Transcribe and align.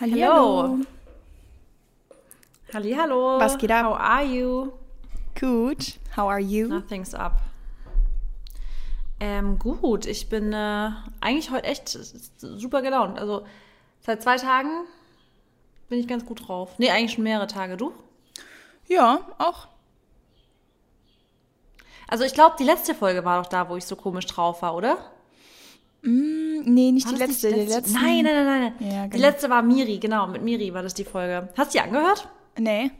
Hallo. 0.00 0.78
Hallo. 2.72 3.38
Was 3.38 3.58
geht 3.58 3.70
ab? 3.70 3.84
How 3.84 4.00
are 4.00 4.24
you? 4.24 4.72
Gut. 5.38 5.98
How 6.16 6.26
are 6.26 6.40
you? 6.40 6.68
Nothing's 6.68 7.12
up. 7.12 7.42
Ähm, 9.20 9.58
gut, 9.58 10.06
ich 10.06 10.30
bin 10.30 10.54
äh, 10.54 10.90
eigentlich 11.20 11.50
heute 11.50 11.66
echt 11.66 11.90
super 12.38 12.80
gelaunt. 12.80 13.18
Also 13.18 13.44
seit 14.00 14.22
zwei 14.22 14.38
Tagen 14.38 14.70
bin 15.90 15.98
ich 15.98 16.08
ganz 16.08 16.24
gut 16.24 16.48
drauf. 16.48 16.78
Nee, 16.78 16.88
eigentlich 16.88 17.12
schon 17.12 17.24
mehrere 17.24 17.46
Tage. 17.46 17.76
Du? 17.76 17.92
Ja, 18.88 19.20
auch. 19.36 19.68
Also 22.08 22.24
ich 22.24 22.32
glaube, 22.32 22.56
die 22.58 22.64
letzte 22.64 22.94
Folge 22.94 23.26
war 23.26 23.42
doch 23.42 23.50
da, 23.50 23.68
wo 23.68 23.76
ich 23.76 23.84
so 23.84 23.96
komisch 23.96 24.24
drauf 24.24 24.62
war, 24.62 24.74
oder? 24.74 24.96
Mm, 26.02 26.60
nee, 26.64 26.92
nicht 26.92 27.06
War 27.06 27.12
die 27.14 27.18
letzte. 27.18 27.48
die 27.48 27.54
Die 27.66 27.66
letzte. 27.66 27.92
Nein, 27.94 28.24
nein, 28.24 28.44
nein, 28.46 28.74
nein. 28.78 28.90
Ja, 28.90 29.04
Die 29.04 29.10
genau. 29.10 29.26
letzte 29.28 29.50
war 29.50 29.62
Miri, 29.62 29.98
genau. 29.98 30.26
Mit 30.26 30.42
Miri 30.42 30.72
war 30.72 30.82
das 30.82 30.94
die 30.94 31.04
Folge. 31.04 31.48
Hast 31.56 31.74
du 31.74 31.78
die 31.78 31.84
angehört? 31.84 32.28
Nee. 32.58 32.90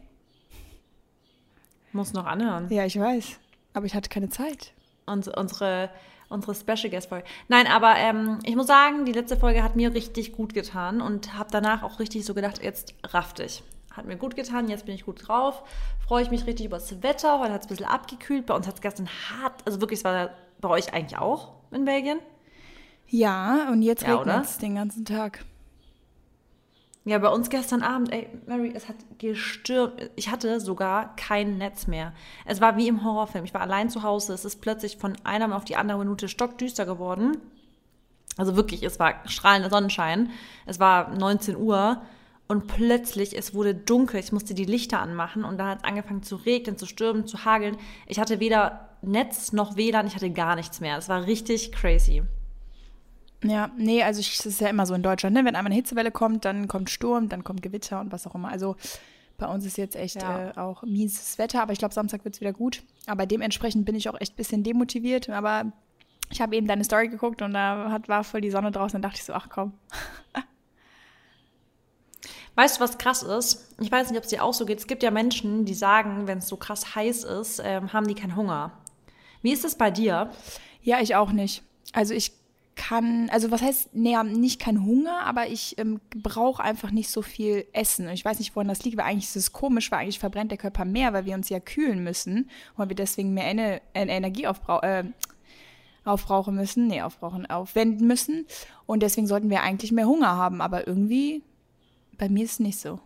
Muss 1.92 2.12
noch 2.12 2.27
anhören. 2.27 2.68
Ja, 2.70 2.84
ich 2.84 2.98
weiß. 2.98 3.38
Aber 3.72 3.86
ich 3.86 3.94
hatte 3.94 4.08
keine 4.08 4.28
Zeit. 4.28 4.72
Uns, 5.06 5.28
unsere, 5.28 5.91
unsere 6.28 6.55
Special 6.55 6.91
Guest 6.91 7.08
Folge. 7.08 7.27
Nein, 7.48 7.66
aber 7.66 7.96
ähm, 7.96 8.38
ich 8.44 8.55
muss 8.55 8.66
sagen, 8.68 9.05
die 9.05 9.12
letzte 9.12 9.36
Folge 9.36 9.62
hat 9.62 9.77
mir 9.77 9.92
richtig 9.94 10.32
gut 10.32 10.55
getan 10.55 11.00
und 11.00 11.36
habe 11.36 11.48
danach 11.50 11.82
auch 11.82 11.98
richtig 11.98 12.24
so 12.24 12.34
gedacht, 12.34 12.62
jetzt 12.62 12.94
raff 13.05 13.32
dich. 13.34 13.62
Hat 13.92 14.06
mir 14.06 14.16
gut 14.16 14.36
getan, 14.36 14.69
jetzt 14.69 14.86
bin 14.86 14.94
ich 14.94 15.05
gut 15.05 15.27
drauf. 15.27 15.62
Freue 16.06 16.22
ich 16.22 16.30
mich 16.30 16.46
richtig 16.46 16.66
über 16.66 16.77
das 16.78 17.02
Wetter. 17.02 17.41
Heute 17.41 17.52
hat 17.52 17.62
es 17.62 17.66
ein 17.66 17.70
bisschen 17.70 17.86
abgekühlt. 17.86 18.46
Bei 18.46 18.55
uns 18.55 18.69
hat 18.69 18.74
es 18.77 18.80
gestern 18.80 19.08
hart, 19.08 19.62
also 19.66 19.80
wirklich, 19.80 19.98
es 20.00 20.05
war 20.05 20.30
bei 20.60 20.69
euch 20.69 20.92
eigentlich 20.94 21.19
auch 21.19 21.55
in 21.72 21.84
Belgien. 21.84 22.20
Ja, 23.10 23.69
und 23.70 23.82
jetzt 23.82 24.02
Ja, 24.02 24.16
regnet 24.16 24.45
es 24.45 24.59
den 24.59 24.77
ganzen 24.77 25.05
Tag. 25.05 25.45
Ja, 27.05 27.19
bei 27.19 27.28
uns 27.28 27.48
gestern 27.48 27.83
Abend, 27.83 28.12
ey, 28.12 28.28
Mary, 28.46 28.73
es 28.74 28.88
hat 28.88 28.96
gestürmt. 29.19 30.11
Ich 30.16 30.30
hatte 30.30 30.61
sogar 30.61 31.16
kein 31.16 31.58
Netz 31.58 31.86
mehr. 31.86 32.12
Es 32.44 32.61
war 32.61 32.77
wie 32.77 32.88
im 32.88 33.03
Horrorfilm. 33.03 33.44
Ich 33.44 33.55
war 33.55 33.62
allein 33.62 33.88
zu 33.88 34.03
Hause. 34.03 34.34
Es 34.34 34.44
ist 34.44 34.61
plötzlich 34.61 34.98
von 34.98 35.16
einer 35.25 35.55
auf 35.56 35.64
die 35.64 35.77
andere 35.77 35.98
Minute 35.98 36.28
stockdüster 36.28 36.86
geworden. 36.86 37.38
Also 38.36 38.55
wirklich, 38.55 38.83
es 38.83 38.98
war 38.98 39.14
strahlender 39.27 39.70
Sonnenschein. 39.70 40.31
Es 40.66 40.78
war 40.78 41.14
19 41.16 41.56
Uhr 41.56 42.03
und 42.48 42.66
plötzlich, 42.66 43.36
es 43.36 43.55
wurde 43.55 43.75
dunkel. 43.75 44.20
Ich 44.20 44.31
musste 44.31 44.55
die 44.55 44.64
Lichter 44.64 45.00
anmachen 45.00 45.44
und 45.44 45.58
dann 45.58 45.69
hat 45.69 45.78
es 45.78 45.84
angefangen 45.84 46.22
zu 46.22 46.36
regnen, 46.36 46.77
zu 46.77 46.86
stürmen, 46.86 47.27
zu 47.27 47.44
hageln. 47.44 47.77
Ich 48.06 48.20
hatte 48.20 48.41
weder 48.41 48.91
Netz 49.03 49.53
noch 49.53 49.77
WLAN, 49.77 50.06
ich 50.06 50.14
hatte 50.14 50.31
gar 50.31 50.55
nichts 50.55 50.81
mehr. 50.81 50.98
Es 50.98 51.08
war 51.08 51.27
richtig 51.27 51.72
crazy. 51.72 52.22
Ja, 53.42 53.70
nee, 53.77 54.02
also 54.02 54.20
ich, 54.20 54.36
das 54.36 54.46
ist 54.46 54.60
ja 54.60 54.69
immer 54.69 54.84
so 54.86 54.94
in 54.94 55.02
Deutschland, 55.02 55.34
ne? 55.34 55.44
Wenn 55.44 55.56
einmal 55.56 55.70
eine 55.72 55.74
Hitzewelle 55.77 56.10
kommt, 56.10 56.44
dann 56.44 56.69
kommt 56.69 56.91
Sturm, 56.91 57.28
dann 57.28 57.42
kommt 57.42 57.62
Gewitter 57.62 58.00
und 58.00 58.12
was 58.12 58.27
auch 58.27 58.34
immer. 58.34 58.48
Also 58.48 58.77
bei 59.38 59.47
uns 59.47 59.64
ist 59.64 59.78
jetzt 59.78 59.97
echt 59.97 60.20
Ja. 60.20 60.50
äh, 60.50 60.58
auch 60.58 60.82
mieses 60.82 61.38
Wetter, 61.38 61.62
aber 61.62 61.72
ich 61.72 61.78
glaube, 61.78 61.94
Samstag 61.94 62.24
wird 62.24 62.34
es 62.34 62.41
wieder 62.42 62.52
gut. 62.52 62.82
Aber 63.06 63.24
dementsprechend 63.24 63.86
bin 63.86 63.94
ich 63.94 64.10
auch 64.10 64.20
echt 64.20 64.34
ein 64.34 64.36
bisschen 64.36 64.62
demotiviert. 64.62 65.30
Aber 65.30 65.72
ich 66.30 66.42
habe 66.42 66.55
eben 66.55 66.66
deine 66.66 66.84
Story 66.84 67.08
geguckt 67.08 67.41
und 67.41 67.55
da 67.55 67.91
hat, 67.91 68.08
war 68.08 68.22
voll 68.24 68.42
die 68.42 68.50
Sonne 68.50 68.70
draußen 68.70 68.97
und 68.97 69.02
dachte 69.02 69.16
ich 69.16 69.24
so, 69.24 69.32
ach 69.32 69.48
komm. 69.48 69.72
Weißt 72.56 72.77
du, 72.77 72.80
was 72.82 72.98
krass 72.98 73.22
ist? 73.22 73.75
Ich 73.80 73.91
weiß 73.91 74.10
nicht, 74.10 74.19
ob 74.19 74.25
es 74.25 74.30
dir 74.30 74.44
auch 74.44 74.52
so 74.52 74.66
geht. 74.66 74.78
Es 74.78 74.86
gibt 74.86 75.02
ja 75.02 75.10
Menschen, 75.10 75.64
die 75.64 75.72
sagen, 75.75 76.27
wenn 76.27 76.38
es 76.38 76.48
so 76.48 76.56
krass 76.56 76.94
heiß 76.94 77.25
ist, 77.25 77.62
ähm, 77.64 77.92
haben 77.92 78.06
die 78.06 78.14
keinen 78.14 78.36
Hunger. 78.36 78.72
Wie 79.41 79.52
ist 79.52 79.64
es 79.64 79.77
bei 79.77 79.91
dir? 79.91 80.30
Ja, 80.82 81.00
ich 81.00 81.14
auch 81.16 81.32
nicht. 81.32 81.62
Also 81.92 82.12
ich 82.12 82.32
kann, 82.81 83.28
also 83.28 83.50
was 83.50 83.61
heißt, 83.61 83.95
nee, 83.95 84.17
nicht 84.23 84.59
kein 84.59 84.86
Hunger, 84.86 85.20
aber 85.27 85.48
ich 85.48 85.78
ähm, 85.78 86.00
brauche 86.17 86.62
einfach 86.62 86.91
nicht 86.91 87.11
so 87.11 87.20
viel 87.20 87.67
Essen. 87.75 88.06
Und 88.06 88.14
ich 88.14 88.25
weiß 88.25 88.39
nicht, 88.39 88.56
woran 88.56 88.69
das 88.69 88.83
liegt, 88.84 88.97
weil 88.97 89.05
eigentlich 89.05 89.27
ist 89.27 89.37
es 89.37 89.53
komisch, 89.53 89.91
weil 89.91 89.98
eigentlich 90.00 90.19
verbrennt 90.19 90.50
der 90.50 90.56
Körper 90.56 90.87
mehr, 90.87 91.12
weil 91.12 91.27
wir 91.27 91.34
uns 91.34 91.50
ja 91.50 91.61
kühlen 91.61 92.03
müssen 92.03 92.48
weil 92.77 92.89
wir 92.89 92.97
deswegen 92.97 93.34
mehr 93.34 93.45
Ener 93.45 93.81
äh, 93.93 94.06
Energie 94.06 94.47
aufbrau 94.47 94.81
äh, 94.81 95.04
aufbrauchen 96.04 96.54
müssen, 96.56 96.87
nee, 96.87 97.03
aufbrauchen, 97.03 97.44
aufwenden 97.44 98.06
müssen. 98.06 98.47
Und 98.87 99.03
deswegen 99.03 99.27
sollten 99.27 99.50
wir 99.50 99.62
eigentlich 99.62 99.93
mehr 99.93 100.06
Hunger 100.06 100.37
haben, 100.37 100.62
aber 100.62 100.87
irgendwie, 100.87 101.43
bei 102.16 102.31
mir 102.31 102.44
ist 102.44 102.53
es 102.53 102.60
nicht 102.60 102.81
so. 102.81 103.00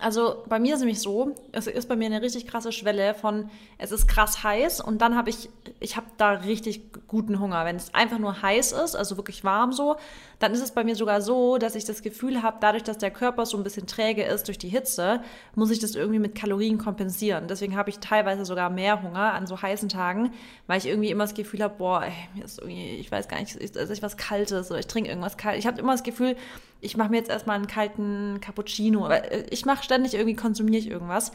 Also 0.00 0.44
bei 0.48 0.58
mir 0.58 0.74
ist 0.74 0.80
nämlich 0.80 1.00
so, 1.00 1.34
es 1.52 1.66
ist 1.66 1.88
bei 1.88 1.96
mir 1.96 2.06
eine 2.06 2.22
richtig 2.22 2.46
krasse 2.46 2.72
Schwelle 2.72 3.14
von, 3.14 3.50
es 3.78 3.92
ist 3.92 4.08
krass 4.08 4.42
heiß 4.42 4.80
und 4.80 5.00
dann 5.00 5.16
habe 5.16 5.30
ich, 5.30 5.48
ich 5.80 5.96
habe 5.96 6.06
da 6.16 6.30
richtig 6.30 6.82
guten 7.06 7.40
Hunger. 7.40 7.64
Wenn 7.64 7.76
es 7.76 7.94
einfach 7.94 8.18
nur 8.18 8.42
heiß 8.42 8.72
ist, 8.72 8.94
also 8.94 9.16
wirklich 9.16 9.44
warm 9.44 9.72
so, 9.72 9.96
dann 10.38 10.52
ist 10.52 10.62
es 10.62 10.70
bei 10.70 10.84
mir 10.84 10.94
sogar 10.94 11.22
so, 11.22 11.56
dass 11.56 11.74
ich 11.74 11.84
das 11.84 12.02
Gefühl 12.02 12.42
habe, 12.42 12.58
dadurch, 12.60 12.82
dass 12.82 12.98
der 12.98 13.10
Körper 13.10 13.46
so 13.46 13.56
ein 13.56 13.62
bisschen 13.62 13.86
träge 13.86 14.22
ist 14.22 14.48
durch 14.48 14.58
die 14.58 14.68
Hitze, 14.68 15.22
muss 15.54 15.70
ich 15.70 15.78
das 15.78 15.94
irgendwie 15.94 16.18
mit 16.18 16.34
Kalorien 16.34 16.78
kompensieren. 16.78 17.48
Deswegen 17.48 17.76
habe 17.76 17.90
ich 17.90 17.98
teilweise 17.98 18.44
sogar 18.44 18.68
mehr 18.68 19.02
Hunger 19.02 19.32
an 19.32 19.46
so 19.46 19.60
heißen 19.60 19.88
Tagen, 19.88 20.32
weil 20.66 20.78
ich 20.78 20.86
irgendwie 20.86 21.10
immer 21.10 21.24
das 21.24 21.34
Gefühl 21.34 21.62
habe, 21.62 21.74
boah, 21.78 22.02
ey, 22.02 22.12
mir 22.34 22.44
ist 22.44 22.58
irgendwie, 22.58 22.96
ich 22.96 23.10
weiß 23.10 23.28
gar 23.28 23.40
nicht, 23.40 23.56
ist 23.56 23.76
ist 23.76 24.02
was 24.02 24.16
Kaltes 24.16 24.70
oder 24.70 24.80
ich 24.80 24.86
trinke 24.86 25.08
irgendwas 25.08 25.36
Kaltes. 25.36 25.60
Ich 25.60 25.66
habe 25.66 25.80
immer 25.80 25.92
das 25.92 26.02
Gefühl, 26.02 26.36
ich 26.80 26.96
mache 26.96 27.10
mir 27.10 27.16
jetzt 27.16 27.30
erstmal 27.30 27.56
einen 27.56 27.66
kalten 27.66 28.40
Cappuccino. 28.40 29.08
Äh, 29.08 29.46
Ich 29.50 29.64
mache 29.64 29.82
ständig 29.82 30.14
irgendwie, 30.14 30.36
konsumiere 30.36 30.78
ich 30.78 30.90
irgendwas. 30.90 31.32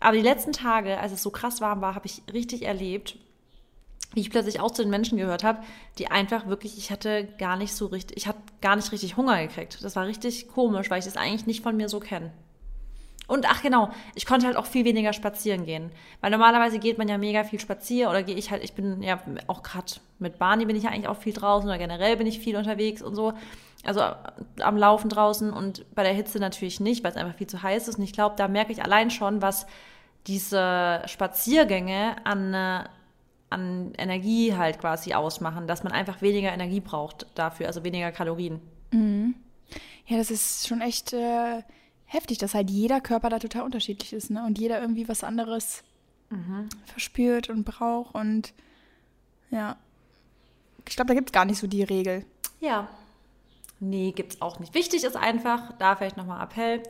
Aber 0.00 0.16
die 0.16 0.22
letzten 0.22 0.52
Tage, 0.52 0.98
als 0.98 1.12
es 1.12 1.22
so 1.22 1.30
krass 1.30 1.60
warm 1.60 1.80
war, 1.80 1.94
habe 1.94 2.06
ich 2.06 2.22
richtig 2.32 2.62
erlebt, 2.62 3.16
wie 4.14 4.20
ich 4.20 4.30
plötzlich 4.30 4.58
auch 4.60 4.70
zu 4.70 4.82
den 4.82 4.90
Menschen 4.90 5.18
gehört 5.18 5.44
habe, 5.44 5.62
die 5.98 6.10
einfach 6.10 6.46
wirklich, 6.46 6.78
ich 6.78 6.90
hatte 6.90 7.28
gar 7.38 7.56
nicht 7.56 7.74
so 7.74 7.86
richtig, 7.86 8.16
ich 8.16 8.26
habe 8.26 8.38
gar 8.60 8.76
nicht 8.76 8.90
richtig 8.92 9.16
Hunger 9.16 9.40
gekriegt. 9.46 9.78
Das 9.82 9.94
war 9.96 10.06
richtig 10.06 10.48
komisch, 10.48 10.90
weil 10.90 10.98
ich 10.98 11.04
das 11.04 11.16
eigentlich 11.16 11.46
nicht 11.46 11.62
von 11.62 11.76
mir 11.76 11.88
so 11.88 12.00
kenne. 12.00 12.32
Und 13.28 13.48
ach 13.48 13.62
genau, 13.62 13.90
ich 14.16 14.26
konnte 14.26 14.46
halt 14.46 14.56
auch 14.56 14.66
viel 14.66 14.84
weniger 14.84 15.12
spazieren 15.12 15.64
gehen. 15.64 15.92
Weil 16.20 16.32
normalerweise 16.32 16.80
geht 16.80 16.98
man 16.98 17.06
ja 17.06 17.16
mega 17.16 17.44
viel 17.44 17.60
spazieren 17.60 18.10
oder 18.10 18.24
gehe 18.24 18.34
ich 18.34 18.50
halt, 18.50 18.64
ich 18.64 18.72
bin 18.72 19.04
ja 19.04 19.20
auch 19.46 19.62
gerade 19.62 19.92
mit 20.18 20.40
Barney 20.40 20.64
bin 20.64 20.74
ich 20.74 20.82
ja 20.82 20.90
eigentlich 20.90 21.06
auch 21.06 21.18
viel 21.18 21.32
draußen 21.32 21.68
oder 21.68 21.78
generell 21.78 22.16
bin 22.16 22.26
ich 22.26 22.40
viel 22.40 22.56
unterwegs 22.56 23.02
und 23.02 23.14
so. 23.14 23.32
Also 23.84 24.00
äh, 24.00 24.14
am 24.60 24.76
Laufen 24.76 25.08
draußen 25.08 25.52
und 25.52 25.86
bei 25.94 26.02
der 26.02 26.12
Hitze 26.12 26.38
natürlich 26.38 26.80
nicht, 26.80 27.02
weil 27.02 27.12
es 27.12 27.16
einfach 27.16 27.36
viel 27.36 27.46
zu 27.46 27.62
heiß 27.62 27.88
ist. 27.88 27.98
Und 27.98 28.04
ich 28.04 28.12
glaube, 28.12 28.36
da 28.36 28.48
merke 28.48 28.72
ich 28.72 28.82
allein 28.82 29.10
schon, 29.10 29.42
was 29.42 29.66
diese 30.26 31.02
Spaziergänge 31.06 32.16
an, 32.24 32.54
äh, 32.54 32.84
an 33.48 33.92
Energie 33.96 34.54
halt 34.54 34.78
quasi 34.78 35.14
ausmachen, 35.14 35.66
dass 35.66 35.82
man 35.82 35.92
einfach 35.92 36.20
weniger 36.22 36.52
Energie 36.52 36.80
braucht 36.80 37.26
dafür, 37.34 37.66
also 37.66 37.84
weniger 37.84 38.12
Kalorien. 38.12 38.60
Ja, 40.06 40.18
das 40.18 40.30
ist 40.30 40.68
schon 40.68 40.80
echt 40.80 41.12
äh, 41.12 41.62
heftig, 42.04 42.38
dass 42.38 42.54
halt 42.54 42.70
jeder 42.70 43.00
Körper 43.00 43.30
da 43.30 43.38
total 43.38 43.62
unterschiedlich 43.62 44.12
ist, 44.12 44.30
ne? 44.30 44.44
Und 44.44 44.58
jeder 44.58 44.80
irgendwie 44.80 45.08
was 45.08 45.24
anderes 45.24 45.82
verspürt 46.86 47.48
und 47.48 47.64
braucht 47.64 48.14
und 48.14 48.52
ja. 49.50 49.76
Ich 50.88 50.96
glaube, 50.96 51.08
da 51.08 51.14
gibt 51.14 51.30
es 51.30 51.32
gar 51.32 51.44
nicht 51.44 51.58
so 51.58 51.66
die 51.66 51.82
Regel. 51.82 52.24
Ja. 52.60 52.88
Nee, 53.80 54.12
gibt's 54.12 54.42
auch 54.42 54.60
nicht. 54.60 54.74
Wichtig 54.74 55.04
ist 55.04 55.16
einfach, 55.16 55.72
da 55.78 55.96
vielleicht 55.96 56.18
nochmal 56.18 56.44
Appell, 56.44 56.82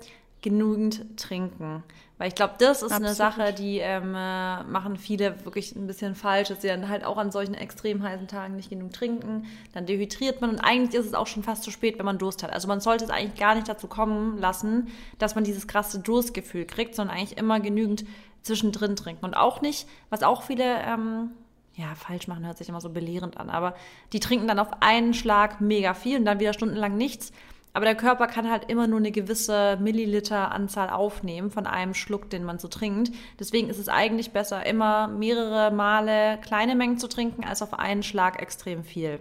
genügend 0.43 1.19
trinken. 1.19 1.83
Weil 2.19 2.29
ich 2.29 2.35
glaube, 2.35 2.55
das 2.59 2.83
ist 2.83 2.93
eine 2.93 3.11
Absolut. 3.11 3.17
Sache, 3.17 3.53
die 3.53 3.79
ähm, 3.79 4.15
äh, 4.15 4.63
machen 4.65 4.97
viele 4.97 5.45
wirklich 5.45 5.75
ein 5.75 5.87
bisschen 5.87 6.15
falsch, 6.15 6.49
dass 6.49 6.63
sie 6.63 6.69
dann 6.69 6.89
halt 6.89 7.05
auch 7.05 7.17
an 7.17 7.31
solchen 7.31 7.55
extrem 7.55 8.03
heißen 8.03 8.29
Tagen 8.29 8.57
nicht 8.57 8.71
genug 8.71 8.93
trinken. 8.93 9.47
Dann 9.73 9.87
dehydriert 9.87 10.41
man 10.41 10.51
und 10.51 10.59
eigentlich 10.59 10.99
ist 10.99 11.07
es 11.07 11.15
auch 11.15 11.27
schon 11.27 11.43
fast 11.43 11.63
zu 11.63 11.71
spät, 11.71 11.99
wenn 11.99 12.05
man 12.05 12.19
Durst 12.19 12.43
hat. 12.43 12.53
Also 12.53 12.69
man 12.69 12.81
sollte 12.81 13.05
es 13.05 13.11
eigentlich 13.11 13.41
gar 13.41 13.55
nicht 13.55 13.69
dazu 13.69 13.87
kommen 13.87 14.39
lassen, 14.39 14.89
dass 15.19 15.35
man 15.35 15.45
dieses 15.45 15.67
krasse 15.67 16.01
Durstgefühl 16.01 16.67
kriegt, 16.67 16.95
sondern 16.95 17.17
eigentlich 17.17 17.39
immer 17.39 17.61
genügend 17.61 18.05
zwischendrin 18.43 18.97
trinken. 18.97 19.25
Und 19.25 19.35
auch 19.35 19.63
nicht, 19.63 19.87
was 20.11 20.23
auch 20.23 20.43
viele 20.43 20.81
ähm, 20.83 21.31
ja, 21.75 21.95
falsch 21.95 22.29
machen 22.29 22.45
hört 22.45 22.59
sich 22.59 22.69
immer 22.69 22.81
so 22.81 22.91
belehrend 22.91 23.37
an, 23.39 23.49
aber 23.49 23.75
die 24.13 24.21
trinken 24.21 24.49
dann 24.49 24.59
auf 24.59 24.83
einen 24.83 25.15
Schlag 25.15 25.61
mega 25.61 25.95
viel 25.95 26.19
und 26.19 26.25
dann 26.25 26.41
wieder 26.41 26.53
stundenlang 26.53 26.97
nichts. 26.97 27.33
Aber 27.73 27.85
der 27.85 27.95
Körper 27.95 28.27
kann 28.27 28.51
halt 28.51 28.69
immer 28.69 28.89
nur 28.89 28.99
eine 28.99 29.13
gewisse 29.13 29.79
Milliliter-Anzahl 29.81 30.91
aufnehmen 30.91 31.51
von 31.51 31.67
einem 31.67 31.95
Schluck, 31.95 32.29
den 32.29 32.43
man 32.43 32.59
so 32.59 32.67
trinkt. 32.67 33.13
Deswegen 33.39 33.69
ist 33.69 33.79
es 33.79 33.89
eigentlich 33.89 34.33
besser, 34.33 34.67
immer 34.67 35.07
mehrere 35.07 35.71
Male 35.71 36.39
kleine 36.43 36.75
Mengen 36.75 36.99
zu 36.99 37.09
trinken, 37.09 37.45
als 37.45 37.63
auf 37.63 37.79
einen 37.79 38.03
Schlag 38.03 38.43
extrem 38.43 38.83
viel. 38.83 39.21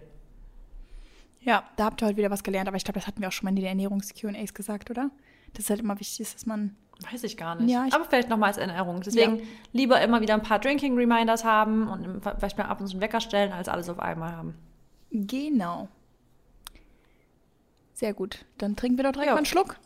Ja, 1.42 1.64
da 1.78 1.86
habt 1.86 2.02
ihr 2.02 2.08
heute 2.08 2.18
wieder 2.18 2.32
was 2.32 2.44
gelernt, 2.44 2.68
aber 2.68 2.78
ich 2.78 2.84
glaube, 2.84 3.00
das 3.00 3.08
hatten 3.08 3.22
wir 3.22 3.28
auch 3.28 3.34
schon 3.34 3.46
mal 3.46 3.52
in 3.52 3.56
den 3.56 3.66
Ernährungs-QAs 3.66 4.54
gesagt, 4.54 4.90
oder? 4.90 5.12
Das 5.54 5.66
ist 5.66 5.70
halt 5.70 5.80
immer 5.82 6.00
wichtig, 6.00 6.32
dass 6.34 6.46
man. 6.46 6.76
Weiß 7.12 7.24
ich 7.24 7.38
gar 7.38 7.56
nicht. 7.56 7.72
Ja, 7.72 7.86
ich- 7.88 7.94
aber 7.94 8.04
vielleicht 8.06 8.30
nochmal 8.30 8.50
als 8.50 8.58
Erinnerung. 8.58 9.02
Deswegen 9.02 9.38
Ja. 9.38 9.44
lieber 9.72 10.02
immer 10.02 10.20
wieder 10.22 10.34
ein 10.34 10.42
paar 10.44 10.60
Drinking-Reminders 10.60 11.44
haben 11.46 11.88
und 11.88 12.22
vielleicht 12.38 12.58
mal 12.58 12.66
ab 12.66 12.82
und 12.82 12.88
zu 12.88 12.94
einen 12.94 13.02
Wecker 13.02 13.22
stellen, 13.22 13.54
als 13.54 13.70
alles 13.70 13.88
auf 13.90 14.00
einmal 14.00 14.34
haben. 14.36 14.56
Genau. 15.12 15.88
Sehr 17.94 18.14
gut. 18.14 18.46
Dann 18.58 18.76
trinken 18.76 18.98
wir 18.98 19.04
doch 19.06 19.12
direkt 19.14 19.28
Ja. 19.28 19.34
mal 19.34 19.38
einen 19.38 19.46
Schluck. 19.46 19.78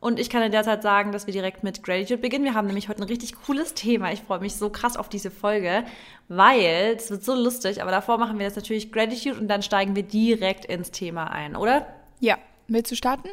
Und 0.00 0.20
ich 0.20 0.30
kann 0.30 0.42
in 0.42 0.52
der 0.52 0.62
Zeit 0.62 0.82
sagen, 0.82 1.10
dass 1.10 1.26
wir 1.26 1.32
direkt 1.32 1.64
mit 1.64 1.82
Gratitude 1.82 2.18
beginnen. 2.22 2.44
Wir 2.44 2.54
haben 2.54 2.66
nämlich 2.68 2.88
heute 2.88 3.02
ein 3.02 3.08
richtig 3.08 3.34
cooles 3.34 3.74
Thema. 3.74 4.12
Ich 4.12 4.20
freue 4.22 4.38
mich 4.38 4.54
so 4.54 4.70
krass 4.70 4.96
auf 4.96 5.08
diese 5.08 5.30
Folge, 5.32 5.84
weil 6.28 6.94
es 6.96 7.10
wird 7.10 7.24
so 7.24 7.34
lustig. 7.34 7.82
Aber 7.82 7.90
davor 7.90 8.16
machen 8.16 8.38
wir 8.38 8.46
jetzt 8.46 8.54
natürlich 8.54 8.92
Gratitude 8.92 9.40
und 9.40 9.48
dann 9.48 9.60
steigen 9.62 9.96
wir 9.96 10.04
direkt 10.04 10.66
ins 10.66 10.92
Thema 10.92 11.32
ein, 11.32 11.56
oder? 11.56 11.84
Ja. 12.20 12.38
Willst 12.68 12.92
du 12.92 12.96
starten? 12.96 13.28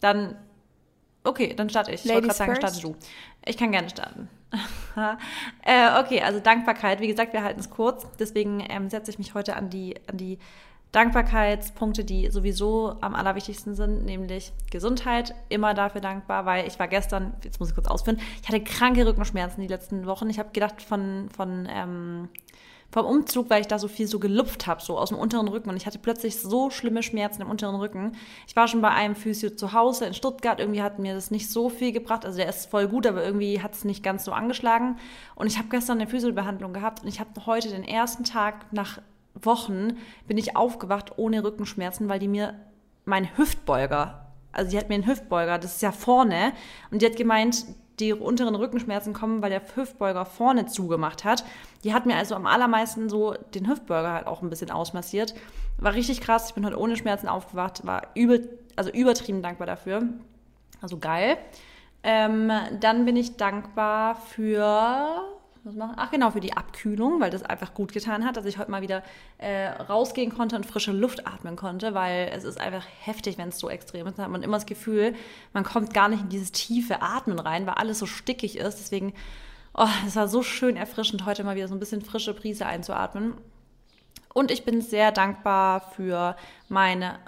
Dann, 0.00 0.36
okay, 1.24 1.54
dann 1.54 1.68
starte 1.68 1.90
ich. 1.90 2.04
Ich 2.04 2.12
wollte 2.12 2.28
gerade 2.28 2.38
sagen, 2.38 2.56
starte 2.56 2.80
du. 2.80 2.96
Ich 3.44 3.56
kann 3.56 3.72
gerne 3.72 3.90
starten. 3.90 4.28
äh, 5.62 6.00
okay, 6.00 6.22
also 6.22 6.40
Dankbarkeit. 6.40 7.00
Wie 7.00 7.08
gesagt, 7.08 7.32
wir 7.32 7.42
halten 7.42 7.60
es 7.60 7.70
kurz. 7.70 8.06
Deswegen 8.18 8.64
ähm, 8.68 8.88
setze 8.88 9.10
ich 9.10 9.18
mich 9.18 9.34
heute 9.34 9.56
an 9.56 9.70
die, 9.70 9.96
an 10.06 10.16
die 10.16 10.38
Dankbarkeitspunkte, 10.92 12.04
die 12.04 12.30
sowieso 12.30 12.96
am 13.00 13.16
allerwichtigsten 13.16 13.74
sind, 13.74 14.04
nämlich 14.04 14.52
Gesundheit. 14.70 15.34
Immer 15.48 15.74
dafür 15.74 16.00
dankbar, 16.00 16.46
weil 16.46 16.68
ich 16.68 16.78
war 16.78 16.86
gestern, 16.86 17.34
jetzt 17.42 17.58
muss 17.58 17.70
ich 17.70 17.74
kurz 17.74 17.88
ausführen, 17.88 18.20
ich 18.40 18.48
hatte 18.48 18.62
kranke 18.62 19.04
Rückenschmerzen 19.04 19.60
die 19.60 19.66
letzten 19.66 20.06
Wochen. 20.06 20.30
Ich 20.30 20.38
habe 20.38 20.50
gedacht 20.52 20.80
von, 20.80 21.28
von 21.34 21.68
ähm, 21.68 22.28
vom 22.94 23.06
Umzug, 23.06 23.50
weil 23.50 23.60
ich 23.60 23.66
da 23.66 23.80
so 23.80 23.88
viel 23.88 24.06
so 24.06 24.20
gelupft 24.20 24.68
habe, 24.68 24.80
so 24.80 24.96
aus 24.96 25.08
dem 25.08 25.18
unteren 25.18 25.48
Rücken. 25.48 25.68
Und 25.68 25.76
ich 25.76 25.84
hatte 25.84 25.98
plötzlich 25.98 26.38
so 26.38 26.70
schlimme 26.70 27.02
Schmerzen 27.02 27.42
im 27.42 27.50
unteren 27.50 27.74
Rücken. 27.74 28.12
Ich 28.46 28.54
war 28.54 28.68
schon 28.68 28.82
bei 28.82 28.90
einem 28.90 29.16
Physio 29.16 29.50
zu 29.50 29.72
Hause 29.72 30.06
in 30.06 30.14
Stuttgart. 30.14 30.60
Irgendwie 30.60 30.80
hat 30.80 31.00
mir 31.00 31.12
das 31.12 31.32
nicht 31.32 31.50
so 31.50 31.68
viel 31.68 31.90
gebracht. 31.90 32.24
Also 32.24 32.38
der 32.38 32.48
ist 32.48 32.70
voll 32.70 32.86
gut, 32.86 33.04
aber 33.08 33.24
irgendwie 33.24 33.60
hat 33.60 33.74
es 33.74 33.84
nicht 33.84 34.04
ganz 34.04 34.24
so 34.24 34.30
angeschlagen. 34.30 34.96
Und 35.34 35.48
ich 35.48 35.58
habe 35.58 35.66
gestern 35.70 35.98
eine 35.98 36.08
Physiobehandlung 36.08 36.72
gehabt 36.72 37.02
und 37.02 37.08
ich 37.08 37.18
habe 37.18 37.30
heute 37.46 37.68
den 37.68 37.82
ersten 37.82 38.22
Tag 38.22 38.72
nach 38.72 39.00
Wochen 39.34 39.96
bin 40.28 40.38
ich 40.38 40.56
aufgewacht 40.56 41.18
ohne 41.18 41.42
Rückenschmerzen, 41.42 42.08
weil 42.08 42.20
die 42.20 42.28
mir 42.28 42.54
mein 43.04 43.36
Hüftbeuger, 43.36 44.28
also 44.52 44.70
die 44.70 44.78
hat 44.78 44.88
mir 44.88 44.94
einen 44.94 45.08
Hüftbeuger, 45.08 45.58
das 45.58 45.74
ist 45.74 45.82
ja 45.82 45.90
vorne, 45.90 46.52
und 46.92 47.02
die 47.02 47.06
hat 47.06 47.16
gemeint, 47.16 47.66
die 48.00 48.12
unteren 48.12 48.54
Rückenschmerzen 48.54 49.12
kommen, 49.12 49.42
weil 49.42 49.50
der 49.50 49.62
Hüftbeuger 49.74 50.24
vorne 50.24 50.66
zugemacht 50.66 51.24
hat. 51.24 51.44
Die 51.84 51.94
hat 51.94 52.06
mir 52.06 52.16
also 52.16 52.34
am 52.34 52.46
allermeisten 52.46 53.08
so 53.08 53.34
den 53.54 53.68
Hüftbeuger 53.68 54.12
halt 54.12 54.26
auch 54.26 54.42
ein 54.42 54.50
bisschen 54.50 54.70
ausmassiert. 54.70 55.34
War 55.78 55.94
richtig 55.94 56.20
krass. 56.20 56.48
Ich 56.48 56.54
bin 56.54 56.66
heute 56.66 56.78
ohne 56.78 56.96
Schmerzen 56.96 57.28
aufgewacht, 57.28 57.86
war 57.86 58.08
übel, 58.14 58.58
also 58.76 58.90
übertrieben 58.90 59.42
dankbar 59.42 59.66
dafür. 59.66 60.02
Also 60.80 60.98
geil. 60.98 61.36
Ähm, 62.02 62.50
dann 62.80 63.04
bin 63.04 63.16
ich 63.16 63.36
dankbar 63.36 64.16
für 64.16 65.24
was 65.64 65.74
machen? 65.74 65.94
Ach 65.96 66.10
genau, 66.10 66.30
für 66.30 66.40
die 66.40 66.56
Abkühlung, 66.56 67.20
weil 67.20 67.30
das 67.30 67.42
einfach 67.42 67.74
gut 67.74 67.92
getan 67.92 68.24
hat, 68.24 68.36
dass 68.36 68.44
ich 68.44 68.58
heute 68.58 68.70
mal 68.70 68.82
wieder 68.82 69.02
äh, 69.38 69.68
rausgehen 69.68 70.34
konnte 70.34 70.56
und 70.56 70.66
frische 70.66 70.92
Luft 70.92 71.26
atmen 71.26 71.56
konnte, 71.56 71.94
weil 71.94 72.30
es 72.34 72.44
ist 72.44 72.60
einfach 72.60 72.84
heftig, 73.00 73.38
wenn 73.38 73.48
es 73.48 73.58
so 73.58 73.70
extrem 73.70 74.06
ist. 74.06 74.18
Da 74.18 74.24
hat 74.24 74.30
man 74.30 74.42
immer 74.42 74.56
das 74.56 74.66
Gefühl, 74.66 75.14
man 75.52 75.64
kommt 75.64 75.94
gar 75.94 76.08
nicht 76.08 76.22
in 76.22 76.28
dieses 76.28 76.52
tiefe 76.52 77.02
Atmen 77.02 77.38
rein, 77.38 77.66
weil 77.66 77.74
alles 77.74 77.98
so 77.98 78.06
stickig 78.06 78.58
ist. 78.58 78.78
Deswegen, 78.78 79.14
oh, 79.74 79.88
es 80.06 80.16
war 80.16 80.28
so 80.28 80.42
schön 80.42 80.76
erfrischend, 80.76 81.24
heute 81.24 81.44
mal 81.44 81.56
wieder 81.56 81.68
so 81.68 81.74
ein 81.74 81.80
bisschen 81.80 82.02
frische 82.02 82.34
Prise 82.34 82.66
einzuatmen. 82.66 83.34
Und 84.34 84.50
ich 84.50 84.64
bin 84.64 84.82
sehr 84.82 85.12
dankbar 85.12 85.80
für 85.92 86.36
meine 86.68 87.18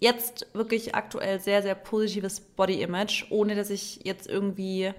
jetzt 0.00 0.46
wirklich 0.52 0.94
aktuell 0.94 1.40
sehr, 1.40 1.62
sehr 1.62 1.74
positives 1.74 2.40
Body 2.40 2.82
Image, 2.82 3.26
ohne 3.30 3.54
dass 3.54 3.70
ich 3.70 4.00
jetzt 4.04 4.26
irgendwie, 4.26 4.92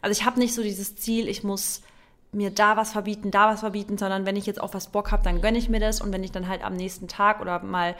also 0.00 0.18
ich 0.18 0.26
habe 0.26 0.38
nicht 0.38 0.54
so 0.54 0.62
dieses 0.62 0.96
Ziel, 0.96 1.28
ich 1.28 1.44
muss 1.44 1.82
mir 2.32 2.50
da 2.50 2.76
was 2.76 2.92
verbieten, 2.92 3.30
da 3.30 3.50
was 3.50 3.60
verbieten, 3.60 3.98
sondern 3.98 4.26
wenn 4.26 4.36
ich 4.36 4.46
jetzt 4.46 4.60
auf 4.60 4.74
was 4.74 4.88
Bock 4.88 5.12
habe, 5.12 5.22
dann 5.22 5.40
gönne 5.40 5.58
ich 5.58 5.68
mir 5.68 5.80
das 5.80 6.00
und 6.00 6.12
wenn 6.12 6.22
ich 6.22 6.32
dann 6.32 6.48
halt 6.48 6.64
am 6.64 6.74
nächsten 6.74 7.08
Tag 7.08 7.40
oder 7.40 7.62
mal 7.62 7.94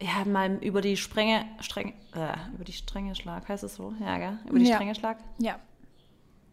ja, 0.00 0.24
mal 0.24 0.56
über 0.62 0.80
die 0.80 0.96
Stränge, 0.96 1.44
Stränge, 1.60 1.92
äh, 2.14 2.54
über 2.54 2.64
die 2.64 2.72
Stränge 2.72 3.14
schlag, 3.14 3.48
heißt 3.48 3.64
es 3.64 3.74
so? 3.74 3.92
Ja, 4.00 4.16
gell? 4.16 4.38
Über 4.48 4.58
die 4.58 4.66
ja. 4.66 4.76
Stränge 4.76 4.94
schlag? 4.94 5.18
Ja. 5.38 5.58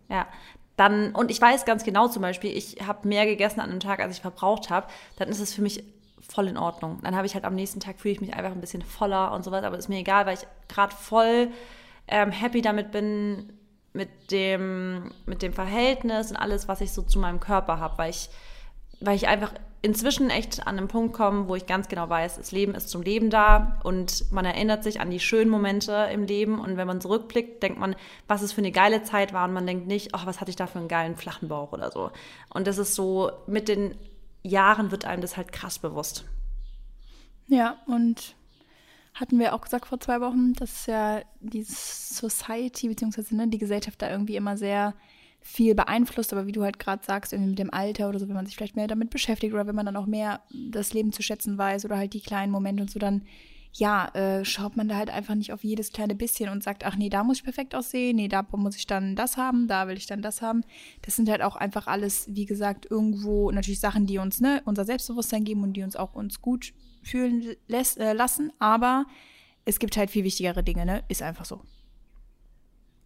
Ja. 0.09 0.27
Dann, 0.75 1.15
und 1.15 1.31
ich 1.31 1.41
weiß 1.41 1.65
ganz 1.65 1.83
genau 1.83 2.07
zum 2.07 2.21
Beispiel, 2.21 2.56
ich 2.56 2.85
habe 2.85 3.07
mehr 3.07 3.25
gegessen 3.25 3.62
an 3.62 3.71
einem 3.71 3.79
Tag, 3.79 4.00
als 4.00 4.15
ich 4.15 4.21
verbraucht 4.21 4.69
habe, 4.69 4.88
dann 5.15 5.29
ist 5.29 5.39
es 5.39 5.53
für 5.53 5.62
mich 5.62 5.83
voll 6.19 6.47
in 6.47 6.57
Ordnung. 6.57 7.00
Dann 7.03 7.15
habe 7.15 7.25
ich 7.25 7.33
halt 7.33 7.45
am 7.45 7.56
nächsten 7.56 7.79
Tag 7.79 8.00
fühle 8.00 8.13
ich 8.13 8.21
mich 8.21 8.33
einfach 8.33 8.51
ein 8.51 8.62
bisschen 8.62 8.81
voller 8.81 9.31
und 9.31 9.44
sowas, 9.44 9.63
aber 9.63 9.77
ist 9.77 9.88
mir 9.88 10.00
egal, 10.00 10.25
weil 10.25 10.35
ich 10.35 10.45
gerade 10.68 10.94
voll 10.94 11.50
ähm, 12.07 12.31
happy 12.31 12.62
damit 12.62 12.91
bin, 12.91 13.53
mit 13.97 14.31
dem, 14.31 15.11
mit 15.25 15.41
dem 15.41 15.51
Verhältnis 15.51 16.29
und 16.29 16.38
alles, 16.38 16.67
was 16.67 16.81
ich 16.81 16.91
so 16.94 17.01
zu 17.01 17.19
meinem 17.19 17.39
Körper 17.39 17.79
habe, 17.79 17.97
weil 17.97 18.11
ich, 18.11 18.29
weil 19.01 19.15
ich 19.15 19.27
einfach 19.27 19.53
inzwischen 19.81 20.29
echt 20.29 20.65
an 20.67 20.77
einem 20.77 20.88
Punkt 20.88 21.13
komme, 21.13 21.47
wo 21.47 21.55
ich 21.55 21.65
ganz 21.65 21.88
genau 21.88 22.07
weiß, 22.07 22.38
das 22.38 22.51
Leben 22.51 22.75
ist 22.75 22.89
zum 22.89 23.01
Leben 23.01 23.29
da 23.29 23.79
und 23.83 24.31
man 24.31 24.45
erinnert 24.45 24.83
sich 24.83 25.01
an 25.01 25.09
die 25.09 25.19
schönen 25.19 25.49
Momente 25.49 26.09
im 26.13 26.23
Leben 26.23 26.59
und 26.59 26.77
wenn 26.77 26.88
man 26.88 27.01
zurückblickt, 27.01 27.61
denkt 27.63 27.79
man, 27.79 27.95
was 28.27 28.44
es 28.44 28.53
für 28.53 28.61
eine 28.61 28.71
geile 28.71 29.03
Zeit 29.03 29.33
war 29.33 29.45
und 29.47 29.53
man 29.53 29.65
denkt 29.65 29.88
nicht, 29.88 30.13
ach, 30.13 30.25
was 30.25 30.39
hatte 30.39 30.51
ich 30.51 30.55
da 30.55 30.67
für 30.67 30.79
einen 30.79 30.88
geilen 30.88 31.15
flachen 31.15 31.47
Bauch 31.47 31.73
oder 31.73 31.91
so. 31.91 32.11
Und 32.53 32.67
das 32.67 32.77
ist 32.77 32.95
so, 32.95 33.31
mit 33.47 33.67
den 33.67 33.95
Jahren 34.43 34.91
wird 34.91 35.05
einem 35.05 35.21
das 35.21 35.38
halt 35.38 35.51
krass 35.51 35.79
bewusst. 35.79 36.23
Ja, 37.47 37.77
und 37.88 38.35
hatten 39.19 39.39
wir 39.39 39.53
auch 39.53 39.61
gesagt 39.61 39.87
vor 39.87 39.99
zwei 39.99 40.21
Wochen, 40.21 40.53
dass 40.53 40.85
ja 40.85 41.21
die 41.39 41.63
Society 41.63 42.87
beziehungsweise 42.87 43.35
ne, 43.35 43.47
die 43.47 43.57
Gesellschaft 43.57 44.01
da 44.01 44.11
irgendwie 44.11 44.35
immer 44.35 44.57
sehr 44.57 44.93
viel 45.41 45.75
beeinflusst, 45.75 46.33
aber 46.33 46.45
wie 46.45 46.51
du 46.51 46.63
halt 46.63 46.77
gerade 46.77 47.03
sagst, 47.05 47.33
irgendwie 47.33 47.51
mit 47.51 47.59
dem 47.59 47.73
Alter 47.73 48.09
oder 48.09 48.19
so, 48.19 48.27
wenn 48.27 48.35
man 48.35 48.45
sich 48.45 48.55
vielleicht 48.55 48.75
mehr 48.75 48.87
damit 48.87 49.09
beschäftigt 49.09 49.53
oder 49.53 49.65
wenn 49.65 49.75
man 49.75 49.85
dann 49.85 49.95
auch 49.95 50.05
mehr 50.05 50.41
das 50.71 50.93
Leben 50.93 51.13
zu 51.13 51.23
schätzen 51.23 51.57
weiß 51.57 51.85
oder 51.85 51.97
halt 51.97 52.13
die 52.13 52.21
kleinen 52.21 52.51
Momente 52.51 52.83
und 52.83 52.91
so, 52.91 52.99
dann 52.99 53.23
ja, 53.73 54.07
äh, 54.15 54.43
schaut 54.43 54.75
man 54.75 54.87
da 54.87 54.95
halt 54.95 55.09
einfach 55.09 55.35
nicht 55.35 55.53
auf 55.53 55.63
jedes 55.63 55.91
kleine 55.91 56.15
bisschen 56.15 56.49
und 56.49 56.63
sagt, 56.63 56.85
ach 56.85 56.95
nee, 56.95 57.09
da 57.09 57.23
muss 57.23 57.37
ich 57.37 57.43
perfekt 57.43 57.75
aussehen, 57.75 58.15
nee, 58.15 58.27
da 58.27 58.45
muss 58.51 58.75
ich 58.75 58.87
dann 58.87 59.15
das 59.15 59.37
haben, 59.37 59.67
da 59.67 59.87
will 59.87 59.97
ich 59.97 60.07
dann 60.07 60.21
das 60.21 60.41
haben. 60.41 60.63
Das 61.03 61.15
sind 61.15 61.29
halt 61.29 61.41
auch 61.41 61.55
einfach 61.55 61.87
alles, 61.87 62.27
wie 62.31 62.45
gesagt, 62.45 62.87
irgendwo 62.89 63.51
natürlich 63.51 63.79
Sachen, 63.79 64.05
die 64.05 64.17
uns 64.17 64.41
ne, 64.41 64.61
unser 64.65 64.85
Selbstbewusstsein 64.85 65.43
geben 65.43 65.63
und 65.63 65.73
die 65.73 65.83
uns 65.83 65.95
auch 65.95 66.13
uns 66.13 66.41
gut 66.41 66.73
fühlen 67.07 67.56
lässt, 67.68 67.98
äh, 67.98 68.13
lassen, 68.13 68.51
aber 68.59 69.06
es 69.65 69.80
gibt 69.80 69.98
halt 69.98 70.09
viel 70.09 70.24
wichtigere 70.24 70.63
Dinge, 70.63 70.86
ne? 70.86 71.04
Ist 71.07 71.21
einfach 71.21 71.45
so. 71.45 71.62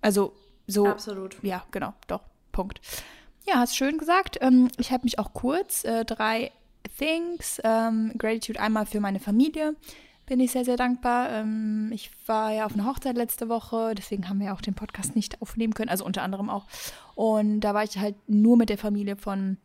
Also 0.02 0.34
so. 0.68 0.88
Absolut. 0.88 1.38
Ja, 1.44 1.64
genau, 1.72 1.94
doch. 2.08 2.22
Punkt. 2.52 2.82
Ja, 3.48 3.56
hast 3.56 3.76
schön 3.76 3.98
gesagt. 3.98 4.38
Ähm, 4.42 4.70
ich 4.78 4.92
habe 4.92 5.04
mich 5.04 5.20
auch 5.20 5.34
kurz 5.34 5.84
äh, 5.84 6.06
drei 6.06 6.52
Things. 6.98 7.60
Ähm, 7.64 8.14
Gratitude 8.18 8.60
einmal 8.60 8.86
für 8.86 9.00
meine 9.00 9.20
Familie. 9.20 9.76
Bin 10.28 10.40
ich 10.40 10.52
sehr, 10.52 10.66
sehr 10.66 10.78
dankbar. 10.78 11.32
Ähm, 11.32 11.92
ich 11.94 12.12
war 12.28 12.54
ja 12.54 12.66
auf 12.66 12.74
einer 12.74 12.86
Hochzeit 12.86 13.18
letzte 13.18 13.50
Woche, 13.50 13.96
deswegen 13.96 14.30
haben 14.30 14.40
wir 14.40 14.54
auch 14.54 14.62
den 14.62 14.76
Podcast 14.76 15.16
nicht 15.16 15.42
aufnehmen 15.42 15.74
können, 15.74 15.90
also 15.90 16.06
unter 16.06 16.22
anderem 16.24 16.50
auch. 16.50 16.68
Und 17.16 17.62
da 17.62 17.74
war 17.74 17.84
ich 17.84 17.98
halt 17.98 18.16
nur 18.28 18.56
mit 18.56 18.70
der 18.70 18.78
Familie 18.78 19.16
von 19.16 19.58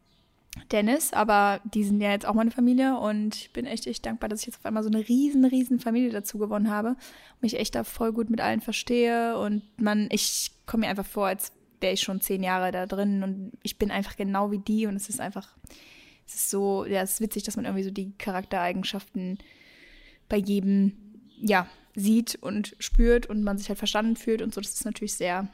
Dennis, 0.72 1.12
aber 1.12 1.60
die 1.64 1.84
sind 1.84 2.00
ja 2.00 2.10
jetzt 2.10 2.26
auch 2.26 2.34
meine 2.34 2.50
Familie 2.50 2.98
und 2.98 3.36
ich 3.36 3.52
bin 3.52 3.66
echt, 3.66 3.86
echt 3.86 4.04
dankbar, 4.04 4.28
dass 4.28 4.40
ich 4.40 4.46
jetzt 4.46 4.58
auf 4.58 4.66
einmal 4.66 4.82
so 4.82 4.88
eine 4.88 5.06
riesen, 5.08 5.44
riesen 5.44 5.80
Familie 5.80 6.10
dazu 6.10 6.38
gewonnen 6.38 6.70
habe. 6.70 6.96
Mich 7.40 7.58
echt 7.58 7.74
da 7.74 7.84
voll 7.84 8.12
gut 8.12 8.30
mit 8.30 8.40
allen 8.40 8.60
verstehe 8.60 9.38
und 9.38 9.62
man, 9.80 10.08
ich 10.10 10.52
komme 10.66 10.82
mir 10.82 10.90
einfach 10.90 11.06
vor, 11.06 11.26
als 11.26 11.52
wäre 11.80 11.92
ich 11.92 12.00
schon 12.00 12.20
zehn 12.20 12.42
Jahre 12.42 12.72
da 12.72 12.86
drin 12.86 13.22
und 13.22 13.52
ich 13.62 13.78
bin 13.78 13.90
einfach 13.90 14.16
genau 14.16 14.50
wie 14.50 14.58
die 14.58 14.86
und 14.86 14.96
es 14.96 15.08
ist 15.08 15.20
einfach, 15.20 15.56
es 16.26 16.34
ist 16.34 16.50
so, 16.50 16.84
ja, 16.84 17.02
es 17.02 17.14
ist 17.14 17.20
witzig, 17.20 17.44
dass 17.44 17.56
man 17.56 17.64
irgendwie 17.64 17.84
so 17.84 17.90
die 17.90 18.12
Charaktereigenschaften 18.18 19.38
bei 20.28 20.36
jedem, 20.36 20.96
ja, 21.40 21.68
sieht 21.94 22.36
und 22.36 22.76
spürt 22.78 23.26
und 23.26 23.42
man 23.42 23.58
sich 23.58 23.68
halt 23.68 23.78
verstanden 23.78 24.16
fühlt 24.16 24.42
und 24.42 24.52
so. 24.52 24.60
Das 24.60 24.74
ist 24.74 24.84
natürlich 24.84 25.14
sehr 25.14 25.48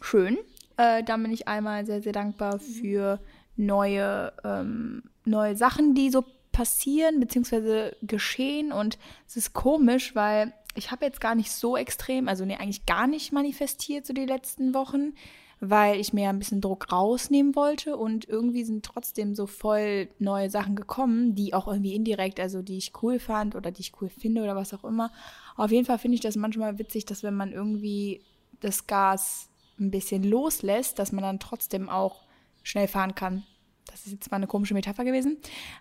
schön. 0.00 0.38
Äh, 0.76 1.02
da 1.04 1.16
bin 1.16 1.32
ich 1.32 1.48
einmal 1.48 1.86
sehr, 1.86 2.02
sehr 2.02 2.12
dankbar 2.12 2.58
für 2.58 3.20
neue, 3.60 4.32
ähm, 4.44 5.02
neue 5.24 5.56
Sachen, 5.56 5.94
die 5.94 6.10
so 6.10 6.24
passieren 6.52 7.20
bzw. 7.20 7.92
geschehen. 8.02 8.72
Und 8.72 8.98
es 9.26 9.36
ist 9.36 9.52
komisch, 9.52 10.14
weil 10.14 10.52
ich 10.74 10.90
habe 10.90 11.04
jetzt 11.04 11.20
gar 11.20 11.34
nicht 11.34 11.52
so 11.52 11.76
extrem, 11.76 12.28
also 12.28 12.44
nee, 12.44 12.56
eigentlich 12.56 12.86
gar 12.86 13.06
nicht 13.06 13.32
manifestiert 13.32 14.06
so 14.06 14.12
die 14.12 14.26
letzten 14.26 14.74
Wochen, 14.74 15.14
weil 15.60 16.00
ich 16.00 16.12
mir 16.12 16.30
ein 16.30 16.38
bisschen 16.38 16.62
Druck 16.62 16.90
rausnehmen 16.90 17.54
wollte 17.54 17.96
und 17.96 18.26
irgendwie 18.26 18.64
sind 18.64 18.84
trotzdem 18.84 19.34
so 19.34 19.46
voll 19.46 20.08
neue 20.18 20.48
Sachen 20.48 20.74
gekommen, 20.74 21.34
die 21.34 21.52
auch 21.52 21.68
irgendwie 21.68 21.94
indirekt, 21.94 22.40
also 22.40 22.62
die 22.62 22.78
ich 22.78 22.92
cool 23.02 23.18
fand 23.18 23.54
oder 23.54 23.70
die 23.70 23.82
ich 23.82 23.92
cool 24.00 24.08
finde 24.08 24.42
oder 24.42 24.56
was 24.56 24.72
auch 24.72 24.84
immer. 24.84 25.12
Auf 25.56 25.70
jeden 25.70 25.84
Fall 25.84 25.98
finde 25.98 26.14
ich 26.14 26.22
das 26.22 26.36
manchmal 26.36 26.78
witzig, 26.78 27.04
dass 27.04 27.22
wenn 27.22 27.34
man 27.34 27.52
irgendwie 27.52 28.22
das 28.60 28.86
Gas 28.86 29.50
ein 29.78 29.90
bisschen 29.90 30.24
loslässt, 30.24 30.98
dass 30.98 31.12
man 31.12 31.22
dann 31.22 31.40
trotzdem 31.40 31.88
auch 31.88 32.22
schnell 32.62 32.88
fahren 32.88 33.14
kann. 33.14 33.44
Das 33.86 34.06
ist 34.06 34.12
jetzt 34.12 34.30
mal 34.30 34.36
eine 34.36 34.46
komische 34.46 34.74
Metapher 34.74 35.04
gewesen. 35.04 35.36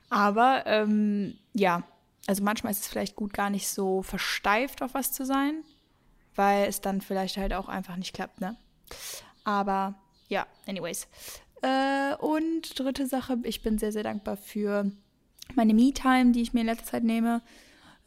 Aber 0.10 0.64
ähm, 0.66 1.38
ja, 1.54 1.84
also 2.28 2.44
manchmal 2.44 2.72
ist 2.72 2.82
es 2.82 2.88
vielleicht 2.88 3.16
gut, 3.16 3.34
gar 3.34 3.50
nicht 3.50 3.68
so 3.68 4.04
versteift 4.04 4.82
auf 4.82 4.94
was 4.94 5.12
zu 5.12 5.26
sein, 5.26 5.64
weil 6.36 6.68
es 6.68 6.82
dann 6.82 7.02
vielleicht 7.02 7.38
halt 7.38 7.54
auch 7.54 7.68
einfach 7.70 7.96
nicht 7.96 8.14
klappt, 8.14 8.42
ne? 8.42 8.56
Aber 9.44 9.96
ja, 10.28 10.46
anyways. 10.68 11.08
Äh, 11.62 12.16
und 12.16 12.80
dritte 12.80 13.08
Sache, 13.08 13.38
ich 13.44 13.62
bin 13.62 13.78
sehr, 13.78 13.92
sehr 13.92 14.04
dankbar 14.04 14.38
für 14.38 14.92
meine 15.56 15.74
Me-Time, 15.74 16.32
die 16.32 16.42
ich 16.42 16.54
mir 16.54 16.62
in 16.62 16.68
letzter 16.68 16.86
Zeit 16.92 17.04
nehme. 17.04 17.42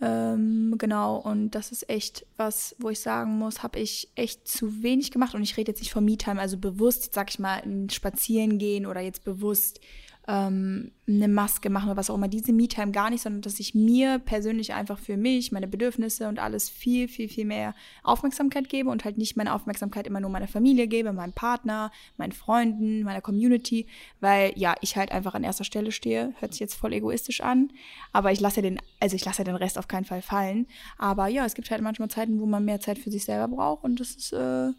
Ähm, 0.05 0.75
genau, 0.79 1.17
und 1.17 1.53
das 1.53 1.71
ist 1.71 1.89
echt 1.89 2.27
was, 2.37 2.75
wo 2.81 2.91
ich 2.91 2.99
sagen 2.99 3.39
muss, 3.39 3.63
habe 3.63 3.79
ich 3.79 4.09
echt 4.17 4.49
zu 4.49 4.83
wenig 4.83 5.13
gemacht. 5.13 5.37
Und 5.37 5.43
ich 5.43 5.57
rede 5.57 5.71
jetzt 5.71 5.79
nicht 5.79 5.93
von 5.93 6.05
Me-Time, 6.05 6.41
also 6.41 6.59
bewusst, 6.59 7.15
sag 7.15 7.31
ich 7.31 7.39
mal, 7.39 7.63
spazieren 7.89 8.59
gehen 8.59 8.85
oder 8.85 9.01
jetzt 9.01 9.23
bewusst 9.23 9.81
ähm, 10.29 10.93
eine 11.09 11.27
Maske 11.27 11.69
machen 11.69 11.87
oder 11.87 11.97
was 11.97 12.11
auch 12.11 12.15
immer. 12.15 12.29
Diese 12.29 12.53
Me-Time 12.53 12.93
gar 12.93 13.11
nicht, 13.11 13.23
sondern 13.23 13.43
dass 13.43 13.59
ich 13.59 13.75
mir 13.75 14.21
persönlich 14.21 14.73
einfach 14.73 14.99
für 14.99 15.17
mich, 15.17 15.51
meine 15.51 15.67
Bedürfnisse 15.67 16.29
und 16.29 16.39
alles 16.39 16.71
viel, 16.71 17.09
viel, 17.09 17.29
viel 17.29 17.45
mehr 17.45 17.75
Aufmerksamkeit 18.05 18.69
gebe 18.69 18.89
und 18.89 19.05
halt 19.05 19.19
nicht 19.19 19.37
meine 19.37 19.53
Aufmerksamkeit 19.53 20.07
immer 20.07 20.21
nur 20.21 20.31
meiner 20.31 20.47
Familie 20.47 20.87
gebe, 20.87 21.13
meinem 21.13 21.33
Partner, 21.33 21.91
meinen 22.17 22.33
Freunden, 22.33 23.03
meiner 23.03 23.21
Community, 23.21 23.87
weil 24.21 24.53
ja, 24.57 24.77
ich 24.81 24.97
halt 24.97 25.11
einfach 25.11 25.35
an 25.35 25.45
erster 25.45 25.65
Stelle 25.65 25.91
stehe. 25.91 26.35
Hört 26.39 26.53
sich 26.53 26.61
jetzt 26.61 26.75
voll 26.75 26.93
egoistisch 26.93 27.41
an, 27.41 27.73
aber 28.13 28.31
ich 28.31 28.41
lasse 28.41 28.63
den, 28.63 28.79
also 29.01 29.17
ich 29.17 29.25
lasse 29.25 29.43
den 29.43 29.57
Rest 29.57 29.77
auf 29.77 29.89
keinen 29.89 30.05
Fall 30.05 30.23
fallen. 30.23 30.67
Aber 30.99 31.27
ja, 31.27 31.45
es 31.45 31.55
gibt 31.55 31.71
halt 31.71 31.83
manchmal 31.83 32.09
Zeiten, 32.09 32.41
wo 32.41 32.47
man 32.47 32.65
mehr 32.65 32.81
Zeit 32.81 32.99
für 32.99 33.11
sich 33.11 33.25
selber 33.25 33.49
braucht 33.49 33.83
und 33.83 33.99
das 33.99 34.11
ist 34.11 34.33
äh, 34.33 34.71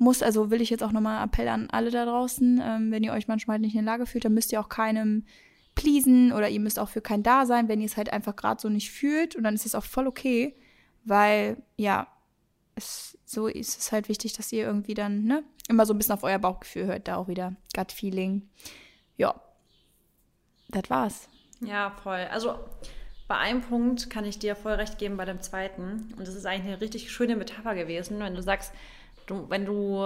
muss, 0.00 0.22
also 0.22 0.50
will 0.50 0.62
ich 0.62 0.70
jetzt 0.70 0.82
auch 0.82 0.92
nochmal 0.92 1.22
Appell 1.22 1.46
an 1.48 1.68
alle 1.70 1.90
da 1.90 2.06
draußen, 2.06 2.60
ähm, 2.64 2.90
wenn 2.90 3.04
ihr 3.04 3.12
euch 3.12 3.28
manchmal 3.28 3.54
halt 3.54 3.62
nicht 3.62 3.74
in 3.74 3.84
der 3.84 3.92
Lage 3.92 4.06
fühlt, 4.06 4.24
dann 4.24 4.32
müsst 4.32 4.50
ihr 4.50 4.60
auch 4.60 4.70
keinem 4.70 5.26
pleasen 5.74 6.32
oder 6.32 6.48
ihr 6.48 6.58
müsst 6.58 6.78
auch 6.78 6.88
für 6.88 7.02
keinen 7.02 7.22
da 7.22 7.44
sein, 7.44 7.68
wenn 7.68 7.80
ihr 7.80 7.86
es 7.86 7.98
halt 7.98 8.12
einfach 8.12 8.34
gerade 8.34 8.60
so 8.60 8.70
nicht 8.70 8.90
fühlt 8.90 9.36
und 9.36 9.44
dann 9.44 9.54
ist 9.54 9.66
es 9.66 9.74
auch 9.74 9.84
voll 9.84 10.06
okay, 10.06 10.56
weil 11.04 11.62
ja, 11.76 12.08
es, 12.76 13.18
so 13.26 13.46
ist 13.46 13.78
es 13.78 13.92
halt 13.92 14.08
wichtig, 14.08 14.32
dass 14.32 14.52
ihr 14.52 14.64
irgendwie 14.64 14.94
dann 14.94 15.24
ne, 15.24 15.44
immer 15.68 15.84
so 15.84 15.92
ein 15.92 15.98
bisschen 15.98 16.14
auf 16.14 16.24
euer 16.24 16.38
Bauchgefühl 16.38 16.86
hört, 16.86 17.06
da 17.06 17.16
auch 17.16 17.28
wieder 17.28 17.54
Gut 17.76 17.92
Feeling. 17.92 18.48
Ja, 19.18 19.34
das 20.70 20.88
war's. 20.88 21.28
Ja, 21.60 21.90
voll. 22.02 22.26
Also 22.30 22.58
bei 23.28 23.36
einem 23.36 23.60
Punkt 23.60 24.08
kann 24.08 24.24
ich 24.24 24.38
dir 24.38 24.56
voll 24.56 24.72
recht 24.72 24.98
geben 24.98 25.18
bei 25.18 25.26
dem 25.26 25.42
zweiten 25.42 26.14
und 26.16 26.26
das 26.26 26.34
ist 26.34 26.46
eigentlich 26.46 26.72
eine 26.72 26.80
richtig 26.80 27.12
schöne 27.12 27.36
Metapher 27.36 27.74
gewesen, 27.74 28.18
wenn 28.18 28.34
du 28.34 28.42
sagst, 28.42 28.72
du, 29.26 29.46
wenn 29.48 29.64
du, 29.64 30.04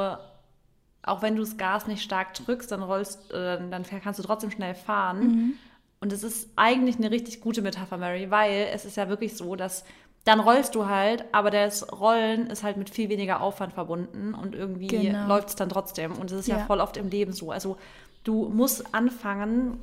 auch 1.03 1.23
wenn 1.23 1.37
du 1.37 1.43
das 1.43 1.57
Gas 1.57 1.87
nicht 1.87 2.03
stark 2.03 2.35
drückst, 2.35 2.73
dann 2.73 2.83
rollst, 2.83 3.31
äh, 3.33 3.59
dann 3.71 3.85
kannst 4.03 4.19
du 4.19 4.23
trotzdem 4.23 4.51
schnell 4.51 4.75
fahren. 4.75 5.21
Mhm. 5.21 5.53
Und 6.01 6.13
es 6.13 6.23
ist 6.23 6.51
eigentlich 6.57 6.97
eine 6.97 7.11
richtig 7.11 7.41
gute 7.41 7.63
Metapher, 7.63 7.97
Mary, 7.97 8.31
weil 8.31 8.69
es 8.73 8.85
ist 8.85 8.97
ja 8.97 9.09
wirklich 9.09 9.37
so, 9.37 9.57
dass 9.57 9.85
dann 10.25 10.41
rollst 10.41 10.75
du 10.75 10.87
halt, 10.87 11.25
aber 11.33 11.51
das 11.51 11.93
Rollen 11.93 12.47
ist 12.49 12.63
halt 12.63 12.79
mit 12.79 12.89
viel 12.89 13.11
weniger 13.11 13.43
Aufwand 13.43 13.75
verbunden 13.75 14.35
und 14.35 14.55
irgendwie 14.55 14.87
genau. 14.87 15.29
läuft 15.29 15.51
es 15.51 15.57
dann 15.57 15.69
trotzdem. 15.69 16.13
Und 16.13 16.31
es 16.31 16.41
ist 16.41 16.49
ja. 16.49 16.59
ja 16.59 16.65
voll 16.65 16.81
oft 16.81 16.97
im 16.97 17.09
Leben 17.09 17.33
so. 17.33 17.51
Also 17.51 17.77
du 18.25 18.49
musst 18.49 18.95
anfangen, 18.95 19.79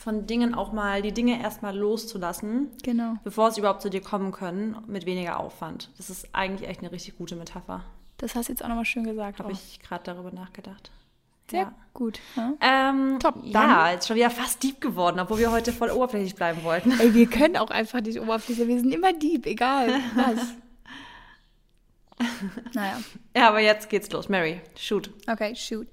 von 0.00 0.26
Dingen 0.26 0.54
auch 0.54 0.72
mal 0.72 1.02
die 1.02 1.12
Dinge 1.12 1.40
erstmal 1.42 1.76
loszulassen, 1.76 2.68
genau. 2.82 3.16
bevor 3.22 3.50
sie 3.50 3.60
überhaupt 3.60 3.82
zu 3.82 3.90
dir 3.90 4.00
kommen 4.00 4.32
können, 4.32 4.76
mit 4.86 5.04
weniger 5.04 5.38
Aufwand. 5.38 5.90
Das 5.98 6.08
ist 6.08 6.28
eigentlich 6.32 6.68
echt 6.68 6.80
eine 6.80 6.90
richtig 6.90 7.18
gute 7.18 7.36
Metapher. 7.36 7.84
Das 8.20 8.34
hast 8.34 8.48
du 8.48 8.52
jetzt 8.52 8.62
auch 8.62 8.68
nochmal 8.68 8.84
schön 8.84 9.04
gesagt. 9.04 9.38
Habe 9.38 9.52
ich 9.52 9.80
gerade 9.80 10.04
darüber 10.04 10.30
nachgedacht. 10.30 10.90
Sehr 11.50 11.60
ja. 11.62 11.74
gut. 11.94 12.20
Ja. 12.36 12.52
Ähm, 12.60 13.18
Top. 13.18 13.36
Dann. 13.36 13.70
Ja, 13.70 13.90
jetzt 13.92 14.06
schon 14.06 14.16
wieder 14.16 14.28
fast 14.28 14.62
deep 14.62 14.78
geworden, 14.78 15.18
obwohl 15.18 15.38
wir 15.38 15.50
heute 15.50 15.72
voll 15.72 15.90
oberflächlich 15.90 16.34
bleiben 16.34 16.62
wollten. 16.62 16.92
Ey, 17.00 17.14
wir 17.14 17.26
können 17.26 17.56
auch 17.56 17.70
einfach 17.70 18.02
nicht 18.02 18.20
oberflächlich. 18.20 18.68
Wir 18.68 18.78
sind 18.78 18.92
immer 18.92 19.14
deep, 19.14 19.46
egal 19.46 19.88
was. 20.14 20.54
naja. 22.74 23.00
Ja, 23.34 23.48
aber 23.48 23.60
jetzt 23.60 23.88
geht's 23.88 24.10
los. 24.10 24.28
Mary, 24.28 24.60
shoot. 24.76 25.10
Okay, 25.26 25.56
shoot. 25.56 25.88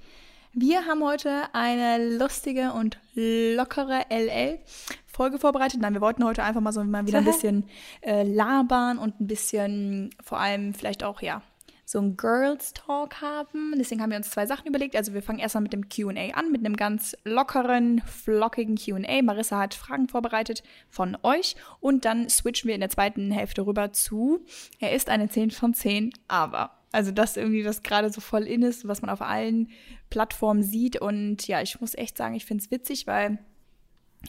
Wir 0.52 0.86
haben 0.86 1.04
heute 1.04 1.44
eine 1.54 2.18
lustige 2.18 2.74
und 2.74 3.00
lockere 3.16 4.06
LL-Folge 4.10 5.40
vorbereitet. 5.40 5.80
Nein, 5.80 5.94
wir 5.94 6.02
wollten 6.02 6.26
heute 6.26 6.44
einfach 6.44 6.62
mal 6.62 6.74
so 6.74 6.84
mal 6.84 7.08
wieder 7.08 7.20
ein 7.20 7.26
bisschen 7.26 7.70
äh, 8.02 8.24
labern 8.24 8.98
und 8.98 9.22
ein 9.22 9.28
bisschen 9.28 10.10
vor 10.22 10.40
allem 10.40 10.74
vielleicht 10.74 11.06
auch, 11.06 11.22
ja, 11.22 11.42
so 11.90 12.02
ein 12.02 12.18
Girls 12.18 12.74
Talk 12.74 13.22
haben. 13.22 13.74
Deswegen 13.78 14.02
haben 14.02 14.10
wir 14.10 14.18
uns 14.18 14.30
zwei 14.30 14.46
Sachen 14.46 14.68
überlegt. 14.68 14.94
Also 14.94 15.14
wir 15.14 15.22
fangen 15.24 15.40
erstmal 15.40 15.62
mit 15.64 15.72
dem 15.72 15.88
QA 15.88 16.34
an, 16.34 16.52
mit 16.52 16.66
einem 16.66 16.76
ganz 16.76 17.16
lockeren, 17.24 18.02
flockigen 18.02 18.76
QA. 18.76 19.22
Marissa 19.22 19.58
hat 19.58 19.74
Fragen 19.74 20.10
vorbereitet 20.10 20.64
von 20.90 21.18
euch 21.24 21.56
und 21.80 22.04
dann 22.04 22.28
switchen 22.28 22.68
wir 22.68 22.76
in 22.76 22.82
der 22.82 22.90
zweiten 22.90 23.32
Hälfte 23.32 23.66
rüber 23.66 23.94
zu. 23.94 24.46
Er 24.80 24.92
ist 24.92 25.08
eine 25.10 25.30
10 25.30 25.52
von 25.52 25.74
10, 25.74 26.12
aber. 26.28 26.72
Also 26.92 27.12
das 27.12 27.38
irgendwie, 27.38 27.64
was 27.64 27.84
gerade 27.84 28.12
so 28.12 28.20
voll 28.20 28.44
in 28.44 28.64
ist, 28.64 28.86
was 28.86 29.02
man 29.02 29.10
auf 29.10 29.22
allen 29.22 29.70
Plattformen 30.10 30.64
sieht. 30.64 31.00
Und 31.00 31.48
ja, 31.48 31.62
ich 31.62 31.80
muss 31.80 31.96
echt 31.96 32.18
sagen, 32.18 32.36
ich 32.36 32.46
finde 32.46 32.66
es 32.66 32.72
witzig, 32.72 33.08
weil 33.08 33.40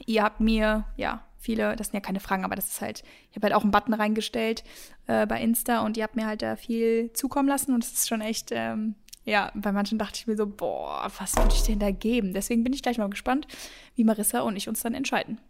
ihr 0.07 0.23
habt 0.23 0.39
mir, 0.39 0.85
ja, 0.97 1.25
viele, 1.39 1.77
das 1.77 1.89
sind 1.89 1.95
ja 1.95 2.01
keine 2.01 2.21
Fragen, 2.21 2.45
aber 2.45 2.57
das 2.57 2.69
ist 2.69 2.81
halt, 2.81 3.03
ich 3.31 3.37
habe 3.37 3.47
halt 3.47 3.55
auch 3.55 3.63
einen 3.63 3.71
Button 3.71 3.95
reingestellt 3.95 4.65
äh, 5.07 5.27
bei 5.27 5.41
Insta 5.41 5.85
und 5.85 5.97
ihr 5.97 6.03
habt 6.03 6.17
mir 6.17 6.27
halt 6.27 6.43
da 6.43 6.57
viel 6.57 7.13
zukommen 7.13 7.49
lassen 7.49 7.73
und 7.75 7.85
es 7.85 7.93
ist 7.93 8.09
schon 8.09 8.21
echt, 8.21 8.51
ähm, 8.53 8.95
ja, 9.25 9.53
bei 9.55 9.73
manchen 9.73 9.99
dachte 9.99 10.17
ich 10.17 10.27
mir 10.27 10.37
so, 10.37 10.47
boah, 10.47 11.11
was 11.19 11.37
würde 11.37 11.55
ich 11.55 11.63
denn 11.63 11.79
da 11.79 11.91
geben? 11.91 12.33
Deswegen 12.33 12.65
bin 12.65 12.73
ich 12.73 12.83
gleich 12.83 12.99
mal 12.99 13.11
gespannt, 13.11 13.47
wie 13.95 14.05
Marissa 14.05 14.41
und 14.41 14.57
ich 14.57 14.69
uns 14.69 14.81
dann 14.81 14.95
entscheiden. 14.95 15.41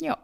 Ja. 0.00 0.18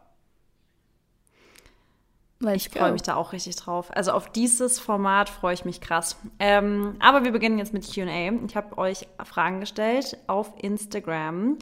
Ich 2.51 2.69
freue 2.69 2.91
mich 2.91 3.03
da 3.03 3.15
auch 3.15 3.31
richtig 3.31 3.55
drauf. 3.55 3.95
Also 3.95 4.11
auf 4.11 4.29
dieses 4.29 4.79
Format 4.79 5.29
freue 5.29 5.53
ich 5.53 5.63
mich 5.63 5.79
krass. 5.79 6.17
Ähm, 6.39 6.97
aber 6.99 7.23
wir 7.23 7.31
beginnen 7.31 7.57
jetzt 7.57 7.73
mit 7.73 7.89
QA. 7.89 8.33
Ich 8.45 8.55
habe 8.57 8.77
euch 8.77 9.07
Fragen 9.23 9.61
gestellt 9.61 10.17
auf 10.27 10.51
Instagram 10.61 11.57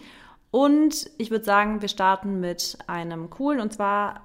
und 0.52 1.10
ich 1.18 1.32
würde 1.32 1.46
sagen, 1.46 1.82
wir 1.82 1.88
starten 1.88 2.42
mit 2.42 2.78
einem 2.88 3.30
coolen. 3.30 3.62
Und 3.62 3.74
zwar, 3.74 4.22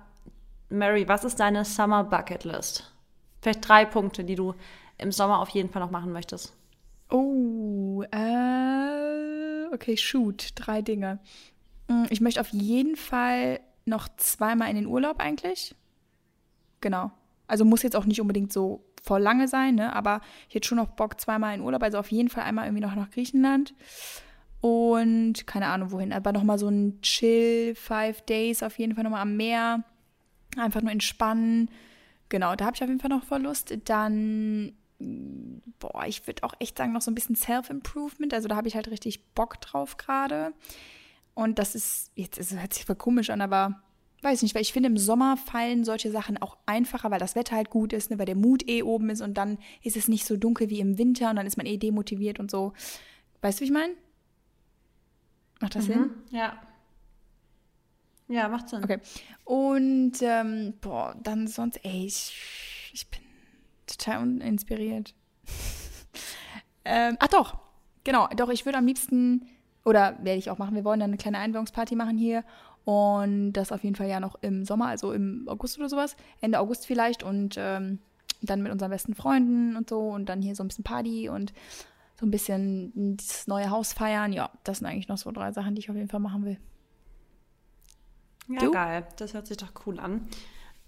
Mary, 0.69 1.09
was 1.09 1.25
ist 1.25 1.39
deine 1.39 1.65
Summer 1.65 2.05
Bucket 2.05 2.45
List? 2.45 2.93
Vielleicht 3.41 3.67
drei 3.67 3.85
Punkte, 3.85 4.25
die 4.25 4.35
du 4.35 4.55
im 4.99 5.13
Sommer 5.13 5.39
auf 5.41 5.49
jeden 5.51 5.71
Fall 5.71 5.81
noch 5.81 5.93
machen 5.93 6.13
möchtest. 6.13 6.53
Oh, 7.11 8.03
äh, 8.11 9.73
okay, 9.73 9.97
shoot. 9.97 10.49
Drei 10.57 10.83
Dinge. 10.83 11.21
Mm, 11.87 12.07
ich 12.11 12.21
möchte 12.21 12.41
auf 12.41 12.49
jeden 12.49 12.97
Fall 12.97 13.61
noch 13.85 14.09
zweimal 14.17 14.69
in 14.69 14.75
den 14.75 14.87
Urlaub 14.87 15.21
eigentlich. 15.21 15.77
Genau. 16.81 17.13
Also 17.47 17.65
muss 17.65 17.85
jetzt 17.85 17.95
auch 17.95 18.05
nicht 18.05 18.21
unbedingt 18.21 18.53
so 18.53 18.85
voll 19.01 19.23
lange 19.23 19.47
sein, 19.47 19.77
ne? 19.77 19.95
aber 19.95 20.21
ich 20.49 20.57
hätte 20.57 20.67
schon 20.67 20.79
noch 20.79 20.89
Bock 20.89 21.21
zweimal 21.21 21.55
in 21.55 21.61
Urlaub. 21.61 21.85
Also 21.85 21.99
auf 21.99 22.11
jeden 22.11 22.29
Fall 22.29 22.43
einmal 22.43 22.67
irgendwie 22.67 22.83
noch 22.83 22.97
nach 22.97 23.11
Griechenland. 23.11 23.73
Und 24.67 25.47
keine 25.47 25.67
Ahnung 25.67 25.93
wohin, 25.93 26.13
aber 26.13 26.33
nochmal 26.33 26.59
so 26.59 26.67
ein 26.67 27.01
Chill, 27.01 27.77
Five 27.77 28.23
Days 28.23 28.65
auf 28.65 28.81
jeden 28.81 28.97
Fall 28.97 29.05
nochmal 29.05 29.23
am 29.23 29.37
Meer. 29.37 29.85
Einfach 30.57 30.83
nur 30.83 30.91
entspannen. 30.91 31.71
Genau, 32.31 32.57
da 32.57 32.65
habe 32.65 32.75
ich 32.75 32.83
auf 32.83 32.89
jeden 32.89 32.99
Fall 32.99 33.11
noch 33.11 33.23
voll 33.23 33.43
Lust. 33.43 33.73
Dann, 33.85 34.73
boah, 35.79 36.05
ich 36.09 36.27
würde 36.27 36.43
auch 36.43 36.55
echt 36.59 36.79
sagen, 36.79 36.93
noch 36.93 37.03
so 37.03 37.13
ein 37.13 37.15
bisschen 37.15 37.37
Self-Improvement. 37.37 38.35
Also 38.35 38.49
da 38.49 38.57
habe 38.57 38.67
ich 38.67 38.75
halt 38.75 38.91
richtig 38.91 39.25
Bock 39.35 39.61
drauf 39.61 39.99
gerade. 39.99 40.53
Und 41.35 41.61
das 41.61 41.77
ist, 41.77 42.11
jetzt 42.17 42.37
es 42.37 42.59
hört 42.59 42.75
sich 42.75 42.87
voll 42.87 42.97
komisch 42.97 43.31
an, 43.31 43.43
aber 43.43 43.83
weiß 44.23 44.43
nicht, 44.43 44.57
weil 44.57 44.63
ich 44.63 44.73
finde, 44.73 44.89
im 44.89 44.97
Sommer 44.97 45.37
fallen 45.37 45.85
solche 45.85 46.11
Sachen 46.11 46.39
auch 46.39 46.57
einfacher, 46.67 47.13
weil 47.13 47.21
das 47.21 47.37
Wetter 47.37 47.55
halt 47.55 47.71
gut 47.71 47.93
ist, 47.93 48.11
ne, 48.11 48.19
weil 48.19 48.27
der 48.27 48.35
Mut 48.35 48.69
eh 48.69 48.83
oben 48.83 49.11
ist 49.11 49.21
und 49.21 49.35
dann 49.35 49.59
ist 49.85 49.97
es 49.97 50.09
nicht 50.09 50.27
so 50.27 50.37
dunkel 50.37 50.71
wie 50.71 50.81
im 50.81 50.99
Winter 50.99 51.31
und 51.31 51.37
dann 51.37 51.47
ist 51.47 51.57
man 51.57 51.67
eh 51.67 51.77
demotiviert 51.77 52.41
und 52.41 52.51
so. 52.51 52.73
Weißt 53.43 53.61
du, 53.61 53.61
wie 53.61 53.67
ich 53.67 53.73
meine? 53.73 53.95
Macht 55.61 55.75
das 55.75 55.89
mhm. 55.89 55.93
Sinn? 55.93 56.11
Ja. 56.31 56.59
Ja, 58.29 58.49
macht 58.49 58.69
Sinn. 58.69 58.83
Okay. 58.83 58.99
Und, 59.45 60.15
ähm, 60.21 60.75
boah, 60.81 61.17
dann 61.23 61.47
sonst, 61.47 61.79
ey, 61.85 62.07
ich, 62.07 62.35
ich 62.93 63.09
bin 63.09 63.21
total 63.87 64.23
uninspiriert. 64.23 65.15
ähm, 66.85 67.17
ach 67.21 67.29
doch, 67.29 67.59
genau, 68.05 68.27
doch, 68.37 68.51
ich 68.51 68.65
würde 68.65 68.79
am 68.79 68.87
liebsten, 68.87 69.47
oder 69.85 70.17
werde 70.23 70.39
ich 70.39 70.51
auch 70.51 70.59
machen, 70.59 70.75
wir 70.75 70.85
wollen 70.85 71.01
dann 71.01 71.11
eine 71.11 71.19
kleine 71.19 71.39
Einweihungsparty 71.39 71.95
machen 71.95 72.19
hier 72.19 72.45
und 72.85 73.53
das 73.53 73.73
auf 73.73 73.85
jeden 73.85 73.97
Fall 73.97 74.09
ja 74.09 74.21
noch 74.21 74.37
im 74.43 74.65
Sommer, 74.65 74.89
also 74.89 75.13
im 75.13 75.45
August 75.49 75.79
oder 75.79 75.89
sowas, 75.89 76.17
Ende 76.41 76.59
August 76.59 76.87
vielleicht 76.87 77.23
und 77.23 77.55
ähm, 77.59 78.01
dann 78.43 78.63
mit 78.63 78.73
unseren 78.73 78.91
besten 78.91 79.15
Freunden 79.15 79.77
und 79.77 79.89
so 79.89 80.01
und 80.11 80.29
dann 80.29 80.43
hier 80.43 80.55
so 80.55 80.65
ein 80.65 80.69
bisschen 80.69 80.85
Party 80.85 81.29
und 81.29 81.53
so 82.19 82.27
ein 82.27 82.31
bisschen 82.31 83.17
das 83.17 83.47
neue 83.47 83.71
Haus 83.71 83.93
feiern. 83.93 84.33
Ja, 84.33 84.51
das 84.65 84.79
sind 84.79 84.87
eigentlich 84.87 85.09
noch 85.09 85.19
so 85.19 85.31
drei 85.31 85.53
Sachen, 85.53 85.75
die 85.75 85.81
ich 85.81 85.91
auf 85.91 85.97
jeden 85.97 86.09
Fall 86.09 86.21
machen 86.21 86.45
will. 86.45 86.59
Ja, 88.49 88.61
du? 88.61 88.71
geil. 88.71 89.07
Das 89.17 89.35
hört 89.35 89.47
sich 89.47 89.57
doch 89.57 89.73
cool 89.87 89.99
an. 90.01 90.29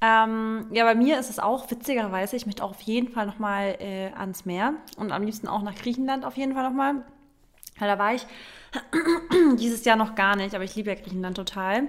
Ähm, 0.00 0.66
ja, 0.70 0.85
bei 0.85 0.94
mir 0.94 1.18
ist 1.18 1.28
es 1.28 1.40
auch 1.40 1.70
witzigerweise, 1.70 2.37
ich 2.37 2.47
möchte 2.47 2.62
auch 2.62 2.70
auf 2.70 2.80
jeden 2.82 3.08
Fall 3.08 3.26
nochmal 3.26 3.76
äh, 3.80 4.12
ans 4.12 4.44
Meer 4.44 4.75
und 4.97 5.11
am 5.11 5.25
liebsten 5.25 5.49
auch 5.49 5.62
nach 5.62 5.75
Griechenland 5.75 6.25
auf 6.25 6.37
jeden 6.37 6.54
Fall 6.54 6.62
nochmal. 6.62 7.04
Weil 7.78 7.88
da 7.88 7.99
war 7.99 8.14
ich 8.14 8.25
dieses 9.58 9.85
Jahr 9.85 9.97
noch 9.97 10.14
gar 10.14 10.37
nicht, 10.37 10.54
aber 10.54 10.64
ich 10.64 10.76
liebe 10.76 10.90
ja 10.90 10.97
Griechenland 10.97 11.37
total. 11.37 11.88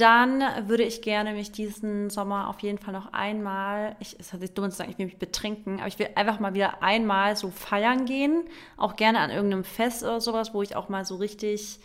Dann 0.00 0.42
würde 0.68 0.84
ich 0.84 1.02
gerne 1.02 1.32
mich 1.32 1.50
diesen 1.50 2.08
Sommer 2.08 2.48
auf 2.48 2.60
jeden 2.60 2.78
Fall 2.78 2.92
noch 2.94 3.12
einmal, 3.12 3.96
ich, 3.98 4.14
es 4.20 4.32
hat 4.32 4.40
sich 4.40 4.52
dumm 4.54 4.70
zu 4.70 4.76
sagen, 4.76 4.90
ich 4.92 4.98
will 4.98 5.06
mich 5.06 5.18
betrinken, 5.18 5.78
aber 5.80 5.88
ich 5.88 5.98
will 5.98 6.08
einfach 6.14 6.38
mal 6.38 6.54
wieder 6.54 6.82
einmal 6.84 7.34
so 7.34 7.50
feiern 7.50 8.04
gehen. 8.06 8.44
Auch 8.76 8.94
gerne 8.94 9.18
an 9.18 9.30
irgendeinem 9.30 9.64
Fest 9.64 10.04
oder 10.04 10.20
sowas, 10.20 10.54
wo 10.54 10.62
ich 10.62 10.76
auch 10.76 10.88
mal 10.88 11.04
so 11.04 11.16
richtig, 11.16 11.80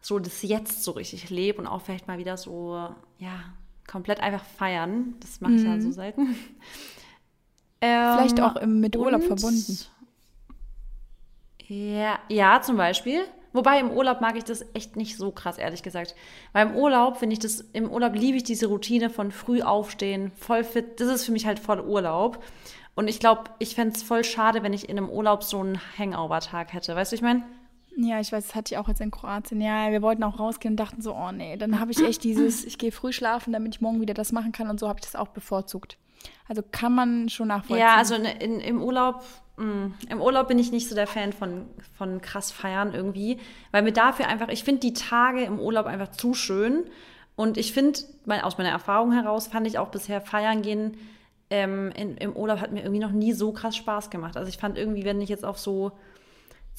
so 0.00 0.18
das 0.18 0.42
Jetzt 0.42 0.82
so 0.82 0.90
richtig 0.92 1.30
lebe 1.30 1.60
und 1.60 1.68
auch 1.68 1.82
vielleicht 1.82 2.08
mal 2.08 2.18
wieder 2.18 2.36
so, 2.36 2.88
ja, 3.18 3.44
komplett 3.86 4.18
einfach 4.18 4.44
feiern. 4.44 5.14
Das 5.20 5.40
mache 5.40 5.52
ich 5.54 5.62
ja 5.62 5.80
so 5.80 5.92
selten. 5.92 6.34
Vielleicht 7.80 8.38
Ähm, 8.38 8.44
auch 8.44 8.56
im- 8.56 8.80
mit 8.80 8.96
Urlaub 8.96 9.20
und- 9.20 9.26
verbunden. 9.28 9.78
Ja, 11.68 12.18
ja, 12.28 12.60
zum 12.62 12.76
Beispiel. 12.76 13.24
Wobei 13.56 13.80
im 13.80 13.90
Urlaub 13.90 14.20
mag 14.20 14.36
ich 14.36 14.44
das 14.44 14.64
echt 14.74 14.96
nicht 14.96 15.16
so 15.16 15.30
krass, 15.30 15.58
ehrlich 15.58 15.82
gesagt. 15.82 16.14
Weil 16.52 16.66
im 16.68 16.76
Urlaub 16.76 17.16
finde 17.16 17.32
ich 17.32 17.38
das, 17.38 17.62
im 17.72 17.90
Urlaub 17.90 18.14
liebe 18.14 18.36
ich 18.36 18.44
diese 18.44 18.66
Routine 18.66 19.10
von 19.10 19.32
früh 19.32 19.62
aufstehen, 19.62 20.30
voll 20.36 20.62
fit. 20.62 21.00
Das 21.00 21.08
ist 21.08 21.24
für 21.24 21.32
mich 21.32 21.46
halt 21.46 21.58
voll 21.58 21.80
Urlaub. 21.80 22.42
Und 22.94 23.08
ich 23.08 23.18
glaube, 23.18 23.44
ich 23.58 23.74
fände 23.74 23.94
es 23.94 24.02
voll 24.02 24.24
schade, 24.24 24.62
wenn 24.62 24.72
ich 24.72 24.88
in 24.88 24.98
einem 24.98 25.08
Urlaub 25.08 25.42
so 25.42 25.60
einen 25.60 25.80
Hangover-Tag 25.98 26.72
hätte. 26.72 26.94
Weißt 26.94 27.12
du, 27.12 27.16
ich 27.16 27.22
meine? 27.22 27.44
Ja, 27.96 28.20
ich 28.20 28.30
weiß, 28.30 28.48
das 28.48 28.54
hatte 28.54 28.74
ich 28.74 28.78
auch 28.78 28.88
jetzt 28.88 29.00
in 29.00 29.10
Kroatien. 29.10 29.60
Ja, 29.62 29.90
wir 29.90 30.02
wollten 30.02 30.22
auch 30.22 30.38
rausgehen 30.38 30.72
und 30.72 30.76
dachten 30.76 31.00
so, 31.00 31.14
oh 31.14 31.32
nee, 31.32 31.56
dann 31.56 31.80
habe 31.80 31.92
ich 31.92 32.04
echt 32.04 32.24
dieses, 32.24 32.64
ich 32.64 32.76
gehe 32.76 32.92
früh 32.92 33.12
schlafen, 33.12 33.54
damit 33.54 33.74
ich 33.74 33.80
morgen 33.80 34.02
wieder 34.02 34.12
das 34.12 34.32
machen 34.32 34.52
kann 34.52 34.68
und 34.68 34.78
so 34.78 34.88
habe 34.88 34.98
ich 34.98 35.06
das 35.06 35.16
auch 35.16 35.28
bevorzugt. 35.28 35.96
Also 36.48 36.62
kann 36.70 36.94
man 36.94 37.28
schon 37.28 37.48
nachvollziehen. 37.48 37.86
Ja, 37.86 37.96
also 37.96 38.14
in, 38.14 38.24
in, 38.24 38.60
im 38.60 38.82
Urlaub, 38.82 39.24
mh, 39.56 39.92
im 40.08 40.20
Urlaub 40.20 40.48
bin 40.48 40.58
ich 40.58 40.72
nicht 40.72 40.88
so 40.88 40.94
der 40.94 41.06
Fan 41.06 41.32
von, 41.32 41.66
von 41.96 42.20
krass 42.20 42.50
feiern 42.50 42.94
irgendwie, 42.94 43.38
weil 43.72 43.82
mir 43.82 43.92
dafür 43.92 44.28
einfach, 44.28 44.48
ich 44.48 44.64
finde 44.64 44.80
die 44.80 44.92
Tage 44.92 45.42
im 45.42 45.58
Urlaub 45.58 45.86
einfach 45.86 46.12
zu 46.12 46.34
schön 46.34 46.84
und 47.34 47.56
ich 47.58 47.72
finde, 47.72 48.00
aus 48.42 48.58
meiner 48.58 48.70
Erfahrung 48.70 49.12
heraus 49.12 49.48
fand 49.48 49.66
ich 49.66 49.78
auch 49.78 49.88
bisher 49.88 50.20
feiern 50.20 50.62
gehen 50.62 50.96
ähm, 51.50 51.92
in, 51.94 52.16
im 52.16 52.34
Urlaub 52.34 52.60
hat 52.60 52.72
mir 52.72 52.80
irgendwie 52.80 53.00
noch 53.00 53.12
nie 53.12 53.32
so 53.32 53.52
krass 53.52 53.76
Spaß 53.76 54.10
gemacht. 54.10 54.36
Also 54.36 54.48
ich 54.48 54.58
fand 54.58 54.76
irgendwie, 54.76 55.04
wenn 55.04 55.20
ich 55.20 55.28
jetzt 55.28 55.44
auf 55.44 55.58
so 55.58 55.92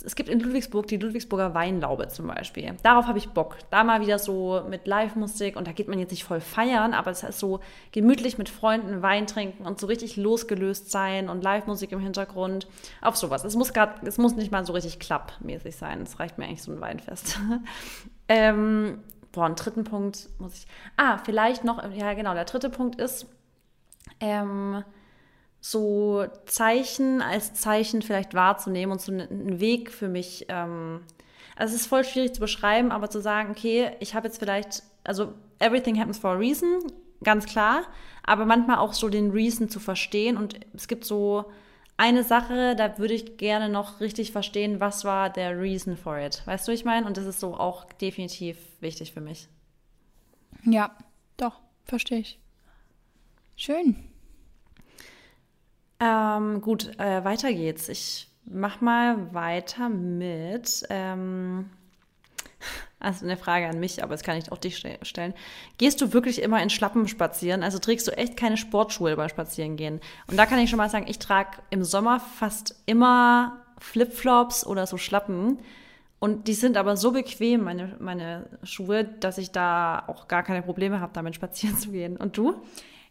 es 0.06 0.16
gibt 0.16 0.30
in 0.30 0.40
Ludwigsburg 0.40 0.86
die 0.88 0.98
Ludwigsburger 0.98 1.56
Weinlaube 1.56 2.08
zum 2.08 2.28
Beispiel. 2.28 2.76
Darauf 2.84 3.08
habe 3.08 3.18
ich 3.18 3.30
Bock. 3.30 3.58
Da 3.72 3.84
mal 3.84 4.00
wieder 4.00 4.20
so 4.20 4.62
mit 4.70 4.86
Live-Musik 4.86 5.56
und 5.56 5.68
da 5.68 5.72
geht 5.72 5.88
man 5.88 5.98
jetzt 5.98 6.12
nicht 6.12 6.24
voll 6.24 6.40
feiern, 6.40 6.94
aber 6.94 7.10
es 7.10 7.24
ist 7.24 7.40
so 7.40 7.62
gemütlich 7.92 8.38
mit 8.38 8.48
Freunden 8.48 9.02
Wein 9.02 9.26
trinken 9.26 9.66
und 9.66 9.80
so 9.80 9.88
richtig 9.88 10.16
losgelöst 10.16 10.92
sein 10.92 11.30
und 11.30 11.44
Live-Musik 11.44 11.92
im 11.92 12.00
Hintergrund. 12.00 12.68
Auf 13.02 13.18
sowas. 13.18 13.44
Es 13.44 13.56
muss 13.56 13.74
grad, 13.74 14.04
es 14.08 14.20
muss 14.20 14.36
nicht 14.36 14.52
mal 14.52 14.66
so 14.66 14.74
richtig 14.74 15.00
klappmäßig 15.00 15.76
sein. 15.76 16.02
Es 16.02 16.20
reicht 16.20 16.38
mir 16.38 16.46
eigentlich 16.46 16.64
so 16.64 16.72
ein 16.72 16.82
Weinfest. 16.82 17.40
ähm, 18.30 19.00
boah, 19.32 19.46
einen 19.46 19.56
dritten 19.56 19.84
Punkt 19.84 20.30
muss 20.38 20.54
ich. 20.54 20.68
Ah, 20.96 21.18
vielleicht 21.18 21.64
noch, 21.64 21.84
ja 21.92 22.14
genau, 22.14 22.36
der 22.36 22.46
dritte 22.46 22.70
Punkt 22.70 23.02
ist, 23.02 23.26
ähm, 24.20 24.84
so 25.60 26.26
Zeichen 26.46 27.22
als 27.22 27.54
Zeichen 27.54 28.02
vielleicht 28.02 28.34
wahrzunehmen 28.34 28.92
und 28.92 29.02
so 29.02 29.12
einen- 29.12 29.60
Weg 29.60 29.92
für 29.92 30.08
mich. 30.08 30.46
Ähm, 30.50 31.02
also 31.56 31.74
es 31.74 31.82
ist 31.82 31.88
voll 31.88 32.04
schwierig 32.04 32.34
zu 32.34 32.40
beschreiben, 32.40 32.92
aber 32.92 33.10
zu 33.10 33.20
sagen, 33.22 33.52
okay, 33.52 33.92
ich 34.00 34.14
habe 34.14 34.28
jetzt 34.28 34.38
vielleicht, 34.38 34.84
also 35.04 35.34
everything 35.60 36.00
happens 36.00 36.20
for 36.20 36.32
a 36.32 36.36
reason, 36.36 36.80
ganz 37.24 37.46
klar, 37.46 37.82
aber 38.24 38.46
manchmal 38.46 38.78
auch 38.78 38.94
so 38.94 39.10
den 39.10 39.32
Reason 39.32 39.68
zu 39.70 39.80
verstehen 39.80 40.38
und 40.38 40.60
es 40.76 40.88
gibt 40.88 41.04
so 41.06 41.46
eine 41.98 42.24
Sache, 42.24 42.76
da 42.76 43.00
würde 43.00 43.16
ich 43.16 43.38
gerne 43.38 43.70
noch 43.70 44.00
richtig 44.02 44.32
verstehen, 44.32 44.80
was 44.80 45.04
war 45.04 45.32
der 45.32 45.60
Reason 45.60 45.98
for 45.98 46.20
it. 46.20 46.44
Weißt 46.46 46.68
du, 46.68 46.72
ich 46.72 46.86
meine? 46.86 47.08
Und 47.08 47.18
das 47.18 47.26
ist 47.26 47.40
so 47.40 47.56
auch 47.56 47.86
definitiv 47.94 48.58
wichtig 48.80 49.14
für 49.14 49.22
mich. 49.22 49.48
Ja, 50.64 50.96
doch, 51.38 51.60
verstehe 51.86 52.20
ich. 52.20 52.40
Schön. 53.56 53.96
Ähm, 56.00 56.62
gut, 56.62 56.98
äh, 57.00 57.24
weiter 57.24 57.52
geht's. 57.54 57.90
Ich 57.90 58.28
mach 58.46 58.82
mal 58.82 59.34
weiter 59.34 59.90
mit. 59.90 60.84
Ähm, 60.90 61.70
also 63.00 63.26
eine 63.26 63.38
Frage 63.38 63.68
an 63.68 63.80
mich, 63.80 64.04
aber 64.04 64.14
das 64.14 64.24
kann 64.24 64.38
ich 64.38 64.52
auch 64.52 64.58
dich 64.58 64.78
ste- 64.78 65.00
stellen. 65.02 65.34
Gehst 65.78 66.02
du 66.02 66.14
wirklich 66.14 66.42
immer 66.42 66.62
in 66.62 66.70
Schlappen 66.70 67.08
spazieren? 67.08 67.64
Also 67.64 67.80
trägst 67.80 68.08
du 68.08 68.12
echt 68.12 68.38
keine 68.38 68.58
Sportschuhe 68.58 69.16
beim 69.16 69.30
Spazierengehen? 69.30 70.00
Und 70.28 70.38
da 70.38 70.46
kann 70.46 70.60
ich 70.60 70.70
schon 70.70 70.78
mal 70.78 70.90
sagen, 70.90 71.08
ich 71.08 71.20
trage 71.20 71.58
im 71.72 71.84
Sommer 71.84 72.20
fast 72.20 72.76
immer 72.86 73.58
Flipflops 73.80 74.66
oder 74.66 74.88
so 74.88 74.98
Schlappen. 74.98 75.60
Und 76.20 76.48
die 76.48 76.54
sind 76.56 76.78
aber 76.78 76.98
so 76.98 77.12
bequem, 77.12 77.64
meine, 77.64 77.96
meine 78.00 78.48
Schuhe, 78.64 79.04
dass 79.04 79.38
ich 79.38 79.52
da 79.52 80.04
auch 80.08 80.28
gar 80.28 80.42
keine 80.42 80.64
Probleme 80.64 81.00
habe, 81.00 81.14
damit 81.14 81.36
spazieren 81.36 81.78
zu 81.80 81.92
gehen. 81.92 82.18
Und 82.18 82.38
du? 82.38 82.56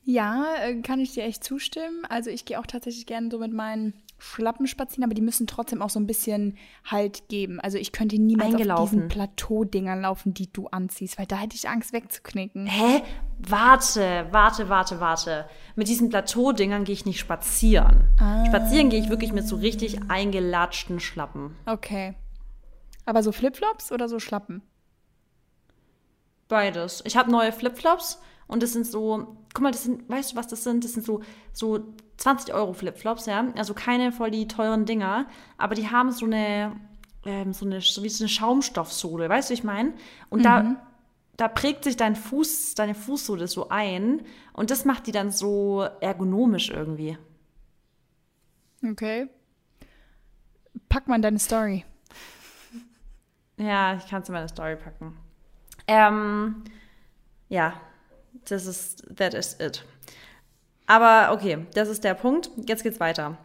Ja, 0.09 0.55
äh, 0.63 0.81
kann 0.83 1.01
ich 1.01 1.15
dir 1.15 1.25
echt 1.25 1.43
zustimmen. 1.43 2.05
Also 2.09 2.31
ich 2.31 2.45
gehe 2.45 2.61
auch 2.61 2.67
tatsächlich 2.67 3.07
gerne 3.07 3.29
so 3.29 3.41
mit 3.41 3.53
meinen 3.53 3.93
Schlappen 4.19 4.69
spazieren, 4.69 5.03
aber 5.03 5.15
die 5.15 5.21
müssen 5.21 5.49
trotzdem 5.49 5.83
auch 5.83 5.91
so 5.91 5.99
ein 5.99 6.07
bisschen 6.07 6.57
Halt 6.85 7.29
geben. 7.29 7.59
Also 7.59 7.77
ich 7.77 7.91
könnte 7.91 8.17
niemals 8.17 8.55
auf 8.55 8.61
Eingelaufen. 8.61 8.97
diesen 8.99 9.09
Plateaudingern 9.09 10.01
laufen, 10.03 10.33
die 10.33 10.51
du 10.51 10.69
anziehst, 10.69 11.19
weil 11.19 11.27
da 11.27 11.37
hätte 11.37 11.57
ich 11.57 11.69
Angst 11.69 11.93
wegzuknicken. 11.93 12.67
Hä? 12.67 13.03
Warte, 13.41 14.29
warte, 14.31 14.69
warte, 14.69 15.01
warte. 15.01 15.49
Mit 15.75 15.89
diesen 15.89 16.09
Plateaudingern 16.09 16.85
gehe 16.85 16.95
ich 16.95 17.05
nicht 17.05 17.19
spazieren. 17.19 18.05
Spazieren 18.47 18.91
gehe 18.91 19.01
ich 19.01 19.11
wirklich 19.11 19.33
mit 19.33 19.49
so 19.49 19.57
richtig 19.57 20.09
eingelatschten 20.09 21.01
Schlappen. 21.01 21.57
Okay. 21.67 22.15
Aber 23.07 23.25
so 23.25 23.33
Flipflops 23.33 23.91
oder 23.91 24.09
so 24.09 24.21
Schlappen? 24.21 24.63
Beides. 26.47 27.03
Ich 27.05 27.17
habe 27.17 27.31
neue 27.31 27.51
Flipflops 27.51 28.21
und 28.49 28.63
das 28.63 28.73
sind 28.73 28.87
so, 28.87 29.37
guck 29.55 29.63
mal, 29.63 29.73
das 29.73 29.85
sind, 29.85 30.09
weißt 30.09 30.33
du, 30.33 30.37
was 30.37 30.47
das 30.47 30.65
sind? 30.65 30.85
Das 30.85 30.93
sind 30.93 31.05
so, 31.05 31.23
so 31.53 31.81
20 32.19 32.55
Euro 32.55 32.73
Flipflops, 32.73 33.27
ja. 33.27 33.47
Also 33.57 33.75
keine 33.75 34.13
voll 34.13 34.31
die 34.31 34.49
teuren 34.49 34.85
Dinger, 34.85 35.27
aber 35.59 35.75
die 35.75 35.91
haben 35.91 36.13
so 36.13 36.27
eine, 36.27 36.77
ähm, 37.25 37.53
so 37.53 37.67
eine, 37.67 37.81
so 37.81 38.03
wie 38.03 38.09
so 38.09 38.25
eine 38.25 38.29
Schaumstoffsohle, 38.29 39.29
weißt 39.29 39.51
du, 39.51 39.55
ich 39.55 39.65
meine? 39.65 39.95
Und 40.31 40.45
da, 40.45 40.77
da 41.37 41.49
prägt 41.49 41.85
sich 41.85 41.97
dein 41.97 42.17
Fuß, 42.17 42.75
deine 42.75 42.95
Fußsohle 42.95 43.49
so 43.49 43.69
ein 43.69 44.23
und 44.53 44.71
das 44.71 44.85
macht 44.85 45.07
die 45.07 45.13
dann 45.13 45.31
so 45.31 45.87
ergonomisch 46.01 46.71
irgendwie. 46.71 47.19
Okay. 48.85 49.29
Pack 50.89 51.09
mal 51.09 51.17
in 51.17 51.23
deine 51.23 51.39
Story. 51.39 51.85
Ja, 53.59 53.97
ich 53.97 54.07
kann 54.07 54.23
es 54.23 54.29
in 54.29 54.35
meine 54.35 54.49
Story 54.49 54.77
packen. 54.77 55.17
Ähm, 55.89 56.65
ja, 57.49 57.75
das 58.51 58.67
ist, 58.67 59.05
that 59.17 59.35
is 59.35 59.57
it. 59.61 59.85
Aber 60.87 61.33
okay, 61.33 61.67
das 61.75 61.89
ist 61.89 62.05
der 62.05 62.15
Punkt. 62.15 62.51
Jetzt 62.69 62.83
geht's 62.83 63.01
weiter. 63.01 63.37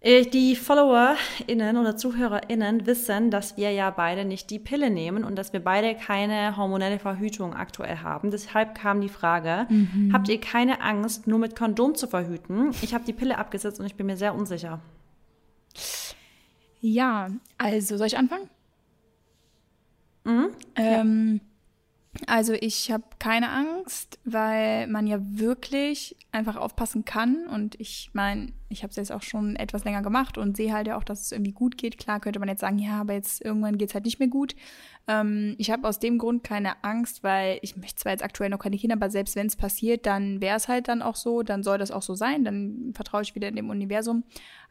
Äh, 0.00 0.26
Die 0.26 0.56
FollowerInnen 0.56 1.76
oder 1.76 1.96
ZuhörerInnen 1.96 2.86
wissen, 2.86 3.30
dass 3.30 3.56
wir 3.56 3.70
ja 3.70 3.90
beide 3.90 4.24
nicht 4.24 4.50
die 4.50 4.58
Pille 4.58 4.90
nehmen 4.90 5.24
und 5.24 5.36
dass 5.36 5.52
wir 5.52 5.60
beide 5.60 5.94
keine 5.94 6.56
hormonelle 6.56 6.98
Verhütung 6.98 7.54
aktuell 7.54 7.98
haben. 7.98 8.30
Deshalb 8.30 8.74
kam 8.74 9.00
die 9.00 9.08
Frage, 9.08 9.66
habt 10.12 10.28
ihr 10.28 10.40
keine 10.40 10.80
Angst, 10.82 11.26
nur 11.26 11.38
mit 11.38 11.56
Kondom 11.56 11.94
zu 11.94 12.06
verhüten? 12.06 12.72
Ich 12.82 12.92
habe 12.94 13.04
die 13.04 13.12
Pille 13.12 13.38
abgesetzt 13.38 13.80
und 13.80 13.86
ich 13.86 13.94
bin 13.94 14.06
mir 14.06 14.16
sehr 14.16 14.34
unsicher. 14.34 14.80
Ja, 16.80 17.28
also 17.58 17.96
soll 17.96 18.08
ich 18.08 18.18
anfangen? 18.18 18.50
Ähm, 20.76 21.40
also 22.26 22.52
ich 22.52 22.90
habe 22.90 23.04
keine 23.18 23.50
Angst, 23.50 24.18
weil 24.24 24.86
man 24.86 25.06
ja 25.06 25.18
wirklich 25.20 26.16
einfach 26.30 26.56
aufpassen 26.56 27.06
kann. 27.06 27.46
Und 27.46 27.80
ich 27.80 28.10
meine, 28.12 28.52
ich 28.68 28.82
habe 28.82 28.90
es 28.90 28.96
jetzt 28.96 29.12
auch 29.12 29.22
schon 29.22 29.56
etwas 29.56 29.84
länger 29.84 30.02
gemacht 30.02 30.36
und 30.36 30.56
sehe 30.56 30.74
halt 30.74 30.86
ja 30.86 30.98
auch, 30.98 31.04
dass 31.04 31.22
es 31.22 31.32
irgendwie 31.32 31.52
gut 31.52 31.78
geht. 31.78 31.96
Klar 31.96 32.20
könnte 32.20 32.38
man 32.38 32.50
jetzt 32.50 32.60
sagen, 32.60 32.78
ja, 32.78 33.00
aber 33.00 33.14
jetzt 33.14 33.42
irgendwann 33.42 33.78
geht 33.78 33.88
es 33.88 33.94
halt 33.94 34.04
nicht 34.04 34.18
mehr 34.18 34.28
gut. 34.28 34.54
Ähm, 35.08 35.54
ich 35.56 35.70
habe 35.70 35.88
aus 35.88 36.00
dem 36.00 36.18
Grund 36.18 36.44
keine 36.44 36.84
Angst, 36.84 37.22
weil 37.22 37.58
ich 37.62 37.76
möchte 37.76 38.02
zwar 38.02 38.12
jetzt 38.12 38.22
aktuell 38.22 38.50
noch 38.50 38.58
keine 38.58 38.76
Kinder, 38.76 38.96
aber 38.96 39.08
selbst 39.08 39.34
wenn 39.34 39.46
es 39.46 39.56
passiert, 39.56 40.04
dann 40.04 40.42
wäre 40.42 40.56
es 40.58 40.68
halt 40.68 40.88
dann 40.88 41.00
auch 41.00 41.16
so, 41.16 41.42
dann 41.42 41.62
soll 41.62 41.78
das 41.78 41.90
auch 41.90 42.02
so 42.02 42.14
sein. 42.14 42.44
Dann 42.44 42.92
vertraue 42.94 43.22
ich 43.22 43.34
wieder 43.34 43.48
in 43.48 43.56
dem 43.56 43.70
Universum. 43.70 44.24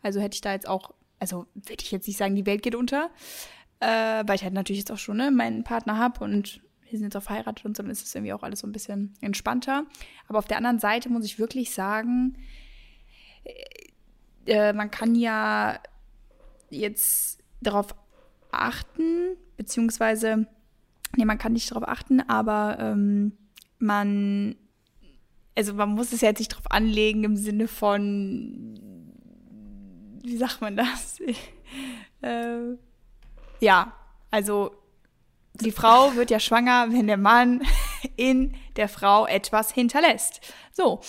Also 0.03 0.19
hätte 0.19 0.35
ich 0.35 0.41
da 0.41 0.53
jetzt 0.53 0.67
auch, 0.67 0.93
also 1.19 1.47
würde 1.55 1.81
ich 1.81 1.91
jetzt 1.91 2.07
nicht 2.07 2.17
sagen, 2.17 2.35
die 2.35 2.45
Welt 2.45 2.61
geht 2.61 2.75
unter. 2.75 3.09
Äh, 3.79 4.23
weil 4.27 4.35
ich 4.35 4.43
halt 4.43 4.53
natürlich 4.53 4.81
jetzt 4.81 4.91
auch 4.91 4.99
schon 4.99 5.17
ne, 5.17 5.31
meinen 5.31 5.63
Partner 5.63 5.97
habe 5.97 6.23
und 6.23 6.61
wir 6.91 6.99
sind 6.99 7.07
jetzt 7.07 7.17
auch 7.17 7.23
verheiratet 7.23 7.65
und 7.65 7.75
so, 7.75 7.83
dann 7.83 7.91
ist 7.91 8.05
es 8.05 8.13
irgendwie 8.13 8.33
auch 8.33 8.43
alles 8.43 8.59
so 8.59 8.67
ein 8.67 8.71
bisschen 8.71 9.13
entspannter. 9.21 9.85
Aber 10.27 10.39
auf 10.39 10.45
der 10.45 10.57
anderen 10.57 10.79
Seite 10.79 11.09
muss 11.09 11.25
ich 11.25 11.39
wirklich 11.39 11.73
sagen, 11.73 12.37
äh, 14.45 14.73
man 14.73 14.91
kann 14.91 15.15
ja 15.15 15.79
jetzt 16.69 17.39
darauf 17.61 17.95
achten, 18.51 19.37
beziehungsweise, 19.57 20.47
nee, 21.15 21.25
man 21.25 21.37
kann 21.37 21.53
nicht 21.53 21.71
darauf 21.71 21.87
achten, 21.87 22.21
aber 22.21 22.77
ähm, 22.79 23.33
man, 23.79 24.55
also 25.55 25.73
man 25.73 25.89
muss 25.89 26.11
es 26.11 26.21
ja 26.21 26.29
jetzt 26.29 26.39
nicht 26.39 26.51
darauf 26.51 26.71
anlegen 26.71 27.23
im 27.23 27.35
Sinne 27.35 27.67
von, 27.67 28.79
wie 30.23 30.37
sagt 30.37 30.61
man 30.61 30.75
das? 30.75 31.19
äh, 32.21 32.75
ja, 33.59 33.93
also 34.31 34.80
die 35.61 35.71
Frau 35.71 36.15
wird 36.15 36.31
ja 36.31 36.39
schwanger, 36.39 36.87
wenn 36.91 37.07
der 37.07 37.17
Mann 37.17 37.61
in 38.15 38.55
der 38.75 38.89
Frau 38.89 39.25
etwas 39.27 39.71
hinterlässt. 39.71 40.41
So. 40.73 41.01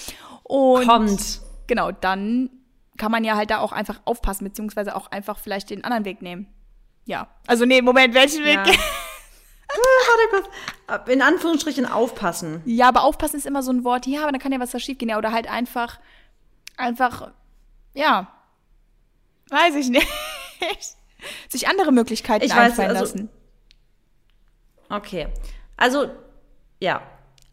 Und 0.45 0.87
Kommt. 0.87 1.41
genau, 1.67 1.91
dann 1.93 2.51
kann 2.99 3.11
man 3.11 3.25
ja 3.25 3.37
halt 3.37 3.51
da 3.51 3.59
auch 3.59 3.73
einfach 3.73 4.01
aufpassen, 4.05 4.45
beziehungsweise 4.45 4.95
auch 4.95 5.11
einfach 5.11 5.39
vielleicht 5.39 5.71
den 5.71 5.85
anderen 5.85 6.05
Weg 6.05 6.23
nehmen. 6.23 6.47
Ja. 7.05 7.29
Also 7.47 7.65
nee, 7.65 7.83
Moment, 7.83 8.15
welchen 8.15 8.45
Weg? 8.45 8.61
Ja. 8.67 8.73
Kurz. 10.31 11.09
In 11.09 11.23
Anführungsstrichen 11.23 11.87
aufpassen. 11.87 12.61
Ja, 12.65 12.89
aber 12.89 13.05
aufpassen 13.05 13.37
ist 13.37 13.47
immer 13.47 13.63
so 13.63 13.73
ein 13.73 13.85
Wort. 13.85 14.07
Ja, 14.07 14.23
aber 14.23 14.33
dann 14.33 14.41
kann 14.41 14.53
ja 14.53 14.61
was 14.61 14.71
da 14.71 14.79
schiefgehen. 14.79 15.09
Ja, 15.09 15.19
oder 15.19 15.33
halt 15.33 15.49
einfach, 15.51 15.99
einfach, 16.77 17.33
ja, 17.95 18.29
weiß 19.51 19.75
ich 19.77 19.89
nicht. 19.89 20.07
Sich 21.49 21.69
andere 21.69 21.93
Möglichkeiten 21.93 22.45
Ich 22.45 22.51
weiß, 22.51 22.59
einfallen 22.59 22.91
also- 22.91 23.01
lassen. 23.03 23.31
Okay. 24.93 25.29
Also, 25.77 26.07
ja. 26.81 27.03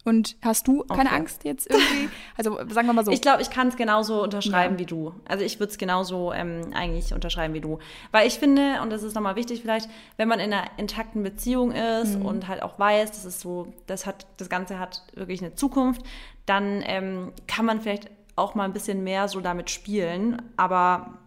Und 0.02 0.36
hast 0.42 0.66
du 0.66 0.82
keine 0.84 1.10
Okay. 1.10 1.16
Angst 1.18 1.44
jetzt 1.44 1.68
irgendwie? 1.70 2.08
Also 2.36 2.56
sagen 2.70 2.86
wir 2.86 2.94
mal 2.94 3.04
so. 3.04 3.10
Ich 3.10 3.20
glaube, 3.20 3.42
ich 3.42 3.50
kann 3.50 3.68
es 3.68 3.76
genauso 3.76 4.22
unterschreiben 4.22 4.74
Ja. 4.76 4.80
wie 4.80 4.86
du. 4.86 5.14
Also 5.28 5.44
ich 5.44 5.60
würde 5.60 5.70
es 5.72 5.76
genauso 5.78 6.32
ähm, 6.32 6.70
eigentlich 6.74 7.12
unterschreiben 7.12 7.52
wie 7.52 7.60
du. 7.60 7.78
Weil 8.10 8.26
ich 8.26 8.38
finde, 8.38 8.80
und 8.82 8.88
das 8.90 9.02
ist 9.02 9.14
nochmal 9.14 9.36
wichtig 9.36 9.60
vielleicht, 9.60 9.90
wenn 10.16 10.26
man 10.26 10.40
in 10.40 10.52
einer 10.54 10.64
intakten 10.78 11.22
Beziehung 11.22 11.72
ist 11.72 12.18
Mhm. 12.18 12.24
und 12.24 12.48
halt 12.48 12.62
auch 12.62 12.78
weiß, 12.78 13.10
das 13.10 13.26
ist 13.26 13.40
so, 13.40 13.74
das 13.86 14.06
hat, 14.06 14.26
das 14.38 14.48
Ganze 14.48 14.78
hat 14.78 15.02
wirklich 15.14 15.42
eine 15.42 15.54
Zukunft, 15.54 16.00
dann 16.46 16.82
ähm, 16.86 17.32
kann 17.46 17.66
man 17.66 17.82
vielleicht 17.82 18.08
auch 18.36 18.54
mal 18.54 18.64
ein 18.64 18.72
bisschen 18.72 19.04
mehr 19.04 19.28
so 19.28 19.40
damit 19.40 19.68
spielen. 19.68 20.40
Aber 20.56 21.18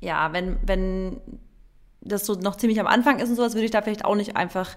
ja, 0.00 0.32
wenn, 0.32 0.58
wenn 0.66 1.20
das 2.00 2.26
so 2.26 2.34
noch 2.34 2.56
ziemlich 2.56 2.80
am 2.80 2.86
Anfang 2.88 3.20
ist 3.20 3.28
und 3.28 3.36
sowas, 3.36 3.54
würde 3.54 3.66
ich 3.66 3.70
da 3.70 3.82
vielleicht 3.82 4.04
auch 4.04 4.14
nicht 4.16 4.36
einfach 4.36 4.70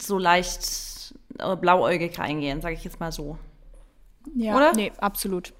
so 0.00 0.18
leicht 0.18 1.14
äh, 1.38 1.56
blauäugig 1.56 2.18
reingehen, 2.18 2.60
sage 2.60 2.74
ich 2.74 2.84
jetzt 2.84 3.00
mal 3.00 3.12
so. 3.12 3.38
Ja, 4.34 4.56
Oder? 4.56 4.72
nee, 4.74 4.92
absolut. 4.98 5.52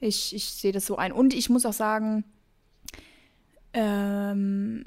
Ich, 0.00 0.34
ich 0.34 0.52
sehe 0.52 0.72
das 0.72 0.86
so 0.86 0.96
ein. 0.96 1.12
Und 1.12 1.34
ich 1.34 1.50
muss 1.50 1.66
auch 1.66 1.72
sagen, 1.72 2.24
ähm, 3.72 4.84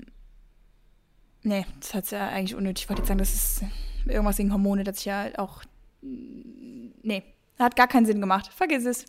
nee, 1.44 1.66
das 1.80 1.94
hat 1.94 2.12
ja 2.12 2.28
eigentlich 2.28 2.56
unnötig. 2.56 2.84
Ich 2.84 2.90
wollte 2.90 3.02
jetzt 3.02 3.08
sagen, 3.08 3.20
das 3.20 3.34
ist 3.34 3.64
irgendwas 4.06 4.38
wegen 4.38 4.52
Hormone, 4.52 4.84
das 4.84 5.00
ich 5.00 5.06
ja 5.06 5.28
auch, 5.38 5.64
nee, 6.02 7.24
hat 7.58 7.76
gar 7.76 7.88
keinen 7.88 8.06
Sinn 8.06 8.22
gemacht. 8.22 8.52
Vergiss 8.54 8.86
es. 8.86 9.06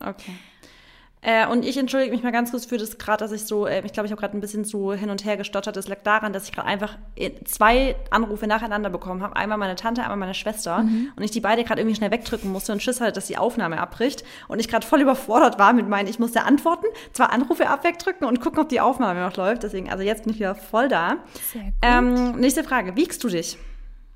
Okay. 0.00 0.32
Äh, 1.24 1.46
und 1.46 1.64
ich 1.64 1.76
entschuldige 1.76 2.10
mich 2.10 2.24
mal 2.24 2.32
ganz 2.32 2.50
kurz 2.50 2.66
für 2.66 2.78
das 2.78 2.98
gerade, 2.98 3.18
dass 3.18 3.30
ich 3.30 3.44
so, 3.44 3.66
äh, 3.66 3.84
ich 3.86 3.92
glaube, 3.92 4.06
ich 4.06 4.12
habe 4.12 4.20
gerade 4.20 4.36
ein 4.36 4.40
bisschen 4.40 4.64
so 4.64 4.92
hin 4.92 5.08
und 5.08 5.24
her 5.24 5.36
gestottert. 5.36 5.76
Das 5.76 5.86
lag 5.86 5.98
daran, 6.02 6.32
dass 6.32 6.46
ich 6.46 6.52
gerade 6.52 6.66
einfach 6.66 6.98
äh, 7.14 7.30
zwei 7.44 7.94
Anrufe 8.10 8.48
nacheinander 8.48 8.90
bekommen 8.90 9.22
habe. 9.22 9.36
Einmal 9.36 9.56
meine 9.56 9.76
Tante, 9.76 10.02
einmal 10.02 10.16
meine 10.16 10.34
Schwester. 10.34 10.84
Und 11.14 11.22
ich 11.22 11.30
die 11.30 11.40
beide 11.40 11.62
gerade 11.62 11.80
irgendwie 11.80 11.94
schnell 11.94 12.10
wegdrücken 12.10 12.50
musste 12.50 12.72
und 12.72 12.82
Schiss 12.82 13.00
hatte, 13.00 13.12
dass 13.12 13.28
die 13.28 13.38
Aufnahme 13.38 13.78
abbricht. 13.78 14.24
Und 14.48 14.58
ich 14.58 14.66
gerade 14.66 14.84
voll 14.84 15.00
überfordert 15.00 15.60
war 15.60 15.72
mit 15.72 15.88
meinen, 15.88 16.08
ich 16.08 16.18
musste 16.18 16.42
antworten, 16.42 16.86
zwei 17.12 17.26
Anrufe 17.26 17.68
ab 17.68 17.84
wegdrücken 17.84 18.26
und 18.26 18.40
gucken, 18.40 18.58
ob 18.58 18.68
die 18.68 18.80
Aufnahme 18.80 19.20
noch 19.20 19.36
läuft. 19.36 19.62
Deswegen, 19.62 19.90
also 19.90 20.02
jetzt 20.02 20.24
bin 20.24 20.32
ich 20.32 20.40
wieder 20.40 20.56
voll 20.56 20.88
da. 20.88 21.18
Sehr 21.52 21.62
gut. 21.62 21.72
Ähm, 21.82 22.32
nächste 22.40 22.64
Frage. 22.64 22.96
Wiegst 22.96 23.22
du 23.22 23.28
dich? 23.28 23.58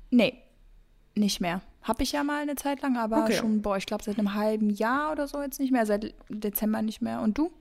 Nee, 0.09 0.33
nicht 1.15 1.39
mehr. 1.39 1.61
Hab 1.87 2.01
ich 2.01 2.11
ja 2.11 2.23
mal 2.23 2.41
eine 2.41 2.55
Zeit 2.55 2.81
lang, 2.81 2.97
aber 2.97 3.23
Okay. 3.23 3.33
schon, 3.33 3.61
boah, 3.61 3.77
ich 3.77 3.85
glaube 3.85 4.03
seit 4.03 4.19
einem 4.19 4.33
halben 4.33 4.69
Jahr 4.69 5.11
oder 5.11 5.27
so 5.27 5.41
jetzt 5.41 5.59
nicht 5.59 5.71
mehr, 5.71 5.85
seit 5.85 6.13
Dezember 6.29 6.81
nicht 6.81 7.01
mehr. 7.01 7.21
Und 7.21 7.37
du? 7.37 7.51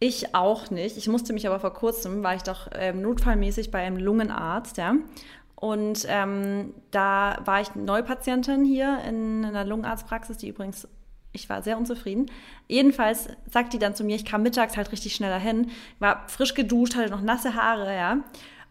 Ich 0.00 0.34
auch 0.34 0.70
nicht. 0.70 0.96
Ich 0.96 1.08
musste 1.08 1.32
mich 1.32 1.46
aber 1.46 1.60
vor 1.60 1.72
kurzem, 1.72 2.22
war 2.22 2.34
ich 2.34 2.42
doch 2.42 2.68
ähm, 2.74 3.00
notfallmäßig 3.02 3.70
bei 3.70 3.80
einem 3.80 3.96
Lungenarzt, 3.96 4.76
ja. 4.76 4.94
Und 5.56 6.04
ähm, 6.08 6.74
da 6.90 7.38
war 7.44 7.60
ich 7.60 7.74
Neupatientin 7.74 8.64
hier 8.64 8.98
in 9.08 9.44
einer 9.44 9.64
Lungenarztpraxis, 9.64 10.36
die 10.38 10.48
übrigens, 10.48 10.88
ich 11.32 11.48
war 11.48 11.62
sehr 11.62 11.78
unzufrieden. 11.78 12.26
Jedenfalls 12.68 13.28
sagt 13.50 13.72
die 13.72 13.78
dann 13.78 13.94
zu 13.94 14.04
mir, 14.04 14.16
ich 14.16 14.24
kam 14.24 14.42
mittags 14.42 14.76
halt 14.76 14.92
richtig 14.92 15.14
schnell 15.14 15.30
dahin, 15.30 15.70
war 16.00 16.28
frisch 16.28 16.54
geduscht, 16.54 16.96
hatte 16.96 17.10
noch 17.10 17.22
nasse 17.22 17.54
Haare, 17.54 17.94
ja. 17.94 18.18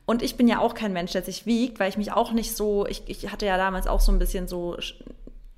Und 0.06 0.22
ich 0.22 0.36
bin 0.36 0.48
ja 0.48 0.60
auch 0.60 0.74
kein 0.74 0.94
Mensch, 0.94 1.14
der 1.14 1.24
sich 1.24 1.46
wiegt, 1.46 1.80
weil 1.80 1.90
ich 1.90 1.98
mich 1.98 2.12
auch 2.12 2.34
nicht 2.34 2.56
so, 2.56 2.86
ich, 2.88 3.04
ich 3.08 3.32
hatte 3.32 3.46
ja 3.46 3.58
damals 3.58 3.88
auch 3.88 4.02
so 4.02 4.12
ein 4.12 4.20
bisschen 4.20 4.48
so 4.48 4.78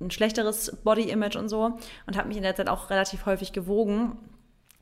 ein 0.00 0.10
schlechteres 0.10 0.76
Body-Image 0.84 1.36
und 1.36 1.48
so 1.48 1.78
und 2.06 2.16
habe 2.16 2.28
mich 2.28 2.36
in 2.36 2.42
der 2.42 2.54
Zeit 2.54 2.68
auch 2.68 2.90
relativ 2.90 3.26
häufig 3.26 3.52
gewogen. 3.52 4.16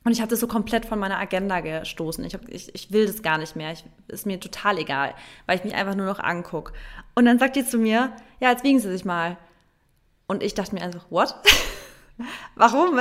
Und 0.03 0.11
ich 0.11 0.21
habe 0.21 0.29
das 0.29 0.39
so 0.39 0.47
komplett 0.47 0.85
von 0.85 0.99
meiner 0.99 1.17
Agenda 1.17 1.61
gestoßen. 1.61 2.23
Ich, 2.25 2.35
hab, 2.35 2.47
ich, 2.47 2.73
ich 2.75 2.91
will 2.91 3.07
das 3.07 3.23
gar 3.23 3.39
nicht 3.39 3.55
mehr. 3.55 3.71
Ich, 3.71 3.83
ist 4.07 4.27
mir 4.27 4.39
total 4.39 4.77
egal, 4.77 5.15
weil 5.47 5.57
ich 5.57 5.63
mich 5.63 5.73
einfach 5.73 5.95
nur 5.95 6.05
noch 6.05 6.19
anguck. 6.19 6.73
Und 7.15 7.25
dann 7.25 7.39
sagt 7.39 7.55
die 7.55 7.65
zu 7.65 7.79
mir, 7.79 8.15
ja, 8.39 8.51
jetzt 8.51 8.63
wiegen 8.63 8.79
Sie 8.79 8.91
sich 8.91 9.03
mal. 9.03 9.35
Und 10.27 10.43
ich 10.43 10.53
dachte 10.53 10.75
mir 10.75 10.81
einfach, 10.81 11.07
what? 11.09 11.33
Warum? 12.55 12.99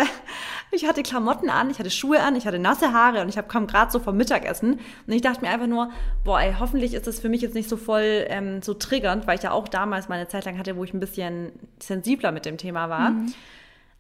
Ich 0.73 0.87
hatte 0.89 1.05
Klamotten 1.05 1.49
an, 1.49 1.71
ich 1.71 1.79
hatte 1.79 1.91
Schuhe 1.91 2.21
an, 2.21 2.35
ich 2.35 2.47
hatte 2.47 2.59
nasse 2.59 2.93
Haare 2.93 3.23
und 3.23 3.29
ich 3.29 3.39
hab- 3.39 3.49
kam 3.49 3.69
gerade 3.69 3.93
so 3.93 4.01
vom 4.01 4.17
Mittagessen. 4.17 4.73
Und 5.07 5.13
ich 5.13 5.23
dachte 5.23 5.41
mir 5.43 5.51
einfach 5.51 5.69
nur, 5.69 5.91
boah, 6.25 6.41
ey, 6.41 6.55
hoffentlich 6.59 6.95
ist 6.95 7.07
das 7.07 7.21
für 7.21 7.29
mich 7.29 7.41
jetzt 7.43 7.55
nicht 7.55 7.69
so 7.69 7.77
voll 7.77 8.25
ähm, 8.29 8.61
so 8.61 8.75
triggernd, 8.75 9.27
weil 9.29 9.37
ich 9.37 9.45
ja 9.45 9.53
auch 9.53 9.69
damals 9.69 10.09
meine 10.09 10.27
Zeit 10.27 10.45
lang 10.47 10.59
hatte, 10.59 10.77
wo 10.77 10.83
ich 10.83 10.93
ein 10.93 10.99
bisschen 11.01 11.53
sensibler 11.81 12.33
mit 12.33 12.45
dem 12.45 12.57
Thema 12.59 12.89
war. 12.91 13.13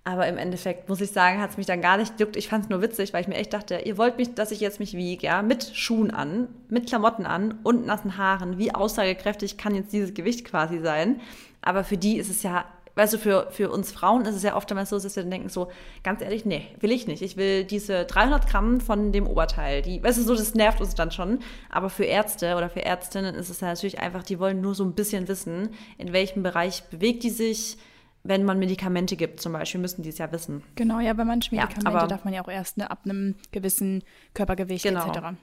Aber 0.06 0.26
im 0.26 0.36
Endeffekt 0.36 0.88
muss 0.90 1.00
ich 1.00 1.12
sagen, 1.12 1.40
hat 1.40 1.50
es 1.50 1.56
mich 1.56 1.66
dann 1.66 1.80
gar 1.80 1.96
nicht 1.96 2.20
juckt. 2.20 2.36
Ich 2.36 2.48
fand 2.48 2.64
es 2.64 2.68
nur 2.70 2.82
witzig, 2.82 3.14
weil 3.14 3.22
ich 3.22 3.28
mir 3.28 3.36
echt 3.36 3.54
dachte, 3.54 3.76
ihr 3.84 3.96
wollt 3.96 4.18
mich, 4.18 4.34
dass 4.34 4.50
ich 4.50 4.60
jetzt 4.60 4.78
mich 4.80 4.94
wiege, 4.94 5.26
ja, 5.26 5.40
mit 5.42 5.70
Schuhen 5.74 6.10
an, 6.10 6.48
mit 6.68 6.88
Klamotten 6.88 7.24
an 7.24 7.58
und 7.62 7.86
nassen 7.86 8.18
Haaren. 8.18 8.58
Wie 8.58 8.74
aussagekräftig 8.74 9.56
kann 9.56 9.74
jetzt 9.74 9.92
dieses 9.94 10.12
Gewicht 10.12 10.44
quasi 10.44 10.80
sein? 10.80 11.20
Aber 11.62 11.84
für 11.84 11.96
die 11.96 12.18
ist 12.18 12.28
es 12.28 12.42
ja, 12.42 12.66
weißt 12.96 13.14
du, 13.14 13.18
für, 13.18 13.48
für 13.50 13.70
uns 13.70 13.90
Frauen 13.92 14.24
ist 14.24 14.36
es 14.36 14.42
ja 14.42 14.54
oftmals 14.56 14.90
so, 14.90 14.98
dass 14.98 15.16
wir 15.16 15.22
dann 15.22 15.30
denken 15.30 15.48
so, 15.48 15.68
ganz 16.02 16.20
ehrlich, 16.22 16.44
nee, 16.44 16.66
will 16.80 16.92
ich 16.92 17.06
nicht. 17.06 17.22
Ich 17.22 17.36
will 17.36 17.64
diese 17.64 18.04
300 18.04 18.46
Gramm 18.48 18.80
von 18.80 19.10
dem 19.12 19.26
Oberteil. 19.26 19.82
Die, 19.82 20.02
weißt 20.02 20.18
du, 20.18 20.22
so, 20.22 20.34
das 20.34 20.54
nervt 20.54 20.80
uns 20.80 20.94
dann 20.94 21.10
schon. 21.10 21.40
Aber 21.70 21.90
für 21.90 22.04
Ärzte 22.04 22.56
oder 22.56 22.70
für 22.70 22.84
Ärztinnen 22.84 23.34
ist 23.34 23.48
es 23.50 23.60
ja 23.60 23.68
natürlich 23.68 23.98
einfach, 24.00 24.22
die 24.22 24.38
wollen 24.38 24.60
nur 24.60 24.74
so 24.74 24.84
ein 24.84 24.94
bisschen 24.94 25.26
wissen, 25.28 25.70
in 25.98 26.12
welchem 26.12 26.42
Bereich 26.42 26.84
bewegt 26.84 27.22
die 27.24 27.30
sich, 27.30 27.76
wenn 28.22 28.44
man 28.44 28.58
Medikamente 28.58 29.16
gibt, 29.16 29.40
zum 29.40 29.52
Beispiel, 29.52 29.80
müssen 29.80 30.02
die 30.02 30.08
es 30.08 30.18
ja 30.18 30.32
wissen. 30.32 30.62
Genau, 30.76 30.98
ja, 31.00 31.12
bei 31.12 31.24
manchen 31.24 31.56
Ja, 31.56 31.62
Medikamenten 31.64 31.96
aber- 31.96 32.06
darf 32.06 32.24
man 32.24 32.32
ja 32.32 32.42
auch 32.42 32.48
erst 32.48 32.78
ne, 32.78 32.90
ab 32.90 33.00
einem 33.04 33.34
gewissen 33.52 34.02
Körpergewicht 34.32 34.84
Genau. 34.84 35.06
etc. 35.08 35.36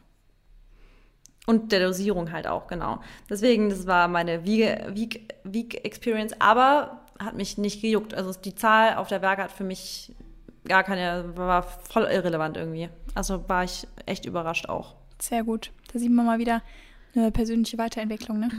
Und 1.47 1.71
der 1.71 1.85
Dosierung 1.85 2.31
halt 2.31 2.47
auch, 2.47 2.67
genau. 2.67 3.01
Deswegen, 3.29 3.69
das 3.69 3.87
war 3.87 4.07
meine 4.07 4.45
Wiege, 4.45 4.87
Wieg, 4.93 5.33
Wieg-Experience, 5.43 6.33
aber 6.39 7.00
hat 7.23 7.35
mich 7.35 7.57
nicht 7.57 7.81
gejuckt. 7.81 8.13
Also 8.13 8.39
die 8.39 8.55
Zahl 8.55 8.95
auf 8.95 9.07
der 9.07 9.21
Waage 9.21 9.43
hat 9.43 9.51
für 9.51 9.63
mich 9.63 10.13
gar 10.65 10.83
keine, 10.83 11.35
war 11.35 11.63
voll 11.63 12.03
irrelevant 12.03 12.57
irgendwie. 12.57 12.89
Also 13.15 13.47
war 13.49 13.63
ich 13.63 13.87
echt 14.05 14.25
überrascht 14.25 14.69
auch. 14.69 14.95
Sehr 15.19 15.43
gut. 15.43 15.71
Da 15.91 15.99
sieht 15.99 16.11
man 16.11 16.25
mal 16.25 16.39
wieder 16.39 16.61
eine 17.15 17.31
persönliche 17.31 17.77
Weiterentwicklung, 17.77 18.39
ne? 18.39 18.49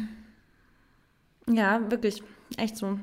Ja, 1.49 1.91
wirklich, 1.91 2.23
echt 2.57 2.77
so. 2.77 2.99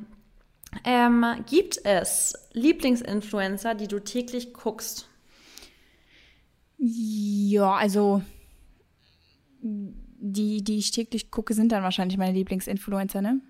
Ähm, 0.86 1.26
gibt 1.50 1.84
es 1.84 2.34
Lieblingsinfluencer, 2.54 3.76
die 3.76 3.88
du 3.88 4.00
täglich 4.00 4.54
guckst? 4.54 5.10
Ja, 6.78 7.74
also 7.74 8.22
die, 9.62 10.63
die 10.63 10.78
ich 10.78 10.91
täglich 10.91 11.32
gucke, 11.32 11.54
sind 11.54 11.72
dann 11.72 11.84
wahrscheinlich 11.84 12.17
meine 12.17 12.34
Lieblingsinfluencer, 12.34 13.22
ne? 13.22 13.41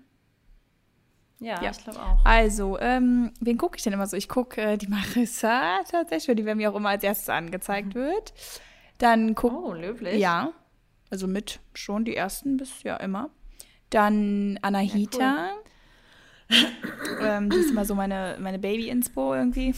Ja, 1.40 1.62
Ja. 1.62 1.70
ich 1.70 1.82
glaube 1.82 1.98
auch. 2.00 2.24
Also, 2.24 2.78
ähm, 2.78 3.32
wen 3.40 3.56
gucke 3.58 3.76
ich 3.76 3.82
denn 3.82 3.92
immer 3.92 4.06
so? 4.06 4.16
Ich 4.16 4.28
gucke 4.28 4.60
äh, 4.60 4.76
die 4.76 4.86
Marissa 4.88 5.80
tatsächlich, 5.90 6.28
weil 6.28 6.34
die 6.36 6.42
bei 6.42 6.54
mir 6.54 6.70
auch 6.70 6.76
immer 6.76 6.90
als 6.90 7.02
erstes 7.02 7.28
angezeigt 7.30 7.94
wird. 7.94 8.32
Dann 8.98 9.34
gucke 9.34 9.56
Oh, 9.56 9.72
löblich. 9.72 10.20
Ja, 10.20 10.52
also 11.10 11.26
mit 11.26 11.60
schon 11.74 12.04
die 12.04 12.14
ersten 12.14 12.56
bis 12.58 12.82
ja 12.82 12.96
immer. 12.98 13.30
Dann 13.88 14.58
Anahita. 14.62 15.50
ähm, 17.22 17.50
die 17.50 17.56
ist 17.56 17.70
immer 17.70 17.84
so 17.84 17.94
meine, 17.94 18.36
meine 18.40 18.58
Baby-Inspo 18.58 19.34
irgendwie. 19.34 19.74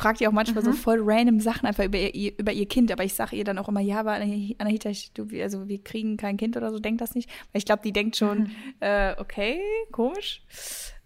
Frage 0.00 0.18
die 0.18 0.28
auch 0.28 0.32
manchmal 0.32 0.64
so 0.64 0.72
voll 0.72 0.98
random 1.02 1.40
Sachen 1.40 1.66
einfach 1.66 1.84
über 1.84 1.98
ihr, 1.98 2.32
über 2.38 2.52
ihr 2.52 2.66
Kind, 2.66 2.90
aber 2.90 3.04
ich 3.04 3.14
sage 3.14 3.36
ihr 3.36 3.44
dann 3.44 3.58
auch 3.58 3.68
immer, 3.68 3.80
ja, 3.80 4.00
aber 4.00 4.12
Anahi- 4.14 4.56
Anahita, 4.58 4.90
du, 5.14 5.30
wir- 5.30 5.44
also 5.44 5.68
wir 5.68 5.82
kriegen 5.82 6.16
kein 6.16 6.36
Kind 6.36 6.56
oder 6.56 6.70
so, 6.70 6.78
denk 6.78 6.98
das 6.98 7.14
nicht. 7.14 7.28
Weil 7.52 7.58
ich 7.58 7.64
glaube, 7.64 7.82
die 7.84 7.92
denkt 7.92 8.16
schon, 8.16 8.50
äh, 8.80 9.14
okay, 9.18 9.60
komisch. 9.92 10.42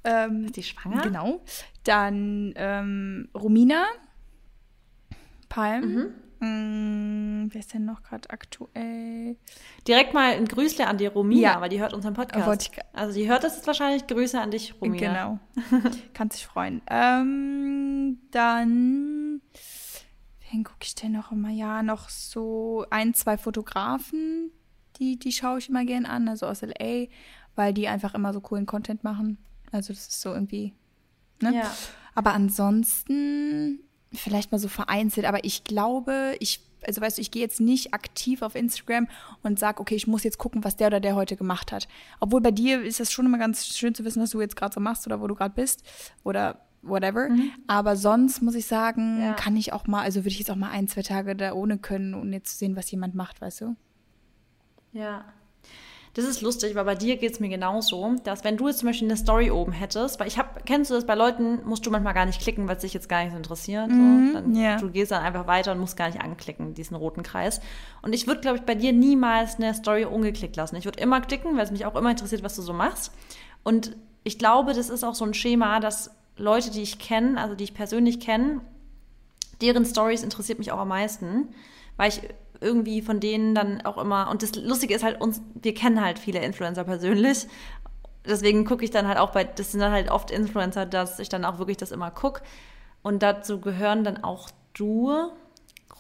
Ähm, 0.05 0.45
Ist 0.47 0.57
die 0.57 0.63
schwanger? 0.63 1.03
Genau. 1.03 1.41
Dann 1.85 2.53
ähm, 2.57 3.29
Romina 3.35 3.85
Palm. 5.49 5.85
Mm, 5.95 6.07
wer 7.51 7.61
ist 7.61 7.75
denn 7.75 7.85
noch 7.85 8.03
gerade 8.03 8.31
aktuell? 8.31 9.37
Direkt 9.87 10.15
mal 10.15 10.33
ein 10.35 10.47
Grüßle 10.47 10.87
an 10.87 10.99
die 10.99 11.07
Romina, 11.07 11.41
Ja. 11.55 11.61
weil 11.61 11.69
die 11.69 11.81
hört 11.81 11.95
unseren 11.95 12.15
Podcast. 12.15 12.71
Also 12.93 13.19
die 13.19 13.29
hört 13.29 13.45
das 13.45 13.57
jetzt 13.57 13.67
wahrscheinlich. 13.67 14.07
Grüße 14.07 14.41
an 14.41 14.51
dich, 14.51 14.75
Romina. 14.81 15.39
Genau. 15.61 15.91
Kann 16.15 16.31
sich 16.31 16.47
freuen. 16.47 16.83
Ähm, 16.89 18.19
dann, 18.31 19.41
wen 20.51 20.65
gucke 20.65 20.79
ich 20.83 20.95
denn 20.95 21.13
noch 21.13 21.33
immer? 21.33 21.51
Ja, 21.51 21.83
noch 21.83 22.09
so 22.09 22.85
ein, 22.91 23.15
zwei 23.15 23.37
Fotografen, 23.39 24.51
die, 24.99 25.19
die 25.19 25.33
schaue 25.33 25.59
ich 25.59 25.69
immer 25.69 25.85
gern 25.85 26.07
an, 26.07 26.29
also 26.29 26.47
aus 26.47 26.63
LA, 26.63 27.07
weil 27.57 27.75
die 27.75 27.89
einfach 27.89 28.15
immer 28.15 28.33
so 28.33 28.41
coolen 28.41 28.67
Content 28.67 29.05
machen. 29.05 29.39
Also 29.73 29.93
das 29.93 30.07
ist 30.09 30.21
so 30.21 30.33
irgendwie, 30.33 30.73
ne? 31.43 31.55
Ja. 31.57 31.75
Aber 32.15 32.33
ansonsten, 32.33 33.81
vielleicht 34.15 34.53
mal 34.53 34.59
so 34.59 34.69
vereinzelt, 34.69 35.27
aber 35.27 35.45
ich 35.45 35.65
glaube, 35.65 36.37
ich, 36.41 36.61
also 36.87 37.01
weißt 37.01 37.19
du, 37.19 37.23
ich 37.23 37.31
gehe 37.31 37.43
jetzt 37.43 37.61
nicht 37.61 37.95
aktiv 37.95 38.43
auf 38.43 38.55
Instagram 38.55 39.09
und 39.43 39.59
sage, 39.59 39.81
okay, 39.81 39.95
ich 39.95 40.07
muss 40.07 40.25
jetzt 40.25 40.39
gucken, 40.39 40.65
was 40.65 40.77
der 40.77 40.89
oder 40.89 41.01
der 41.01 41.15
heute 41.15 41.37
gemacht 41.37 41.73
hat. 41.73 41.89
Obwohl 42.21 42.41
bei 42.41 42.51
dir 42.51 42.83
ist 42.83 43.01
das 43.01 43.13
schon 43.13 43.27
immer 43.27 43.39
ganz 43.39 43.67
schön 43.77 43.95
zu 43.95 44.05
wissen, 44.05 44.23
was 44.23 44.31
du 44.31 44.41
jetzt 44.41 44.57
gerade 44.57 44.75
so 44.75 44.81
machst 44.81 45.07
oder 45.07 45.21
wo 45.21 45.27
du 45.27 45.35
gerade 45.35 45.55
bist 45.55 45.83
oder 46.23 46.61
whatever. 46.83 47.29
Mhm. 47.29 47.53
Aber 47.67 47.97
sonst 47.97 48.43
muss 48.43 48.55
ich 48.55 48.67
sagen, 48.67 49.21
ja. 49.21 49.33
kann 49.35 49.57
ich 49.57 49.73
auch 49.73 49.87
mal, 49.87 50.03
also 50.03 50.21
würde 50.21 50.31
ich 50.31 50.39
jetzt 50.39 50.51
auch 50.51 50.57
mal 50.57 50.71
ein, 50.71 50.89
zwei 50.89 51.03
Tage 51.03 51.35
da 51.35 51.53
ohne 51.53 51.79
können, 51.79 52.15
um 52.15 52.33
jetzt 52.33 52.53
zu 52.53 52.59
sehen, 52.59 52.77
was 52.77 52.91
jemand 52.91 53.15
macht, 53.15 53.41
weißt 53.41 53.63
du? 53.63 53.77
Ja. 54.93 55.25
Das 56.15 56.25
ist 56.25 56.43
lustig, 56.43 56.77
weil 56.77 56.85
bei 56.85 56.95
dir 56.95 57.17
geht 57.17 57.33
es 57.33 57.41
mir 57.41 57.49
genauso, 57.49 58.15
dass 58.23 58.45
wenn 58.45 58.57
du 58.57 58.69
jetzt 58.69 58.79
zum 58.79 58.89
Beispiel 58.89 59.09
eine 59.09 59.17
Story 59.17 59.51
oben 59.51 59.73
hättest, 59.73 60.21
weil 60.21 60.29
ich 60.29 60.39
habe, 60.39 60.61
kennst 60.65 60.91
du 60.91 60.95
das, 60.95 61.07
bei 61.07 61.17
Leuten 61.17 61.59
musst 61.65 61.85
du 61.85 61.91
manchmal 61.91 62.15
gar 62.15 62.25
nicht 62.25 62.41
klicken, 62.41 62.69
weil 62.69 62.77
es 62.77 62.83
dich 62.83 62.95
jetzt 62.95 63.09
gar 63.09 63.25
nicht 63.25 63.33
so 63.33 63.37
interessiert. 63.37 63.89
Mhm, 63.89 64.29
so. 64.29 64.35
dann, 64.35 64.55
yeah. 64.55 64.79
Du 64.79 64.91
gehst 64.91 65.11
dann 65.11 65.25
einfach 65.25 65.49
weiter 65.49 65.73
und 65.73 65.81
musst 65.81 65.97
gar 65.97 66.07
nicht 66.07 66.21
anklicken, 66.21 66.73
diesen 66.73 66.95
roten 66.95 67.25
Kreis. 67.25 67.61
Und 68.01 68.13
ich 68.13 68.29
würde, 68.29 68.41
glaube 68.41 68.59
ich, 68.59 68.63
bei 68.63 68.77
dir 68.77 68.93
niemals 68.93 69.57
eine 69.57 69.75
Story 69.75 70.05
ungeklickt 70.05 70.55
lassen. 70.55 70.77
Ich 70.77 70.85
würde 70.85 71.01
immer 71.01 71.21
klicken, 71.21 71.57
weil 71.57 71.65
es 71.65 71.73
mich 71.73 71.85
auch 71.85 71.97
immer 71.97 72.11
interessiert, 72.11 72.45
was 72.45 72.55
du 72.55 72.63
so 72.63 72.73
machst. 72.73 73.13
Und 73.65 73.97
ich 74.23 74.39
glaube, 74.39 74.73
das 74.73 74.91
ist 74.91 75.03
auch 75.03 75.17
so 75.17 75.25
ein 75.25 75.35
Schema, 75.35 75.81
dass 75.81 76.13
Leute, 76.37 76.71
die 76.71 76.83
ich 76.83 77.01
kenne, 77.01 77.41
also 77.41 77.57
die 77.57 77.65
ich 77.65 77.75
persönlich 77.75 78.21
kenne, 78.21 78.61
deren 79.61 79.85
Stories 79.85 80.23
interessiert 80.23 80.61
mich 80.61 80.71
auch 80.71 80.79
am 80.79 80.89
meisten, 80.89 81.49
weil 81.97 82.11
ich 82.11 82.21
irgendwie 82.61 83.03
von 83.03 83.21
denen 83.21 83.55
dann 83.55 83.83
auch 83.83 83.99
immer, 83.99 84.31
und 84.31 84.43
das 84.43 84.55
Lustige 84.55 84.95
ist 84.95 85.03
halt, 85.03 85.21
uns, 85.21 85.43
wir 85.55 85.75
kennen 85.75 86.01
halt 86.01 86.19
viele 86.19 86.41
Influencer 86.41 86.85
persönlich. 86.85 87.47
Deswegen 88.27 88.65
gucke 88.65 88.85
ich 88.85 88.91
dann 88.91 89.07
halt 89.07 89.19
auch 89.19 89.31
bei, 89.31 89.45
das 89.45 89.73
sind 89.73 89.81
dann 89.81 89.93
halt 89.93 90.11
oft 90.11 90.31
Influencer, 90.31 90.87
dass 90.87 91.19
ich 91.19 91.29
dann 91.29 91.45
auch 91.45 91.59
wirklich 91.59 91.77
das 91.77 91.93
immer 91.93 92.11
gucke. 92.11 92.43
Und 93.03 93.23
dazu 93.23 93.61
gehören 93.61 94.03
dann 94.03 94.25
auch 94.25 94.49
du. 94.73 95.13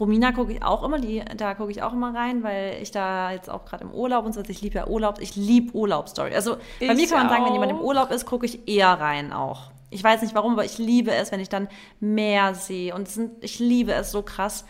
Romina 0.00 0.32
gucke 0.32 0.52
ich 0.52 0.62
auch 0.62 0.82
immer, 0.82 0.98
die, 0.98 1.22
da 1.36 1.54
gucke 1.54 1.70
ich 1.70 1.82
auch 1.82 1.92
immer 1.92 2.14
rein, 2.14 2.42
weil 2.42 2.78
ich 2.82 2.90
da 2.90 3.30
jetzt 3.30 3.48
auch 3.50 3.64
gerade 3.64 3.84
im 3.84 3.92
Urlaub 3.92 4.24
und 4.24 4.32
so, 4.32 4.40
also 4.40 4.50
ich 4.50 4.60
liebe 4.62 4.76
ja 4.76 4.86
Urlaub, 4.88 5.20
ich 5.20 5.36
liebe 5.36 5.72
Urlaubsstory. 5.74 6.34
Also 6.34 6.56
bei 6.80 6.86
ich 6.86 6.94
mir 6.94 7.08
kann 7.08 7.26
man 7.26 7.28
sagen, 7.28 7.44
wenn 7.44 7.52
jemand 7.52 7.72
im 7.72 7.80
Urlaub 7.80 8.10
ist, 8.10 8.26
gucke 8.26 8.46
ich 8.46 8.66
eher 8.66 8.88
rein 8.88 9.32
auch. 9.32 9.70
Ich 9.90 10.02
weiß 10.02 10.22
nicht 10.22 10.34
warum, 10.34 10.54
aber 10.54 10.64
ich 10.64 10.78
liebe 10.78 11.12
es, 11.12 11.30
wenn 11.30 11.38
ich 11.38 11.48
dann 11.48 11.68
mehr 12.00 12.54
sehe. 12.54 12.94
Und 12.94 13.08
sind, 13.08 13.44
ich 13.44 13.60
liebe 13.60 13.92
es 13.92 14.10
so 14.10 14.22
krass. 14.22 14.64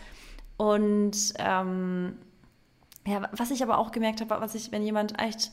Und 0.57 1.33
ähm, 1.37 2.17
ja, 3.05 3.29
was 3.31 3.51
ich 3.51 3.61
aber 3.61 3.77
auch 3.77 3.91
gemerkt 3.91 4.21
habe, 4.21 4.41
was 4.41 4.55
ich, 4.55 4.71
wenn 4.71 4.83
jemand 4.83 5.19
echt 5.19 5.51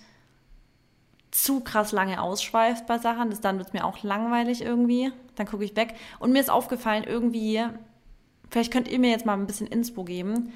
zu 1.31 1.61
krass 1.61 1.93
lange 1.93 2.21
ausschweift 2.23 2.87
bei 2.87 2.99
Sachen, 2.99 3.31
das, 3.31 3.41
dann 3.41 3.59
wird 3.59 3.69
es 3.69 3.73
mir 3.73 3.85
auch 3.85 4.03
langweilig 4.03 4.63
irgendwie. 4.63 5.13
Dann 5.35 5.47
gucke 5.47 5.65
ich 5.65 5.75
weg. 5.77 5.95
Und 6.19 6.33
mir 6.33 6.41
ist 6.41 6.51
aufgefallen, 6.51 7.05
irgendwie, 7.05 7.65
vielleicht 8.51 8.73
könnt 8.73 8.89
ihr 8.89 8.99
mir 8.99 9.11
jetzt 9.11 9.27
mal 9.27 9.35
ein 9.35 9.47
bisschen 9.47 9.67
Inspo 9.67 10.05
geben. 10.05 10.53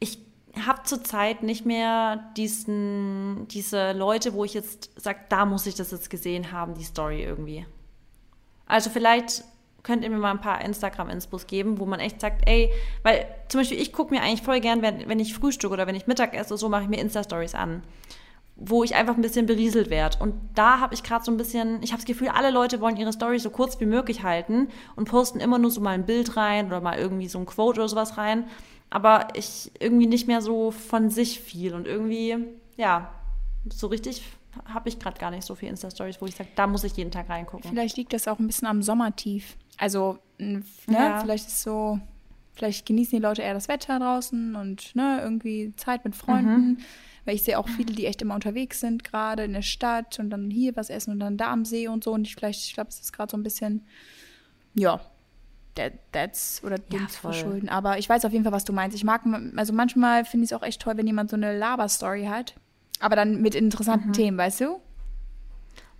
Ich 0.00 0.18
habe 0.66 0.82
zurzeit 0.82 1.42
nicht 1.42 1.64
mehr 1.64 2.32
diesen, 2.36 3.46
diese 3.48 3.92
Leute, 3.92 4.34
wo 4.34 4.44
ich 4.44 4.52
jetzt 4.52 4.90
sage, 5.00 5.20
da 5.28 5.46
muss 5.46 5.66
ich 5.66 5.76
das 5.76 5.92
jetzt 5.92 6.10
gesehen 6.10 6.50
haben, 6.50 6.74
die 6.74 6.84
Story 6.84 7.22
irgendwie. 7.22 7.66
Also 8.66 8.90
vielleicht 8.90 9.44
könnt 9.82 10.04
ihr 10.04 10.10
mir 10.10 10.18
mal 10.18 10.30
ein 10.30 10.40
paar 10.40 10.62
Instagram-Inspos 10.64 11.46
geben, 11.46 11.78
wo 11.78 11.86
man 11.86 12.00
echt 12.00 12.20
sagt, 12.20 12.48
ey, 12.48 12.70
weil 13.02 13.26
zum 13.48 13.60
Beispiel 13.60 13.80
ich 13.80 13.92
gucke 13.92 14.14
mir 14.14 14.22
eigentlich 14.22 14.42
voll 14.42 14.60
gern, 14.60 14.82
wenn, 14.82 15.08
wenn 15.08 15.18
ich 15.18 15.34
Frühstück 15.34 15.72
oder 15.72 15.86
wenn 15.86 15.94
ich 15.94 16.06
Mittag 16.06 16.34
esse, 16.34 16.56
so 16.56 16.68
mache 16.68 16.84
ich 16.84 16.88
mir 16.88 17.00
Insta-Stories 17.00 17.54
an, 17.54 17.82
wo 18.56 18.84
ich 18.84 18.94
einfach 18.94 19.14
ein 19.14 19.22
bisschen 19.22 19.46
berieselt 19.46 19.90
werde. 19.90 20.18
Und 20.20 20.34
da 20.54 20.80
habe 20.80 20.94
ich 20.94 21.02
gerade 21.02 21.24
so 21.24 21.30
ein 21.30 21.36
bisschen, 21.36 21.82
ich 21.82 21.92
habe 21.92 22.00
das 22.00 22.06
Gefühl, 22.06 22.28
alle 22.28 22.50
Leute 22.50 22.80
wollen 22.80 22.96
ihre 22.96 23.12
Stories 23.12 23.42
so 23.42 23.50
kurz 23.50 23.80
wie 23.80 23.86
möglich 23.86 24.22
halten 24.22 24.68
und 24.96 25.08
posten 25.08 25.40
immer 25.40 25.58
nur 25.58 25.70
so 25.70 25.80
mal 25.80 25.90
ein 25.90 26.06
Bild 26.06 26.36
rein 26.36 26.66
oder 26.66 26.80
mal 26.80 26.98
irgendwie 26.98 27.28
so 27.28 27.38
ein 27.38 27.46
Quote 27.46 27.80
oder 27.80 27.88
sowas 27.88 28.18
rein. 28.18 28.44
Aber 28.90 29.28
ich 29.34 29.70
irgendwie 29.78 30.06
nicht 30.06 30.26
mehr 30.26 30.42
so 30.42 30.72
von 30.72 31.10
sich 31.10 31.40
viel 31.40 31.74
und 31.74 31.86
irgendwie, 31.86 32.36
ja, 32.76 33.10
so 33.72 33.86
richtig 33.86 34.22
habe 34.66 34.88
ich 34.88 34.98
gerade 34.98 35.18
gar 35.18 35.30
nicht 35.30 35.44
so 35.44 35.54
viele 35.54 35.70
Insta-Stories, 35.70 36.20
wo 36.20 36.26
ich 36.26 36.34
sage, 36.34 36.50
da 36.56 36.66
muss 36.66 36.84
ich 36.84 36.96
jeden 36.96 37.10
Tag 37.10 37.28
reingucken. 37.28 37.70
Vielleicht 37.70 37.96
liegt 37.96 38.12
das 38.12 38.28
auch 38.28 38.38
ein 38.38 38.46
bisschen 38.46 38.68
am 38.68 38.82
Sommertief. 38.82 39.56
Also, 39.80 40.18
ne, 40.36 40.62
ja. 40.90 41.20
vielleicht 41.20 41.48
ist 41.48 41.62
so, 41.62 41.98
vielleicht 42.52 42.84
genießen 42.84 43.18
die 43.18 43.22
Leute 43.22 43.40
eher 43.40 43.54
das 43.54 43.66
Wetter 43.68 43.98
draußen 43.98 44.54
und 44.54 44.94
ne, 44.94 45.20
irgendwie 45.22 45.72
Zeit 45.76 46.04
mit 46.04 46.14
Freunden. 46.14 46.72
Mhm. 46.72 46.78
Weil 47.24 47.34
ich 47.34 47.44
sehe 47.44 47.58
auch 47.58 47.66
viele, 47.66 47.94
die 47.94 48.04
echt 48.04 48.20
immer 48.20 48.34
unterwegs 48.34 48.80
sind, 48.80 49.04
gerade 49.04 49.44
in 49.44 49.54
der 49.54 49.62
Stadt 49.62 50.18
und 50.18 50.28
dann 50.28 50.50
hier 50.50 50.76
was 50.76 50.90
essen 50.90 51.12
und 51.12 51.20
dann 51.20 51.38
da 51.38 51.50
am 51.50 51.64
See 51.64 51.88
und 51.88 52.04
so. 52.04 52.12
Und 52.12 52.26
ich 52.26 52.34
vielleicht, 52.34 52.66
ich 52.66 52.74
glaube, 52.74 52.90
es 52.90 53.00
ist 53.00 53.12
gerade 53.12 53.30
so 53.30 53.38
ein 53.38 53.42
bisschen, 53.42 53.86
ja, 54.74 55.00
that, 55.76 55.94
that's 56.12 56.62
oder 56.62 56.76
ja, 56.90 57.06
zu 57.08 57.20
verschulden. 57.20 57.70
Aber 57.70 57.98
ich 57.98 58.08
weiß 58.08 58.26
auf 58.26 58.32
jeden 58.32 58.44
Fall, 58.44 58.52
was 58.52 58.64
du 58.64 58.74
meinst. 58.74 58.94
Ich 58.94 59.04
mag, 59.04 59.22
also 59.56 59.72
manchmal 59.72 60.26
finde 60.26 60.44
ich 60.44 60.52
es 60.52 60.56
auch 60.58 60.62
echt 60.62 60.82
toll, 60.82 60.98
wenn 60.98 61.06
jemand 61.06 61.30
so 61.30 61.36
eine 61.36 61.56
Laber-Story 61.56 62.26
hat. 62.26 62.54
Aber 63.00 63.16
dann 63.16 63.40
mit 63.40 63.54
interessanten 63.54 64.08
mhm. 64.08 64.12
Themen, 64.12 64.36
weißt 64.36 64.60
du? 64.60 64.80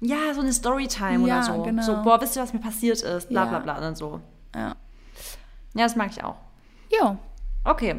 Ja, 0.01 0.33
so 0.35 0.41
eine 0.41 0.53
Storytime 0.53 1.29
ja, 1.29 1.41
oder 1.41 1.43
so. 1.43 1.63
Genau. 1.63 1.83
So, 1.83 2.03
boah, 2.03 2.21
wisst 2.21 2.37
ihr, 2.37 2.43
was 2.43 2.53
mir 2.53 2.61
passiert 2.61 3.03
ist? 3.03 3.29
Bla 3.29 3.45
bla 3.45 3.59
bla 3.59 3.87
und 3.87 3.97
so. 3.97 4.21
Ja. 4.55 4.75
Ja, 5.75 5.85
das 5.85 5.95
mag 5.97 6.11
ich 6.11 6.25
auch. 6.25 6.37
Ja. 6.91 7.19
Okay. 7.65 7.97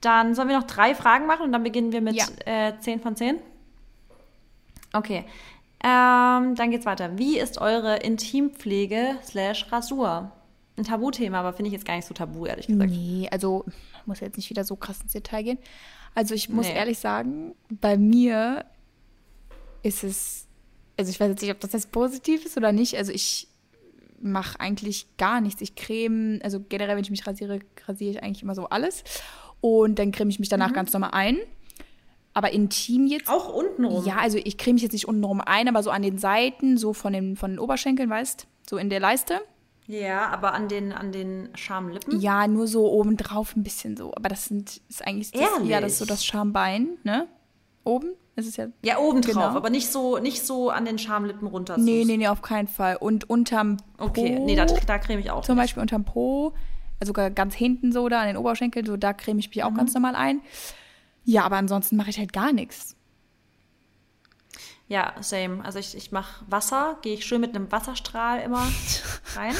Dann 0.00 0.34
sollen 0.34 0.48
wir 0.48 0.58
noch 0.58 0.66
drei 0.66 0.94
Fragen 0.94 1.26
machen 1.26 1.42
und 1.46 1.52
dann 1.52 1.62
beginnen 1.62 1.92
wir 1.92 2.00
mit 2.00 2.16
ja. 2.16 2.26
äh, 2.46 2.78
10 2.78 3.00
von 3.00 3.16
10. 3.16 3.40
Okay. 4.92 5.24
Ähm, 5.82 6.54
dann 6.56 6.70
geht's 6.70 6.84
weiter. 6.84 7.16
Wie 7.16 7.38
ist 7.38 7.58
eure 7.58 7.96
Intimpflege 7.98 9.16
slash 9.22 9.70
Rasur? 9.70 10.32
Ein 10.76 10.84
Tabuthema, 10.84 11.40
aber 11.40 11.52
finde 11.52 11.68
ich 11.68 11.72
jetzt 11.74 11.84
gar 11.84 11.96
nicht 11.96 12.06
so 12.06 12.14
tabu, 12.14 12.46
ehrlich 12.46 12.66
gesagt. 12.66 12.90
Nee, 12.90 13.28
also 13.30 13.64
muss 14.06 14.20
jetzt 14.20 14.36
nicht 14.36 14.50
wieder 14.50 14.64
so 14.64 14.76
krass 14.76 15.00
ins 15.02 15.12
Detail 15.12 15.42
gehen. 15.42 15.58
Also 16.14 16.34
ich 16.34 16.48
muss 16.48 16.66
nee. 16.66 16.74
ehrlich 16.74 16.98
sagen, 16.98 17.54
bei 17.68 17.96
mir 17.96 18.64
ist 19.82 20.04
es 20.04 20.46
also 21.00 21.10
ich 21.10 21.18
weiß 21.18 21.30
jetzt 21.30 21.40
nicht, 21.40 21.50
ob 21.50 21.60
das 21.60 21.72
jetzt 21.72 21.92
positiv 21.92 22.44
ist 22.44 22.56
oder 22.58 22.72
nicht. 22.72 22.96
Also 22.96 23.10
ich 23.10 23.48
mache 24.20 24.60
eigentlich 24.60 25.06
gar 25.16 25.40
nichts. 25.40 25.62
Ich 25.62 25.74
creme, 25.74 26.40
also 26.42 26.60
generell, 26.60 26.96
wenn 26.96 27.02
ich 27.02 27.10
mich 27.10 27.26
rasiere, 27.26 27.60
rasiere 27.86 28.10
ich 28.10 28.22
eigentlich 28.22 28.42
immer 28.42 28.54
so 28.54 28.66
alles. 28.66 29.02
Und 29.62 29.98
dann 29.98 30.12
creme 30.12 30.28
ich 30.28 30.38
mich 30.38 30.50
danach 30.50 30.70
mhm. 30.70 30.74
ganz 30.74 30.92
normal 30.92 31.10
ein. 31.12 31.38
Aber 32.34 32.52
intim 32.52 33.06
jetzt. 33.06 33.28
Auch 33.28 33.52
untenrum? 33.52 34.04
Ja, 34.04 34.18
also 34.18 34.38
ich 34.38 34.58
creme 34.58 34.74
mich 34.74 34.82
jetzt 34.82 34.92
nicht 34.92 35.08
untenrum 35.08 35.40
ein, 35.40 35.68
aber 35.68 35.82
so 35.82 35.90
an 35.90 36.02
den 36.02 36.18
Seiten, 36.18 36.76
so 36.76 36.92
von 36.92 37.14
den, 37.14 37.34
von 37.36 37.52
den 37.52 37.58
Oberschenkeln, 37.58 38.10
weißt 38.10 38.46
so 38.68 38.76
in 38.76 38.90
der 38.90 39.00
Leiste. 39.00 39.40
Ja, 39.86 40.28
aber 40.28 40.52
an 40.52 40.68
den, 40.68 40.92
an 40.92 41.12
den 41.12 41.48
Schamlippen? 41.56 42.20
Ja, 42.20 42.46
nur 42.46 42.68
so 42.68 42.92
obendrauf 42.92 43.56
ein 43.56 43.64
bisschen 43.64 43.96
so. 43.96 44.12
Aber 44.14 44.28
das 44.28 44.44
sind, 44.44 44.80
ist 44.88 45.04
eigentlich, 45.04 45.32
das, 45.32 45.40
ja, 45.64 45.80
das 45.80 45.98
so 45.98 46.04
das 46.04 46.24
Schambein, 46.24 46.98
ne? 47.02 47.26
Oben. 47.82 48.12
Es 48.36 48.46
ist 48.46 48.56
ja, 48.56 48.66
ja 48.82 48.98
oben 48.98 49.22
drauf, 49.22 49.34
genau. 49.34 49.46
aber 49.46 49.70
nicht 49.70 49.90
so, 49.90 50.18
nicht 50.18 50.46
so 50.46 50.70
an 50.70 50.84
den 50.84 50.98
Schamlippen 50.98 51.46
runter. 51.48 51.76
Nee, 51.76 52.04
nee, 52.06 52.16
nee, 52.16 52.28
auf 52.28 52.42
keinen 52.42 52.68
Fall. 52.68 52.96
Und 52.96 53.28
unterm 53.28 53.78
Po. 53.96 54.04
Okay, 54.04 54.38
nee, 54.38 54.56
da, 54.56 54.64
da 54.64 54.98
creme 54.98 55.20
ich 55.20 55.30
auch. 55.30 55.44
Zum 55.44 55.56
nicht. 55.56 55.64
Beispiel 55.64 55.80
unterm 55.82 56.04
Po, 56.04 56.54
also 57.00 57.10
sogar 57.10 57.30
ganz 57.30 57.54
hinten 57.54 57.92
so 57.92 58.08
da 58.08 58.20
an 58.20 58.28
den 58.28 58.36
Oberschenkeln, 58.36 58.86
so 58.86 58.96
da 58.96 59.12
creme 59.12 59.40
ich 59.40 59.48
mich 59.48 59.62
auch 59.64 59.70
mhm. 59.70 59.76
ganz 59.76 59.94
normal 59.94 60.14
ein. 60.14 60.40
Ja, 61.24 61.44
aber 61.44 61.56
ansonsten 61.56 61.96
mache 61.96 62.10
ich 62.10 62.18
halt 62.18 62.32
gar 62.32 62.52
nichts. 62.52 62.96
Ja, 64.88 65.12
same. 65.20 65.64
Also 65.64 65.78
ich, 65.78 65.96
ich 65.96 66.10
mache 66.10 66.44
Wasser, 66.48 66.98
gehe 67.02 67.14
ich 67.14 67.24
schön 67.24 67.40
mit 67.40 67.54
einem 67.54 67.70
Wasserstrahl 67.70 68.40
immer 68.40 68.66
rein. 69.36 69.54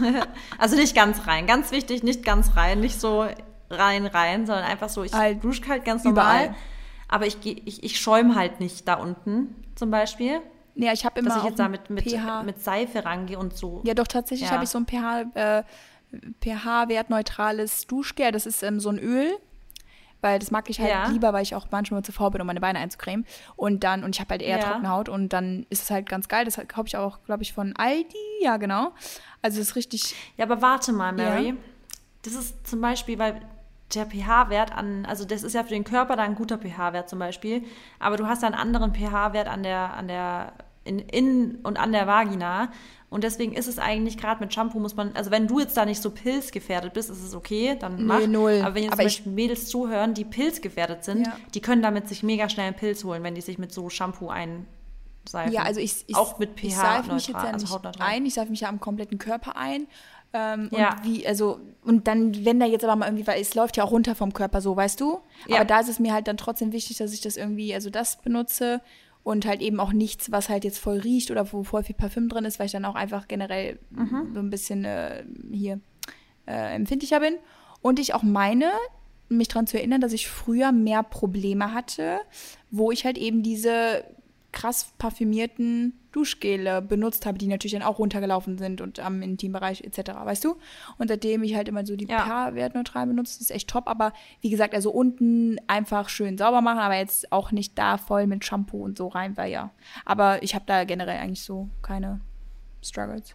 also 0.58 0.76
nicht 0.76 0.94
ganz 0.94 1.26
rein. 1.26 1.46
Ganz 1.46 1.70
wichtig, 1.70 2.02
nicht 2.02 2.24
ganz 2.24 2.56
rein. 2.56 2.80
Nicht 2.80 3.00
so 3.00 3.26
rein, 3.70 4.06
rein, 4.06 4.46
sondern 4.46 4.64
einfach 4.64 4.88
so, 4.88 5.04
ich 5.04 5.12
halt 5.12 5.44
dusche 5.44 5.68
halt 5.68 5.84
ganz 5.84 6.04
normal. 6.04 6.46
Überall. 6.46 6.56
Aber 7.08 7.26
ich, 7.26 7.38
ich, 7.44 7.84
ich 7.84 8.00
schäume 8.00 8.34
halt 8.34 8.60
nicht 8.60 8.86
da 8.88 8.94
unten 8.94 9.54
zum 9.74 9.90
Beispiel. 9.90 10.40
Ja, 10.74 10.92
ich 10.92 11.04
habe 11.04 11.20
immer 11.20 11.30
dass 11.30 11.38
ich 11.38 11.44
jetzt 11.44 11.58
da 11.58 11.68
mit, 11.68 11.88
mit, 11.88 12.04
mit 12.44 12.62
Seife 12.62 13.04
rangehe 13.04 13.38
und 13.38 13.56
so. 13.56 13.80
Ja, 13.84 13.94
doch 13.94 14.06
tatsächlich 14.06 14.48
ja. 14.48 14.54
habe 14.54 14.64
ich 14.64 14.70
so 14.70 14.78
ein 14.78 14.86
pH, 14.86 15.24
äh, 15.34 15.62
pH-wertneutrales 16.42 17.86
Duschgel. 17.86 18.30
Das 18.30 18.46
ist 18.46 18.62
ähm, 18.62 18.78
so 18.78 18.90
ein 18.90 18.98
Öl, 18.98 19.38
weil 20.20 20.38
das 20.38 20.50
mag 20.50 20.68
ich 20.68 20.78
halt 20.78 20.90
ja. 20.90 21.08
lieber, 21.08 21.32
weil 21.32 21.42
ich 21.42 21.54
auch 21.54 21.66
manchmal 21.70 22.02
zu 22.02 22.12
faul 22.12 22.30
bin, 22.30 22.42
um 22.42 22.46
meine 22.46 22.60
Beine 22.60 22.78
einzucremen. 22.78 23.24
Und 23.56 23.84
dann, 23.84 24.04
und 24.04 24.14
ich 24.14 24.20
habe 24.20 24.30
halt 24.30 24.42
eher 24.42 24.58
ja. 24.58 24.64
trockene 24.64 24.90
Haut 24.90 25.08
und 25.08 25.32
dann 25.32 25.66
ist 25.70 25.84
es 25.84 25.90
halt 25.90 26.08
ganz 26.08 26.28
geil. 26.28 26.44
Das 26.44 26.60
kaufe 26.68 26.88
ich 26.88 26.96
auch, 26.96 27.22
glaube 27.24 27.42
ich, 27.42 27.54
von 27.54 27.74
Aldi. 27.76 28.16
Ja, 28.42 28.58
genau. 28.58 28.92
Also 29.40 29.60
es 29.60 29.70
ist 29.70 29.76
richtig. 29.76 30.14
Ja, 30.36 30.44
aber 30.44 30.60
warte 30.60 30.92
mal, 30.92 31.12
Mary. 31.12 31.48
Ja. 31.48 31.54
Das 32.22 32.34
ist 32.34 32.66
zum 32.66 32.82
Beispiel, 32.82 33.18
weil 33.18 33.40
der 33.94 34.06
pH-Wert 34.06 34.76
an, 34.76 35.06
also 35.06 35.24
das 35.24 35.42
ist 35.42 35.54
ja 35.54 35.62
für 35.62 35.70
den 35.70 35.84
Körper 35.84 36.16
dann 36.16 36.30
ein 36.30 36.34
guter 36.34 36.58
pH-Wert 36.58 37.08
zum 37.08 37.18
Beispiel, 37.18 37.62
aber 37.98 38.16
du 38.16 38.26
hast 38.26 38.42
einen 38.42 38.54
anderen 38.54 38.94
pH-Wert 38.94 39.48
an 39.48 39.62
der, 39.62 39.94
an 39.94 40.08
der, 40.08 40.52
in, 40.84 40.98
in 40.98 41.56
und 41.62 41.78
an 41.78 41.92
der 41.92 42.06
Vagina. 42.06 42.70
Und 43.08 43.22
deswegen 43.22 43.52
ist 43.52 43.68
es 43.68 43.78
eigentlich 43.78 44.18
gerade 44.18 44.40
mit 44.40 44.52
Shampoo 44.52 44.80
muss 44.80 44.96
man, 44.96 45.12
also 45.14 45.30
wenn 45.30 45.46
du 45.46 45.60
jetzt 45.60 45.76
da 45.76 45.84
nicht 45.84 46.02
so 46.02 46.10
pilzgefährdet 46.10 46.92
bist, 46.92 47.08
ist 47.08 47.22
es 47.22 47.34
okay, 47.36 47.76
dann 47.78 48.04
mach. 48.04 48.18
Nee, 48.18 48.26
null. 48.26 48.60
Aber 48.64 48.74
wenn 48.74 48.82
jetzt 48.82 48.92
aber 48.92 49.02
zum 49.02 49.06
Beispiel 49.06 49.32
Mädels 49.32 49.68
zuhören, 49.68 50.12
die 50.12 50.24
pilzgefährdet 50.24 51.04
sind, 51.04 51.26
ja. 51.26 51.36
die 51.54 51.60
können 51.60 51.82
damit 51.82 52.08
sich 52.08 52.24
mega 52.24 52.48
schnell 52.48 52.66
einen 52.66 52.76
Pilz 52.76 53.04
holen, 53.04 53.22
wenn 53.22 53.36
die 53.36 53.40
sich 53.40 53.58
mit 53.58 53.72
so 53.72 53.88
Shampoo 53.90 54.28
einseifen. 54.28 55.52
Ja, 55.52 55.62
also 55.62 55.78
ich, 55.78 56.04
ich 56.08 56.16
auch 56.16 56.40
mit 56.40 56.58
pH 56.58 56.66
ich 56.66 56.74
seife 56.74 57.14
mich 57.14 57.28
jetzt 57.28 57.42
ja 57.42 57.50
also 57.52 57.78
nicht 57.78 58.00
ein, 58.00 58.26
ich 58.26 58.34
seife 58.34 58.50
mich 58.50 58.60
ja 58.60 58.68
am 58.68 58.80
kompletten 58.80 59.18
Körper 59.18 59.56
ein 59.56 59.86
Ähm, 60.36 60.68
Ja. 60.72 60.96
Und 60.96 61.04
wie, 61.04 61.26
also, 61.26 61.60
und 61.84 62.06
dann, 62.06 62.44
wenn 62.44 62.60
da 62.60 62.66
jetzt 62.66 62.84
aber 62.84 62.96
mal 62.96 63.06
irgendwie, 63.06 63.26
weil 63.26 63.40
es 63.40 63.54
läuft 63.54 63.76
ja 63.76 63.84
auch 63.84 63.90
runter 63.90 64.14
vom 64.14 64.32
Körper 64.32 64.60
so, 64.60 64.76
weißt 64.76 65.00
du? 65.00 65.20
Ja. 65.46 65.56
Aber 65.56 65.64
da 65.64 65.80
ist 65.80 65.88
es 65.88 65.98
mir 65.98 66.12
halt 66.12 66.28
dann 66.28 66.36
trotzdem 66.36 66.72
wichtig, 66.72 66.98
dass 66.98 67.12
ich 67.12 67.20
das 67.20 67.36
irgendwie, 67.36 67.72
also 67.74 67.90
das 67.90 68.20
benutze 68.22 68.80
und 69.22 69.46
halt 69.46 69.60
eben 69.60 69.80
auch 69.80 69.92
nichts, 69.92 70.30
was 70.30 70.48
halt 70.48 70.64
jetzt 70.64 70.78
voll 70.78 70.98
riecht 70.98 71.30
oder 71.30 71.52
wo 71.52 71.64
voll 71.64 71.82
viel 71.82 71.96
Parfüm 71.96 72.28
drin 72.28 72.44
ist, 72.44 72.58
weil 72.58 72.66
ich 72.66 72.72
dann 72.72 72.84
auch 72.84 72.94
einfach 72.94 73.26
generell 73.28 73.78
so 74.34 74.40
ein 74.40 74.50
bisschen 74.50 74.84
äh, 74.84 75.24
hier 75.50 75.80
äh, 76.46 76.74
empfindlicher 76.74 77.20
bin. 77.20 77.34
Und 77.82 77.98
ich 77.98 78.14
auch 78.14 78.22
meine, 78.22 78.70
mich 79.28 79.48
daran 79.48 79.66
zu 79.66 79.78
erinnern, 79.78 80.00
dass 80.00 80.12
ich 80.12 80.28
früher 80.28 80.70
mehr 80.72 81.02
Probleme 81.02 81.72
hatte, 81.72 82.20
wo 82.70 82.92
ich 82.92 83.04
halt 83.04 83.18
eben 83.18 83.42
diese 83.42 84.04
krass 84.56 84.90
parfümierten 84.96 85.92
Duschgele 86.12 86.80
benutzt 86.80 87.26
habe, 87.26 87.36
die 87.36 87.46
natürlich 87.46 87.74
dann 87.74 87.82
auch 87.82 87.98
runtergelaufen 87.98 88.56
sind 88.56 88.80
und 88.80 89.00
am 89.00 89.20
Intimbereich 89.20 89.82
etc., 89.82 90.12
weißt 90.24 90.44
du? 90.46 90.56
Und 90.96 91.08
seitdem 91.08 91.42
ich 91.42 91.54
halt 91.54 91.68
immer 91.68 91.84
so 91.84 91.94
die 91.94 92.06
Ja. 92.06 92.24
pH-wertneutral 92.24 93.06
benutze, 93.06 93.38
ist 93.42 93.50
echt 93.50 93.68
top, 93.68 93.86
aber 93.86 94.14
wie 94.40 94.48
gesagt, 94.48 94.74
also 94.74 94.90
unten 94.90 95.58
einfach 95.66 96.08
schön 96.08 96.38
sauber 96.38 96.62
machen, 96.62 96.78
aber 96.78 96.96
jetzt 96.96 97.30
auch 97.32 97.52
nicht 97.52 97.78
da 97.78 97.98
voll 97.98 98.26
mit 98.26 98.46
Shampoo 98.46 98.82
und 98.82 98.96
so 98.96 99.08
rein, 99.08 99.36
weil 99.36 99.52
ja. 99.52 99.72
Aber 100.06 100.42
ich 100.42 100.54
habe 100.54 100.64
da 100.66 100.84
generell 100.84 101.18
eigentlich 101.18 101.42
so 101.42 101.68
keine 101.82 102.22
Struggles. 102.82 103.34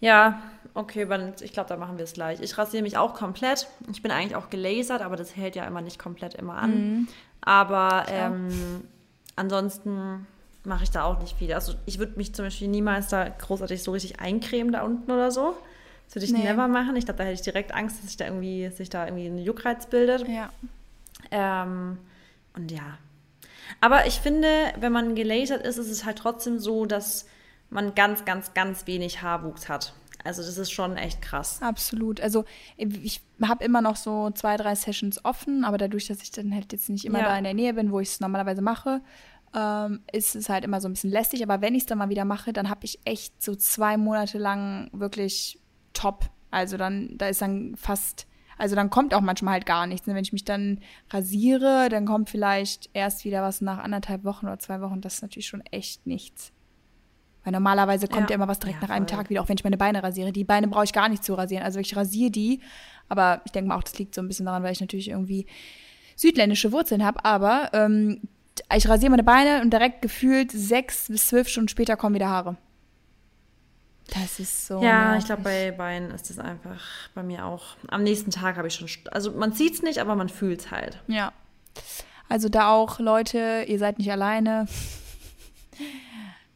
Ja, 0.00 0.42
okay, 0.74 1.08
ich 1.40 1.52
glaube, 1.54 1.70
da 1.70 1.78
machen 1.78 1.96
wir 1.96 2.04
es 2.04 2.12
gleich. 2.12 2.40
Ich 2.42 2.58
rasiere 2.58 2.82
mich 2.82 2.98
auch 2.98 3.14
komplett. 3.14 3.66
Ich 3.90 4.02
bin 4.02 4.10
eigentlich 4.10 4.36
auch 4.36 4.50
gelasert, 4.50 5.00
aber 5.00 5.16
das 5.16 5.34
hält 5.36 5.56
ja 5.56 5.64
immer 5.64 5.80
nicht 5.80 5.98
komplett 5.98 6.34
immer 6.34 6.56
an. 6.58 7.08
Aber 7.40 8.04
ähm, 8.10 8.82
ansonsten 9.36 10.26
mache 10.64 10.84
ich 10.84 10.90
da 10.90 11.04
auch 11.04 11.20
nicht 11.20 11.36
viel. 11.38 11.52
Also 11.52 11.74
ich 11.86 11.98
würde 11.98 12.14
mich 12.16 12.34
zum 12.34 12.46
Beispiel 12.46 12.68
niemals 12.68 13.08
da 13.08 13.28
großartig 13.28 13.82
so 13.82 13.92
richtig 13.92 14.18
eincremen 14.20 14.72
da 14.72 14.82
unten 14.82 15.10
oder 15.10 15.30
so. 15.30 15.56
Das 16.06 16.16
würde 16.16 16.26
ich 16.26 16.32
Nee. 16.32 16.42
never 16.44 16.66
machen. 16.68 16.96
Ich 16.96 17.04
glaube, 17.04 17.18
da 17.18 17.24
hätte 17.24 17.34
ich 17.34 17.42
direkt 17.42 17.72
Angst, 17.74 17.98
dass 17.98 18.06
sich 18.06 18.16
da 18.16 18.24
irgendwie, 18.26 18.68
sich 18.70 18.90
da 18.90 19.04
irgendwie 19.06 19.26
ein 19.26 19.38
Juckreiz 19.38 19.86
bildet. 19.86 20.26
Ja. 20.28 20.50
Ähm, 21.30 21.98
und 22.54 22.70
ja. 22.70 22.98
Aber 23.80 24.06
ich 24.06 24.14
finde, 24.20 24.48
wenn 24.78 24.92
man 24.92 25.14
gelasert 25.14 25.64
ist, 25.66 25.76
ist 25.78 25.90
es 25.90 26.04
halt 26.04 26.18
trotzdem 26.18 26.58
so, 26.58 26.86
dass 26.86 27.26
man 27.70 27.94
ganz, 27.94 28.24
ganz, 28.24 28.54
ganz 28.54 28.86
wenig 28.86 29.22
Haarwuchs 29.22 29.68
hat. 29.68 29.92
Also 30.26 30.42
das 30.42 30.58
ist 30.58 30.70
schon 30.70 30.96
echt 30.96 31.22
krass. 31.22 31.60
Absolut. 31.62 32.20
Also 32.20 32.44
ich 32.76 33.20
habe 33.42 33.64
immer 33.64 33.80
noch 33.80 33.96
so 33.96 34.30
zwei, 34.30 34.56
drei 34.56 34.74
Sessions 34.74 35.24
offen, 35.24 35.64
aber 35.64 35.78
dadurch, 35.78 36.06
dass 36.08 36.22
ich 36.22 36.30
dann 36.30 36.52
halt 36.54 36.72
jetzt 36.72 36.88
nicht 36.90 37.04
immer 37.04 37.20
Ja. 37.20 37.26
da 37.26 37.38
in 37.38 37.44
der 37.44 37.54
Nähe 37.54 37.74
bin, 37.74 37.92
wo 37.92 38.00
ich 38.00 38.08
es 38.08 38.20
normalerweise 38.20 38.62
mache, 38.62 39.00
ähm, 39.54 40.00
ist 40.12 40.36
es 40.36 40.48
halt 40.48 40.64
immer 40.64 40.80
so 40.80 40.88
ein 40.88 40.92
bisschen 40.92 41.10
lästig. 41.10 41.42
Aber 41.42 41.60
wenn 41.60 41.74
ich 41.74 41.82
es 41.82 41.86
dann 41.86 41.98
mal 41.98 42.08
wieder 42.08 42.24
mache, 42.24 42.52
dann 42.52 42.68
habe 42.68 42.84
ich 42.84 42.98
echt 43.04 43.42
so 43.42 43.54
zwei 43.54 43.96
Monate 43.96 44.38
lang 44.38 44.90
wirklich 44.92 45.60
top. 45.92 46.28
Also 46.50 46.76
dann, 46.76 47.16
da 47.18 47.28
ist 47.28 47.40
dann 47.42 47.74
fast, 47.76 48.26
also 48.58 48.74
dann 48.76 48.90
kommt 48.90 49.14
auch 49.14 49.20
manchmal 49.20 49.54
halt 49.54 49.66
gar 49.66 49.86
nichts. 49.86 50.06
Wenn 50.06 50.16
ich 50.16 50.32
mich 50.32 50.44
dann 50.44 50.80
rasiere, 51.10 51.88
dann 51.90 52.06
kommt 52.06 52.30
vielleicht 52.30 52.90
erst 52.92 53.24
wieder 53.24 53.42
was 53.42 53.60
nach 53.60 53.78
anderthalb 53.78 54.24
Wochen 54.24 54.46
oder 54.46 54.58
zwei 54.58 54.80
Wochen. 54.80 55.00
Das 55.00 55.14
ist 55.14 55.22
natürlich 55.22 55.46
schon 55.48 55.62
echt 55.70 56.06
nichts. 56.06 56.52
Weil 57.46 57.52
normalerweise 57.52 58.08
kommt 58.08 58.28
Ja. 58.28 58.30
ja, 58.30 58.34
immer 58.34 58.48
was 58.48 58.58
direkt 58.58 58.82
Ja, 58.82 58.88
nach 58.88 58.94
einem. 58.94 59.06
Tag 59.06 59.30
wieder, 59.30 59.40
auch 59.40 59.48
wenn 59.48 59.56
ich 59.56 59.62
meine 59.62 59.76
Beine 59.76 60.02
rasiere. 60.02 60.32
Die 60.32 60.42
Beine 60.42 60.66
brauche 60.66 60.82
ich 60.82 60.92
gar 60.92 61.08
nicht 61.08 61.22
zu 61.22 61.34
rasieren. 61.34 61.62
Also 61.62 61.78
ich 61.78 61.94
rasiere 61.94 62.32
die. 62.32 62.60
Aber 63.08 63.40
ich 63.44 63.52
denke 63.52 63.68
mal 63.68 63.76
auch, 63.76 63.84
das 63.84 63.96
liegt 64.00 64.16
so 64.16 64.20
ein 64.20 64.26
bisschen 64.26 64.46
daran, 64.46 64.64
weil 64.64 64.72
ich 64.72 64.80
natürlich 64.80 65.10
irgendwie 65.10 65.46
südländische 66.16 66.72
Wurzeln 66.72 67.04
habe. 67.04 67.24
Aber 67.24 67.70
ähm, 67.72 68.22
ich 68.74 68.88
rasiere 68.88 69.10
meine 69.10 69.22
Beine 69.22 69.62
und 69.62 69.72
direkt 69.72 70.02
gefühlt 70.02 70.50
sechs 70.50 71.06
bis 71.06 71.28
zwölf 71.28 71.46
Stunden 71.48 71.68
später 71.68 71.96
kommen 71.96 72.16
wieder 72.16 72.28
Haare. 72.28 72.56
Das 74.12 74.40
ist 74.40 74.66
so. 74.66 74.82
ja, 74.82 75.04
nervig. 75.10 75.20
ich 75.20 75.26
glaube, 75.26 75.42
bei 75.42 75.70
Beinen 75.70 76.10
ist 76.10 76.28
das 76.28 76.40
einfach 76.40 76.82
bei 77.14 77.22
mir 77.22 77.44
auch. 77.44 77.76
Am 77.86 78.02
nächsten 78.02 78.32
Tag 78.32 78.56
habe 78.56 78.66
ich 78.66 78.74
schon. 78.74 78.88
Also 79.12 79.30
man 79.30 79.52
sieht 79.52 79.74
es 79.74 79.82
nicht, 79.82 79.98
aber 80.00 80.16
man 80.16 80.28
fühlt 80.28 80.62
es 80.62 80.70
halt. 80.72 81.00
Ja. 81.06 81.32
Also 82.28 82.48
da 82.48 82.72
auch, 82.72 82.98
Leute, 82.98 83.64
ihr 83.68 83.78
seid 83.78 83.98
nicht 83.98 84.10
alleine. 84.10 84.66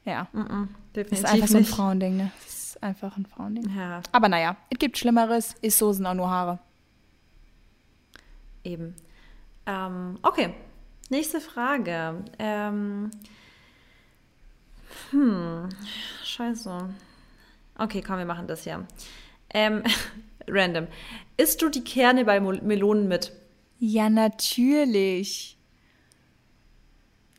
Ja. 0.04 0.28
Mhm, 0.32 0.68
Das 0.92 1.04
definitiv 1.06 1.18
ist 1.18 1.24
einfach 1.32 1.48
so 1.48 1.58
ein. 1.58 1.64
Frauending, 1.64 2.16
ne? 2.16 2.32
Das 2.44 2.54
ist 2.54 2.82
einfach 2.82 3.16
ein 3.16 3.26
Frauending. 3.26 3.68
Ja, 3.76 4.00
Aber 4.12 4.28
naja, 4.28 4.56
es 4.70 4.78
gibt 4.78 4.98
Schlimmeres. 4.98 5.54
Ist 5.62 5.78
so 5.78 5.92
sind 5.92 6.06
auch 6.06 6.14
nur 6.14 6.30
Haare. 6.30 6.58
eben. 8.64 8.94
Ähm, 9.66 10.18
okay, 10.22 10.54
nächste 11.10 11.40
Frage. 11.40 12.24
Ähm, 12.38 13.10
hm, 15.10 15.68
scheiße. 16.24 16.88
Okay, 17.78 18.02
komm, 18.06 18.18
wir 18.18 18.24
machen 18.24 18.46
das 18.46 18.64
hier. 18.64 18.86
Ähm, 19.52 19.82
random. 20.48 20.86
Isst 21.36 21.62
du 21.62 21.68
die 21.68 21.84
Kerne 21.84 22.24
bei 22.24 22.40
Melonen 22.40 23.08
mit? 23.08 23.32
Ja, 23.78 24.10
natürlich. 24.10 25.56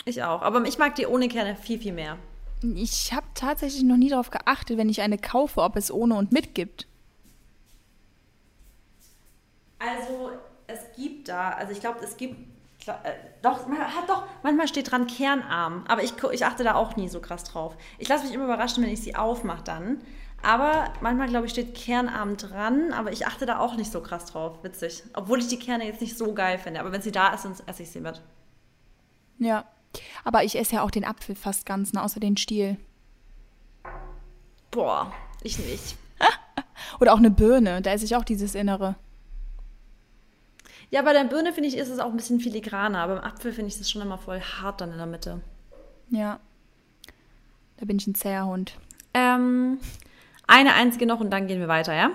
Ich 0.05 0.23
auch. 0.23 0.41
Aber 0.41 0.63
ich 0.65 0.77
mag 0.79 0.95
die 0.95 1.05
ohne 1.05 1.27
Kerne 1.27 1.55
viel, 1.55 1.79
viel 1.79 1.93
mehr. 1.93 2.17
Ich 2.61 3.11
habe 3.11 3.25
tatsächlich 3.33 3.83
noch 3.83 3.97
nie 3.97 4.09
darauf 4.09 4.29
geachtet, 4.29 4.77
wenn 4.77 4.89
ich 4.89 5.01
eine 5.01 5.17
kaufe, 5.17 5.61
ob 5.61 5.75
es 5.75 5.91
ohne 5.91 6.15
und 6.15 6.31
mit 6.31 6.53
gibt. 6.53 6.87
Also, 9.79 10.31
es 10.67 10.79
gibt 10.95 11.27
da, 11.27 11.51
also 11.51 11.71
ich 11.71 11.79
glaube, 11.79 11.99
es 12.03 12.17
gibt, 12.17 12.35
äh, 12.87 13.13
doch, 13.41 13.67
man 13.67 13.79
hat 13.79 14.07
doch, 14.07 14.25
manchmal 14.43 14.67
steht 14.67 14.91
dran 14.91 15.07
Kernarm, 15.07 15.85
aber 15.87 16.03
ich, 16.03 16.13
ich 16.31 16.45
achte 16.45 16.63
da 16.63 16.75
auch 16.75 16.95
nie 16.95 17.09
so 17.09 17.19
krass 17.19 17.43
drauf. 17.45 17.75
Ich 17.97 18.07
lasse 18.07 18.25
mich 18.25 18.33
immer 18.33 18.43
überraschen, 18.45 18.83
wenn 18.83 18.91
ich 18.91 19.01
sie 19.01 19.15
aufmache 19.15 19.63
dann. 19.63 20.01
Aber 20.43 20.91
manchmal, 21.01 21.27
glaube 21.27 21.45
ich, 21.45 21.51
steht 21.51 21.75
Kernarm 21.75 22.37
dran, 22.37 22.93
aber 22.93 23.11
ich 23.11 23.27
achte 23.27 23.45
da 23.45 23.59
auch 23.59 23.75
nicht 23.75 23.91
so 23.91 24.01
krass 24.01 24.25
drauf. 24.25 24.63
Witzig. 24.63 25.03
Obwohl 25.13 25.39
ich 25.39 25.47
die 25.47 25.59
Kerne 25.59 25.85
jetzt 25.85 26.01
nicht 26.01 26.17
so 26.17 26.33
geil 26.33 26.57
finde. 26.57 26.79
Aber 26.79 26.91
wenn 26.91 27.01
sie 27.01 27.11
da 27.11 27.33
ist, 27.33 27.45
dann 27.45 27.55
esse 27.67 27.83
ich 27.83 27.91
sie 27.91 27.99
mit. 27.99 28.21
Ja. 29.37 29.65
Aber 30.23 30.43
ich 30.43 30.57
esse 30.57 30.75
ja 30.75 30.81
auch 30.83 30.91
den 30.91 31.05
Apfel 31.05 31.35
fast 31.35 31.65
ganz, 31.65 31.93
ne, 31.93 32.01
außer 32.03 32.19
den 32.19 32.37
Stiel. 32.37 32.77
Boah, 34.71 35.11
ich 35.43 35.59
nicht. 35.59 35.97
Oder 36.99 37.13
auch 37.13 37.17
eine 37.17 37.31
Birne, 37.31 37.81
da 37.81 37.91
esse 37.91 38.05
ich 38.05 38.15
auch 38.15 38.23
dieses 38.23 38.55
Innere. 38.55 38.95
Ja, 40.91 41.01
bei 41.03 41.13
der 41.13 41.23
Birne, 41.23 41.53
finde 41.53 41.69
ich, 41.69 41.77
ist 41.77 41.89
es 41.89 41.99
auch 41.99 42.11
ein 42.11 42.17
bisschen 42.17 42.41
filigraner. 42.41 42.99
Aber 42.99 43.15
beim 43.15 43.23
Apfel 43.23 43.53
finde 43.53 43.69
ich 43.69 43.77
das 43.77 43.89
schon 43.89 44.01
immer 44.01 44.17
voll 44.17 44.41
hart 44.41 44.81
dann 44.81 44.91
in 44.91 44.97
der 44.97 45.05
Mitte. 45.05 45.41
Ja. 46.09 46.39
Da 47.77 47.85
bin 47.85 47.97
ich 47.97 48.05
ein 48.07 48.15
zäher 48.15 48.45
Hund. 48.45 48.77
Ähm, 49.13 49.79
eine 50.47 50.73
einzige 50.73 51.05
noch 51.05 51.21
und 51.21 51.31
dann 51.31 51.47
gehen 51.47 51.61
wir 51.61 51.69
weiter, 51.69 51.93
ja? 51.95 52.11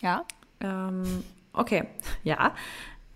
Ja? 0.00 0.24
Ähm, 0.60 1.24
okay, 1.52 1.88
ja. 2.24 2.54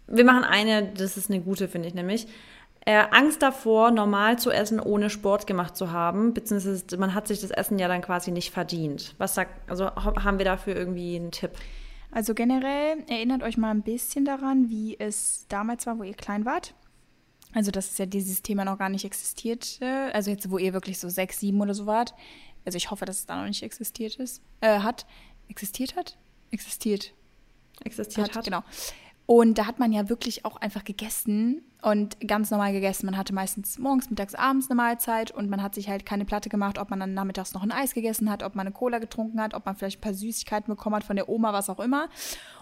Wir 0.09 0.25
machen 0.25 0.45
eine, 0.45 0.87
das 0.93 1.17
ist 1.17 1.31
eine 1.31 1.41
gute, 1.41 1.69
finde 1.69 1.89
ich 1.89 1.95
nämlich. 1.95 2.27
Äh, 2.87 3.05
Angst 3.11 3.43
davor, 3.43 3.91
normal 3.91 4.39
zu 4.39 4.51
essen, 4.51 4.81
ohne 4.81 5.11
Sport 5.11 5.47
gemacht 5.47 5.77
zu 5.77 5.93
haben, 5.93 6.33
beziehungsweise 6.33 6.97
man 6.97 7.13
hat 7.13 7.29
sich 7.29 7.41
das 7.41 7.51
Essen 7.51 7.79
ja 7.79 7.87
dann 7.89 8.01
quasi 8.01 8.31
nicht 8.31 8.51
verdient. 8.51 9.15
Was 9.19 9.35
sagt, 9.35 9.69
also 9.71 9.87
ha- 9.87 10.25
haben 10.25 10.39
wir 10.39 10.45
dafür 10.47 10.75
irgendwie 10.75 11.17
einen 11.17 11.31
Tipp? 11.31 11.51
Also 12.11 12.33
generell 12.33 13.05
erinnert 13.09 13.43
euch 13.43 13.59
mal 13.59 13.71
ein 13.71 13.83
bisschen 13.83 14.25
daran, 14.25 14.71
wie 14.71 14.99
es 14.99 15.45
damals 15.49 15.87
war, 15.87 15.99
wo 15.99 16.03
ihr 16.05 16.15
klein 16.15 16.47
wart. 16.47 16.75
Also, 17.55 17.71
dass 17.71 17.97
ja 17.99 18.07
dieses 18.07 18.43
Thema 18.43 18.65
noch 18.65 18.79
gar 18.79 18.89
nicht 18.89 19.05
existiert. 19.05 19.79
Also 20.13 20.31
jetzt, 20.31 20.51
wo 20.51 20.59
ihr 20.59 20.73
wirklich 20.73 20.99
so 20.99 21.09
sechs, 21.09 21.41
sieben 21.41 21.61
oder 21.61 21.75
so 21.75 21.87
wart. 21.87 22.15
Also 22.65 22.77
ich 22.77 22.91
hoffe, 22.91 23.05
dass 23.07 23.19
es 23.19 23.27
da 23.27 23.37
noch 23.41 23.49
nicht 23.49 23.63
existiert 23.63 24.17
ist. 24.17 24.43
Äh, 24.61 24.81
hat. 24.81 25.07
Existiert 25.49 25.97
hat? 25.97 26.17
Existiert. 26.51 27.13
Existiert 27.85 28.35
hat? 28.35 28.45
Genau. 28.45 28.63
Und 29.31 29.59
da 29.59 29.67
hat 29.67 29.79
man 29.79 29.93
ja 29.93 30.09
wirklich 30.09 30.47
auch 30.47 30.57
einfach 30.57 30.85
gegessen 30.85 31.61
und 31.83 32.19
ganz 32.27 32.51
normal 32.51 32.73
gegessen. 32.73 33.05
Man 33.05 33.19
hatte 33.19 33.35
meistens 33.35 33.79
morgens, 33.79 34.09
mittags, 34.09 34.35
abends 34.35 34.71
eine 34.71 34.77
Mahlzeit 34.77 35.33
und 35.33 35.51
man 35.51 35.63
hat 35.63 35.75
sich 35.75 35.91
halt 35.91 36.07
keine 36.07 36.25
Platte 36.25 36.49
gemacht, 36.49 36.79
ob 36.79 36.89
man 36.89 36.99
dann 36.99 37.13
nachmittags 37.13 37.53
noch 37.53 37.63
ein 37.63 37.71
Eis 37.71 37.93
gegessen 37.93 38.31
hat, 38.31 38.43
ob 38.43 38.55
man 38.55 38.67
eine 38.67 38.75
Cola 38.75 38.99
getrunken 39.01 39.39
hat, 39.39 39.53
ob 39.53 39.67
man 39.67 39.77
vielleicht 39.77 39.99
ein 39.99 40.01
paar 40.01 40.15
Süßigkeiten 40.15 40.75
bekommen 40.75 40.97
hat 40.97 41.05
von 41.05 41.17
der 41.17 41.29
Oma, 41.29 41.53
was 41.53 41.69
auch 41.69 41.79
immer. 41.79 42.09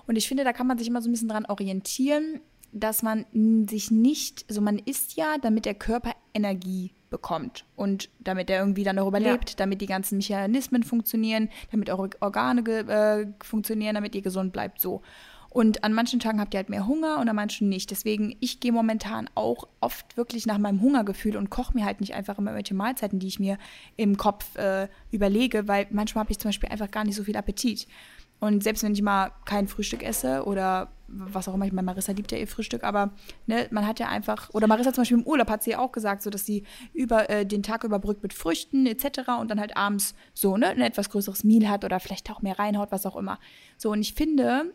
Und 0.08 0.16
ich 0.16 0.26
finde, 0.26 0.42
da 0.42 0.52
kann 0.52 0.66
man 0.66 0.76
sich 0.76 0.88
immer 0.88 1.00
so 1.00 1.08
ein 1.08 1.12
bisschen 1.12 1.28
dran 1.28 1.46
orientieren, 1.46 2.40
dass 2.72 3.04
man 3.04 3.26
sich 3.70 3.92
nicht, 3.92 4.44
also 4.48 4.60
man 4.60 4.80
isst 4.80 5.14
ja, 5.14 5.36
damit 5.40 5.66
der 5.66 5.74
Körper 5.74 6.14
Energie 6.34 6.90
bekommt 7.10 7.64
und 7.76 8.10
damit 8.18 8.50
er 8.50 8.58
irgendwie 8.58 8.82
dann 8.82 8.98
auch 8.98 9.06
überlebt, 9.06 9.60
damit 9.60 9.82
die 9.82 9.86
ganzen 9.86 10.16
Mechanismen 10.16 10.82
funktionieren, 10.82 11.48
damit 11.70 11.90
eure 11.90 12.10
Organe 12.18 12.60
äh, 12.68 13.26
funktionieren, 13.40 13.94
damit 13.94 14.16
ihr 14.16 14.22
gesund 14.22 14.52
bleibt, 14.52 14.80
so. 14.80 15.02
Und 15.56 15.84
an 15.84 15.94
manchen 15.94 16.20
Tagen 16.20 16.38
habt 16.38 16.52
ihr 16.52 16.58
halt 16.58 16.68
mehr 16.68 16.86
Hunger 16.86 17.18
und 17.18 17.30
an 17.30 17.34
manchen 17.34 17.70
nicht. 17.70 17.90
Deswegen, 17.90 18.36
ich 18.40 18.60
gehe 18.60 18.72
momentan 18.72 19.30
auch 19.34 19.66
oft 19.80 20.18
wirklich 20.18 20.44
nach 20.44 20.58
meinem 20.58 20.82
Hungergefühl 20.82 21.34
und 21.34 21.48
koche 21.48 21.72
mir 21.72 21.86
halt 21.86 22.02
nicht 22.02 22.12
einfach 22.12 22.36
immer 22.36 22.50
irgendwelche 22.50 22.74
Mahlzeiten, 22.74 23.20
die 23.20 23.26
ich 23.26 23.40
mir 23.40 23.56
im 23.96 24.18
Kopf 24.18 24.54
äh, 24.56 24.86
überlege, 25.12 25.66
weil 25.66 25.86
manchmal 25.88 26.24
habe 26.24 26.32
ich 26.32 26.38
zum 26.38 26.50
Beispiel 26.50 26.68
einfach 26.68 26.90
gar 26.90 27.04
nicht 27.04 27.16
so 27.16 27.24
viel 27.24 27.38
Appetit. 27.38 27.86
Und 28.38 28.62
selbst 28.64 28.82
wenn 28.82 28.92
ich 28.92 29.00
mal 29.00 29.30
kein 29.46 29.66
Frühstück 29.66 30.02
esse 30.02 30.44
oder 30.44 30.88
was 31.08 31.48
auch 31.48 31.54
immer, 31.54 31.64
ich 31.64 31.72
meine, 31.72 31.86
Marissa 31.86 32.12
liebt 32.12 32.32
ja 32.32 32.38
ihr 32.38 32.48
Frühstück, 32.48 32.84
aber 32.84 33.12
ne, 33.46 33.66
man 33.70 33.86
hat 33.86 33.98
ja 33.98 34.08
einfach, 34.08 34.50
oder 34.52 34.66
Marissa 34.66 34.92
zum 34.92 35.02
Beispiel 35.02 35.18
im 35.18 35.24
Urlaub 35.24 35.48
hat 35.48 35.62
sie 35.62 35.70
ja 35.70 35.78
auch 35.78 35.92
gesagt, 35.92 36.20
so 36.20 36.28
dass 36.28 36.44
sie 36.44 36.64
über 36.92 37.30
äh, 37.30 37.46
den 37.46 37.62
Tag 37.62 37.82
überbrückt 37.82 38.22
mit 38.22 38.34
Früchten 38.34 38.84
etc. 38.84 39.20
und 39.40 39.50
dann 39.50 39.58
halt 39.58 39.74
abends 39.74 40.14
so 40.34 40.58
ne, 40.58 40.66
ein 40.66 40.82
etwas 40.82 41.08
größeres 41.08 41.44
Meal 41.44 41.70
hat 41.70 41.82
oder 41.86 41.98
vielleicht 41.98 42.30
auch 42.30 42.42
mehr 42.42 42.58
reinhaut, 42.58 42.92
was 42.92 43.06
auch 43.06 43.16
immer. 43.16 43.38
So, 43.78 43.92
und 43.92 44.02
ich 44.02 44.12
finde, 44.12 44.74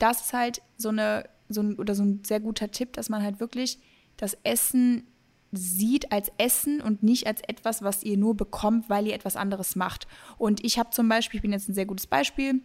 das 0.00 0.22
ist 0.22 0.32
halt 0.32 0.62
so 0.76 0.88
eine, 0.88 1.28
so 1.48 1.62
ein, 1.62 1.76
oder 1.76 1.94
so 1.94 2.02
ein 2.02 2.22
sehr 2.24 2.40
guter 2.40 2.70
Tipp, 2.70 2.92
dass 2.94 3.08
man 3.08 3.22
halt 3.22 3.40
wirklich 3.40 3.78
das 4.16 4.36
Essen 4.42 5.06
sieht 5.52 6.12
als 6.12 6.30
Essen 6.38 6.80
und 6.80 7.02
nicht 7.02 7.26
als 7.26 7.40
etwas, 7.46 7.82
was 7.82 8.02
ihr 8.02 8.16
nur 8.16 8.36
bekommt, 8.36 8.88
weil 8.88 9.06
ihr 9.06 9.14
etwas 9.14 9.36
anderes 9.36 9.74
macht. 9.76 10.06
Und 10.38 10.64
ich 10.64 10.78
habe 10.78 10.90
zum 10.90 11.08
Beispiel, 11.08 11.38
ich 11.38 11.42
bin 11.42 11.52
jetzt 11.52 11.68
ein 11.68 11.74
sehr 11.74 11.86
gutes 11.86 12.06
Beispiel, 12.06 12.60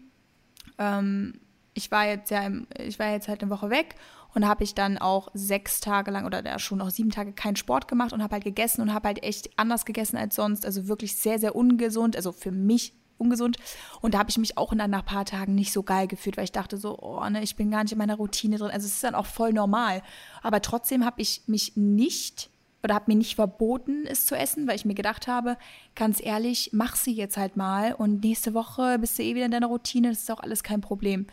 ähm, 0.78 1.40
ich 1.74 1.92
war 1.92 2.08
jetzt 2.08 2.32
ja, 2.32 2.42
im, 2.42 2.68
ich 2.78 3.00
war 3.00 3.12
jetzt 3.12 3.28
halt 3.28 3.42
eine 3.42 3.52
Woche 3.52 3.70
weg 3.70 3.96
und 4.34 4.48
habe 4.48 4.64
ich 4.64 4.76
dann 4.76 4.98
auch 4.98 5.30
sechs 5.34 5.82
Tage 5.82 6.12
lang 6.12 6.26
oder 6.26 6.44
ja, 6.46 6.58
schon 6.60 6.78
noch 6.78 6.90
sieben 6.90 7.10
Tage 7.10 7.34
keinen 7.34 7.56
Sport 7.56 7.88
gemacht 7.88 8.14
und 8.14 8.24
habe 8.24 8.34
halt 8.34 8.44
gegessen 8.44 8.82
und 8.82 8.94
habe 8.94 9.08
halt 9.08 9.24
echt 9.24 9.50
anders 9.58 9.86
gegessen 9.86 10.18
als 10.18 10.36
sonst, 10.36 10.66
also 10.66 10.88
wirklich 10.88 11.16
sehr, 11.16 11.40
sehr 11.40 11.56
ungesund, 11.56 12.16
also 12.16 12.32
für 12.32 12.52
mich 12.52 12.94
ungesund. 13.18 13.58
Und 14.02 14.14
da 14.14 14.20
habe 14.20 14.30
ich 14.30 14.38
mich 14.38 14.58
auch 14.58 14.72
in 14.74 14.82
ein 14.82 14.92
paar 15.06 15.26
Tagen 15.26 15.56
nicht 15.56 15.72
so 15.72 15.84
geil 15.84 16.08
gefühlt, 16.08 16.38
weil 16.38 16.46
ich 16.46 16.52
dachte 16.52 16.78
so, 16.78 16.98
oh 17.00 17.28
ne, 17.30 17.44
ich 17.44 17.56
bin 17.56 17.72
gar 17.72 17.84
nicht 17.84 17.92
in 17.92 17.98
meiner 17.98 18.16
Routine 18.16 18.58
drin. 18.58 18.72
Also 18.72 18.86
es 18.86 18.96
ist 18.96 19.04
dann 19.04 19.16
auch 19.16 19.26
voll 19.26 19.54
normal. 19.54 20.02
Aber 20.42 20.62
trotzdem 20.62 21.06
habe 21.06 21.22
ich 21.22 21.42
mich 21.48 21.76
nicht 21.76 22.50
oder 22.84 22.94
habe 22.94 23.06
mir 23.08 23.18
nicht 23.18 23.36
verboten, 23.36 24.06
es 24.06 24.28
zu 24.28 24.38
essen, 24.38 24.68
weil 24.68 24.76
ich 24.76 24.86
mir 24.86 24.94
gedacht 24.94 25.28
habe, 25.28 25.58
ganz 25.96 26.24
ehrlich, 26.24 26.70
mach 26.72 26.96
sie 26.96 27.14
jetzt 27.14 27.36
halt 27.36 27.58
mal 27.58 27.94
und 27.94 28.24
nächste 28.24 28.54
Woche 28.54 29.00
bist 29.00 29.18
du 29.18 29.24
eh 29.24 29.34
wieder 29.34 29.46
in 29.46 29.52
deiner 29.52 29.68
Routine, 29.68 30.10
das 30.10 30.20
ist 30.20 30.32
auch 30.32 30.40
alles 30.40 30.62
kein 30.62 30.82
Problem. 30.82 31.26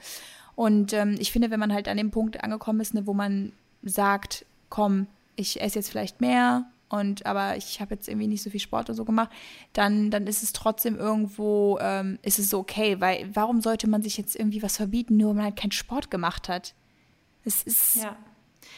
Und 0.54 0.94
ähm, 0.94 1.16
ich 1.18 1.30
finde, 1.30 1.50
wenn 1.50 1.60
man 1.60 1.72
halt 1.72 1.88
an 1.88 1.98
dem 1.98 2.10
Punkt 2.10 2.42
angekommen 2.42 2.80
ist, 2.80 2.94
ne, 2.94 3.06
wo 3.06 3.12
man 3.12 3.52
sagt, 3.82 4.46
komm, 4.70 5.06
ich 5.36 5.60
esse 5.60 5.78
jetzt 5.78 5.90
vielleicht 5.90 6.22
mehr 6.22 6.64
und 6.92 7.26
aber 7.26 7.56
ich 7.56 7.80
habe 7.80 7.94
jetzt 7.94 8.08
irgendwie 8.08 8.28
nicht 8.28 8.42
so 8.42 8.50
viel 8.50 8.60
Sport 8.60 8.90
und 8.90 8.96
so 8.96 9.04
gemacht, 9.04 9.30
dann, 9.72 10.10
dann 10.10 10.26
ist 10.26 10.42
es 10.42 10.52
trotzdem 10.52 10.96
irgendwo, 10.98 11.78
ähm, 11.80 12.18
ist 12.22 12.38
es 12.38 12.50
so 12.50 12.58
okay, 12.58 13.00
weil 13.00 13.28
warum 13.32 13.60
sollte 13.60 13.88
man 13.88 14.02
sich 14.02 14.16
jetzt 14.18 14.36
irgendwie 14.36 14.62
was 14.62 14.76
verbieten, 14.76 15.16
nur 15.16 15.30
weil 15.30 15.36
man 15.36 15.44
halt 15.46 15.56
keinen 15.56 15.72
Sport 15.72 16.10
gemacht 16.10 16.48
hat? 16.48 16.74
Es 17.44 17.62
ist 17.62 17.96
Ja. 17.96 18.16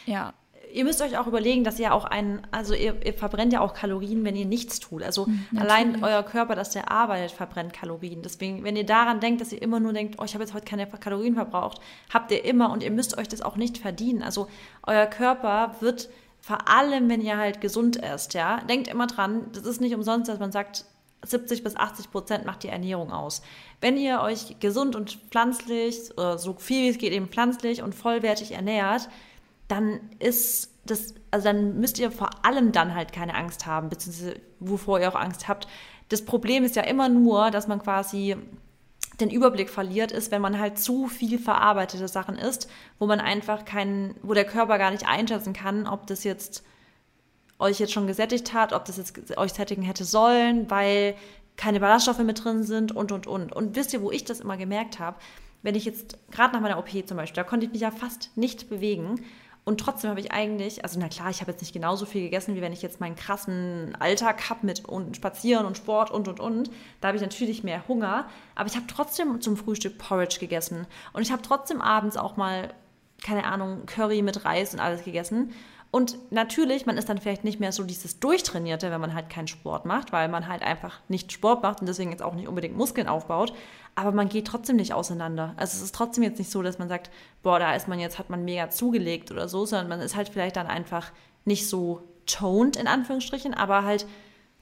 ja 0.05 0.33
ihr 0.75 0.83
müsst 0.83 1.01
euch 1.01 1.17
auch 1.17 1.25
überlegen, 1.27 1.63
dass 1.63 1.79
ihr 1.79 1.93
auch 1.93 2.03
einen, 2.03 2.45
also 2.51 2.73
ihr, 2.73 3.05
ihr 3.05 3.13
verbrennt 3.13 3.53
ja 3.53 3.61
auch 3.61 3.73
Kalorien, 3.73 4.25
wenn 4.25 4.35
ihr 4.35 4.45
nichts 4.45 4.79
tut. 4.79 5.03
Also 5.03 5.25
Mhm, 5.25 5.47
allein 5.57 6.03
euer 6.03 6.21
Körper, 6.21 6.53
dass 6.55 6.71
der 6.71 6.91
arbeitet, 6.91 7.31
verbrennt 7.31 7.73
Kalorien. 7.73 8.21
Deswegen, 8.21 8.63
wenn 8.63 8.75
ihr 8.75 8.85
daran 8.85 9.21
denkt, 9.21 9.39
dass 9.39 9.53
ihr 9.53 9.61
immer 9.61 9.79
nur 9.79 9.93
denkt, 9.93 10.15
oh, 10.19 10.25
ich 10.25 10.33
habe 10.33 10.43
jetzt 10.43 10.53
heute 10.53 10.65
keine 10.65 10.85
Kalorien 10.85 11.35
verbraucht, 11.35 11.79
habt 12.13 12.31
ihr 12.31 12.43
immer 12.43 12.71
und 12.71 12.83
ihr 12.83 12.91
müsst 12.91 13.17
euch 13.17 13.29
das 13.29 13.41
auch 13.41 13.55
nicht 13.55 13.77
verdienen. 13.77 14.21
Also 14.21 14.49
euer 14.83 15.05
Körper 15.05 15.75
wird 15.79 16.09
vor 16.45 16.69
allem, 16.69 17.09
wenn 17.09 17.21
ihr 17.21 17.37
halt 17.37 17.59
gesund 17.59 18.03
esst, 18.03 18.35
ja, 18.35 18.59
denkt 18.69 18.87
immer 18.87 19.07
dran, 19.07 19.47
das 19.53 19.63
ist 19.63 19.81
nicht 19.81 19.95
umsonst, 19.95 20.29
dass 20.29 20.37
man 20.37 20.51
sagt, 20.51 20.85
70 21.23 21.63
bis 21.63 21.75
80 21.75 22.11
Prozent 22.11 22.45
macht 22.45 22.61
die 22.61 22.67
Ernährung 22.67 23.11
aus. 23.11 23.41
Wenn 23.81 23.97
ihr 23.97 24.21
euch 24.21 24.59
gesund 24.59 24.95
und 24.95 25.17
pflanzlich, 25.31 26.11
oder 26.15 26.37
so 26.37 26.53
viel 26.53 26.83
wie 26.83 26.89
es 26.89 26.99
geht 26.99 27.13
eben 27.13 27.29
pflanzlich 27.29 27.81
und 27.81 27.95
vollwertig 27.95 28.51
ernährt, 28.51 29.09
dann 29.67 29.99
ist 30.19 30.69
das, 30.85 31.15
also 31.31 31.45
dann 31.45 31.79
müsst 31.79 31.97
ihr 31.97 32.11
vor 32.11 32.29
allem 32.45 32.71
dann 32.71 32.93
halt 32.93 33.11
keine 33.11 33.33
Angst 33.33 33.65
haben, 33.65 33.89
beziehungsweise 33.89 34.39
wovor 34.59 34.99
ihr 34.99 35.09
auch 35.09 35.19
Angst 35.19 35.47
habt. 35.47 35.67
Das 36.09 36.25
Problem 36.25 36.63
ist 36.63 36.75
ja 36.75 36.83
immer 36.83 37.09
nur, 37.09 37.49
dass 37.49 37.67
man 37.67 37.81
quasi 37.81 38.35
den 39.19 39.29
Überblick 39.29 39.69
verliert, 39.69 40.11
ist, 40.11 40.31
wenn 40.31 40.41
man 40.41 40.59
halt 40.59 40.77
zu 40.77 41.07
viel 41.07 41.39
verarbeitete 41.39 42.07
Sachen 42.07 42.37
isst, 42.37 42.69
wo 42.99 43.07
man 43.07 43.19
einfach 43.19 43.65
keinen, 43.65 44.15
wo 44.21 44.33
der 44.33 44.45
Körper 44.45 44.77
gar 44.77 44.91
nicht 44.91 45.07
einschätzen 45.07 45.53
kann, 45.53 45.87
ob 45.87 46.07
das 46.07 46.23
jetzt 46.23 46.63
euch 47.59 47.79
jetzt 47.79 47.93
schon 47.93 48.07
gesättigt 48.07 48.53
hat, 48.53 48.73
ob 48.73 48.85
das 48.85 48.97
jetzt 48.97 49.37
euch 49.37 49.53
sättigen 49.53 49.83
hätte 49.83 50.03
sollen, 50.03 50.69
weil 50.69 51.15
keine 51.55 51.79
Ballaststoffe 51.79 52.19
mit 52.19 52.43
drin 52.43 52.63
sind 52.63 52.91
und 52.91 53.11
und 53.11 53.27
und. 53.27 53.53
Und 53.53 53.75
wisst 53.75 53.93
ihr, 53.93 54.01
wo 54.01 54.11
ich 54.11 54.25
das 54.25 54.41
immer 54.41 54.57
gemerkt 54.57 54.99
habe? 54.99 55.17
Wenn 55.61 55.75
ich 55.75 55.85
jetzt 55.85 56.17
gerade 56.31 56.53
nach 56.53 56.61
meiner 56.61 56.77
OP 56.77 56.89
zum 57.07 57.17
Beispiel, 57.17 57.35
da 57.35 57.43
konnte 57.43 57.65
ich 57.65 57.71
mich 57.71 57.81
ja 57.81 57.91
fast 57.91 58.35
nicht 58.35 58.69
bewegen. 58.69 59.23
Und 59.65 59.79
trotzdem 59.79 60.11
habe 60.11 60.19
ich 60.19 60.31
eigentlich, 60.31 60.83
also 60.83 60.99
na 60.99 61.09
klar, 61.09 61.31
ich 61.31 61.41
habe 61.41 61.51
jetzt 61.51 61.61
nicht 61.61 61.73
genauso 61.73 62.05
viel 62.05 62.21
gegessen, 62.21 62.55
wie 62.55 62.61
wenn 62.61 62.71
ich 62.71 62.83
jetzt 62.83 62.99
meinen 62.99 63.15
krassen 63.15 63.97
Alltag 63.99 64.47
habe 64.51 64.63
mit 64.63 64.85
und 64.85 65.15
Spazieren 65.15 65.65
und 65.65 65.75
Sport 65.75 66.11
und 66.11 66.27
und 66.27 66.39
und. 66.39 66.69
Da 67.01 67.07
habe 67.07 67.17
ich 67.17 67.23
natürlich 67.23 67.63
mehr 67.63 67.87
Hunger. 67.87 68.29
Aber 68.53 68.69
ich 68.69 68.75
habe 68.75 68.85
trotzdem 68.87 69.41
zum 69.41 69.57
Frühstück 69.57 69.97
Porridge 69.97 70.37
gegessen. 70.39 70.85
Und 71.13 71.23
ich 71.23 71.31
habe 71.31 71.41
trotzdem 71.41 71.81
abends 71.81 72.15
auch 72.15 72.37
mal, 72.37 72.75
keine 73.23 73.45
Ahnung, 73.45 73.87
Curry 73.87 74.21
mit 74.21 74.45
Reis 74.45 74.75
und 74.75 74.79
alles 74.79 75.03
gegessen. 75.03 75.51
Und 75.95 76.17
natürlich, 76.29 76.85
man 76.85 76.97
ist 76.97 77.07
dann 77.07 77.19
vielleicht 77.19 77.45
nicht 77.45 77.61
mehr 77.61 77.71
so 77.71 77.85
dieses 77.85 78.19
Durchtrainierte, 78.19 78.91
wenn 78.91 78.99
man 78.99 79.13
halt 79.13 79.29
keinen 79.29 79.47
Sport 79.47 79.85
macht, 79.85 80.11
weil 80.11 80.27
man 80.27 80.49
halt 80.49 80.61
einfach 80.61 80.99
nicht 81.07 81.31
Sport 81.31 81.63
macht 81.63 81.79
und 81.79 81.87
deswegen 81.87 82.11
jetzt 82.11 82.21
auch 82.21 82.35
nicht 82.35 82.49
unbedingt 82.49 82.75
Muskeln 82.75 83.07
aufbaut. 83.07 83.53
Aber 83.95 84.11
man 84.11 84.27
geht 84.27 84.45
trotzdem 84.45 84.75
nicht 84.75 84.93
auseinander. 84.93 85.53
Also 85.55 85.77
es 85.77 85.83
ist 85.83 85.95
trotzdem 85.95 86.25
jetzt 86.25 86.37
nicht 86.37 86.51
so, 86.51 86.61
dass 86.61 86.79
man 86.79 86.89
sagt, 86.89 87.11
boah, 87.43 87.59
da 87.59 87.75
ist 87.75 87.87
man 87.87 87.97
jetzt, 87.97 88.19
hat 88.19 88.29
man 88.29 88.43
mega 88.43 88.69
zugelegt 88.69 89.31
oder 89.31 89.47
so, 89.47 89.65
sondern 89.65 89.87
man 89.87 90.01
ist 90.01 90.17
halt 90.17 90.27
vielleicht 90.27 90.57
dann 90.57 90.67
einfach 90.67 91.13
nicht 91.45 91.69
so 91.69 92.03
toned, 92.25 92.75
in 92.75 92.87
Anführungsstrichen, 92.87 93.53
aber 93.53 93.85
halt, 93.85 94.05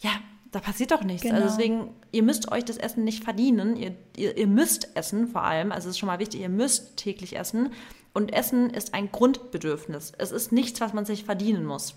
ja, 0.02 0.12
da 0.52 0.60
passiert 0.60 0.92
doch 0.92 1.04
nichts. 1.04 1.24
Genau. 1.24 1.38
Also 1.38 1.48
deswegen, 1.48 1.96
ihr 2.12 2.22
müsst 2.22 2.52
euch 2.52 2.64
das 2.64 2.78
Essen 2.78 3.06
nicht 3.06 3.24
verdienen. 3.24 3.76
Ihr, 3.76 3.96
ihr, 4.16 4.38
ihr 4.38 4.46
müsst 4.46 4.96
essen 4.96 5.30
vor 5.30 5.42
allem. 5.42 5.72
Also 5.72 5.90
es 5.90 5.96
ist 5.96 6.00
schon 6.00 6.06
mal 6.06 6.20
wichtig, 6.20 6.42
ihr 6.42 6.50
müsst 6.50 6.96
täglich 6.96 7.36
essen. 7.38 7.72
Und 8.14 8.32
Essen 8.32 8.70
ist 8.70 8.94
ein 8.94 9.12
Grundbedürfnis. 9.12 10.14
Es 10.18 10.32
ist 10.32 10.52
nichts, 10.52 10.80
was 10.82 10.94
man 10.94 11.06
sich 11.06 11.26
verdienen 11.26 11.66
muss. 11.66 11.96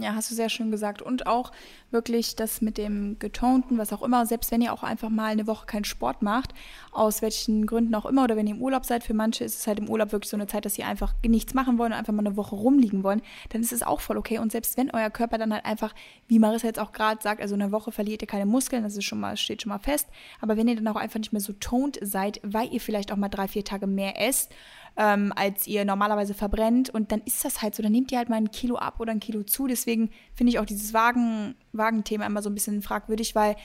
Ja, 0.00 0.14
hast 0.14 0.30
du 0.30 0.36
sehr 0.36 0.48
schön 0.48 0.70
gesagt. 0.70 1.02
Und 1.02 1.26
auch 1.26 1.50
wirklich 1.90 2.36
das 2.36 2.60
mit 2.60 2.78
dem 2.78 3.18
Getonten, 3.18 3.78
was 3.78 3.92
auch 3.92 4.02
immer, 4.02 4.26
selbst 4.26 4.52
wenn 4.52 4.60
ihr 4.60 4.72
auch 4.72 4.84
einfach 4.84 5.08
mal 5.08 5.32
eine 5.32 5.48
Woche 5.48 5.66
keinen 5.66 5.84
Sport 5.84 6.22
macht, 6.22 6.54
aus 6.92 7.20
welchen 7.20 7.66
Gründen 7.66 7.94
auch 7.96 8.06
immer, 8.06 8.22
oder 8.22 8.36
wenn 8.36 8.46
ihr 8.46 8.54
im 8.54 8.62
Urlaub 8.62 8.84
seid, 8.84 9.02
für 9.02 9.14
manche 9.14 9.42
ist 9.42 9.58
es 9.58 9.66
halt 9.66 9.80
im 9.80 9.88
Urlaub 9.88 10.12
wirklich 10.12 10.30
so 10.30 10.36
eine 10.36 10.46
Zeit, 10.46 10.64
dass 10.64 10.74
sie 10.74 10.84
einfach 10.84 11.14
nichts 11.26 11.52
machen 11.52 11.78
wollen 11.78 11.92
und 11.92 11.98
einfach 11.98 12.12
mal 12.12 12.24
eine 12.24 12.36
Woche 12.36 12.54
rumliegen 12.54 13.02
wollen, 13.02 13.22
dann 13.48 13.60
ist 13.60 13.72
es 13.72 13.82
auch 13.82 14.00
voll 14.00 14.18
okay. 14.18 14.38
Und 14.38 14.52
selbst 14.52 14.76
wenn 14.76 14.92
euer 14.92 15.10
Körper 15.10 15.36
dann 15.36 15.52
halt 15.52 15.64
einfach, 15.64 15.94
wie 16.28 16.38
Marissa 16.38 16.68
jetzt 16.68 16.78
auch 16.78 16.92
gerade 16.92 17.20
sagt, 17.20 17.40
also 17.40 17.54
eine 17.54 17.72
Woche 17.72 17.90
verliert 17.90 18.22
ihr 18.22 18.28
keine 18.28 18.46
Muskeln, 18.46 18.84
das 18.84 18.96
ist 18.96 19.04
schon 19.04 19.18
mal, 19.18 19.36
steht 19.36 19.62
schon 19.62 19.70
mal 19.70 19.80
fest. 19.80 20.06
Aber 20.40 20.56
wenn 20.56 20.68
ihr 20.68 20.76
dann 20.76 20.86
auch 20.86 20.96
einfach 20.96 21.18
nicht 21.18 21.32
mehr 21.32 21.40
so 21.40 21.54
toned 21.54 21.98
seid, 22.02 22.40
weil 22.44 22.72
ihr 22.72 22.80
vielleicht 22.80 23.10
auch 23.10 23.16
mal 23.16 23.28
drei, 23.28 23.48
vier 23.48 23.64
Tage 23.64 23.88
mehr 23.88 24.20
esst, 24.20 24.52
ähm, 24.98 25.32
als 25.34 25.66
ihr 25.66 25.84
normalerweise 25.84 26.34
verbrennt. 26.34 26.90
Und 26.90 27.12
dann 27.12 27.22
ist 27.24 27.44
das 27.44 27.62
halt 27.62 27.74
so. 27.74 27.82
Dann 27.82 27.92
nehmt 27.92 28.12
ihr 28.12 28.18
halt 28.18 28.28
mal 28.28 28.36
ein 28.36 28.50
Kilo 28.50 28.76
ab 28.76 28.98
oder 28.98 29.12
ein 29.12 29.20
Kilo 29.20 29.44
zu. 29.44 29.68
Deswegen 29.68 30.10
finde 30.34 30.50
ich 30.50 30.58
auch 30.58 30.66
dieses 30.66 30.92
Wagen, 30.92 31.54
Wagenthema 31.72 32.26
immer 32.26 32.42
so 32.42 32.50
ein 32.50 32.54
bisschen 32.54 32.82
fragwürdig, 32.82 33.34
weil 33.34 33.56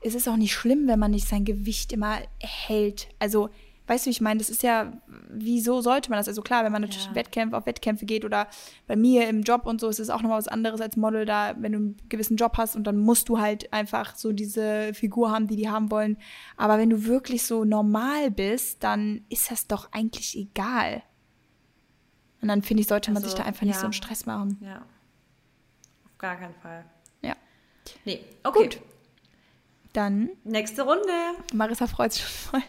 es 0.00 0.14
ist 0.14 0.28
auch 0.28 0.36
nicht 0.36 0.54
schlimm, 0.54 0.88
wenn 0.88 0.98
man 0.98 1.10
nicht 1.10 1.28
sein 1.28 1.44
Gewicht 1.44 1.92
immer 1.92 2.18
hält. 2.40 3.08
Also, 3.18 3.50
weißt 3.88 4.04
du, 4.04 4.08
wie 4.08 4.12
ich 4.12 4.20
meine, 4.20 4.38
das 4.38 4.50
ist 4.50 4.62
ja, 4.62 4.92
wieso 5.28 5.80
sollte 5.80 6.10
man 6.10 6.18
das? 6.18 6.28
Also 6.28 6.42
klar, 6.42 6.64
wenn 6.64 6.72
man 6.72 6.82
natürlich 6.82 7.06
Ja. 7.06 7.14
Wettkämpfe 7.14 7.56
auf 7.56 7.66
Wettkämpfe 7.66 8.06
geht 8.06 8.24
oder 8.24 8.46
bei 8.86 8.96
mir 8.96 9.28
im 9.28 9.42
Job 9.42 9.66
und 9.66 9.80
so, 9.80 9.88
ist 9.88 9.98
es 9.98 10.10
auch 10.10 10.22
nochmal 10.22 10.38
was 10.38 10.48
anderes 10.48 10.80
als 10.80 10.96
Model 10.96 11.24
da, 11.24 11.54
wenn 11.58 11.72
du 11.72 11.78
einen 11.78 11.96
gewissen 12.08 12.36
Job 12.36 12.56
hast 12.58 12.76
und 12.76 12.84
dann 12.84 12.98
musst 12.98 13.28
du 13.28 13.40
halt 13.40 13.72
einfach 13.72 14.14
so 14.14 14.32
diese 14.32 14.94
Figur 14.94 15.30
haben, 15.32 15.46
die 15.48 15.56
die 15.56 15.68
haben 15.68 15.90
wollen. 15.90 16.18
Aber 16.56 16.78
wenn 16.78 16.90
du 16.90 17.04
wirklich 17.06 17.44
so 17.44 17.64
normal 17.64 18.30
bist, 18.30 18.84
dann 18.84 19.24
ist 19.28 19.50
das 19.50 19.66
doch 19.66 19.90
eigentlich 19.92 20.36
egal. 20.36 21.02
Und 22.40 22.48
dann 22.48 22.62
finde 22.62 22.82
ich, 22.82 22.86
sollte 22.88 23.10
man 23.10 23.16
Also, 23.22 23.30
sich 23.30 23.38
da 23.38 23.44
einfach 23.44 23.62
nicht 23.62 23.74
ja. 23.74 23.80
so 23.80 23.86
einen 23.86 23.92
Stress 23.94 24.26
machen. 24.26 24.58
Ja. 24.60 24.82
Auf 26.04 26.18
gar 26.18 26.36
keinen 26.36 26.54
Fall. 26.54 26.84
Ja. 27.22 27.34
Nee, 28.04 28.20
okay. 28.44 28.62
Gut. 28.64 28.80
Dann, 29.92 30.30
Nächste 30.44 30.82
Runde. 30.82 31.12
Marissa 31.52 31.86
freut 31.86 32.12
sich 32.12 32.22
schon 32.22 32.30
voll. 32.30 32.62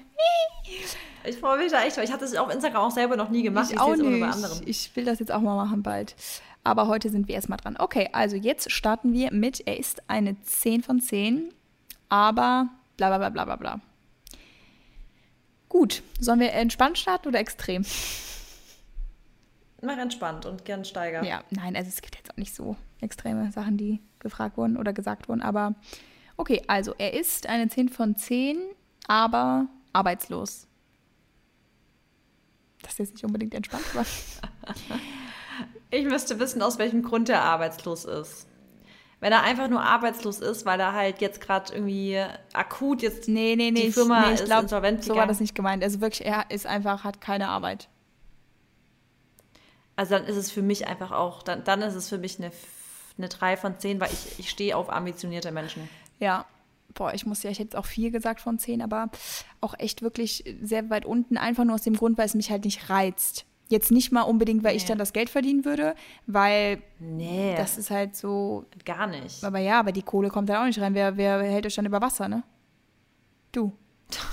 Ich 1.26 1.38
freue 1.38 1.58
mich 1.58 1.72
da 1.72 1.84
echt, 1.84 1.98
weil 1.98 2.06
ich 2.06 2.12
hatte 2.12 2.26
es 2.26 2.36
auf 2.36 2.52
Instagram 2.52 2.84
auch 2.84 2.92
selber 2.92 3.18
noch 3.18 3.30
nie 3.30 3.44
gemacht. 3.44 3.70
Ich 3.72 3.80
auch 3.80 3.94
es 3.94 4.00
immer 4.00 4.36
nicht. 4.36 4.68
Ich 4.68 4.96
will 4.96 5.06
das 5.06 5.20
jetzt 5.20 5.32
auch 5.32 5.42
mal 5.42 5.56
machen 5.56 5.84
bald. 5.84 6.16
Aber 6.64 6.88
heute 6.88 7.10
sind 7.10 7.28
wir 7.28 7.36
erstmal 7.36 7.58
dran. 7.58 7.76
Okay, 7.78 8.10
also 8.14 8.36
jetzt 8.36 8.72
starten 8.72 9.14
wir 9.14 9.34
mit, 9.34 9.66
er 9.66 9.80
ist 9.80 10.02
eine 10.08 10.42
10 10.42 10.84
von 10.84 11.02
10, 11.02 11.54
aber 12.10 12.70
bla 12.98 13.10
bla 13.10 13.18
bla 13.18 13.30
bla 13.30 13.46
bla 13.46 13.56
bla. 13.56 13.82
Gut, 15.68 16.04
sollen 16.20 16.40
wir 16.40 16.54
entspannt 16.54 16.98
starten 16.98 17.28
oder 17.28 17.40
extrem? 17.40 17.86
Mach 19.82 19.98
entspannt 19.98 20.46
und 20.46 20.66
gern 20.66 20.84
steiger. 20.84 21.24
Ja, 21.24 21.44
nein, 21.52 21.76
also 21.76 21.88
es 21.88 22.02
gibt 22.02 22.16
jetzt 22.16 22.32
auch 22.32 22.38
nicht 22.38 22.54
so 22.54 22.76
extreme 23.02 23.52
Sachen, 23.52 23.78
die 23.78 24.00
gefragt 24.20 24.58
wurden 24.58 24.78
oder 24.78 24.92
gesagt 24.92 25.30
wurden, 25.30 25.42
aber 25.42 25.76
okay, 26.40 26.62
also 26.68 26.94
er 26.98 27.14
ist 27.14 27.48
eine 27.48 27.68
10 27.68 27.90
von 27.90 28.16
10, 28.16 28.58
aber 29.08 29.68
arbeitslos. 29.94 30.66
Das 32.82 32.94
ist 32.94 33.00
jetzt 33.00 33.14
nicht 33.14 33.26
unbedingt 33.26 33.54
entspannt, 33.54 33.84
aber 33.94 34.06
Ich 35.92 36.06
müsste 36.06 36.40
wissen, 36.40 36.62
aus 36.62 36.78
welchem 36.78 37.02
Grund 37.04 37.30
er 37.30 37.42
arbeitslos 37.42 38.06
ist. 38.06 38.46
Wenn 39.20 39.34
er 39.34 39.42
einfach 39.44 39.68
nur 39.68 39.82
arbeitslos 39.82 40.40
ist, 40.40 40.66
weil 40.66 40.80
er 40.80 40.94
halt 40.94 41.20
jetzt 41.20 41.42
gerade 41.42 41.74
irgendwie 41.74 42.24
akut 42.54 43.02
jetzt 43.02 43.28
Nee, 43.28 43.56
nee, 43.58 43.72
nee. 43.72 43.82
die 43.82 43.88
ich- 43.88 43.94
Firma 43.96 44.28
nee, 44.28 44.34
ich 44.36 44.40
ist 44.42 44.46
glaub, 44.46 44.62
insolvent 44.64 45.04
So 45.04 45.16
war 45.16 45.28
das 45.28 45.40
nicht 45.42 45.56
gemeint. 45.56 45.84
Also 45.84 46.00
wirklich, 46.00 46.26
er 46.26 46.50
ist 46.52 46.66
einfach, 46.68 47.04
hat 47.04 47.20
keine 47.20 47.50
Arbeit. 47.50 47.90
Also 49.98 50.16
dann 50.16 50.26
ist 50.26 50.38
es 50.38 50.50
für 50.52 50.62
mich 50.62 50.88
einfach 50.88 51.12
auch, 51.12 51.44
dann, 51.44 51.64
dann 51.66 51.82
ist 51.82 51.96
es 51.96 52.08
für 52.08 52.18
mich 52.20 52.38
eine, 52.40 52.52
eine 53.18 53.28
3 53.28 53.58
von 53.58 53.78
10, 53.78 54.00
weil 54.00 54.10
ich, 54.14 54.40
ich 54.40 54.50
stehe 54.50 54.78
auf 54.78 54.90
ambitionierte 54.90 55.52
Menschen. 55.52 55.90
Ja. 56.20 56.46
Boah, 56.96 57.14
ich 57.14 57.26
muss 57.26 57.44
ja, 57.44 57.52
ich 57.52 57.60
hätte 57.60 57.68
jetzt 57.70 57.76
auch 57.76 57.86
vier 57.86 58.10
gesagt 58.12 58.42
von 58.42 58.58
zehn, 58.58 58.82
aber 58.82 59.10
auch 59.62 59.76
echt 59.78 60.02
wirklich 60.02 60.44
sehr 60.62 60.90
weit 60.90 61.06
unten. 61.06 61.38
Einfach 61.38 61.64
nur 61.64 61.76
aus 61.76 61.84
dem 61.84 61.96
Grund, 61.96 62.18
weil 62.18 62.26
es 62.26 62.34
mich 62.36 62.50
halt 62.52 62.66
nicht 62.66 62.90
reizt. 62.90 63.46
Jetzt 63.70 63.92
nicht 63.92 64.12
mal 64.12 64.24
unbedingt, 64.24 64.64
weil 64.64 64.76
ich 64.76 64.82
Nee. 64.84 64.88
dann 64.90 64.98
das 64.98 65.14
Geld 65.14 65.30
verdienen 65.30 65.64
würde, 65.64 65.94
weil 66.26 66.82
Nee, 67.00 67.54
das 67.56 67.78
ist 67.78 67.92
halt 67.92 68.16
so. 68.16 68.66
gar 68.84 69.06
nicht. 69.06 69.44
Aber 69.44 69.60
ja, 69.60 69.80
aber 69.80 69.92
die 69.92 70.02
Kohle 70.02 70.30
kommt 70.30 70.50
da 70.50 70.62
auch 70.62 70.66
nicht 70.66 70.80
rein. 70.82 70.96
Wer, 70.96 71.16
wer 71.18 71.44
hält 71.44 71.68
euch 71.68 71.76
dann 71.76 71.86
über 71.86 72.02
Wasser, 72.02 72.28
ne? 72.28 72.44
Du. 73.52 73.72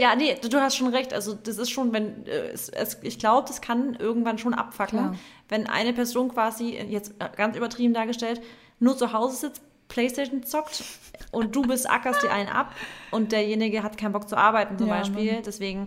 Ja, 0.00 0.16
nee, 0.16 0.34
du, 0.34 0.60
hast 0.60 0.74
schon 0.76 0.88
recht. 0.88 1.14
Also 1.14 1.34
das 1.34 1.58
ist 1.58 1.70
schon, 1.70 1.92
wenn 1.92 2.26
äh, 2.26 2.48
es, 2.48 2.68
es, 2.70 2.98
ich 3.02 3.20
glaube, 3.20 3.46
das 3.46 3.60
kann 3.60 3.94
irgendwann 3.94 4.36
schon 4.36 4.52
abfacken, 4.52 4.98
Klar. 4.98 5.14
wenn 5.48 5.68
eine 5.68 5.92
Person 5.92 6.28
quasi, 6.30 6.70
jetzt 6.76 7.14
ganz 7.36 7.56
übertrieben 7.56 7.94
dargestellt, 7.94 8.40
nur 8.80 8.96
zu 8.96 9.12
Hause 9.12 9.36
sitzt, 9.36 9.62
Playstation 9.88 10.42
zockt 10.42 10.84
und 11.32 11.54
du 11.54 11.62
bist 11.62 11.88
ackerst 11.88 12.22
dir 12.22 12.32
einen 12.32 12.48
ab 12.48 12.74
und 13.10 13.32
derjenige 13.32 13.82
hat 13.82 13.96
keinen 13.98 14.12
Bock 14.12 14.28
zu 14.28 14.36
arbeiten 14.36 14.78
zum 14.78 14.88
Ja, 14.88 14.98
Beispiel. 14.98 15.34
Mann. 15.34 15.42
Deswegen, 15.44 15.86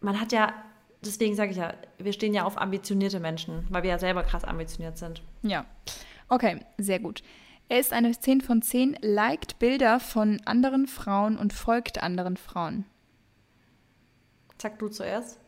man 0.00 0.20
hat 0.20 0.32
ja, 0.32 0.52
deswegen 1.04 1.34
sage 1.34 1.52
ich 1.52 1.56
ja, 1.56 1.74
wir 1.98 2.12
stehen 2.12 2.34
ja 2.34 2.44
auf 2.44 2.58
ambitionierte 2.58 3.20
Menschen, 3.20 3.66
weil 3.70 3.82
wir 3.82 3.90
ja 3.90 3.98
selber 3.98 4.22
krass 4.22 4.44
ambitioniert 4.44 4.98
sind. 4.98 5.22
Ja. 5.42 5.64
Okay, 6.28 6.60
sehr 6.78 6.98
gut. 6.98 7.22
Er 7.68 7.80
ist 7.80 7.92
eine 7.92 8.18
10 8.18 8.40
von 8.40 8.62
10, 8.62 8.98
liked 9.02 9.58
Bilder 9.58 10.00
von 10.00 10.40
anderen 10.46 10.86
Frauen 10.86 11.36
und 11.36 11.52
folgt 11.52 12.02
anderen 12.02 12.36
Frauen. 12.36 12.86
Sag 14.60 14.78
du 14.78 14.88
zuerst. 14.88 15.38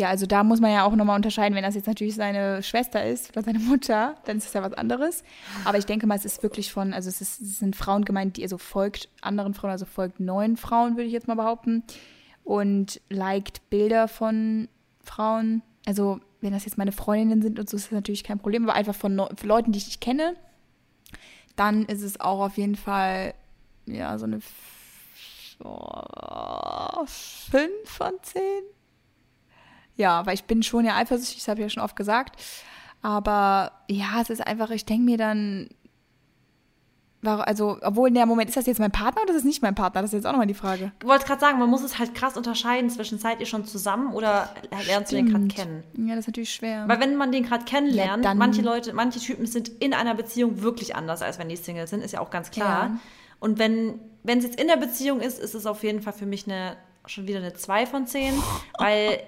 Ja, 0.00 0.08
also 0.08 0.24
da 0.24 0.42
muss 0.44 0.60
man 0.60 0.72
ja 0.72 0.84
auch 0.84 0.96
nochmal 0.96 1.16
unterscheiden, 1.16 1.54
wenn 1.54 1.62
das 1.62 1.74
jetzt 1.74 1.86
natürlich 1.86 2.14
seine 2.14 2.62
Schwester 2.62 3.04
ist 3.04 3.28
oder 3.28 3.42
seine 3.42 3.58
Mutter, 3.58 4.14
dann 4.24 4.38
ist 4.38 4.46
es 4.46 4.54
ja 4.54 4.62
was 4.62 4.72
anderes. 4.72 5.22
Aber 5.66 5.76
ich 5.76 5.84
denke 5.84 6.06
mal, 6.06 6.14
es 6.16 6.24
ist 6.24 6.42
wirklich 6.42 6.72
von, 6.72 6.94
also 6.94 7.10
es, 7.10 7.20
ist, 7.20 7.38
es 7.42 7.58
sind 7.58 7.76
Frauen 7.76 8.06
gemeint, 8.06 8.38
die 8.38 8.42
also 8.42 8.56
folgt 8.56 9.10
anderen 9.20 9.52
Frauen, 9.52 9.72
also 9.72 9.84
folgt 9.84 10.18
neun 10.18 10.56
Frauen, 10.56 10.96
würde 10.96 11.04
ich 11.04 11.12
jetzt 11.12 11.28
mal 11.28 11.34
behaupten. 11.34 11.84
Und 12.44 12.98
liked 13.10 13.68
Bilder 13.68 14.08
von 14.08 14.68
Frauen. 15.04 15.60
Also, 15.84 16.20
wenn 16.40 16.52
das 16.52 16.64
jetzt 16.64 16.78
meine 16.78 16.92
Freundinnen 16.92 17.42
sind 17.42 17.58
und 17.58 17.68
so, 17.68 17.76
ist 17.76 17.88
das 17.88 17.92
natürlich 17.92 18.24
kein 18.24 18.38
Problem, 18.38 18.64
aber 18.64 18.74
einfach 18.78 18.94
von 18.94 19.14
Leuten, 19.42 19.72
die 19.72 19.78
ich 19.78 19.86
nicht 19.86 20.00
kenne, 20.00 20.34
dann 21.56 21.84
ist 21.84 22.00
es 22.02 22.18
auch 22.20 22.40
auf 22.40 22.56
jeden 22.56 22.76
Fall, 22.76 23.34
ja, 23.84 24.16
so 24.16 24.24
eine 24.24 24.36
F- 24.36 25.56
oh, 25.62 27.04
fünf 27.06 27.84
von 27.84 28.12
zehn. 28.22 28.62
Ja, 30.00 30.24
weil 30.26 30.34
ich 30.34 30.44
bin 30.44 30.62
schon 30.62 30.84
ja 30.84 30.96
eifersüchtig, 30.96 31.38
das 31.38 31.48
habe 31.48 31.60
ich 31.60 31.64
ja 31.64 31.68
schon 31.70 31.82
oft 31.82 31.94
gesagt. 31.94 32.40
Aber 33.02 33.72
ja, 33.88 34.20
es 34.20 34.30
ist 34.30 34.46
einfach, 34.46 34.70
ich 34.70 34.84
denke 34.84 35.04
mir 35.04 35.16
dann, 35.18 35.68
also, 37.22 37.76
obwohl, 37.82 38.08
in 38.08 38.14
der 38.14 38.24
Moment, 38.24 38.48
ist 38.48 38.56
das 38.56 38.64
jetzt 38.64 38.80
mein 38.80 38.90
Partner 38.92 39.20
oder 39.22 39.32
ist 39.32 39.36
das 39.40 39.44
nicht 39.44 39.60
mein 39.60 39.74
Partner? 39.74 40.00
Das 40.00 40.10
ist 40.10 40.14
jetzt 40.14 40.26
auch 40.26 40.32
nochmal 40.32 40.46
die 40.46 40.54
Frage. 40.54 40.90
Ich 41.02 41.06
wollte 41.06 41.26
gerade 41.26 41.40
sagen, 41.40 41.58
man 41.58 41.68
muss 41.68 41.82
es 41.82 41.98
halt 41.98 42.14
krass 42.14 42.38
unterscheiden 42.38 42.88
zwischen 42.88 43.18
seid 43.18 43.40
ihr 43.40 43.46
schon 43.46 43.66
zusammen 43.66 44.14
oder 44.14 44.48
lernst 44.86 45.12
du 45.12 45.16
den 45.16 45.28
gerade 45.28 45.46
kennen. 45.48 45.84
Ja, 45.98 46.14
das 46.14 46.20
ist 46.20 46.28
natürlich 46.28 46.54
schwer. 46.54 46.88
Weil 46.88 46.98
wenn 46.98 47.16
man 47.16 47.30
den 47.30 47.42
gerade 47.44 47.66
kennenlernt, 47.66 48.24
Ja, 48.24 48.30
dann- 48.30 48.38
manche 48.38 48.62
Leute, 48.62 48.94
manche 48.94 49.20
Typen 49.20 49.44
sind 49.44 49.68
in 49.68 49.92
einer 49.92 50.14
Beziehung 50.14 50.62
wirklich 50.62 50.96
anders, 50.96 51.20
als 51.20 51.38
wenn 51.38 51.50
die 51.50 51.56
Single 51.56 51.86
sind, 51.86 52.02
ist 52.02 52.12
ja 52.12 52.20
auch 52.20 52.30
ganz 52.30 52.50
klar. 52.50 52.84
Ja. 52.86 52.98
Und 53.38 53.58
wenn 53.58 54.00
wenn 54.22 54.36
es 54.38 54.44
jetzt 54.44 54.60
in 54.60 54.68
der 54.68 54.76
Beziehung 54.76 55.20
ist, 55.20 55.38
ist 55.38 55.54
es 55.54 55.64
auf 55.64 55.82
jeden 55.82 56.02
Fall 56.02 56.12
für 56.12 56.26
mich 56.26 56.46
eine 56.46 56.76
schon 57.06 57.26
wieder 57.26 57.38
eine 57.38 57.54
2 57.54 57.86
von 57.86 58.06
10, 58.06 58.34
weil 58.78 59.22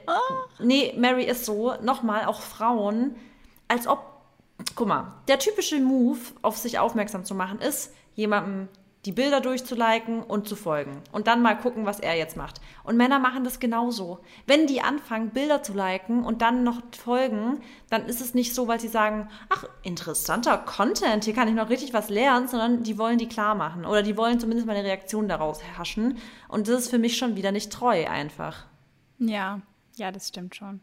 nee, 0.58 0.94
Mary 0.96 1.24
ist 1.24 1.44
so, 1.44 1.74
nochmal 1.80 2.26
auch 2.26 2.40
Frauen, 2.40 3.16
als 3.68 3.86
ob 3.86 4.12
guck 4.74 4.88
mal, 4.88 5.14
der 5.28 5.38
typische 5.38 5.80
Move, 5.80 6.18
auf 6.42 6.56
sich 6.56 6.78
aufmerksam 6.78 7.24
zu 7.24 7.34
machen, 7.34 7.60
ist 7.60 7.92
jemandem 8.14 8.68
die 9.04 9.12
Bilder 9.12 9.40
durchzuliken 9.40 10.22
und 10.22 10.48
zu 10.48 10.54
folgen. 10.54 11.02
Und 11.10 11.26
dann 11.26 11.42
mal 11.42 11.58
gucken, 11.58 11.86
was 11.86 11.98
er 11.98 12.16
jetzt 12.16 12.36
macht. 12.36 12.60
Und 12.84 12.96
Männer 12.96 13.18
machen 13.18 13.42
das 13.42 13.58
genauso. 13.58 14.20
Wenn 14.46 14.66
die 14.68 14.80
anfangen, 14.80 15.30
Bilder 15.30 15.62
zu 15.62 15.72
liken 15.72 16.24
und 16.24 16.40
dann 16.40 16.62
noch 16.62 16.80
folgen, 16.96 17.60
dann 17.90 18.06
ist 18.06 18.20
es 18.20 18.34
nicht 18.34 18.54
so, 18.54 18.68
weil 18.68 18.78
sie 18.78 18.88
sagen, 18.88 19.28
ach, 19.48 19.64
interessanter 19.82 20.56
Content, 20.58 21.24
hier 21.24 21.34
kann 21.34 21.48
ich 21.48 21.54
noch 21.54 21.68
richtig 21.68 21.92
was 21.92 22.10
lernen, 22.10 22.46
sondern 22.46 22.84
die 22.84 22.96
wollen 22.96 23.18
die 23.18 23.28
klar 23.28 23.56
machen. 23.56 23.84
Oder 23.84 24.02
die 24.02 24.16
wollen 24.16 24.38
zumindest 24.38 24.66
mal 24.66 24.76
eine 24.76 24.86
Reaktion 24.86 25.28
daraus 25.28 25.60
haschen. 25.76 26.18
Und 26.46 26.68
das 26.68 26.82
ist 26.82 26.90
für 26.90 26.98
mich 26.98 27.16
schon 27.16 27.34
wieder 27.34 27.50
nicht 27.50 27.72
treu 27.72 28.06
einfach. 28.06 28.66
ja, 29.18 29.60
ja, 29.96 30.10
das 30.10 30.28
stimmt 30.28 30.54
schon. 30.54 30.80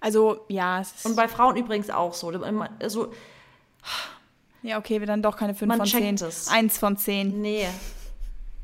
Also, 0.00 0.44
ja, 0.48 0.80
es 0.80 0.92
ist, 0.92 1.06
Und 1.06 1.16
bei 1.16 1.28
Frauen 1.28 1.56
übrigens 1.56 1.90
auch 1.90 2.14
so. 2.14 2.28
Also, 2.78 3.12
ja, 4.62 4.78
okay, 4.78 5.00
wir 5.00 5.06
dann 5.06 5.22
doch 5.22 5.36
keine 5.36 5.54
5 5.54 5.68
Man 5.68 5.78
von 5.78 5.86
checkt 5.86 6.18
10. 6.18 6.28
es. 6.28 6.48
1 6.48 6.78
von 6.78 6.96
10. 6.96 7.40
Nee. 7.40 7.66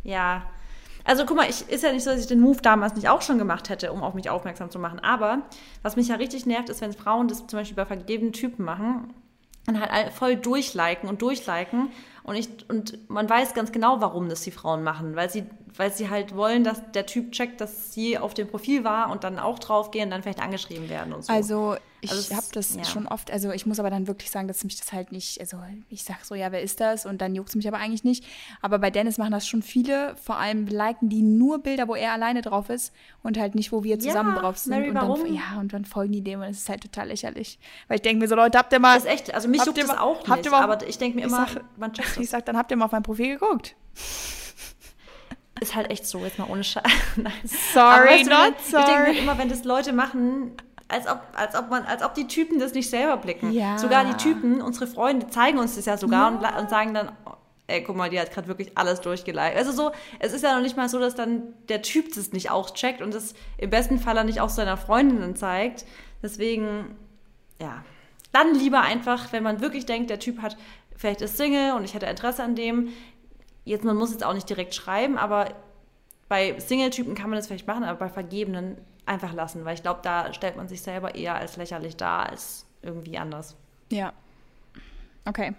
Ja. 0.02 0.42
Also 1.04 1.24
guck 1.24 1.36
mal, 1.36 1.48
ich, 1.48 1.68
ist 1.68 1.84
ja 1.84 1.92
nicht 1.92 2.02
so, 2.02 2.10
dass 2.10 2.20
ich 2.20 2.26
den 2.26 2.40
Move 2.40 2.60
damals 2.60 2.94
nicht 2.94 3.08
auch 3.08 3.22
schon 3.22 3.38
gemacht 3.38 3.68
hätte, 3.68 3.92
um 3.92 4.02
auf 4.02 4.14
mich 4.14 4.28
aufmerksam 4.28 4.70
zu 4.70 4.78
machen. 4.78 4.98
Aber 4.98 5.42
was 5.82 5.94
mich 5.96 6.08
ja 6.08 6.16
richtig 6.16 6.46
nervt, 6.46 6.68
ist, 6.68 6.80
wenn 6.80 6.92
Frauen 6.92 7.28
das 7.28 7.46
zum 7.46 7.60
Beispiel 7.60 7.76
bei 7.76 7.86
vergebenen 7.86 8.32
Typen 8.32 8.64
machen 8.64 9.14
und 9.68 9.80
halt 9.80 10.12
voll 10.12 10.36
durchliken 10.36 11.08
und 11.08 11.22
durchliken. 11.22 11.90
Und, 12.24 12.34
ich, 12.34 12.48
und 12.68 13.08
man 13.08 13.30
weiß 13.30 13.54
ganz 13.54 13.70
genau, 13.70 14.00
warum 14.00 14.28
das 14.28 14.40
die 14.42 14.50
Frauen 14.50 14.82
machen. 14.82 15.14
Weil 15.14 15.30
sie, 15.30 15.44
weil 15.76 15.92
sie 15.92 16.08
halt 16.10 16.34
wollen, 16.34 16.64
dass 16.64 16.80
der 16.92 17.06
Typ 17.06 17.32
checkt, 17.32 17.60
dass 17.60 17.92
sie 17.92 18.18
auf 18.18 18.34
dem 18.34 18.48
Profil 18.48 18.84
war 18.84 19.10
und 19.10 19.24
dann 19.24 19.38
auch 19.38 19.58
draufgehen 19.58 20.04
und 20.06 20.10
dann 20.10 20.22
vielleicht 20.22 20.40
angeschrieben 20.40 20.88
werden 20.88 21.12
und 21.12 21.24
so. 21.24 21.32
Also, 21.32 21.76
ich 22.02 22.10
Also 22.10 22.36
habe 22.36 22.46
das 22.52 22.74
ja. 22.76 22.84
schon 22.84 23.06
oft, 23.08 23.30
also 23.30 23.50
ich 23.50 23.66
muss 23.66 23.80
aber 23.80 23.90
dann 23.90 24.06
wirklich 24.06 24.30
sagen, 24.30 24.46
dass 24.48 24.62
mich 24.64 24.76
das 24.78 24.92
halt 24.92 25.12
nicht, 25.12 25.40
also 25.40 25.58
ich 25.88 26.04
sag 26.04 26.24
so, 26.24 26.34
ja, 26.34 26.52
wer 26.52 26.62
ist 26.62 26.78
das? 26.80 27.04
Und 27.06 27.20
dann 27.20 27.34
juckt 27.34 27.48
es 27.48 27.54
mich 27.56 27.66
aber 27.66 27.78
eigentlich 27.78 28.04
nicht. 28.04 28.24
Aber 28.62 28.78
bei 28.78 28.90
Dennis 28.90 29.18
machen 29.18 29.32
das 29.32 29.46
schon 29.48 29.62
viele, 29.62 30.14
vor 30.16 30.36
allem 30.36 30.66
liken 30.66 31.08
die 31.08 31.22
nur 31.22 31.58
Bilder, 31.58 31.88
wo 31.88 31.94
er 31.94 32.12
alleine 32.12 32.42
drauf 32.42 32.68
ist 32.70 32.92
und 33.22 33.38
halt 33.38 33.54
nicht, 33.54 33.72
wo 33.72 33.82
wir 33.82 33.98
zusammen 33.98 34.34
Ja, 34.36 34.40
drauf 34.42 34.58
sind. 34.58 34.70
Mary, 34.74 34.90
und 34.90 34.94
warum? 34.96 35.24
Dann, 35.24 35.34
ja, 35.34 35.58
und 35.58 35.72
dann 35.72 35.84
folgen 35.84 36.12
die 36.12 36.22
dem 36.22 36.40
und 36.40 36.46
es 36.48 36.58
ist 36.58 36.68
halt 36.68 36.82
total 36.82 37.08
lächerlich. 37.08 37.58
Weil 37.88 37.96
ich 37.96 38.02
denke 38.02 38.20
mir 38.22 38.28
so, 38.28 38.36
Leute, 38.36 38.56
habt 38.58 38.72
ihr 38.72 38.78
mal. 38.78 38.94
das 38.94 39.04
ist 39.04 39.10
echt, 39.10 39.34
also 39.34 39.48
mich 39.48 39.64
juckt 39.64 39.78
das 39.78 39.88
mal- 39.88 39.98
auch 39.98 40.18
habt 40.28 40.28
nicht. 40.36 40.44
ihr 40.44 40.50
mal- 40.52 40.62
aber 40.62 40.86
ich 40.86 40.98
denke 40.98 41.16
mir 41.18 41.24
immer, 41.24 41.46
sag- 41.48 41.64
man 41.78 41.92
checkt 41.94 42.08
Ich 42.12 42.16
das. 42.16 42.30
sag, 42.30 42.46
dann 42.46 42.56
habt 42.56 42.70
ihr 42.70 42.76
mal 42.76 42.84
auf 42.84 42.92
mein 42.92 43.02
Profil 43.02 43.38
geguckt. 43.38 43.74
Ist 45.60 45.74
halt 45.74 45.90
echt 45.90 46.06
so, 46.06 46.18
jetzt 46.20 46.38
mal 46.38 46.48
ohne 46.48 46.62
Scheiß. 46.64 46.84
Sorry, 47.72 48.08
weißt 48.08 48.26
du, 48.26 48.30
not 48.30 48.54
Ich 48.58 48.70
denke 48.72 48.86
sorry. 48.86 49.12
mir 49.12 49.18
immer, 49.20 49.38
wenn 49.38 49.48
das 49.48 49.64
Leute 49.64 49.92
machen, 49.92 50.52
als 50.88 51.06
ob, 51.08 51.20
als 51.34 51.54
ob 51.56 51.70
man, 51.70 51.84
als 51.84 52.02
ob 52.02 52.14
die 52.14 52.26
Typen 52.26 52.58
das 52.58 52.74
nicht 52.74 52.90
selber 52.90 53.16
blicken. 53.16 53.52
Ja. 53.52 53.78
Sogar 53.78 54.04
die 54.04 54.14
Typen, 54.14 54.60
unsere 54.60 54.86
Freunde 54.86 55.28
zeigen 55.30 55.58
uns 55.58 55.76
das 55.76 55.86
ja 55.86 55.96
sogar 55.96 56.30
Und, 56.32 56.40
la- 56.42 56.58
und 56.58 56.68
sagen 56.70 56.92
dann, 56.94 57.10
oh, 57.24 57.30
ey, 57.68 57.82
guck 57.82 57.96
mal, 57.96 58.10
die 58.10 58.20
hat 58.20 58.32
gerade 58.32 58.48
wirklich 58.48 58.76
alles 58.76 59.00
durchgeliked. 59.00 59.56
Also 59.56 59.72
so, 59.72 59.92
es 60.20 60.32
ist 60.32 60.44
ja 60.44 60.54
noch 60.54 60.62
nicht 60.62 60.76
mal 60.76 60.88
so, 60.88 61.00
dass 61.00 61.14
dann 61.14 61.42
der 61.68 61.82
Typ 61.82 62.14
das 62.14 62.32
nicht 62.32 62.50
auch 62.50 62.70
checkt 62.74 63.00
und 63.02 63.14
das 63.14 63.34
im 63.58 63.70
besten 63.70 63.98
Fall 63.98 64.14
dann 64.14 64.26
nicht 64.26 64.40
auch 64.40 64.50
seiner 64.50 64.76
Freundin 64.76 65.20
dann 65.20 65.34
zeigt. 65.36 65.84
Deswegen, 66.22 66.96
ja. 67.60 67.82
Dann 68.32 68.54
lieber 68.54 68.82
einfach, 68.82 69.32
wenn 69.32 69.42
man 69.42 69.60
wirklich 69.60 69.86
denkt, 69.86 70.10
der 70.10 70.18
Typ 70.18 70.42
hat, 70.42 70.56
vielleicht 70.94 71.22
ist 71.22 71.36
Single 71.38 71.72
und 71.72 71.84
ich 71.84 71.94
hätte 71.94 72.06
Interesse 72.06 72.42
an 72.44 72.54
dem. 72.54 72.90
Jetzt, 73.66 73.84
man 73.84 73.96
muss 73.96 74.12
jetzt 74.12 74.24
auch 74.24 74.32
nicht 74.32 74.48
direkt 74.48 74.74
schreiben, 74.74 75.18
aber 75.18 75.52
bei 76.28 76.58
Single-Typen 76.58 77.14
kann 77.14 77.28
man 77.28 77.36
das 77.38 77.46
vielleicht 77.48 77.66
machen, 77.66 77.84
aber 77.84 77.98
bei 77.98 78.08
Vergebenen 78.08 78.78
einfach 79.04 79.34
lassen, 79.34 79.64
weil 79.66 79.74
ich 79.74 79.82
glaube, 79.82 80.00
da 80.02 80.32
stellt 80.32 80.56
man 80.56 80.68
sich 80.68 80.80
selber 80.80 81.14
eher 81.14 81.34
als 81.34 81.56
lächerlich 81.58 81.96
dar 81.96 82.30
als 82.30 82.64
irgendwie 82.82 83.18
anders. 83.18 83.56
Ja. 83.92 84.12
Okay. 85.24 85.52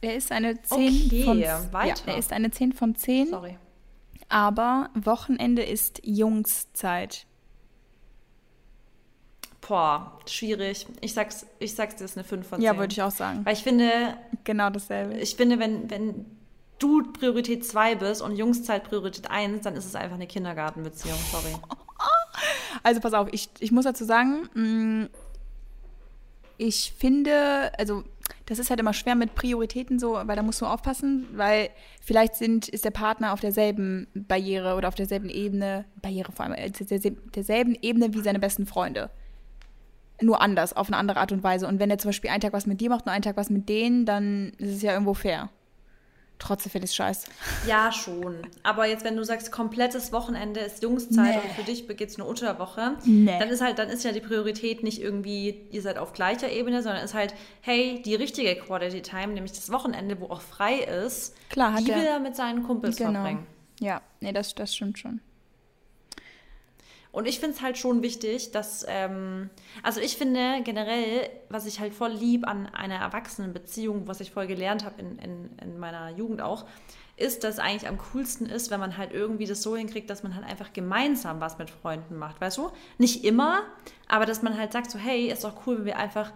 Er 0.00 0.16
ist 0.16 0.32
eine 0.32 0.60
10 0.60 1.06
Okay, 1.06 1.24
von 1.24 1.38
Ja, 1.38 1.72
weiter. 1.72 2.02
er 2.10 2.16
ist 2.18 2.32
eine 2.32 2.50
10 2.50 2.72
von 2.72 2.94
10, 2.96 3.28
Sorry. 3.28 3.56
aber 4.28 4.90
Wochenende 4.94 5.62
ist 5.62 6.00
Jungszeit. 6.04 7.26
Boah, 9.60 10.18
schwierig. 10.26 10.86
Ich 11.00 11.14
sag's, 11.14 11.46
ich 11.60 11.74
sag's 11.74 11.96
dir, 11.96 12.04
ist 12.04 12.16
eine 12.16 12.24
5 12.24 12.46
von 12.46 12.58
10. 12.58 12.64
Ja, 12.66 12.76
würde 12.76 12.92
ich 12.92 13.00
auch 13.02 13.10
sagen. 13.12 13.44
Weil 13.44 13.52
ich 13.54 13.62
finde, 13.62 14.16
Genau 14.44 14.70
dasselbe. 14.70 15.14
ich 15.18 15.36
finde, 15.36 15.58
wenn, 15.60 15.88
wenn 15.88 16.26
du 16.82 17.02
Priorität 17.12 17.64
2 17.64 17.96
bist 17.96 18.22
und 18.22 18.36
Jungszeit 18.36 18.84
Priorität 18.84 19.30
1, 19.30 19.62
dann 19.62 19.76
ist 19.76 19.86
es 19.86 19.94
einfach 19.94 20.16
eine 20.16 20.26
Kindergartenbeziehung, 20.26 21.18
sorry. 21.30 21.54
Also 22.82 23.00
pass 23.00 23.12
auf, 23.12 23.28
ich, 23.30 23.50
ich 23.60 23.70
muss 23.70 23.84
dazu 23.84 24.04
sagen, 24.04 24.48
mh, 24.54 25.08
ich 26.56 26.94
finde, 26.96 27.72
also 27.78 28.04
das 28.46 28.58
ist 28.58 28.70
halt 28.70 28.80
immer 28.80 28.92
schwer 28.92 29.14
mit 29.14 29.34
Prioritäten 29.34 29.98
so, 29.98 30.14
weil 30.14 30.36
da 30.36 30.42
musst 30.42 30.60
du 30.60 30.66
aufpassen, 30.66 31.26
weil 31.34 31.70
vielleicht 32.00 32.34
sind, 32.36 32.68
ist 32.68 32.84
der 32.84 32.90
Partner 32.90 33.32
auf 33.32 33.40
derselben 33.40 34.06
Barriere 34.14 34.74
oder 34.76 34.88
auf 34.88 34.94
derselben 34.94 35.28
Ebene, 35.28 35.84
Barriere 36.00 36.32
vor 36.32 36.44
allem, 36.46 36.54
äh, 36.54 36.70
derselben 36.70 37.76
Ebene 37.82 38.14
wie 38.14 38.20
seine 38.22 38.38
besten 38.38 38.66
Freunde. 38.66 39.10
nur 40.20 40.40
anders, 40.40 40.72
auf 40.74 40.88
eine 40.88 40.96
andere 40.98 41.18
Art 41.20 41.32
und 41.32 41.42
Weise. 41.42 41.66
Und 41.66 41.80
wenn 41.80 41.90
er 41.90 41.98
zum 41.98 42.10
Beispiel 42.10 42.30
einen 42.30 42.40
Tag 42.40 42.52
was 42.52 42.66
mit 42.66 42.80
dir 42.80 42.90
macht 42.90 43.06
und 43.06 43.12
einen 43.12 43.22
Tag 43.22 43.36
was 43.36 43.50
mit 43.50 43.68
denen, 43.68 44.06
dann 44.06 44.52
ist 44.58 44.76
es 44.76 44.82
ja 44.82 44.92
irgendwo 44.92 45.14
fair. 45.14 45.50
Trotzdem 46.44 46.72
finde 46.72 46.86
ich 46.86 46.90
es 46.90 46.96
scheiße. 46.96 47.28
Ja, 47.68 47.92
schon. 47.92 48.38
Aber 48.64 48.86
jetzt, 48.86 49.04
wenn 49.04 49.16
du 49.16 49.22
sagst, 49.22 49.52
komplettes 49.52 50.10
Wochenende 50.12 50.58
ist 50.58 50.82
Jungszeit 50.82 51.36
Nee. 51.36 51.40
und 51.48 51.52
für 51.54 51.62
dich 51.62 51.86
es 52.10 52.16
eine 52.16 52.24
Unterwoche, 52.24 52.96
Nee. 53.04 53.38
dann 53.38 53.48
ist 53.48 53.60
halt, 53.62 53.78
dann 53.78 53.88
ist 53.88 54.02
ja 54.02 54.10
die 54.10 54.20
Priorität 54.20 54.82
nicht 54.82 55.00
irgendwie, 55.00 55.68
ihr 55.70 55.82
seid 55.82 55.98
auf 55.98 56.12
gleicher 56.12 56.50
Ebene, 56.50 56.82
sondern 56.82 57.04
ist 57.04 57.14
halt, 57.14 57.32
hey, 57.60 58.02
die 58.04 58.16
richtige 58.16 58.56
Quality 58.56 59.02
Time, 59.02 59.28
nämlich 59.34 59.52
das 59.52 59.70
Wochenende, 59.70 60.20
wo 60.20 60.26
auch 60.26 60.40
frei 60.40 60.78
ist, 60.80 61.36
Klar, 61.48 61.74
hat 61.74 61.82
die 61.82 61.86
will 61.94 62.02
er 62.04 62.18
mit 62.18 62.34
seinen 62.34 62.64
Kumpels 62.64 62.96
Genau. 62.96 63.12
verbringen. 63.12 63.46
Ja, 63.78 64.00
nee, 64.20 64.32
das, 64.32 64.52
das 64.56 64.74
stimmt 64.74 64.98
schon. 64.98 65.20
Und 67.12 67.28
ich 67.28 67.38
finde 67.38 67.54
es 67.54 67.62
halt 67.62 67.76
schon 67.76 68.02
wichtig, 68.02 68.52
dass, 68.52 68.86
ähm, 68.88 69.50
also 69.82 70.00
ich 70.00 70.16
finde 70.16 70.62
generell, 70.64 71.28
was 71.50 71.66
ich 71.66 71.78
halt 71.78 71.92
voll 71.92 72.10
lieb 72.10 72.48
an 72.48 72.66
einer 72.66 72.96
Erwachsenenbeziehung, 72.96 74.08
was 74.08 74.20
ich 74.20 74.30
voll 74.30 74.46
gelernt 74.46 74.84
habe 74.84 75.00
in, 75.00 75.18
in, 75.18 75.50
in 75.62 75.78
meiner 75.78 76.08
Jugend 76.08 76.40
auch, 76.40 76.64
ist, 77.18 77.44
dass 77.44 77.58
eigentlich 77.58 77.86
am 77.86 77.98
coolsten 77.98 78.46
ist, 78.46 78.70
wenn 78.70 78.80
man 78.80 78.96
halt 78.96 79.12
irgendwie 79.12 79.44
das 79.44 79.62
so 79.62 79.76
hinkriegt, 79.76 80.08
dass 80.08 80.22
man 80.22 80.34
halt 80.34 80.46
einfach 80.46 80.72
gemeinsam 80.72 81.40
was 81.40 81.58
mit 81.58 81.68
Freunden 81.68 82.16
macht, 82.16 82.40
weißt 82.40 82.56
du? 82.56 82.70
Nicht 82.96 83.24
immer, 83.24 83.60
aber 84.08 84.24
dass 84.24 84.40
man 84.40 84.56
halt 84.56 84.72
sagt 84.72 84.90
so, 84.90 84.98
hey, 84.98 85.30
ist 85.30 85.44
doch 85.44 85.66
cool, 85.66 85.78
wenn 85.78 85.84
wir 85.84 85.98
einfach 85.98 86.32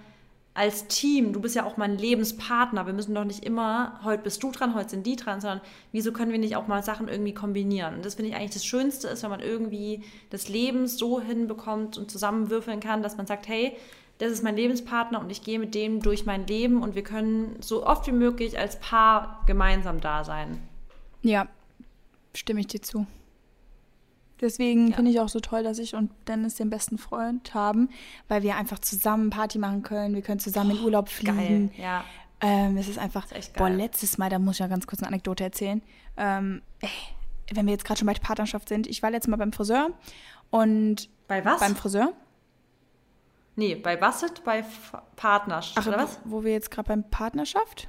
als 0.57 0.87
Team, 0.89 1.35
du 1.35 1.41
bist 1.41 1.55
ja 1.55 1.67
auch 1.67 1.77
mein 1.77 1.99
Lebenspartner, 1.99 2.87
wir 2.87 2.95
müssen 2.95 3.15
doch 3.15 3.25
nicht 3.25 3.45
immer, 3.45 4.01
heute 4.05 4.23
bist 4.23 4.43
du 4.43 4.51
dran, 4.51 4.75
heute 4.75 4.89
sind 4.89 5.07
die 5.07 5.15
dran, 5.15 5.41
sondern 5.41 5.61
wieso 5.93 6.13
können 6.13 6.33
wir 6.33 6.39
nicht 6.39 6.57
auch 6.57 6.67
mal 6.67 6.83
Sachen 6.83 7.09
irgendwie 7.09 7.35
kombinieren? 7.35 7.97
Und 7.97 8.05
das 8.05 8.15
finde 8.15 8.31
ich 8.31 8.37
eigentlich 8.37 8.53
das 8.53 8.65
Schönste 8.65 9.09
ist, 9.09 9.23
wenn 9.23 9.31
man 9.31 9.41
irgendwie 9.41 10.03
das 10.31 10.49
Leben 10.49 10.87
so 10.87 11.21
hinbekommt 11.21 11.99
und 11.99 12.11
zusammenwürfeln 12.11 12.81
kann, 12.81 13.03
dass 13.03 13.19
man 13.19 13.27
sagt, 13.27 13.49
hey, 13.49 13.77
das 14.17 14.33
ist 14.33 14.43
mein 14.43 14.57
Lebenspartner 14.57 15.21
und 15.21 15.31
ich 15.31 15.43
gehe 15.43 15.59
mit 15.59 15.75
dem 15.75 16.01
durch 16.01 16.25
mein 16.25 16.47
Leben 16.47 16.83
und 16.83 16.95
wir 16.95 17.05
können 17.05 17.57
so 17.61 17.87
oft 17.87 18.07
wie 18.07 18.13
möglich 18.13 18.59
als 18.59 18.81
Paar 18.81 19.43
gemeinsam 19.47 20.01
da 20.01 20.25
sein. 20.25 20.67
Ja, 21.23 21.49
stimme 22.35 22.61
ich 22.61 22.69
dir 22.69 22.81
zu. 22.81 23.07
Deswegen 24.41 24.89
Ja. 24.89 24.97
finde 24.97 25.11
ich 25.11 25.21
auch 25.21 25.29
so 25.29 25.41
toll, 25.41 25.63
dass 25.63 25.79
ich 25.79 25.95
und 25.95 26.11
Dennis 26.29 26.57
den 26.57 26.69
besten 26.71 26.99
Freund 26.99 27.55
haben, 27.55 27.89
weil 28.29 28.43
wir 28.43 28.57
einfach 28.57 28.79
zusammen 28.79 29.31
Party 29.31 29.59
machen 29.59 29.83
können. 29.83 30.15
Wir 30.15 30.23
können 30.23 30.41
zusammen 30.41 30.73
in 30.73 30.85
Urlaub 30.85 31.09
fliegen. 31.09 31.71
Geil, 31.71 31.83
ja. 31.83 32.05
Ähm, 32.43 32.77
es 32.77 32.87
ist 32.89 32.99
einfach, 32.99 33.25
ist 33.25 33.33
echt 33.33 33.53
boah, 33.55 33.71
letztes 33.71 34.19
Mal, 34.19 34.29
da 34.29 34.39
muss 34.39 34.57
ich 34.57 34.59
ja 34.61 34.67
ganz 34.67 34.87
kurz 34.87 35.01
eine 35.01 35.09
Anekdote 35.09 35.43
erzählen. 35.43 35.81
Ähm, 36.19 36.61
ey, 36.81 36.91
wenn 37.55 37.65
wir 37.65 37.73
jetzt 37.73 37.85
gerade 37.87 37.99
schon 37.99 38.07
bei 38.07 38.13
der 38.13 38.21
Partnerschaft 38.21 38.69
sind, 38.69 38.87
ich 38.87 39.03
war 39.03 39.11
letztes 39.11 39.31
Mal 39.31 39.37
beim 39.39 39.53
Friseur 39.55 39.89
und 40.51 41.09
Bei 41.29 41.43
was? 41.45 41.61
beim 41.61 41.75
Friseur, 41.77 42.13
nee, 43.57 43.75
bei 43.75 43.99
was? 44.01 44.25
Bei 44.45 44.65
Partnerschaft, 45.17 45.79
ach, 45.79 45.87
oder 45.87 46.03
was? 46.05 46.19
wo 46.25 46.45
wir 46.45 46.53
jetzt 46.53 46.71
gerade 46.71 46.89
beim 46.89 47.05
Partnerschaft 47.09 47.89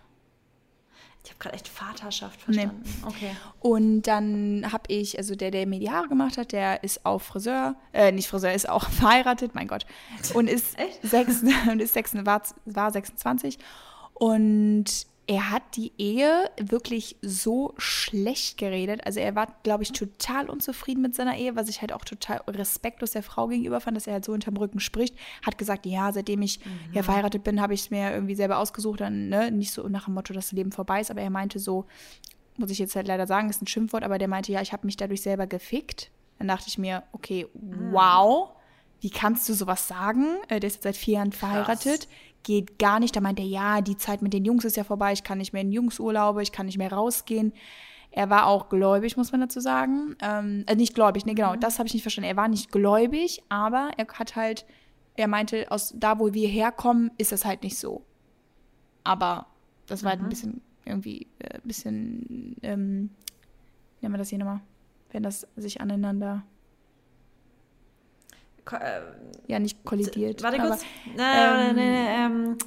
Ich 1.27 1.31
habe 1.31 1.39
gerade 1.39 1.55
echt 1.55 1.67
Vaterschaft 1.67 2.39
verstanden. 2.39 2.83
Okay. 3.05 3.31
Und 3.59 4.03
dann 4.03 4.65
habe 4.71 4.83
ich, 4.87 5.17
also 5.17 5.35
der, 5.35 5.51
der 5.51 5.67
mir 5.67 5.77
die 5.77 5.91
Haare 5.91 6.07
gemacht 6.07 6.37
hat, 6.37 6.53
der 6.53 6.85
ist 6.85 7.05
auch 7.05 7.19
Friseur, 7.19 7.75
äh, 7.91 8.13
nicht 8.13 8.29
Friseur, 8.29 8.53
ist 8.53 8.69
auch 8.69 8.89
verheiratet, 8.89 9.53
mein 9.53 9.67
Gott. 9.67 9.85
Und 10.33 10.49
ist, 10.49 10.79
Echt? 10.79 11.01
sechs, 11.03 11.43
und 11.69 11.81
ist 11.81 11.93
sechs, 11.93 12.13
war, 12.15 12.41
war 12.63 12.91
26. 12.91 13.59
Und 14.13 14.85
er 15.29 15.51
hat 15.51 15.75
die 15.75 15.91
Ehe 15.97 16.49
wirklich 16.57 17.17
so 17.21 17.73
schlecht 17.77 18.57
geredet. 18.57 19.05
Also 19.05 19.19
er 19.19 19.35
war, 19.35 19.47
glaube 19.63 19.83
ich, 19.83 19.91
total 19.91 20.49
unzufrieden 20.49 21.01
mit 21.01 21.15
seiner 21.15 21.35
Ehe, 21.37 21.57
was 21.57 21.67
ich 21.67 21.81
halt 21.81 21.91
auch 21.91 22.05
total 22.05 22.41
respektlos 22.47 23.11
der 23.11 23.23
Frau 23.23 23.47
gegenüber 23.47 23.81
fand, 23.81 23.97
dass 23.97 24.07
er 24.07 24.13
halt 24.13 24.25
so 24.25 24.31
hinterm 24.31 24.55
Rücken 24.55 24.79
spricht. 24.79 25.15
Hat 25.45 25.57
gesagt, 25.57 25.85
ja, 25.85 26.13
seitdem 26.13 26.41
ich 26.43 26.61
ja 26.93 27.03
verheiratet 27.03 27.43
bin, 27.43 27.61
habe 27.61 27.73
ich 27.73 27.81
es 27.81 27.89
mir 27.89 28.11
irgendwie 28.13 28.35
selber 28.35 28.57
ausgesucht. 28.57 29.01
Dann 29.01 29.27
ne, 29.27 29.51
nicht 29.51 29.71
so 29.73 29.89
nach 29.89 30.05
dem 30.05 30.13
Motto, 30.13 30.33
dass 30.33 30.45
das 30.45 30.51
Leben 30.53 30.71
vorbei 30.71 31.01
ist, 31.01 31.11
aber 31.11 31.21
er 31.21 31.29
meinte 31.29 31.59
so, 31.59 31.85
muss 32.55 32.71
ich 32.71 32.79
jetzt 32.79 32.95
halt 32.95 33.07
leider 33.07 33.27
sagen, 33.27 33.49
ist 33.49 33.61
ein 33.61 33.67
Schimpfwort, 33.67 34.03
aber 34.03 34.17
der 34.19 34.29
meinte, 34.29 34.53
ja, 34.53 34.61
ich 34.61 34.71
habe 34.71 34.85
mich 34.85 34.95
dadurch 34.95 35.21
selber 35.21 35.45
gefickt. 35.45 36.09
Dann 36.39 36.47
dachte 36.47 36.65
ich 36.69 36.77
mir, 36.77 37.03
okay, 37.11 37.47
wow, 37.53 38.51
wie 39.01 39.09
kannst 39.09 39.47
du 39.49 39.53
sowas 39.53 39.87
sagen? 39.87 40.25
Äh, 40.47 40.59
Der 40.59 40.67
ist 40.67 40.75
jetzt 40.75 40.83
seit 40.83 40.97
vier 40.97 41.15
Jahren 41.15 41.31
verheiratet, 41.31 42.07
geht 42.47 42.79
gar 42.79 43.01
nicht. 43.01 43.13
Da 43.13 43.19
meinte 43.19 43.41
er, 43.41 43.47
ja, 43.49 43.81
die 43.81 43.97
Zeit 43.97 44.21
mit 44.21 44.31
den 44.31 44.45
Jungs 44.45 44.63
ist 44.63 44.77
ja 44.77 44.85
vorbei, 44.85 45.11
ich 45.11 45.23
kann 45.23 45.37
nicht 45.37 45.51
mehr 45.51 45.61
in 45.61 45.71
Jungsurlaube, 45.73 46.41
ich 46.41 46.53
kann 46.53 46.65
nicht 46.65 46.77
mehr 46.77 46.91
rausgehen. 46.91 47.51
Er 48.09 48.29
war 48.29 48.47
auch 48.47 48.69
gläubig, 48.69 49.17
muss 49.17 49.33
man 49.33 49.41
dazu 49.41 49.59
sagen. 49.59 50.15
Ähm, 50.21 50.63
äh, 50.65 50.75
nicht 50.75 50.95
gläubig, 50.95 51.25
nee, 51.25 51.33
genau, 51.33 51.57
das 51.57 51.77
habe 51.77 51.87
ich 51.87 51.93
nicht 51.93 52.03
verstanden. 52.03 52.29
Er 52.29 52.37
war 52.37 52.47
nicht 52.47 52.71
gläubig, 52.71 53.43
aber 53.49 53.91
er 53.97 54.07
hat 54.07 54.37
halt, 54.37 54.65
er 55.17 55.27
meinte, 55.27 55.69
aus 55.69 55.93
da, 55.97 56.19
wo 56.19 56.33
wir 56.33 56.47
herkommen, 56.47 57.11
ist 57.17 57.33
das 57.33 57.43
halt 57.43 57.63
nicht 57.63 57.77
so. 57.77 58.05
Aber 59.03 59.47
das 59.85 60.03
war 60.03 60.11
halt 60.11 60.21
ein 60.21 60.29
bisschen 60.29 60.61
irgendwie, 60.85 61.27
äh, 61.39 61.55
ein 61.55 61.61
bisschen, 61.65 62.55
ähm, 62.63 63.09
wie 63.99 64.05
nennt 64.05 64.13
man 64.13 64.19
das 64.19 64.29
hier 64.29 64.39
nochmal? 64.39 64.61
Wenn 65.11 65.23
das 65.23 65.45
sich 65.57 65.81
aneinander, 65.81 66.43
äh, 68.73 69.01
ja, 69.47 69.59
nicht 69.59 69.83
kollidiert. 69.85 70.43
Warte 70.43 70.57
kurz. 70.59 70.83
Nein, 71.15 71.77
ähm, 71.79 72.57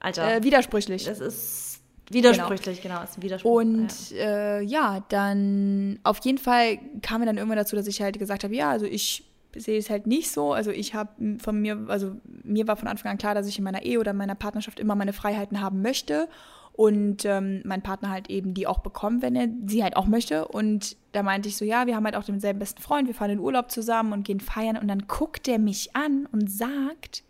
Alter, 0.00 0.36
Äh, 0.36 0.42
widersprüchlich. 0.42 1.04
das 1.04 1.20
ist 1.20 1.80
widersprüchlich, 2.10 2.82
genau, 2.82 3.02
ist 3.02 3.18
ein 3.18 3.22
Widerspruch. 3.22 3.52
Und 3.60 3.88
äh, 4.12 4.60
ja, 4.62 5.04
dann 5.08 5.98
auf 6.02 6.18
jeden 6.24 6.38
Fall 6.38 6.78
kam 7.02 7.20
mir 7.20 7.26
dann 7.26 7.36
irgendwann 7.36 7.58
dazu, 7.58 7.76
dass 7.76 7.86
ich 7.86 8.00
halt 8.02 8.18
gesagt 8.18 8.42
habe, 8.44 8.54
ja, 8.54 8.70
also 8.70 8.86
ich 8.86 9.24
sehe 9.54 9.78
es 9.78 9.90
halt 9.90 10.06
nicht 10.06 10.30
so. 10.30 10.52
Also 10.52 10.70
ich 10.70 10.94
habe 10.94 11.38
von 11.38 11.60
mir, 11.60 11.84
also 11.88 12.16
mir 12.44 12.66
war 12.66 12.76
von 12.76 12.88
Anfang 12.88 13.12
an 13.12 13.18
klar, 13.18 13.34
dass 13.34 13.46
ich 13.46 13.58
in 13.58 13.64
meiner 13.64 13.82
Ehe 13.82 13.98
oder 14.00 14.12
in 14.12 14.16
meiner 14.16 14.34
Partnerschaft 14.34 14.80
immer 14.80 14.94
meine 14.94 15.12
Freiheiten 15.12 15.60
haben 15.60 15.82
möchte 15.82 16.28
und 16.72 17.24
ähm, 17.26 17.60
mein 17.64 17.82
Partner 17.82 18.10
halt 18.10 18.30
eben 18.30 18.54
die 18.54 18.66
auch 18.66 18.78
bekommt, 18.78 19.20
wenn 19.22 19.36
er 19.36 19.48
sie 19.66 19.82
halt 19.82 19.96
auch 19.96 20.06
möchte. 20.06 20.48
Und 20.48 20.96
da 21.12 21.22
meinte 21.22 21.48
ich 21.48 21.56
so, 21.56 21.64
ja, 21.64 21.86
wir 21.86 21.94
haben 21.94 22.04
halt 22.04 22.16
auch 22.16 22.24
denselben 22.24 22.58
besten 22.58 22.80
Freund, 22.80 23.06
wir 23.06 23.14
fahren 23.14 23.30
in 23.30 23.38
Urlaub 23.38 23.70
zusammen 23.70 24.12
und 24.12 24.22
gehen 24.22 24.40
feiern. 24.40 24.78
Und 24.78 24.88
dann 24.88 25.06
guckt 25.06 25.46
er 25.48 25.58
mich 25.58 25.94
an 25.94 26.26
und 26.32 26.50
sagt, 26.50 27.22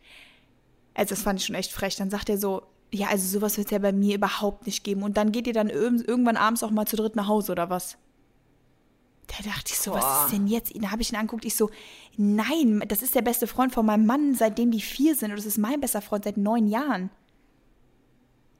also 0.94 1.10
das 1.10 1.22
fand 1.22 1.40
ich 1.40 1.46
schon 1.46 1.56
echt 1.56 1.72
frech. 1.72 1.96
Dann 1.96 2.10
sagt 2.10 2.28
er 2.28 2.38
so, 2.38 2.62
ja, 2.92 3.08
also 3.08 3.26
sowas 3.26 3.56
wird 3.56 3.66
es 3.66 3.72
ja 3.72 3.78
bei 3.78 3.92
mir 3.92 4.14
überhaupt 4.16 4.66
nicht 4.66 4.84
geben. 4.84 5.02
Und 5.02 5.16
dann 5.16 5.32
geht 5.32 5.46
ihr 5.46 5.52
dann 5.52 5.68
irg- 5.68 6.06
irgendwann 6.06 6.36
abends 6.36 6.62
auch 6.62 6.70
mal 6.70 6.86
zu 6.86 6.96
dritt 6.96 7.16
nach 7.16 7.26
Hause 7.26 7.52
oder 7.52 7.70
was? 7.70 7.98
Da 9.26 9.48
dachte 9.48 9.72
ich 9.72 9.78
so, 9.78 9.92
was 9.92 10.04
Boah. 10.04 10.24
ist 10.24 10.32
denn 10.32 10.46
jetzt? 10.48 10.72
Da 10.80 10.90
habe 10.90 11.02
ich 11.02 11.12
ihn 11.12 11.16
angeguckt, 11.16 11.44
ich 11.44 11.54
so, 11.54 11.70
nein, 12.16 12.82
das 12.88 13.02
ist 13.02 13.14
der 13.14 13.22
beste 13.22 13.46
Freund 13.46 13.72
von 13.72 13.86
meinem 13.86 14.04
Mann, 14.06 14.34
seitdem 14.34 14.72
die 14.72 14.80
vier 14.80 15.14
sind. 15.14 15.30
Und 15.30 15.38
das 15.38 15.46
ist 15.46 15.58
mein 15.58 15.80
bester 15.80 16.02
Freund 16.02 16.24
seit 16.24 16.36
neun 16.36 16.66
Jahren. 16.66 17.10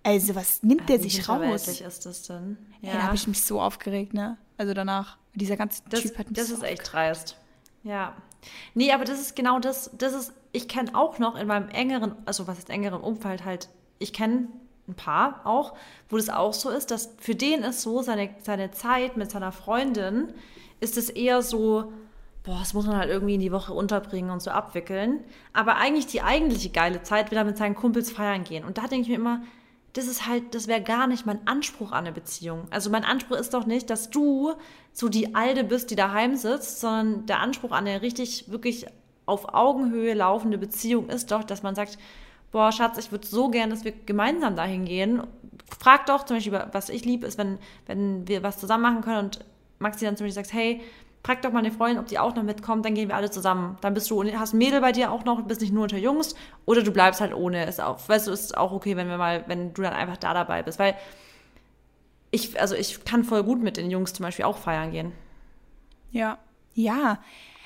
Also, 0.03 0.35
was 0.35 0.63
nimmt 0.63 0.89
der 0.89 0.99
Wie 0.99 1.11
sich 1.11 1.29
raus? 1.29 1.41
hinterwältig 1.41 1.83
ist 1.83 2.07
das 2.07 2.23
denn? 2.23 2.57
Ja, 2.81 2.95
da 2.95 3.03
habe 3.03 3.17
ich 3.17 3.27
mich 3.27 3.43
so 3.43 3.61
aufgeregt, 3.61 4.15
ne? 4.15 4.39
Also 4.57 4.75
danach, 4.75 5.19
dieser 5.35 5.57
ganze 5.57 5.83
das, 5.89 6.01
Typ 6.03 6.19
hat 6.19 6.29
mich 6.29 6.39
das 6.39 6.49
so 6.49 6.55
ist 6.55 6.63
echt 6.63 6.93
dreist. 6.93 7.37
Ja. 7.83 8.15
Nee, 8.75 8.93
aber 8.93 9.05
das 9.05 9.21
ist 9.21 9.37
genau 9.37 9.59
das, 9.59 9.91
das 9.97 10.15
ist, 10.15 10.33
ich 10.53 10.69
kenne 10.69 10.95
auch 10.95 11.19
noch 11.19 11.37
in 11.37 11.47
meinem 11.47 11.69
engeren, 11.69 12.15
also 12.25 12.47
was 12.47 12.59
ist 12.59 12.71
engeren 12.71 13.01
Umfeld 13.03 13.45
halt, 13.45 13.69
ich 13.99 14.13
kenne 14.13 14.49
ein 14.89 14.95
paar 14.95 15.43
auch, 15.45 15.75
wo 16.09 16.17
das 16.17 16.31
auch 16.31 16.55
so 16.55 16.71
ist, 16.71 16.91
dass 16.91 17.15
für 17.19 17.35
den 17.35 17.63
ist 17.63 17.83
so, 17.83 18.03
seine, 18.03 18.31
seine 18.43 18.71
Zeit 18.71 19.17
mit 19.17 19.31
seiner 19.31 19.53
Freundin 19.53 20.33
ist 20.81 20.97
es 20.97 21.11
eher 21.11 21.43
so, 21.43 21.93
boah, 22.43 22.59
das 22.59 22.75
muss 22.75 22.87
man 22.87 22.97
halt 22.97 23.11
irgendwie 23.11 23.35
in 23.35 23.41
die 23.41 23.53
Woche 23.53 23.73
unterbringen 23.73 24.31
und 24.31 24.41
so 24.41 24.51
abwickeln. 24.51 25.21
Aber 25.53 25.77
eigentlich 25.77 26.07
die 26.07 26.23
eigentliche 26.23 26.71
geile 26.71 27.03
Zeit 27.03 27.31
will 27.31 27.39
er 27.39 27.45
mit 27.45 27.59
seinen 27.59 27.75
Kumpels 27.75 28.11
feiern 28.11 28.45
gehen. 28.45 28.65
Und 28.65 28.79
da 28.79 28.87
denke 28.87 29.03
ich 29.03 29.09
mir 29.09 29.17
immer, 29.17 29.43
das 29.95 30.07
ist 30.07 30.26
halt, 30.26 30.55
das 30.55 30.68
wäre 30.68 30.82
gar 30.82 31.07
nicht 31.07 31.26
mein 31.26 31.47
Anspruch 31.47 31.93
an 31.93 32.05
eine 32.05 32.12
Beziehung. 32.12 32.66
Also 32.70 32.91
mein 32.91 33.05
Anspruch 33.05 33.36
ist 33.36 33.55
doch 33.55 33.66
nicht, 33.66 33.91
dass 33.91 34.11
du 34.11 34.55
so 34.93 35.09
die 35.09 35.34
Alte 35.34 35.64
bist, 35.64 35.91
die 35.91 35.97
daheim 35.97 36.36
sitzt, 36.36 36.80
sondern 36.80 37.26
der 37.26 37.41
Anspruch 37.41 37.72
an 37.72 37.86
eine 37.86 38.03
richtig, 38.03 38.51
wirklich 38.51 38.86
auf 39.26 39.55
Augenhöhe 39.55 40.14
laufende 40.14 40.59
Beziehung 40.59 41.09
ist 41.09 41.30
doch, 41.30 41.45
dass 41.45 41.62
man 41.62 41.74
sagt, 41.74 41.99
boah, 42.53 42.72
Schatz, 42.72 42.99
ich 42.99 43.12
würde 43.12 43.26
so 43.26 43.49
gern, 43.49 43.70
dass 43.70 43.84
wir 43.84 43.93
gemeinsam 43.93 44.57
dahin 44.57 44.84
gehen. 44.84 45.22
Frag 45.78 46.07
doch 46.07 46.24
zum 46.24 46.36
Beispiel, 46.36 46.64
was 46.72 46.88
ich 46.88 47.05
liebe, 47.05 47.26
ist, 47.26 47.38
wenn, 47.38 47.59
wenn 47.86 48.26
wir 48.26 48.43
was 48.43 48.59
zusammen 48.59 48.82
machen 48.82 49.03
können 49.03 49.26
und 49.26 49.45
Maxi 49.78 50.05
dann 50.05 50.16
zum 50.16 50.26
Beispiel 50.26 50.45
sagt, 50.45 50.53
hey, 50.53 50.82
frag 51.23 51.43
doch 51.43 51.53
mal 51.53 51.59
eine 51.61 51.71
Freundin, 51.71 51.99
ob 51.99 52.07
die 52.07 52.18
auch 52.18 52.35
noch 52.35 52.43
mitkommt, 52.43 52.85
dann 52.85 52.95
gehen 52.95 53.09
wir 53.09 53.16
alle 53.16 53.31
zusammen. 53.31 53.77
Dann 53.81 53.95
bist 53.95 54.11
du, 54.11 54.25
hast 54.33 54.55
ein 54.55 54.59
Mädel 54.59 54.81
bei 54.81 54.93
dir 54.93 55.12
auch 55.12 55.25
noch, 55.25 55.43
bist 55.43 55.61
nicht 55.61 55.73
nur 55.73 55.85
unter 55.85 55.99
Jungs, 55.99 56.35
oder 56.64 56.83
du 56.83 56.93
bleibst 56.93 57.21
halt 57.21 57.35
ohne. 57.35 57.66
Ist 57.66 57.81
auch, 57.81 58.09
weißt 58.09 58.29
du, 58.29 58.33
ist 58.33 58.57
auch 58.57 58.73
okay, 58.73 58.97
wenn 58.97 59.09
wir 59.09 59.18
mal, 59.18 59.45
wenn 59.47 59.75
du 59.75 59.83
dann 59.83 59.93
einfach 59.93 60.16
da 60.16 60.35
dabei 60.35 60.62
bist. 60.62 60.79
Weil 60.79 60.95
ich, 62.31 62.61
also 62.61 62.75
ich 62.75 63.05
kann 63.05 63.25
voll 63.25 63.43
gut 63.43 63.62
mit 63.62 63.77
den 63.77 63.91
Jungs 63.91 64.12
zum 64.12 64.25
Beispiel 64.25 64.45
auch 64.45 64.57
feiern 64.57 64.93
gehen. 64.93 65.12
Ja, 66.11 66.39
ja. 66.75 67.18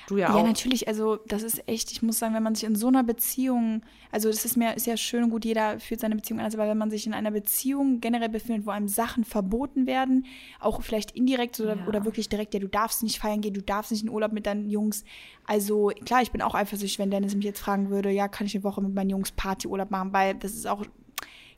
Du 0.07 0.17
ja, 0.17 0.29
Ja, 0.29 0.35
auch. 0.41 0.45
natürlich, 0.45 0.87
also 0.87 1.17
das 1.27 1.41
ist 1.41 1.67
echt, 1.67 1.91
ich 1.91 2.01
muss 2.03 2.19
sagen, 2.19 2.35
wenn 2.35 2.43
man 2.43 2.53
sich 2.53 2.63
in 2.63 2.75
so 2.75 2.87
einer 2.87 3.03
Beziehung, 3.03 3.81
also 4.11 4.29
das 4.29 4.45
ist 4.45 4.55
mir, 4.55 4.75
ist 4.75 4.85
ja 4.85 4.97
schön 4.97 5.23
und 5.23 5.29
gut, 5.31 5.45
jeder 5.45 5.79
führt 5.79 5.99
seine 6.01 6.15
Beziehung 6.15 6.39
anders, 6.39 6.53
aber 6.55 6.67
wenn 6.67 6.77
man 6.77 6.91
sich 6.91 7.07
in 7.07 7.13
einer 7.13 7.31
Beziehung 7.31 8.01
generell 8.01 8.29
befindet, 8.29 8.65
wo 8.67 8.71
einem 8.71 8.87
Sachen 8.87 9.23
verboten 9.23 9.87
werden, 9.87 10.25
auch 10.59 10.81
vielleicht 10.83 11.11
indirekt 11.11 11.59
oder, 11.59 11.75
Ja. 11.77 11.87
oder 11.87 12.05
wirklich 12.05 12.29
direkt, 12.29 12.53
ja, 12.53 12.59
du 12.59 12.67
darfst 12.67 13.01
nicht 13.03 13.19
feiern 13.19 13.41
gehen, 13.41 13.53
du 13.53 13.61
darfst 13.63 13.91
nicht 13.91 14.03
in 14.03 14.09
Urlaub 14.09 14.31
mit 14.31 14.45
deinen 14.45 14.69
Jungs. 14.69 15.03
Also 15.47 15.91
klar, 16.05 16.21
ich 16.21 16.31
bin 16.31 16.41
auch 16.41 16.53
eifersüchtig, 16.55 16.99
wenn 16.99 17.09
Dennis 17.11 17.35
mich 17.35 17.45
jetzt 17.45 17.59
fragen 17.59 17.89
würde, 17.89 18.09
ja, 18.11 18.27
kann 18.27 18.45
ich 18.47 18.55
eine 18.55 18.63
Woche 18.63 18.81
mit 18.81 18.93
meinen 18.93 19.09
Jungs 19.09 19.31
Partyurlaub 19.31 19.89
machen, 19.91 20.13
weil 20.13 20.35
das 20.35 20.53
ist 20.53 20.67
auch, 20.67 20.85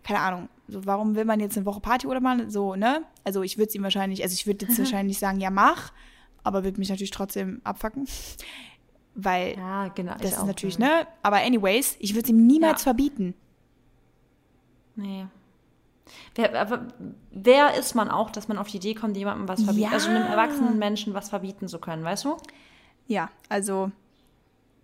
keine 0.03 0.19
Ahnung, 0.19 0.49
so, 0.69 0.85
warum 0.85 1.15
will 1.15 1.25
man 1.25 1.39
jetzt 1.41 1.57
eine 1.57 1.65
Woche 1.65 1.81
Partyurlaub 1.81 2.23
machen? 2.23 2.49
So, 2.49 2.75
ne? 2.75 3.03
Also 3.25 3.41
ich 3.43 3.57
würde 3.57 3.69
es 3.69 3.75
ihm 3.75 3.83
wahrscheinlich, 3.83 4.23
also 4.23 4.33
ich 4.33 4.47
würde 4.47 4.65
jetzt 4.65 4.77
wahrscheinlich 4.79 5.19
sagen, 5.19 5.39
ja, 5.41 5.49
mach, 5.49 5.91
aber 6.43 6.63
würde 6.63 6.79
mich 6.79 6.89
natürlich 6.89 7.11
trotzdem 7.11 7.61
abfacken. 7.63 8.07
Weil 9.19 9.57
Ja, 9.57 9.87
genau. 9.89 10.13
das 10.21 10.33
ist 10.33 10.45
natürlich, 10.45 10.77
ja. 10.77 10.85
ne? 10.87 11.07
Aber 11.23 11.37
anyways, 11.37 11.95
ich 11.99 12.13
würde 12.13 12.25
es 12.25 12.29
ihm 12.29 12.45
niemals 12.45 12.81
Ja. 12.81 12.83
verbieten. 12.83 13.33
Nee. 14.95 15.25
Wer, 16.35 16.87
wer 17.31 17.73
ist 17.75 17.95
man 17.95 18.09
auch, 18.09 18.29
dass 18.29 18.47
man 18.47 18.57
auf 18.57 18.67
die 18.67 18.77
Idee 18.77 18.93
kommt, 18.93 19.17
jemandem 19.17 19.47
was 19.47 19.63
verbieten, 19.63 19.87
Ja. 19.87 19.91
also 19.91 20.09
einem 20.09 20.23
erwachsenen 20.25 20.77
Menschen 20.79 21.13
was 21.13 21.29
verbieten 21.29 21.67
zu 21.67 21.79
können, 21.79 22.03
weißt 22.03 22.25
du? 22.25 22.37
Ja, 23.07 23.29
also, 23.49 23.91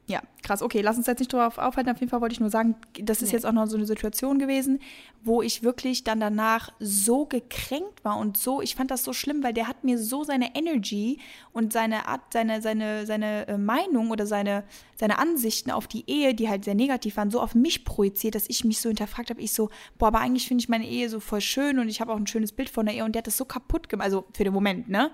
ja, 0.06 0.22
krass. 0.41 0.62
Okay, 0.62 0.82
lass 0.82 0.97
uns 0.97 1.08
jetzt 1.08 1.20
nicht 1.20 1.32
drauf 1.32 1.58
aufhalten. 1.58 1.89
Auf 1.89 1.99
jeden 2.01 2.10
Fall 2.10 2.20
wollte 2.20 2.34
ich 2.34 2.41
nur 2.41 2.49
sagen, 2.49 2.76
das 3.01 3.22
ist 3.22 3.30
Nee. 3.30 3.36
jetzt 3.36 3.45
auch 3.45 3.54
noch 3.54 3.68
so 3.68 3.78
eine 3.78 3.86
Situation 3.86 4.38
gewesen, 4.38 4.80
wo 5.24 5.41
ich 5.41 5.64
wirklich 5.64 6.04
dann 6.04 6.20
danach 6.20 6.74
so 6.80 7.26
gekränkt 7.26 8.04
war 8.04 8.18
und 8.18 8.36
so, 8.36 8.62
ich 8.62 8.76
fand 8.76 8.91
das 8.91 9.06
so 9.06 9.14
schlimm, 9.14 9.43
weil 9.43 9.54
der 9.54 9.70
hat 9.70 9.86
mir 9.86 9.97
so 9.97 10.26
seine 10.26 10.56
Energy 10.56 11.20
und 11.54 11.72
seine 11.72 12.06
Art, 12.10 12.20
seine, 12.34 12.62
seine, 12.62 13.06
seine 13.06 13.47
äh, 13.47 13.58
Meinung 13.58 14.12
oder 14.12 14.28
seine, 14.28 14.66
seine 14.97 15.20
Ansichten 15.20 15.72
auf 15.72 15.88
die 15.88 16.04
Ehe, 16.10 16.34
die 16.36 16.49
halt 16.49 16.66
sehr 16.66 16.76
negativ 16.76 17.16
waren, 17.16 17.32
so 17.32 17.39
auf 17.39 17.56
mich 17.56 17.86
projiziert, 17.86 18.36
dass 18.36 18.49
ich 18.49 18.66
mich 18.66 18.82
so 18.82 18.89
hinterfragt 18.89 19.30
habe. 19.30 19.39
Ich 19.39 19.54
so, 19.54 19.70
boah, 19.97 20.08
aber 20.08 20.20
eigentlich 20.20 20.49
finde 20.49 20.62
ich 20.62 20.68
meine 20.68 20.86
Ehe 20.86 21.08
so 21.10 21.22
voll 21.22 21.39
schön 21.39 21.80
und 21.80 21.88
ich 21.88 22.01
habe 22.01 22.12
auch 22.12 22.18
ein 22.18 22.28
schönes 22.28 22.51
Bild 22.51 22.70
von 22.70 22.86
der 22.86 22.95
Ehe 22.95 23.06
und 23.06 23.14
der 23.16 23.20
hat 23.20 23.28
das 23.28 23.38
so 23.38 23.45
kaputt 23.45 23.88
gemacht, 23.88 24.04
also 24.06 24.26
für 24.34 24.43
den 24.43 24.51
Moment, 24.54 24.89
ne? 24.89 25.12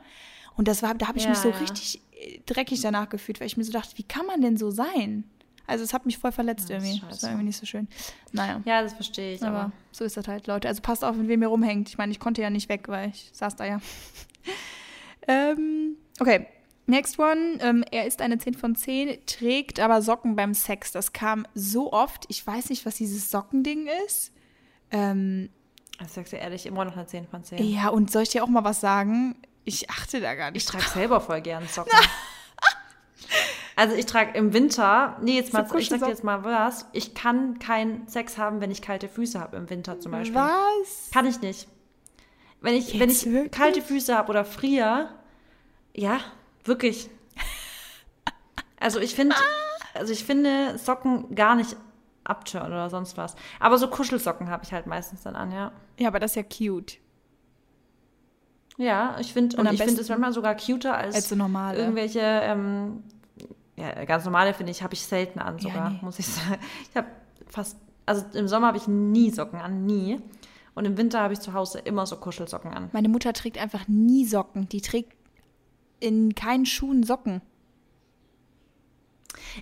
Und 0.57 0.67
das 0.67 0.83
war, 0.83 0.93
da 0.93 1.07
habe 1.07 1.17
ich 1.17 1.23
Ja, 1.23 1.29
mich 1.29 1.39
so 1.39 1.51
ja. 1.51 1.57
richtig 1.57 2.01
dreckig 2.45 2.81
danach 2.81 3.09
gefühlt, 3.09 3.39
weil 3.39 3.47
ich 3.47 3.57
mir 3.57 3.63
so 3.63 3.71
dachte, 3.71 3.97
wie 3.97 4.03
kann 4.03 4.25
man 4.25 4.41
denn 4.41 4.57
so 4.57 4.71
sein? 4.71 5.23
Also 5.67 5.83
es 5.83 5.93
hat 5.93 6.05
mich 6.07 6.17
voll 6.17 6.31
verletzt 6.31 6.69
Ja, 6.69 6.77
das 6.77 6.85
irgendwie. 6.85 7.05
Das 7.09 7.21
war 7.23 7.29
irgendwie 7.29 7.45
nicht 7.45 7.57
so 7.57 7.65
schön. 7.67 7.87
Naja, 8.31 8.59
Ja, 8.65 8.81
das 8.81 8.93
verstehe 8.93 9.35
ich, 9.35 9.43
aber 9.43 9.59
aber. 9.59 9.71
so 9.91 10.03
ist 10.03 10.17
das 10.17 10.27
halt, 10.27 10.47
Leute. 10.47 10.67
Also 10.67 10.81
passt 10.81 11.03
auf, 11.05 11.15
mit 11.15 11.27
wem 11.27 11.41
ihr 11.43 11.47
rumhängt. 11.47 11.89
Ich 11.89 11.97
meine, 11.97 12.11
ich 12.11 12.19
konnte 12.19 12.41
ja 12.41 12.49
nicht 12.49 12.69
weg, 12.69 12.87
weil 12.87 13.09
ich 13.09 13.29
saß 13.33 13.55
da 13.55 13.65
ja. 13.65 13.79
ähm, 15.27 15.97
okay, 16.19 16.47
next 16.87 17.19
one. 17.19 17.59
Ähm, 17.61 17.83
er 17.91 18.05
ist 18.05 18.21
eine 18.21 18.37
10 18.39 18.55
von 18.55 18.75
10, 18.75 19.19
trägt 19.25 19.79
aber 19.79 20.01
Socken 20.01 20.35
beim 20.35 20.53
Sex. 20.53 20.91
Das 20.91 21.13
kam 21.13 21.45
so 21.53 21.93
oft. 21.93 22.25
Ich 22.29 22.45
weiß 22.45 22.69
nicht, 22.71 22.85
was 22.85 22.95
dieses 22.95 23.29
Sockending 23.29 23.87
ist. 24.07 24.31
Ähm, 24.91 25.49
Ich 26.01 26.07
sag's 26.11 26.31
dir 26.31 26.37
ehrlich, 26.37 26.65
immer 26.65 26.83
noch 26.85 26.95
eine 26.95 27.05
10 27.05 27.27
von 27.27 27.43
10. 27.43 27.63
ja, 27.63 27.89
und 27.89 28.09
soll 28.11 28.23
ich 28.23 28.29
dir 28.29 28.43
auch 28.43 28.47
mal 28.49 28.63
was 28.63 28.81
sagen? 28.81 29.35
Ich 29.69 29.87
achte 29.87 30.19
da 30.19 30.33
gar 30.33 30.49
nicht 30.49 30.63
Ich 30.63 30.67
trage 30.67 30.83
selber 30.83 31.21
voll 31.21 31.41
gern 31.41 31.67
Socken. 31.71 31.91
also 33.75 33.95
ich 33.95 34.07
trage 34.07 34.35
im 34.35 34.51
Winter, 34.51 35.17
nee, 35.21 35.35
jetzt 35.35 35.53
mal, 35.53 35.63
ich 35.77 35.89
sag 35.89 35.99
dir 35.99 36.07
jetzt 36.07 36.23
mal 36.23 36.43
was, 36.43 36.87
ich 36.91 37.13
kann 37.13 37.59
keinen 37.59 38.07
Sex 38.07 38.39
haben, 38.39 38.61
wenn 38.61 38.71
ich 38.71 38.81
kalte 38.81 39.07
Füße 39.07 39.39
habe 39.39 39.57
im 39.57 39.69
Winter 39.69 39.99
zum 39.99 40.11
Beispiel. 40.11 40.35
Was? 40.35 41.11
Kann 41.13 41.27
ich 41.27 41.39
nicht. 41.41 41.67
Wenn 42.61 42.73
ich, 42.73 42.99
wenn 42.99 43.11
ich 43.11 43.25
wirklich? 43.27 43.51
kalte 43.51 43.83
Füße 43.83 44.17
habe 44.17 44.31
oder 44.31 44.43
friere, 44.43 45.13
ja, 45.93 46.19
wirklich. 46.63 47.11
Also 48.79 48.99
ich 48.99 49.13
finde, 49.13 49.35
also 49.93 50.11
ich 50.11 50.23
finde 50.23 50.79
Socken 50.79 51.35
gar 51.35 51.55
nicht 51.55 51.75
abtören 52.23 52.71
oder 52.71 52.89
sonst 52.89 53.17
was. 53.17 53.35
Aber 53.59 53.77
so 53.77 53.87
Kuschelsocken 53.87 54.49
habe 54.49 54.63
ich 54.63 54.73
halt 54.73 54.87
meistens 54.87 55.21
dann 55.21 55.35
an, 55.35 55.51
ja. 55.51 55.71
Ja, 55.99 56.07
aber 56.07 56.19
das 56.19 56.31
ist 56.31 56.35
ja 56.35 56.43
cute. 56.43 56.97
Ja, 58.79 59.17
ich 59.19 59.33
finde, 59.33 59.57
Und 59.57 59.67
und, 59.67 59.73
ich 59.73 59.83
finde 59.83 59.99
es 59.99 60.07
manchmal 60.07 60.31
sogar 60.31 60.55
cuter 60.55 60.97
als, 60.97 61.13
Als 61.13 61.27
so 61.27 61.35
normale. 61.35 61.77
irgendwelche, 61.77 62.21
ähm, 62.21 63.03
ja, 63.75 64.05
ganz 64.05 64.23
normale 64.23 64.53
finde 64.53 64.71
ich, 64.71 64.81
habe 64.81 64.93
ich 64.93 65.03
selten 65.03 65.39
an 65.39 65.59
sogar, 65.59 65.89
nee. 65.89 65.99
muss 66.01 66.17
ich 66.17 66.25
sagen. 66.27 66.59
Ich 66.89 66.95
habe 66.95 67.07
fast, 67.47 67.75
also 68.05 68.23
im 68.33 68.47
Sommer 68.47 68.67
habe 68.67 68.77
ich 68.77 68.87
nie 68.87 69.31
Socken 69.31 69.59
an, 69.59 69.85
nie. 69.85 70.21
Und 70.75 70.85
im 70.85 70.95
Winter 70.97 71.19
habe 71.19 71.33
ich 71.33 71.41
zu 71.41 71.53
Hause 71.53 71.79
immer 71.79 72.05
so 72.05 72.15
Kuschelsocken 72.15 72.71
an. 72.71 72.89
Meine 72.93 73.09
Mutter 73.09 73.33
trägt 73.33 73.57
einfach 73.57 73.85
nie 73.89 74.23
Socken. 74.25 74.69
Die 74.69 74.79
trägt 74.79 75.11
in 75.99 76.33
keinen 76.33 76.65
Schuhen 76.65 77.03
Socken. 77.03 77.41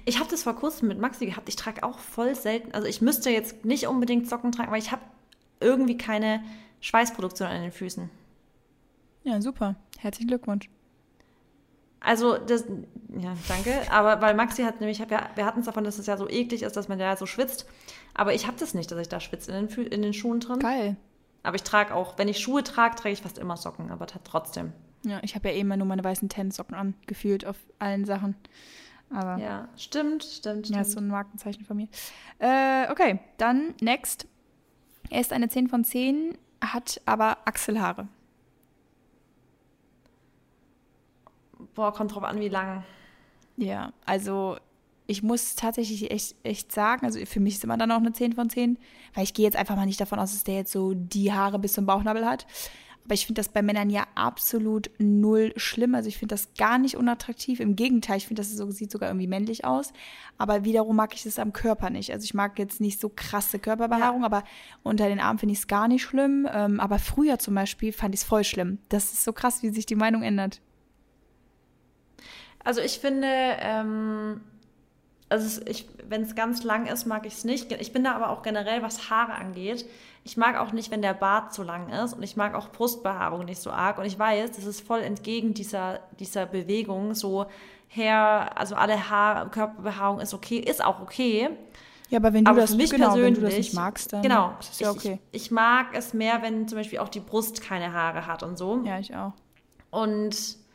Ich 0.06 0.20
habe 0.20 0.30
das 0.30 0.44
vor 0.44 0.54
kurzem 0.54 0.90
mit 0.90 1.00
Maxi 1.00 1.26
gehabt. 1.26 1.50
Ich 1.50 1.56
trage 1.56 1.82
auch 1.82 1.98
voll 1.98 2.36
selten. 2.36 2.72
Also 2.76 2.88
ich 2.88 3.02
müsste 3.02 3.32
jetzt 3.32 3.66
nicht 3.66 3.88
unbedingt 3.88 4.30
Socken 4.30 4.52
tragen, 4.52 4.72
weil 4.72 4.78
ich 4.80 4.92
habe 4.92 5.02
irgendwie 5.60 5.98
keine 5.98 6.44
Schweißproduktion 6.82 7.48
an 7.48 7.64
den 7.64 7.72
Füßen. 7.72 8.12
Ja, 9.28 9.42
super. 9.42 9.76
Herzlichen 10.00 10.30
Glückwunsch. 10.30 10.70
Also 12.00 12.38
das, 12.38 12.64
ja, 13.10 13.34
danke. 13.50 13.92
Aber 13.92 14.22
weil 14.22 14.36
Maxi 14.36 14.64
hat 14.64 14.80
nämlich, 14.80 14.98
ich 14.98 15.02
hab 15.02 15.12
ja, 15.12 15.30
wir 15.36 15.46
hatten 15.46 15.60
es 15.60 15.66
davon, 15.66 15.84
dass 15.84 16.00
es 16.00 16.06
ja 16.06 16.16
so 16.16 16.30
eklig 16.30 16.64
ist, 16.64 16.78
dass 16.78 16.88
man 16.88 16.98
ja 16.98 17.18
so 17.18 17.26
schwitzt. 17.26 17.66
Aber 18.14 18.34
ich 18.34 18.48
habe 18.48 18.58
das 18.58 18.74
nicht, 18.74 18.90
dass 18.90 19.00
ich 19.00 19.10
da 19.10 19.20
schwitze 19.20 19.52
in 19.52 19.68
den, 19.68 19.88
in 19.88 20.02
den 20.02 20.14
Schuhen 20.14 20.40
drin. 20.40 20.60
Geil. 20.60 20.96
Aber 21.44 21.58
ich 21.58 21.64
trage 21.64 21.94
auch, 21.94 22.18
wenn 22.18 22.30
ich 22.30 22.40
Schuhe 22.40 22.64
trage, 22.64 22.96
trage 22.96 23.12
ich 23.12 23.22
fast 23.22 23.38
immer 23.38 23.58
Socken, 23.58 23.92
aber 23.92 24.08
trotzdem. 24.08 24.72
Ja, 25.04 25.20
ich 25.24 25.36
habe 25.36 25.50
ja 25.50 25.56
eh 25.56 25.60
immer 25.60 25.76
nur 25.76 25.88
meine 25.88 26.04
weißen 26.04 26.30
Tennissocken 26.30 26.76
an, 26.76 26.94
gefühlt 27.06 27.46
auf 27.46 27.58
allen 27.80 28.06
Sachen. 28.06 28.36
Aber 29.10 29.38
ja, 29.38 29.50
Ja, 29.50 29.70
stimmt, 29.76 30.24
stimmt, 30.24 30.70
ist 30.70 30.92
so 30.92 31.00
ein 31.00 31.08
Markenzeichen 31.10 31.66
von 31.66 31.76
mir. 31.78 31.88
Äh, 32.40 32.90
okay, 32.92 33.20
dann 33.38 33.76
next. 33.82 34.26
Er 35.10 35.20
ist 35.20 35.34
eine 35.34 35.50
10 35.50 35.68
von 35.68 35.84
10, 35.84 36.38
hat 36.62 37.02
aber 37.06 37.38
Achselhaare. 37.46 38.08
Boah, 41.78 41.94
kommt 41.94 42.16
drauf 42.16 42.24
an, 42.24 42.40
wie 42.40 42.50
lang. 42.50 42.84
Ja, 43.56 43.94
also 44.04 44.58
ich 45.06 45.22
muss 45.22 45.54
tatsächlich 45.54 46.10
echt, 46.10 46.36
echt 46.42 46.72
sagen, 46.72 47.06
also 47.06 47.24
für 47.24 47.40
mich 47.40 47.54
ist 47.54 47.64
immer 47.64 47.78
dann 47.78 47.92
auch 47.92 47.98
eine 47.98 48.14
10 48.14 48.34
von 48.34 48.50
10, 48.50 48.80
weil 49.14 49.24
ich 49.24 49.36
gehe 49.36 49.46
jetzt 49.46 49.56
einfach 49.56 49.76
mal 49.76 49.86
nicht 49.86 50.02
davon 50.02 50.18
aus, 50.18 50.32
dass 50.32 50.44
der 50.44 50.56
jetzt 50.56 50.72
so 50.72 50.96
die 50.96 51.32
Haare 51.32 51.60
bis 51.60 51.74
zum 51.74 51.86
Bauchnabel 51.86 52.26
hat. 52.26 52.48
Aber 53.06 53.14
ich 53.14 53.28
finde 53.28 53.40
das 53.40 53.50
bei 53.50 53.62
Männern 53.62 53.92
ja 53.92 54.08
absolut 54.16 54.90
null 54.98 55.54
schlimm. 55.56 55.94
Also 55.94 56.10
ich 56.10 56.18
finde 56.18 56.34
das 56.34 56.56
gar 56.58 56.80
nicht 56.80 56.98
unattraktiv. 56.98 57.60
Im 57.60 57.76
Gegenteil, 57.76 58.18
ich 58.18 58.26
finde, 58.26 58.42
das 58.42 58.52
so, 58.52 58.72
sieht 58.72 58.92
sogar 58.92 59.10
irgendwie 59.10 59.28
männlich 59.28 59.64
aus. 59.64 59.94
Aber 60.40 60.66
wiederum 60.66 60.96
mag 60.96 61.14
ich 61.14 61.28
es 61.28 61.38
am 61.38 61.54
Körper 61.54 61.92
nicht. 61.92 62.12
Also 62.12 62.26
ich 62.26 62.34
mag 62.34 62.58
jetzt 62.58 62.82
nicht 62.82 63.00
so 63.00 63.08
krasse 63.08 63.60
Körperbehaarung, 63.60 64.26
aber 64.26 64.44
unter 64.82 65.08
den 65.10 65.20
Armen 65.20 65.38
finde 65.38 65.54
ich 65.54 65.60
es 65.60 65.68
gar 65.68 65.88
nicht 65.88 66.02
schlimm. 66.04 66.50
Ähm, 66.52 66.80
aber 66.80 66.98
früher 66.98 67.38
zum 67.38 67.54
Beispiel 67.54 67.94
fand 67.94 68.16
ich 68.16 68.22
es 68.22 68.28
voll 68.28 68.44
schlimm. 68.44 68.80
Das 68.90 69.14
ist 69.14 69.24
so 69.24 69.32
krass, 69.32 69.62
wie 69.62 69.70
sich 69.70 69.86
die 69.86 69.96
Meinung 69.96 70.24
ändert. 70.24 70.60
Also 72.68 72.82
ich 72.82 73.00
finde, 73.00 73.30
ähm, 73.62 74.42
also 75.30 75.62
wenn 76.10 76.24
es 76.24 76.36
ganz 76.36 76.66
lang 76.66 76.86
ist, 76.86 77.06
mag 77.06 77.26
ich 77.26 77.36
es 77.36 77.46
nicht. 77.46 77.72
Ich 77.72 77.94
bin 77.94 78.04
da 78.04 78.14
aber 78.14 78.30
auch 78.30 78.42
generell, 78.42 78.82
was 78.82 79.10
Haare 79.10 79.36
angeht. 79.36 79.86
Ich 80.26 80.36
mag 80.36 80.58
auch 80.58 80.74
nicht, 80.74 80.92
wenn 80.92 81.02
der 81.02 81.14
Bart 81.14 81.54
zu 81.54 81.64
lang 81.64 81.88
ist 81.88 82.12
und 82.12 82.24
ich 82.24 82.36
mag 82.36 82.56
auch 82.56 82.68
Brustbehaarung 82.68 83.46
nicht 83.46 83.62
so 83.62 83.72
arg. 83.72 84.00
Und 84.00 84.04
ich 84.04 84.20
weiß, 84.20 84.52
das 84.52 84.66
ist 84.66 84.86
voll 84.86 85.00
entgegen 85.00 85.54
dieser, 85.54 86.02
dieser 86.20 86.46
Bewegung, 86.46 87.14
so 87.14 87.46
her, 87.88 88.52
also 88.56 88.76
alle 88.76 89.10
Haar, 89.10 89.50
Körperbehaarung 89.50 90.20
ist 90.20 90.34
okay, 90.34 90.58
ist 90.58 90.84
auch 90.84 91.00
okay. 91.00 91.50
Ja, 92.10 92.20
aber 92.20 92.34
wenn 92.34 92.44
du 92.44 92.52
Aber 92.52 92.60
das 92.60 92.76
mich 92.76 92.92
genau, 92.92 93.14
persönlich, 93.14 93.36
wenn 93.38 93.44
du 93.44 93.48
das 93.48 93.58
nicht 93.58 93.74
magst, 93.76 94.12
dann 94.12 94.24
genau, 94.24 94.56
ist 94.60 94.74
es 94.74 94.80
ja 94.82 94.92
ich, 94.92 94.98
okay. 94.98 95.20
ich, 95.32 95.44
ich 95.44 95.52
mag 95.52 95.88
es 95.94 96.14
mehr, 96.14 96.42
wenn 96.42 96.68
zum 96.68 96.80
Beispiel 96.80 97.00
auch 97.00 97.08
die 97.08 97.22
Brust 97.22 97.62
keine 97.62 97.94
Haare 97.94 98.28
hat 98.28 98.44
und 98.44 98.58
so. 98.58 98.82
Ja, 98.84 99.00
ich 99.00 99.16
auch. 99.16 99.32
Und 99.90 100.67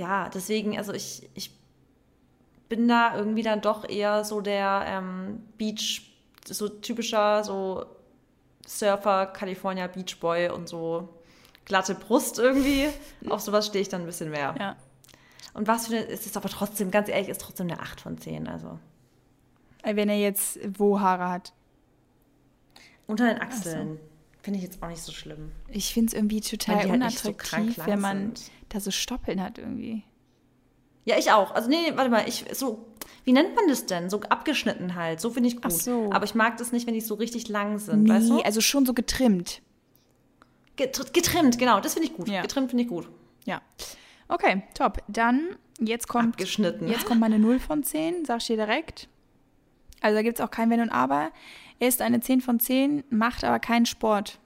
ja, 0.00 0.30
deswegen, 0.30 0.78
also 0.78 0.94
ich, 0.94 1.28
ich 1.34 1.50
bin 2.70 2.88
da 2.88 3.14
irgendwie 3.16 3.42
dann 3.42 3.60
doch 3.60 3.86
eher 3.86 4.24
so 4.24 4.40
der 4.40 4.84
ähm, 4.86 5.42
Beach, 5.58 6.10
so 6.46 6.68
typischer, 6.70 7.44
so 7.44 7.84
Surfer, 8.66 9.26
California 9.26 9.86
Beach 9.88 10.18
Boy 10.20 10.48
und 10.48 10.68
so 10.70 11.08
glatte 11.66 11.94
Brust 11.94 12.38
irgendwie. 12.38 12.88
Auf 13.28 13.40
sowas 13.42 13.66
stehe 13.66 13.82
ich 13.82 13.90
dann 13.90 14.02
ein 14.02 14.06
bisschen 14.06 14.30
mehr. 14.30 14.54
Ja. 14.58 14.76
Und 15.52 15.68
was 15.68 15.88
für 15.88 15.96
eine, 15.96 16.06
es 16.08 16.24
ist 16.24 16.36
aber 16.38 16.48
trotzdem, 16.48 16.90
ganz 16.90 17.08
ehrlich, 17.10 17.28
ist 17.28 17.42
trotzdem 17.42 17.68
eine 17.70 17.80
8 17.80 18.00
von 18.00 18.16
10. 18.18 18.48
Also 18.48 18.78
Äh, 19.82 19.96
Wenn 19.96 20.08
er 20.08 20.18
jetzt 20.18 20.58
wo 20.78 20.98
Haare 21.00 21.28
hat. 21.28 21.52
unter 23.06 23.26
den 23.26 23.40
Achseln 23.42 23.98
finde 24.42 24.58
ich 24.58 24.64
jetzt 24.64 24.82
auch 24.82 24.88
nicht 24.88 25.02
so 25.02 25.12
schlimm. 25.12 25.52
Ich 25.68 25.92
finde 25.92 26.08
es 26.08 26.14
irgendwie 26.14 26.40
total 26.40 26.76
halt 26.76 26.88
so 26.88 26.92
unattraktiv, 26.94 27.76
lang 27.76 27.86
wenn 27.86 28.00
man 28.00 28.18
sind. 28.36 28.50
da 28.68 28.80
so 28.80 28.90
Stoppeln 28.90 29.42
hat 29.42 29.58
irgendwie. 29.58 30.02
Ja, 31.04 31.18
ich 31.18 31.30
auch. 31.32 31.52
Also 31.52 31.68
nee, 31.68 31.76
nee, 31.90 31.96
warte 31.96 32.10
mal, 32.10 32.28
ich 32.28 32.44
so 32.52 32.86
wie 33.24 33.32
nennt 33.32 33.54
man 33.54 33.68
das 33.68 33.86
denn? 33.86 34.08
So 34.08 34.20
abgeschnitten 34.22 34.94
halt. 34.94 35.20
So 35.20 35.30
finde 35.30 35.48
ich 35.48 35.56
gut. 35.56 35.66
Ach 35.66 35.70
so. 35.70 36.10
Aber 36.12 36.24
ich 36.24 36.34
mag 36.34 36.56
das 36.56 36.72
nicht, 36.72 36.86
wenn 36.86 36.94
die 36.94 37.00
so 37.00 37.14
richtig 37.14 37.48
lang 37.48 37.78
sind, 37.78 38.04
Nee, 38.04 38.10
weißt 38.10 38.30
du? 38.30 38.40
also 38.40 38.60
schon 38.60 38.86
so 38.86 38.94
getrimmt. 38.94 39.60
Getr- 40.78 41.12
Getrimmt, 41.12 41.58
genau, 41.58 41.80
das 41.80 41.94
finde 41.94 42.08
ich 42.08 42.16
gut. 42.16 42.28
Ja. 42.28 42.40
Getrimmt 42.42 42.70
finde 42.70 42.84
ich 42.84 42.88
gut. 42.88 43.08
Ja. 43.44 43.60
Okay, 44.28 44.62
top. 44.74 44.98
Dann 45.08 45.56
Jetzt 45.82 46.08
kommt, 46.08 46.34
Abgeschnitten. 46.34 46.88
jetzt 46.88 47.06
kommt 47.06 47.20
meine 47.20 47.38
0 47.38 47.58
von 47.58 47.82
10, 47.82 48.24
sag 48.26 48.40
ich 48.40 48.46
dir 48.48 48.56
direkt. 48.56 49.08
Also 50.02 50.14
da 50.16 50.22
gibt 50.22 50.38
es 50.38 50.44
auch 50.44 50.50
kein 50.50 50.68
Wenn 50.70 50.80
und 50.80 50.90
Aber. 50.90 51.30
Er 51.80 51.88
ist 51.88 52.00
eine 52.02 52.20
10 52.20 52.40
von 52.40 52.60
10, 52.60 53.02
macht 53.10 53.42
aber 53.42 53.58
keinen 53.58 53.86
Sport. 53.86 54.38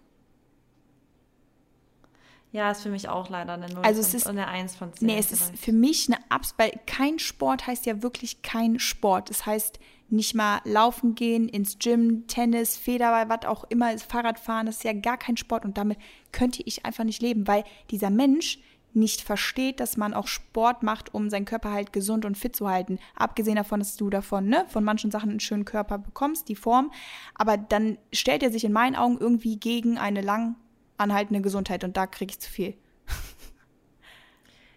Ja, 2.52 2.70
ist 2.70 2.82
für 2.82 2.88
mich 2.90 3.08
auch 3.08 3.28
leider 3.28 3.54
eine 3.54 3.66
0 3.68 3.84
Also 3.84 4.00
es 4.00 4.14
ist- 4.14 4.28
eine 4.28 4.46
1 4.46 4.76
von 4.76 4.92
10. 4.94 5.06
Nee, 5.06 5.18
es 5.18 5.32
ist 5.32 5.58
für 5.58 5.72
mich 5.72 6.08
eine 6.08 6.18
Abs, 6.30 6.54
weil 6.56 6.70
kein 6.86 7.18
Sport 7.18 7.66
heißt 7.66 7.84
ja 7.86 8.00
wirklich 8.04 8.42
kein 8.42 8.78
Sport. 8.78 9.28
Es 9.28 9.44
heißt 9.44 9.80
nicht 10.08 10.34
mal 10.36 10.60
laufen 10.64 11.16
gehen, 11.16 11.48
ins 11.48 11.78
Gym, 11.80 12.28
Tennis, 12.28 12.76
Federball, 12.76 13.28
was 13.28 13.44
auch 13.46 13.64
immer, 13.70 13.98
Fahrradfahren, 13.98 14.66
das 14.66 14.76
ist 14.76 14.84
ja 14.84 14.92
gar 14.92 15.16
kein 15.16 15.36
Sport 15.36 15.64
und 15.64 15.76
damit 15.76 15.98
könnte 16.30 16.62
ich 16.64 16.86
einfach 16.86 17.02
nicht 17.02 17.20
leben, 17.20 17.48
weil 17.48 17.64
dieser 17.90 18.10
Mensch 18.10 18.60
nicht 18.94 19.20
versteht, 19.20 19.80
dass 19.80 19.96
man 19.96 20.14
auch 20.14 20.26
Sport 20.26 20.82
macht, 20.82 21.14
um 21.14 21.30
seinen 21.30 21.44
Körper 21.44 21.72
halt 21.72 21.92
gesund 21.92 22.24
und 22.24 22.38
fit 22.38 22.54
zu 22.54 22.68
halten. 22.68 22.98
Abgesehen 23.14 23.56
davon, 23.56 23.80
dass 23.80 23.96
du 23.96 24.10
davon, 24.10 24.46
ne, 24.46 24.64
von 24.68 24.84
manchen 24.84 25.10
Sachen 25.10 25.30
einen 25.30 25.40
schönen 25.40 25.64
Körper 25.64 25.98
bekommst, 25.98 26.48
die 26.48 26.56
Form, 26.56 26.92
aber 27.34 27.56
dann 27.56 27.98
stellt 28.12 28.42
er 28.42 28.50
sich 28.50 28.64
in 28.64 28.72
meinen 28.72 28.96
Augen 28.96 29.18
irgendwie 29.18 29.58
gegen 29.58 29.98
eine 29.98 30.20
lang 30.20 30.56
anhaltende 30.96 31.40
Gesundheit 31.40 31.84
und 31.84 31.96
da 31.96 32.06
kriege 32.06 32.32
ich 32.32 32.40
zu 32.40 32.50
viel. 32.50 32.76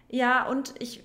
Ja, 0.08 0.48
und 0.48 0.74
ich, 0.78 1.04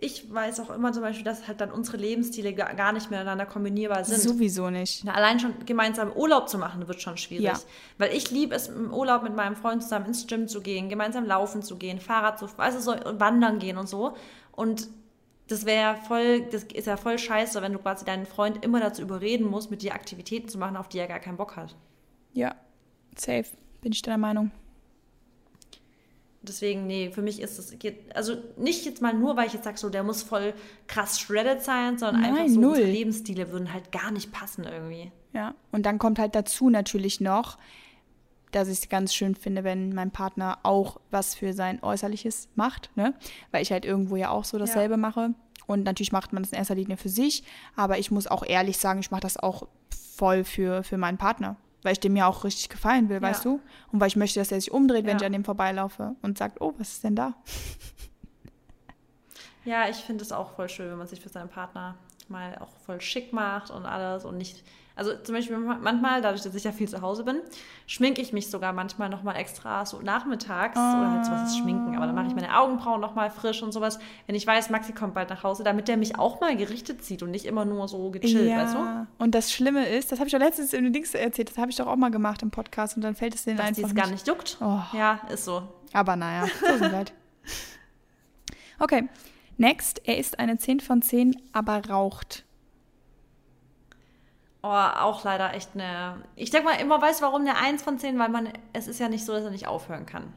ich 0.00 0.32
weiß 0.32 0.60
auch 0.60 0.70
immer 0.70 0.92
zum 0.92 1.02
Beispiel, 1.02 1.24
dass 1.24 1.46
halt 1.46 1.60
dann 1.60 1.70
unsere 1.70 1.96
Lebensstile 1.96 2.52
ga- 2.54 2.72
gar 2.72 2.92
nicht 2.92 3.10
miteinander 3.10 3.46
kombinierbar 3.46 4.04
sind. 4.04 4.20
Sowieso 4.20 4.70
nicht. 4.70 5.06
Allein 5.08 5.40
schon 5.40 5.54
gemeinsam 5.66 6.12
Urlaub 6.12 6.48
zu 6.48 6.58
machen, 6.58 6.86
wird 6.88 7.00
schon 7.00 7.16
schwierig. 7.16 7.44
Ja. 7.44 7.58
Weil 7.98 8.14
ich 8.14 8.30
liebe 8.30 8.54
es, 8.54 8.68
im 8.68 8.92
Urlaub 8.92 9.22
mit 9.22 9.34
meinem 9.36 9.56
Freund 9.56 9.82
zusammen 9.82 10.06
ins 10.06 10.26
Gym 10.26 10.48
zu 10.48 10.60
gehen, 10.60 10.88
gemeinsam 10.88 11.24
laufen 11.26 11.62
zu 11.62 11.76
gehen, 11.76 12.00
Fahrrad 12.00 12.38
zu 12.38 12.48
also 12.56 12.78
so 12.80 13.18
wandern 13.20 13.58
gehen 13.58 13.76
und 13.78 13.88
so. 13.88 14.16
Und 14.52 14.88
das 15.48 15.66
wäre 15.66 15.80
ja 15.80 15.94
voll, 15.94 16.42
das 16.50 16.64
ist 16.64 16.86
ja 16.86 16.96
voll 16.96 17.18
scheiße, 17.18 17.60
wenn 17.62 17.72
du 17.72 17.78
quasi 17.78 18.04
deinen 18.04 18.26
Freund 18.26 18.64
immer 18.64 18.80
dazu 18.80 19.02
überreden 19.02 19.46
musst, 19.46 19.70
mit 19.70 19.82
dir 19.82 19.94
Aktivitäten 19.94 20.48
zu 20.48 20.58
machen, 20.58 20.76
auf 20.76 20.88
die 20.88 20.98
er 20.98 21.06
gar 21.06 21.20
keinen 21.20 21.36
Bock 21.36 21.56
hat. 21.56 21.76
Ja, 22.32 22.54
safe. 23.16 23.46
Bin 23.82 23.92
ich 23.92 24.00
deiner 24.02 24.18
Meinung. 24.18 24.50
Deswegen, 26.48 26.86
nee, 26.86 27.10
für 27.10 27.22
mich 27.22 27.40
ist 27.40 27.58
es, 27.58 27.78
geht- 27.78 28.14
also 28.14 28.36
nicht 28.56 28.84
jetzt 28.84 29.02
mal 29.02 29.14
nur, 29.14 29.36
weil 29.36 29.46
ich 29.46 29.52
jetzt 29.54 29.64
sage, 29.64 29.78
so, 29.78 29.88
der 29.90 30.02
muss 30.02 30.22
voll 30.22 30.54
krass 30.86 31.18
shredded 31.20 31.62
sein, 31.62 31.98
sondern 31.98 32.22
Nein, 32.22 32.34
einfach 32.34 32.48
so, 32.48 32.60
null. 32.60 32.70
unsere 32.70 32.88
Lebensstile 32.90 33.50
würden 33.50 33.72
halt 33.72 33.90
gar 33.92 34.10
nicht 34.10 34.32
passen 34.32 34.64
irgendwie. 34.64 35.10
Ja. 35.32 35.54
Und 35.72 35.84
dann 35.86 35.98
kommt 35.98 36.18
halt 36.18 36.34
dazu 36.34 36.70
natürlich 36.70 37.20
noch, 37.20 37.58
dass 38.52 38.68
ich 38.68 38.78
es 38.78 38.88
ganz 38.88 39.12
schön 39.14 39.34
finde, 39.34 39.64
wenn 39.64 39.92
mein 39.94 40.12
Partner 40.12 40.58
auch 40.62 41.00
was 41.10 41.34
für 41.34 41.52
sein 41.54 41.82
Äußerliches 41.82 42.48
macht, 42.54 42.90
ne? 42.94 43.14
Weil 43.50 43.62
ich 43.62 43.72
halt 43.72 43.84
irgendwo 43.84 44.14
ja 44.14 44.30
auch 44.30 44.44
so 44.44 44.58
dasselbe 44.58 44.96
mache. 44.96 45.34
Und 45.66 45.82
natürlich 45.82 46.12
macht 46.12 46.32
man 46.32 46.42
das 46.44 46.52
in 46.52 46.58
erster 46.58 46.74
Linie 46.76 46.96
für 46.96 47.08
sich, 47.08 47.42
aber 47.74 47.98
ich 47.98 48.10
muss 48.12 48.26
auch 48.28 48.44
ehrlich 48.46 48.76
sagen, 48.78 49.00
ich 49.00 49.10
mache 49.10 49.22
das 49.22 49.36
auch 49.38 49.66
voll 50.14 50.44
für, 50.44 50.84
für 50.84 50.98
meinen 50.98 51.18
Partner. 51.18 51.56
Weil 51.84 51.92
ich 51.92 52.00
dem 52.00 52.16
ja 52.16 52.26
auch 52.26 52.42
richtig 52.42 52.68
gefallen 52.68 53.08
will, 53.08 53.20
weißt 53.22 53.44
du? 53.44 53.60
Und 53.92 54.00
weil 54.00 54.08
ich 54.08 54.16
möchte, 54.16 54.40
dass 54.40 54.50
er 54.50 54.58
sich 54.60 54.72
umdreht, 54.72 55.04
wenn 55.04 55.12
Ja. 55.12 55.16
ich 55.18 55.24
an 55.26 55.32
dem 55.32 55.44
vorbeilaufe 55.44 56.16
und 56.22 56.36
sagt, 56.38 56.60
oh, 56.60 56.74
was 56.78 56.88
ist 56.94 57.04
denn 57.04 57.14
da? 57.14 57.34
Ja, 59.64 59.88
ich 59.88 59.96
finde 59.96 60.22
es 60.22 60.30
auch 60.30 60.50
voll 60.56 60.68
schön, 60.68 60.90
wenn 60.90 60.98
man 60.98 61.06
sich 61.06 61.20
für 61.20 61.30
seinen 61.30 61.48
Partner 61.48 61.94
mal 62.28 62.54
auch 62.58 62.68
voll 62.84 63.00
schick 63.00 63.32
macht 63.32 63.70
und 63.70 63.86
alles 63.86 64.26
und 64.26 64.36
nicht. 64.36 64.62
Also 64.96 65.12
zum 65.22 65.34
Beispiel 65.34 65.58
manchmal, 65.58 66.22
dadurch, 66.22 66.42
dass 66.42 66.54
ich 66.54 66.62
ja 66.62 66.70
viel 66.70 66.88
zu 66.88 67.02
Hause 67.02 67.24
bin, 67.24 67.40
schminke 67.86 68.22
ich 68.22 68.32
mich 68.32 68.48
sogar 68.48 68.72
manchmal 68.72 69.08
nochmal 69.08 69.34
extra 69.36 69.84
so 69.84 70.00
nachmittags 70.00 70.76
oder 70.76 71.10
halt 71.10 71.24
sowas 71.24 71.50
ist 71.50 71.58
Schminken, 71.58 71.96
aber 71.96 72.06
dann 72.06 72.14
mache 72.14 72.28
ich 72.28 72.34
meine 72.34 72.56
Augenbrauen 72.56 73.00
nochmal 73.00 73.28
frisch 73.30 73.62
und 73.64 73.72
sowas, 73.72 73.98
wenn 74.26 74.36
ich 74.36 74.46
weiß, 74.46 74.70
Maxi 74.70 74.92
kommt 74.92 75.14
bald 75.14 75.30
nach 75.30 75.42
Hause, 75.42 75.64
damit 75.64 75.88
der 75.88 75.96
mich 75.96 76.16
auch 76.16 76.40
mal 76.40 76.56
gerichtet 76.56 77.04
sieht 77.04 77.24
und 77.24 77.32
nicht 77.32 77.44
immer 77.44 77.64
nur 77.64 77.88
so 77.88 78.10
gechillt, 78.10 78.48
weißt 78.56 78.74
du? 78.74 79.06
Und 79.18 79.34
das 79.34 79.52
Schlimme 79.52 79.84
ist, 79.88 80.12
das 80.12 80.20
habe 80.20 80.28
ich 80.28 80.32
doch 80.32 80.38
letztens 80.38 80.72
in 80.72 80.84
den 80.84 80.92
Dings 80.92 81.12
erzählt, 81.12 81.50
das 81.50 81.58
habe 81.58 81.72
ich 81.72 81.76
doch 81.76 81.88
auch 81.88 81.96
mal 81.96 82.12
gemacht 82.12 82.42
im 82.42 82.52
Podcast 82.52 82.94
und 82.94 83.02
dann 83.02 83.16
fällt 83.16 83.34
es 83.34 83.44
denen 83.44 83.56
Dass 83.56 83.66
einfach 83.66 83.88
es 83.88 83.94
gar 83.96 84.06
nicht 84.06 84.28
juckt. 84.28 84.58
Oh. 84.60 84.78
Ja, 84.92 85.20
ist 85.28 85.44
so. 85.44 85.62
Aber 85.92 86.14
naja, 86.14 86.46
so 86.60 86.78
sind 86.78 86.92
halt. 86.92 87.12
Okay, 88.78 89.08
next. 89.56 90.00
Er 90.04 90.18
ist 90.18 90.38
eine 90.38 90.58
10 90.58 90.80
von 90.80 91.02
10, 91.02 91.34
aber 91.52 91.84
raucht. 91.88 92.43
Oh, 94.66 94.68
auch 94.68 95.24
leider 95.24 95.52
echt 95.52 95.72
eine. 95.74 96.22
Ich 96.36 96.48
denke 96.48 96.66
mal, 96.66 96.80
immer 96.80 96.98
weiß, 96.98 97.20
warum 97.20 97.42
eine 97.42 97.58
1 97.58 97.82
von 97.82 97.98
10, 97.98 98.18
weil 98.18 98.30
man, 98.30 98.48
es 98.72 98.86
ist 98.86 98.98
ja 98.98 99.10
nicht 99.10 99.26
so, 99.26 99.34
dass 99.34 99.44
er 99.44 99.50
nicht 99.50 99.66
aufhören 99.66 100.06
kann. 100.06 100.32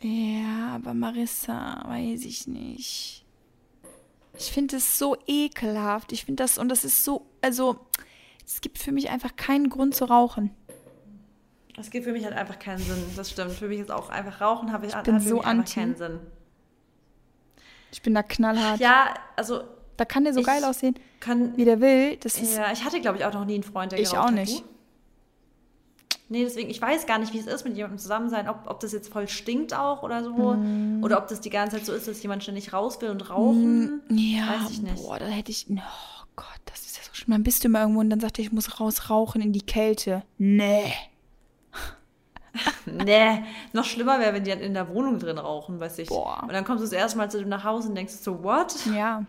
Ja, 0.00 0.76
aber 0.76 0.94
Marissa, 0.94 1.82
weiß 1.84 2.26
ich 2.26 2.46
nicht. 2.46 3.24
Ich 4.38 4.52
finde 4.52 4.76
es 4.76 5.00
so 5.00 5.16
ekelhaft. 5.26 6.12
Ich 6.12 6.26
finde 6.26 6.44
das, 6.44 6.58
und 6.58 6.68
das 6.68 6.84
ist 6.84 7.04
so, 7.04 7.26
also, 7.42 7.84
es 8.46 8.60
gibt 8.60 8.78
für 8.78 8.92
mich 8.92 9.10
einfach 9.10 9.34
keinen 9.34 9.68
Grund 9.68 9.96
zu 9.96 10.04
rauchen. 10.04 10.54
Das 11.74 11.90
gibt 11.90 12.04
für 12.04 12.12
mich 12.12 12.24
halt 12.24 12.36
einfach 12.36 12.60
keinen 12.60 12.78
Sinn. 12.78 13.04
Das 13.16 13.30
stimmt. 13.32 13.50
Für 13.50 13.66
mich 13.66 13.80
ist 13.80 13.90
auch 13.90 14.10
einfach 14.10 14.40
Rauchen, 14.40 14.70
habe 14.72 14.86
ich, 14.86 14.94
hat 14.94 15.06
bin 15.06 15.18
für 15.18 15.28
so 15.28 15.40
anti. 15.40 15.74
keinen 15.74 15.96
Sinn. 15.96 16.20
Ich 17.90 18.00
bin 18.00 18.14
da 18.14 18.22
knallhart. 18.22 18.78
Ja, 18.78 19.12
also 19.34 19.64
Da 19.96 20.04
kann 20.04 20.24
der 20.24 20.32
so 20.34 20.40
Ich- 20.40 20.46
geil 20.46 20.64
aussehen, 20.64 20.94
kann. 21.20 21.56
wie 21.56 21.64
der 21.64 21.80
will. 21.80 22.16
Das 22.16 22.38
ist, 22.40 22.56
Ja, 22.56 22.72
ich 22.72 22.84
hatte, 22.84 23.00
glaube 23.00 23.18
ich, 23.18 23.24
auch 23.24 23.32
noch 23.32 23.44
nie 23.44 23.54
einen 23.54 23.62
Freund, 23.62 23.92
der 23.92 24.00
Ich 24.00 24.10
geraucht 24.10 24.28
auch 24.28 24.32
nicht. 24.32 24.64
Nee, 26.30 26.42
deswegen, 26.42 26.70
ich 26.70 26.80
weiß 26.80 27.06
gar 27.06 27.18
nicht, 27.18 27.32
wie 27.34 27.38
es 27.38 27.46
ist, 27.46 27.64
mit 27.64 27.76
jemandem 27.76 27.98
zusammen 27.98 28.30
sein, 28.30 28.48
ob, 28.48 28.60
ob 28.66 28.80
das 28.80 28.92
jetzt 28.92 29.12
voll 29.12 29.28
stinkt 29.28 29.74
auch 29.74 30.02
oder 30.02 30.24
so. 30.24 30.30
Mm. 30.54 31.04
Oder 31.04 31.18
ob 31.18 31.28
das 31.28 31.40
die 31.42 31.50
ganze 31.50 31.76
Zeit 31.76 31.86
so 31.86 31.92
ist, 31.92 32.08
dass 32.08 32.22
jemand 32.22 32.42
ständig 32.42 32.72
raus 32.72 33.00
will 33.02 33.10
und 33.10 33.28
rauchen. 33.28 34.00
ja, 34.08 34.60
Weiß 34.62 34.70
ich 34.70 34.82
nicht. 34.82 34.96
boah, 34.96 35.18
da 35.18 35.26
hätte 35.26 35.50
ich, 35.50 35.66
oh 35.70 36.26
Gott, 36.34 36.46
das 36.64 36.80
ist 36.86 36.96
ja 36.96 37.02
so 37.04 37.10
schlimm. 37.12 37.32
Dann 37.34 37.42
bist 37.42 37.62
du 37.62 37.68
immer 37.68 37.80
irgendwo 37.82 38.00
und 38.00 38.08
dann 38.08 38.20
sagt 38.20 38.38
er, 38.38 38.44
ich 38.44 38.52
muss 38.52 38.80
raus 38.80 39.10
rauchen 39.10 39.42
in 39.42 39.52
die 39.52 39.60
Kälte. 39.62 40.22
Nee. 40.38 40.92
Nee, 42.86 43.42
noch 43.72 43.84
schlimmer 43.84 44.20
wäre, 44.20 44.32
wenn 44.32 44.44
die 44.44 44.50
dann 44.50 44.60
in 44.60 44.74
der 44.74 44.88
Wohnung 44.88 45.18
drin 45.18 45.38
rauchen, 45.38 45.80
weiß 45.80 45.98
ich. 45.98 46.08
Boah. 46.08 46.40
Und 46.44 46.52
dann 46.52 46.64
kommst 46.64 46.82
du 46.82 46.84
das 46.86 46.92
erste 46.92 47.18
Mal 47.18 47.28
zu 47.30 47.38
dem 47.40 47.48
nach 47.48 47.64
Hause 47.64 47.88
und 47.88 47.96
denkst 47.96 48.12
so, 48.14 48.44
what? 48.44 48.74
Ja. 48.94 49.24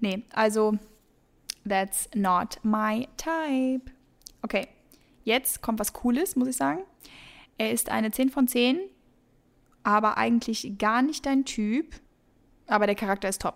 Nee, 0.00 0.24
also, 0.32 0.78
that's 1.66 2.08
not 2.14 2.58
my 2.62 3.08
type. 3.16 3.90
Okay, 4.42 4.68
jetzt 5.24 5.62
kommt 5.62 5.80
was 5.80 5.92
Cooles, 5.92 6.36
muss 6.36 6.48
ich 6.48 6.56
sagen. 6.56 6.80
Er 7.58 7.72
ist 7.72 7.90
eine 7.90 8.10
10 8.10 8.30
von 8.30 8.46
10, 8.46 8.78
aber 9.82 10.16
eigentlich 10.16 10.78
gar 10.78 11.02
nicht 11.02 11.26
dein 11.26 11.44
Typ. 11.44 11.94
Aber 12.66 12.86
der 12.86 12.94
Charakter 12.94 13.28
ist 13.28 13.42
top. 13.42 13.54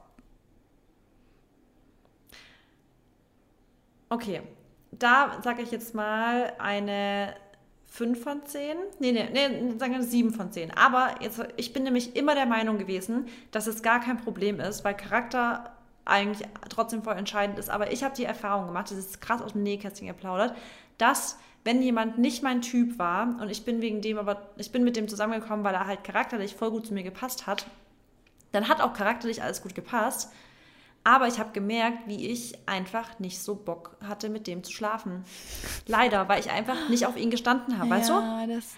Okay, 4.08 4.42
da 4.90 5.40
sage 5.42 5.62
ich 5.62 5.70
jetzt 5.70 5.94
mal 5.94 6.52
eine 6.58 7.34
5 7.84 8.22
von 8.22 8.44
10. 8.44 8.76
Nee, 8.98 9.12
nee, 9.12 9.28
nee, 9.32 9.78
sagen 9.78 9.92
wir 9.92 9.98
eine 9.98 10.02
7 10.02 10.32
von 10.32 10.50
10. 10.50 10.70
Aber 10.72 11.14
jetzt, 11.20 11.40
ich 11.56 11.72
bin 11.72 11.82
nämlich 11.84 12.16
immer 12.16 12.34
der 12.34 12.46
Meinung 12.46 12.78
gewesen, 12.78 13.26
dass 13.52 13.66
es 13.66 13.82
gar 13.82 14.00
kein 14.00 14.18
Problem 14.18 14.60
ist, 14.60 14.84
weil 14.84 14.94
Charakter 14.94 15.76
eigentlich 16.04 16.48
trotzdem 16.68 17.02
voll 17.02 17.16
entscheidend 17.16 17.58
ist. 17.58 17.70
Aber 17.70 17.92
ich 17.92 18.02
habe 18.02 18.14
die 18.14 18.24
Erfahrung 18.24 18.66
gemacht, 18.66 18.90
das 18.90 18.98
ist 18.98 19.20
krass 19.20 19.42
aus 19.42 19.52
dem 19.52 19.62
Nähkästchen 19.62 20.08
geplaudert, 20.08 20.54
dass 20.98 21.38
wenn 21.64 21.80
jemand 21.80 22.18
nicht 22.18 22.42
mein 22.42 22.60
Typ 22.60 22.98
war 22.98 23.36
und 23.40 23.48
ich 23.48 23.64
bin 23.64 23.80
wegen 23.80 24.00
dem 24.00 24.18
aber, 24.18 24.48
ich 24.56 24.72
bin 24.72 24.82
mit 24.82 24.96
dem 24.96 25.08
zusammengekommen, 25.08 25.64
weil 25.64 25.74
er 25.74 25.86
halt 25.86 26.02
charakterlich 26.02 26.56
voll 26.56 26.70
gut 26.70 26.86
zu 26.86 26.94
mir 26.94 27.04
gepasst 27.04 27.46
hat, 27.46 27.66
dann 28.50 28.68
hat 28.68 28.80
auch 28.80 28.94
charakterlich 28.94 29.42
alles 29.42 29.62
gut 29.62 29.74
gepasst. 29.74 30.30
Aber 31.04 31.26
ich 31.26 31.40
habe 31.40 31.50
gemerkt, 31.52 32.06
wie 32.06 32.28
ich 32.28 32.56
einfach 32.66 33.18
nicht 33.18 33.40
so 33.42 33.56
Bock 33.56 33.96
hatte, 34.06 34.28
mit 34.28 34.46
dem 34.46 34.62
zu 34.62 34.70
schlafen. 34.72 35.24
Leider, 35.88 36.28
weil 36.28 36.38
ich 36.38 36.50
einfach 36.50 36.88
nicht 36.88 37.06
auf 37.06 37.16
ihn 37.16 37.30
gestanden 37.30 37.76
habe, 37.78 37.90
weißt 37.90 38.10
du? 38.10 38.14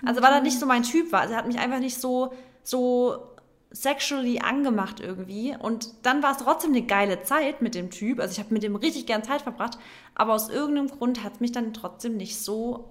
Also 0.06 0.22
weil 0.22 0.32
er 0.32 0.40
nicht 0.40 0.58
so 0.58 0.64
mein 0.64 0.84
Typ 0.84 1.12
war. 1.12 1.20
Also 1.20 1.34
er 1.34 1.38
hat 1.38 1.46
mich 1.46 1.58
einfach 1.58 1.80
nicht 1.80 2.00
so, 2.00 2.32
so 2.62 3.33
sexually 3.74 4.38
angemacht 4.38 5.00
irgendwie. 5.00 5.54
Und 5.58 5.88
dann 6.02 6.22
war 6.22 6.32
es 6.32 6.38
trotzdem 6.38 6.70
eine 6.70 6.82
geile 6.82 7.22
Zeit 7.22 7.60
mit 7.60 7.74
dem 7.74 7.90
Typ. 7.90 8.20
Also 8.20 8.32
ich 8.32 8.38
habe 8.38 8.54
mit 8.54 8.62
dem 8.62 8.76
richtig 8.76 9.06
gern 9.06 9.24
Zeit 9.24 9.42
verbracht. 9.42 9.78
Aber 10.14 10.32
aus 10.32 10.48
irgendeinem 10.48 10.88
Grund 10.88 11.24
hat 11.24 11.34
es 11.34 11.40
mich 11.40 11.52
dann 11.52 11.74
trotzdem 11.74 12.16
nicht 12.16 12.38
so. 12.38 12.88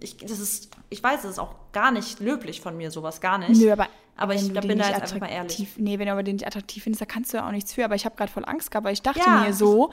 Ich, 0.00 0.16
das 0.16 0.40
ist, 0.40 0.70
ich 0.88 1.02
weiß, 1.02 1.24
es 1.24 1.32
ist 1.32 1.38
auch 1.38 1.54
gar 1.72 1.90
nicht 1.90 2.20
löblich 2.20 2.60
von 2.60 2.76
mir, 2.76 2.90
sowas 2.90 3.20
gar 3.20 3.36
nicht. 3.36 3.60
Nö, 3.60 3.70
aber, 3.70 3.88
Aber 4.16 4.34
ich 4.34 4.50
den 4.50 4.54
bin 4.66 4.78
da 4.78 4.88
jetzt 4.88 5.02
einfach 5.02 5.20
mal 5.20 5.28
ehrlich. 5.28 5.66
Nee, 5.76 5.98
wenn 5.98 6.06
du 6.06 6.12
aber 6.12 6.22
den 6.22 6.36
nicht 6.36 6.46
attraktiv 6.46 6.84
findest, 6.84 7.02
da 7.02 7.06
kannst 7.06 7.32
du 7.32 7.36
ja 7.36 7.46
auch 7.46 7.52
nichts 7.52 7.74
für. 7.74 7.84
Aber 7.84 7.94
ich 7.94 8.06
habe 8.06 8.16
gerade 8.16 8.32
voll 8.32 8.44
Angst 8.46 8.70
gehabt, 8.70 8.86
weil 8.86 8.94
ich 8.94 9.02
dachte 9.02 9.20
Ja, 9.20 9.44
mir 9.44 9.52
so, 9.52 9.92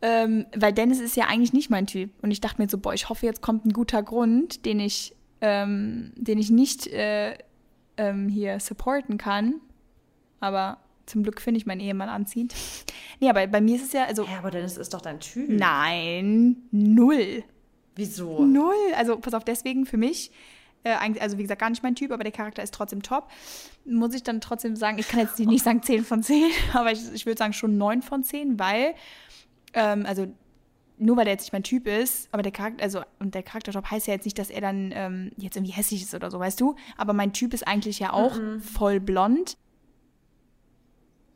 ähm, 0.00 0.46
weil 0.56 0.72
Dennis 0.72 0.98
ist 0.98 1.14
ja 1.16 1.26
eigentlich 1.26 1.52
nicht 1.52 1.70
mein 1.70 1.86
Typ. 1.86 2.10
Und 2.22 2.32
ich 2.32 2.40
dachte 2.40 2.60
mir 2.60 2.68
so, 2.68 2.78
boah, 2.78 2.94
ich 2.94 3.08
hoffe, 3.08 3.26
jetzt 3.26 3.42
kommt 3.42 3.64
ein 3.64 3.72
guter 3.72 4.02
Grund, 4.02 4.66
den 4.66 4.80
ich, 4.80 5.14
ähm, 5.40 6.12
den 6.16 6.38
ich 6.38 6.50
nicht 6.50 6.88
äh, 6.88 7.36
ähm, 7.96 8.28
hier 8.28 8.58
supporten 8.60 9.18
kann. 9.18 9.60
Aber 10.40 10.78
zum 11.06 11.22
Glück 11.22 11.40
finde 11.40 11.58
ich 11.58 11.66
meinen 11.66 11.80
Ehemann 11.80 12.08
anziehend. 12.08 12.54
Nee, 13.20 13.28
aber 13.28 13.46
bei 13.46 13.60
mir 13.60 13.76
ist 13.76 13.86
es 13.86 13.92
ja, 13.92 14.04
also, 14.04 14.24
Ja, 14.24 14.38
aber 14.38 14.50
Dennis 14.50 14.76
ist 14.76 14.92
doch 14.94 15.00
dein 15.00 15.20
Typ. 15.20 15.48
nein, 15.48 16.56
null. 16.70 17.44
Wieso? 17.94 18.44
Null. 18.44 18.74
Also 18.96 19.18
pass 19.18 19.34
auf, 19.34 19.44
deswegen 19.44 19.86
für 19.86 19.96
mich 19.98 20.30
Äh, 20.84 20.96
also 21.20 21.38
wie 21.38 21.42
gesagt, 21.42 21.60
gar 21.60 21.70
nicht 21.70 21.84
mein 21.84 21.94
Typ, 21.94 22.10
aber 22.10 22.24
der 22.24 22.32
Charakter 22.32 22.60
ist 22.60 22.74
trotzdem 22.74 23.02
top. 23.04 23.28
Muss 23.84 24.14
ich 24.14 24.24
dann 24.24 24.40
trotzdem 24.40 24.74
sagen, 24.74 24.98
ich 24.98 25.06
kann 25.06 25.20
jetzt 25.20 25.38
nicht 25.38 25.62
sagen 25.64 25.80
10 25.80 26.04
von 26.04 26.24
10, 26.24 26.50
aber 26.72 26.90
ich, 26.90 27.00
ich 27.12 27.24
würde 27.24 27.38
sagen 27.38 27.52
schon 27.52 27.78
9 27.78 28.02
von 28.02 28.24
10, 28.24 28.58
weil, 28.58 28.94
ähm, 29.74 30.04
also 30.06 30.26
nur 31.02 31.16
weil 31.16 31.24
der 31.24 31.34
jetzt 31.34 31.42
nicht 31.42 31.52
mein 31.52 31.62
Typ 31.62 31.86
ist, 31.86 32.28
aber 32.32 32.42
der 32.42 32.52
Charakter, 32.52 32.82
also 32.82 33.02
und 33.18 33.34
der 33.34 33.42
Charakterjob 33.42 33.90
heißt 33.90 34.06
ja 34.06 34.14
jetzt 34.14 34.24
nicht, 34.24 34.38
dass 34.38 34.50
er 34.50 34.60
dann 34.60 34.92
ähm, 34.94 35.32
jetzt 35.36 35.56
irgendwie 35.56 35.72
hässlich 35.72 36.02
ist 36.02 36.14
oder 36.14 36.30
so, 36.30 36.38
weißt 36.38 36.60
du? 36.60 36.76
Aber 36.96 37.12
mein 37.12 37.32
Typ 37.32 37.54
ist 37.54 37.66
eigentlich 37.66 37.98
ja 37.98 38.12
auch 38.12 38.36
-mm. 38.36 38.60
voll 38.60 39.00
blond 39.00 39.56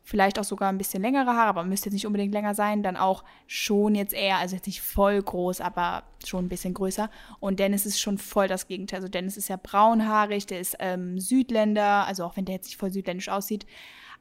vielleicht 0.07 0.39
auch 0.39 0.45
sogar 0.45 0.69
ein 0.69 0.77
bisschen 0.77 1.01
längere 1.01 1.31
Haare, 1.31 1.49
aber 1.49 1.63
müsste 1.65 1.89
jetzt 1.89 1.93
nicht 1.95 2.07
unbedingt 2.07 2.31
länger 2.31 2.55
sein, 2.55 2.81
dann 2.81 2.95
auch 2.95 3.25
schon 3.45 3.93
jetzt 3.93 4.13
eher, 4.13 4.37
also 4.37 4.55
jetzt 4.55 4.65
nicht 4.65 4.81
voll 4.81 5.21
groß, 5.21 5.59
aber 5.59 6.03
schon 6.25 6.45
ein 6.45 6.49
bisschen 6.49 6.73
größer. 6.73 7.09
Und 7.41 7.59
Dennis 7.59 7.85
ist 7.85 7.99
schon 7.99 8.17
voll 8.17 8.47
das 8.47 8.67
Gegenteil. 8.67 8.99
Also 8.99 9.09
Dennis 9.09 9.35
ist 9.35 9.49
ja 9.49 9.57
braunhaarig, 9.61 10.45
der 10.47 10.61
ist 10.61 10.77
ähm, 10.79 11.19
Südländer, 11.19 12.07
also 12.07 12.23
auch 12.23 12.37
wenn 12.37 12.45
der 12.45 12.55
jetzt 12.55 12.67
nicht 12.67 12.77
voll 12.77 12.91
südländisch 12.91 13.27
aussieht, 13.27 13.65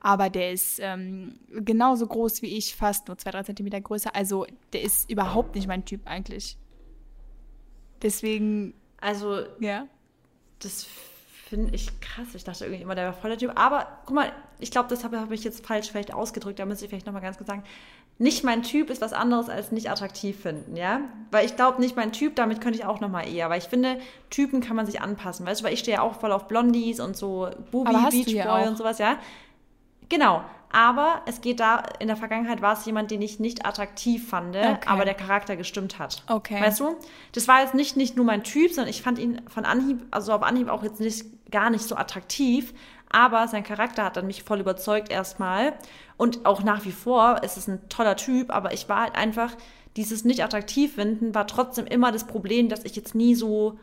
aber 0.06 0.30
der 0.30 0.52
ist 0.52 0.78
ähm, 0.80 1.34
genauso 1.50 2.06
groß 2.06 2.40
wie 2.40 2.56
ich, 2.56 2.76
fast 2.76 3.08
nur 3.08 3.18
zwei, 3.18 3.32
drei 3.32 3.42
Zentimeter 3.42 3.80
größer. 3.80 4.14
Also 4.14 4.46
der 4.72 4.82
ist 4.82 5.10
überhaupt 5.10 5.56
nicht 5.56 5.66
mein 5.66 5.84
Typ 5.84 6.02
eigentlich. 6.04 6.56
Deswegen. 8.02 8.72
Also, 9.00 9.40
ja. 9.58 9.88
Das 10.60 10.86
finde 11.48 11.74
ich 11.74 11.98
krass. 11.98 12.28
Ich 12.36 12.44
dachte 12.44 12.66
irgendwie 12.66 12.82
immer, 12.82 12.94
der 12.94 13.06
war 13.06 13.14
voll 13.14 13.30
der 13.30 13.38
Typ. 13.40 13.58
Aber 13.58 13.88
guck 14.06 14.14
mal, 14.14 14.30
ich 14.60 14.70
glaube, 14.70 14.88
das 14.88 15.02
habe 15.02 15.20
hab 15.20 15.32
ich 15.32 15.42
jetzt 15.42 15.66
falsch 15.66 15.90
vielleicht 15.90 16.14
ausgedrückt. 16.14 16.60
Da 16.60 16.66
müsste 16.66 16.84
ich 16.84 16.90
vielleicht 16.90 17.06
nochmal 17.06 17.22
ganz 17.22 17.36
kurz 17.36 17.48
sagen. 17.48 17.64
Nicht 18.18 18.44
mein 18.44 18.62
Typ 18.62 18.90
ist 18.90 19.02
was 19.02 19.12
anderes 19.12 19.48
als 19.48 19.72
nicht 19.72 19.90
attraktiv 19.90 20.40
finden, 20.40 20.76
ja? 20.76 21.00
Weil 21.32 21.46
ich 21.46 21.56
glaube, 21.56 21.80
nicht 21.80 21.96
mein 21.96 22.12
Typ, 22.12 22.36
damit 22.36 22.60
könnte 22.60 22.78
ich 22.78 22.84
auch 22.84 23.00
nochmal 23.00 23.28
eher. 23.28 23.50
Weil 23.50 23.58
ich 23.58 23.66
finde, 23.66 23.98
Typen 24.30 24.60
kann 24.60 24.76
man 24.76 24.86
sich 24.86 25.00
anpassen, 25.00 25.44
weißt 25.44 25.62
du? 25.62 25.64
Weil 25.64 25.74
ich 25.74 25.80
stehe 25.80 25.96
ja 25.96 26.02
auch 26.02 26.20
voll 26.20 26.30
auf 26.30 26.46
Blondies 26.46 27.00
und 27.00 27.16
so 27.16 27.50
Booby, 27.72 27.92
Beach 28.10 28.44
Boy 28.46 28.68
und 28.68 28.78
sowas, 28.78 28.98
ja? 28.98 29.18
Genau. 30.08 30.42
Aber 30.70 31.22
es 31.26 31.40
geht 31.40 31.60
da, 31.60 31.84
in 32.00 32.08
der 32.08 32.16
Vergangenheit 32.16 32.60
war 32.60 32.74
es 32.74 32.84
jemand, 32.84 33.10
den 33.10 33.22
ich 33.22 33.40
nicht 33.40 33.64
attraktiv 33.64 34.28
fand, 34.28 34.56
okay. 34.56 34.76
aber 34.86 35.04
der 35.04 35.14
Charakter 35.14 35.56
gestimmt 35.56 35.98
hat. 35.98 36.22
Okay. 36.28 36.60
Weißt 36.60 36.80
du? 36.80 36.96
Das 37.32 37.48
war 37.48 37.62
jetzt 37.62 37.74
nicht, 37.74 37.96
nicht 37.96 38.16
nur 38.16 38.26
mein 38.26 38.42
Typ, 38.42 38.72
sondern 38.72 38.90
ich 38.90 39.00
fand 39.00 39.18
ihn 39.18 39.40
von 39.48 39.64
Anhieb, 39.64 40.04
also 40.10 40.32
auf 40.32 40.42
Anhieb 40.42 40.68
auch 40.68 40.82
jetzt 40.82 41.00
nicht, 41.00 41.24
gar 41.50 41.70
nicht 41.70 41.84
so 41.84 41.96
attraktiv. 41.96 42.74
Aber 43.10 43.46
sein 43.48 43.62
Charakter 43.62 44.04
hat 44.04 44.16
dann 44.16 44.26
mich 44.26 44.42
voll 44.42 44.60
überzeugt 44.60 45.10
erstmal. 45.10 45.74
Und 46.16 46.44
auch 46.44 46.62
nach 46.62 46.84
wie 46.84 46.92
vor 46.92 47.42
ist 47.42 47.56
es 47.56 47.68
ein 47.68 47.88
toller 47.88 48.16
Typ, 48.16 48.50
aber 48.50 48.72
ich 48.72 48.88
war 48.88 49.02
halt 49.02 49.14
einfach, 49.14 49.54
dieses 49.96 50.24
nicht 50.24 50.44
attraktiv 50.44 50.96
finden 50.96 51.34
war 51.34 51.46
trotzdem 51.46 51.86
immer 51.86 52.12
das 52.12 52.24
Problem, 52.24 52.68
dass 52.68 52.84
ich 52.84 52.96
jetzt 52.96 53.14
nie 53.14 53.34
so 53.34 53.78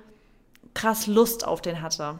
krass 0.73 1.07
Lust 1.07 1.47
auf 1.47 1.61
den 1.61 1.81
hatte. 1.81 2.19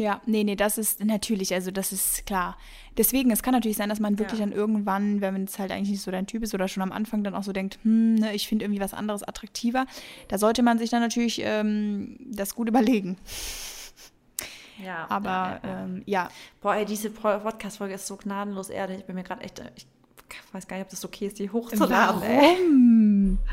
Ja, 0.00 0.22
nee, 0.24 0.44
nee, 0.44 0.56
das 0.56 0.78
ist 0.78 1.04
natürlich, 1.04 1.52
also 1.52 1.70
das 1.70 1.92
ist 1.92 2.24
klar. 2.24 2.56
Deswegen, 2.96 3.30
es 3.30 3.42
kann 3.42 3.52
natürlich 3.52 3.76
sein, 3.76 3.90
dass 3.90 4.00
man 4.00 4.18
wirklich 4.18 4.40
ja. 4.40 4.46
dann 4.46 4.54
irgendwann, 4.54 5.20
wenn 5.20 5.44
es 5.44 5.58
halt 5.58 5.70
eigentlich 5.70 5.90
nicht 5.90 6.00
so 6.00 6.10
dein 6.10 6.26
Typ 6.26 6.42
ist 6.42 6.54
oder 6.54 6.68
schon 6.68 6.82
am 6.82 6.90
Anfang 6.90 7.22
dann 7.22 7.34
auch 7.34 7.42
so 7.42 7.52
denkt, 7.52 7.78
hm, 7.82 8.14
ne, 8.14 8.34
ich 8.34 8.48
finde 8.48 8.64
irgendwie 8.64 8.80
was 8.80 8.94
anderes 8.94 9.22
attraktiver, 9.22 9.84
da 10.28 10.38
sollte 10.38 10.62
man 10.62 10.78
sich 10.78 10.88
dann 10.88 11.02
natürlich 11.02 11.42
ähm, 11.44 12.16
das 12.24 12.54
gut 12.54 12.68
überlegen. 12.70 13.18
Ja. 14.82 15.04
Aber 15.10 15.28
ja, 15.28 15.60
ja, 15.62 15.84
ähm, 15.84 16.02
ja. 16.06 16.28
Boah, 16.62 16.76
ey, 16.76 16.86
diese 16.86 17.10
Podcast-Folge 17.10 17.92
ist 17.92 18.06
so 18.06 18.16
gnadenlos 18.16 18.70
ehrlich. 18.70 19.00
Ich 19.00 19.04
bin 19.04 19.16
mir 19.16 19.22
gerade 19.22 19.42
echt, 19.42 19.62
ich 19.76 19.86
weiß 20.54 20.66
gar 20.66 20.78
nicht, 20.78 20.86
ob 20.86 20.90
das 20.90 21.04
okay 21.04 21.26
ist, 21.26 21.38
die 21.38 21.50
hochzuladen. 21.50 22.22
Warum? 22.22 23.38
Ey. 23.38 23.38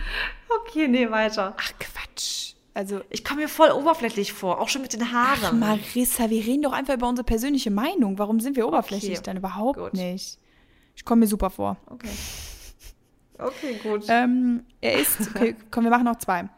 Okay, 0.61 0.87
nee, 0.87 1.11
weiter. 1.11 1.53
Ach, 1.57 1.73
Quatsch. 1.77 2.53
Also, 2.77 3.01
ich 3.09 3.23
komme 3.23 3.41
mir 3.41 3.49
voll 3.49 3.71
oberflächlich 3.71 4.33
vor, 4.33 4.61
auch 4.61 4.69
schon 4.69 4.83
mit 4.83 4.93
den 4.93 5.11
Haaren. 5.11 5.39
Ach, 5.43 5.51
Marissa, 5.51 6.29
wir 6.29 6.45
reden 6.45 6.61
doch 6.61 6.73
einfach 6.73 6.93
über 6.93 7.09
unsere 7.09 7.25
persönliche 7.25 7.71
Meinung. 7.71 8.19
Warum 8.19 8.39
sind 8.39 8.55
wir 8.55 8.67
oberflächlich 8.67 9.13
okay. 9.13 9.23
dann 9.23 9.37
überhaupt 9.37 9.79
gut. 9.79 9.93
nicht? 9.95 10.37
Ich 10.95 11.03
komme 11.03 11.21
mir 11.21 11.27
super 11.27 11.49
vor. 11.49 11.77
Okay. 11.87 12.09
Okay, 13.39 13.79
gut. 13.81 14.05
Ähm, 14.09 14.63
er 14.79 14.99
ist, 14.99 15.21
okay, 15.35 15.55
komm, 15.71 15.85
wir 15.85 15.89
machen 15.89 16.03
noch 16.03 16.19
zwei. 16.19 16.49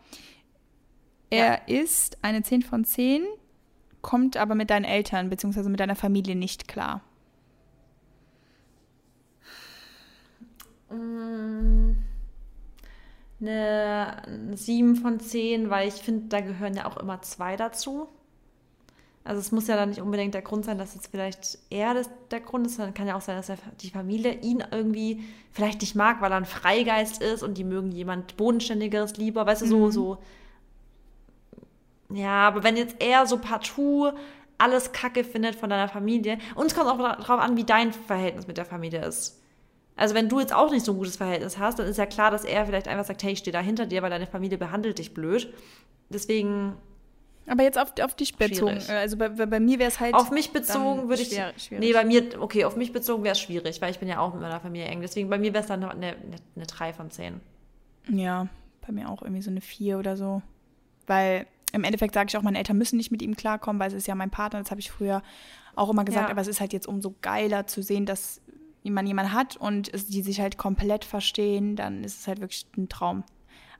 Er 1.29 1.61
ja. 1.69 1.81
ist 1.81 2.17
eine 2.21 2.43
10 2.43 2.63
von 2.63 2.83
10, 2.83 3.23
kommt 4.01 4.35
aber 4.35 4.55
mit 4.55 4.71
deinen 4.71 4.83
Eltern 4.83 5.29
bzw. 5.29 5.69
mit 5.69 5.79
deiner 5.79 5.95
Familie 5.95 6.35
nicht 6.35 6.67
klar. 6.67 6.99
Mm 10.89 11.88
eine 13.41 14.21
7 14.53 14.95
von 14.95 15.19
10, 15.19 15.69
weil 15.69 15.87
ich 15.87 15.95
finde, 15.95 16.27
da 16.27 16.41
gehören 16.41 16.75
ja 16.75 16.85
auch 16.85 16.97
immer 16.97 17.21
zwei 17.21 17.55
dazu. 17.55 18.07
Also 19.23 19.41
es 19.41 19.51
muss 19.51 19.67
ja 19.67 19.75
dann 19.75 19.89
nicht 19.89 20.01
unbedingt 20.01 20.33
der 20.33 20.41
Grund 20.41 20.65
sein, 20.65 20.77
dass 20.77 20.95
jetzt 20.95 21.11
vielleicht 21.11 21.59
er 21.69 21.93
das, 21.93 22.09
der 22.31 22.39
Grund 22.39 22.65
ist, 22.65 22.77
sondern 22.77 22.93
kann 22.93 23.07
ja 23.07 23.15
auch 23.15 23.21
sein, 23.21 23.35
dass 23.35 23.51
die 23.81 23.89
Familie 23.89 24.33
ihn 24.41 24.63
irgendwie 24.71 25.23
vielleicht 25.51 25.81
nicht 25.81 25.95
mag, 25.95 26.21
weil 26.21 26.31
er 26.31 26.37
ein 26.37 26.45
Freigeist 26.45 27.21
ist 27.21 27.43
und 27.43 27.57
die 27.57 27.63
mögen 27.63 27.91
jemand 27.91 28.37
Bodenständigeres 28.37 29.17
lieber, 29.17 29.45
weißt 29.45 29.61
du, 29.63 29.67
so, 29.67 29.77
mhm. 29.77 29.91
so. 29.91 30.17
Ja, 32.11 32.47
aber 32.47 32.63
wenn 32.63 32.75
jetzt 32.75 32.95
er 32.99 33.27
so 33.27 33.37
partout 33.37 34.13
alles 34.57 34.93
Kacke 34.93 35.23
findet 35.23 35.55
von 35.55 35.69
deiner 35.69 35.87
Familie, 35.87 36.39
uns 36.55 36.73
kommt 36.73 36.89
auch 36.89 36.97
darauf 36.97 37.39
an, 37.39 37.55
wie 37.55 37.63
dein 37.65 37.93
Verhältnis 37.93 38.47
mit 38.47 38.57
der 38.57 38.65
Familie 38.65 39.05
ist. 39.05 39.39
Also 39.99 40.15
wenn 40.15 40.29
du 40.29 40.39
jetzt 40.39 40.55
auch 40.55 40.71
nicht 40.71 40.85
so 40.85 40.93
ein 40.93 40.97
gutes 40.97 41.17
Verhältnis 41.17 41.57
hast, 41.57 41.77
dann 41.77 41.85
ist 41.85 41.97
ja 41.97 42.05
klar, 42.05 42.31
dass 42.31 42.45
er 42.45 42.65
vielleicht 42.65 42.87
einfach 42.87 43.03
sagt, 43.03 43.21
hey, 43.21 43.33
ich 43.33 43.39
stehe 43.39 43.51
da 43.51 43.59
hinter 43.59 43.85
dir, 43.85 44.01
weil 44.01 44.09
deine 44.09 44.27
Familie 44.27 44.57
behandelt 44.57 44.97
dich 44.97 45.13
blöd. 45.13 45.53
Deswegen. 46.07 46.77
Aber 47.45 47.63
jetzt 47.63 47.77
auf, 47.77 47.91
auf 48.01 48.15
dich 48.15 48.37
bezogen. 48.37 48.79
Schwierig. 48.79 48.89
Also 48.91 49.17
bei, 49.17 49.27
bei 49.27 49.59
mir 49.59 49.77
wäre 49.77 49.89
es 49.89 49.99
halt. 49.99 50.13
Auf 50.13 50.31
mich 50.31 50.51
bezogen 50.51 51.09
würde 51.09 51.21
ich. 51.21 51.29
Schwer, 51.29 51.51
schwierig. 51.57 51.85
Nee, 51.85 51.91
bei 51.91 52.05
mir, 52.05 52.41
okay, 52.41 52.63
auf 52.63 52.77
mich 52.77 52.93
bezogen 52.93 53.25
wäre 53.25 53.33
es 53.33 53.41
schwierig, 53.41 53.81
weil 53.81 53.91
ich 53.91 53.99
bin 53.99 54.07
ja 54.07 54.19
auch 54.19 54.31
mit 54.31 54.41
meiner 54.41 54.61
Familie 54.61 54.87
eng. 54.87 55.01
Deswegen 55.01 55.29
bei 55.29 55.37
mir 55.37 55.53
wäre 55.53 55.63
es 55.63 55.67
dann 55.67 55.83
eine, 55.83 55.91
eine, 55.91 56.15
eine 56.55 56.65
3 56.65 56.93
von 56.93 57.11
10. 57.11 57.41
Ja, 58.09 58.47
bei 58.87 58.93
mir 58.93 59.09
auch 59.09 59.21
irgendwie 59.21 59.41
so 59.41 59.51
eine 59.51 59.59
4 59.59 59.99
oder 59.99 60.15
so. 60.15 60.41
Weil 61.07 61.45
im 61.73 61.83
Endeffekt 61.83 62.13
sage 62.13 62.27
ich 62.29 62.37
auch, 62.37 62.41
meine 62.41 62.57
Eltern 62.57 62.77
müssen 62.77 62.95
nicht 62.95 63.11
mit 63.11 63.21
ihm 63.21 63.35
klarkommen, 63.35 63.81
weil 63.81 63.89
es 63.89 63.93
ist 63.93 64.07
ja 64.07 64.15
mein 64.15 64.29
Partner, 64.29 64.59
das 64.59 64.71
habe 64.71 64.79
ich 64.79 64.91
früher 64.91 65.21
auch 65.75 65.89
immer 65.89 66.05
gesagt, 66.05 66.27
ja. 66.27 66.31
aber 66.31 66.41
es 66.41 66.47
ist 66.47 66.61
halt 66.61 66.71
jetzt 66.71 66.87
umso 66.87 67.15
geiler 67.21 67.67
zu 67.67 67.81
sehen, 67.81 68.05
dass 68.05 68.41
man 68.83 69.05
jemanden 69.05 69.33
hat 69.33 69.57
und 69.57 69.91
die 69.93 70.21
sich 70.21 70.39
halt 70.39 70.57
komplett 70.57 71.05
verstehen, 71.05 71.75
dann 71.75 72.03
ist 72.03 72.21
es 72.21 72.27
halt 72.27 72.41
wirklich 72.41 72.65
ein 72.77 72.89
Traum. 72.89 73.23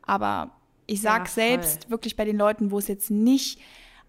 Aber 0.01 0.51
ich 0.87 1.01
sag 1.01 1.25
ja, 1.25 1.31
selbst 1.31 1.89
wirklich 1.89 2.15
bei 2.15 2.25
den 2.25 2.37
Leuten, 2.37 2.71
wo 2.71 2.79
es 2.79 2.87
jetzt 2.87 3.11
nicht 3.11 3.59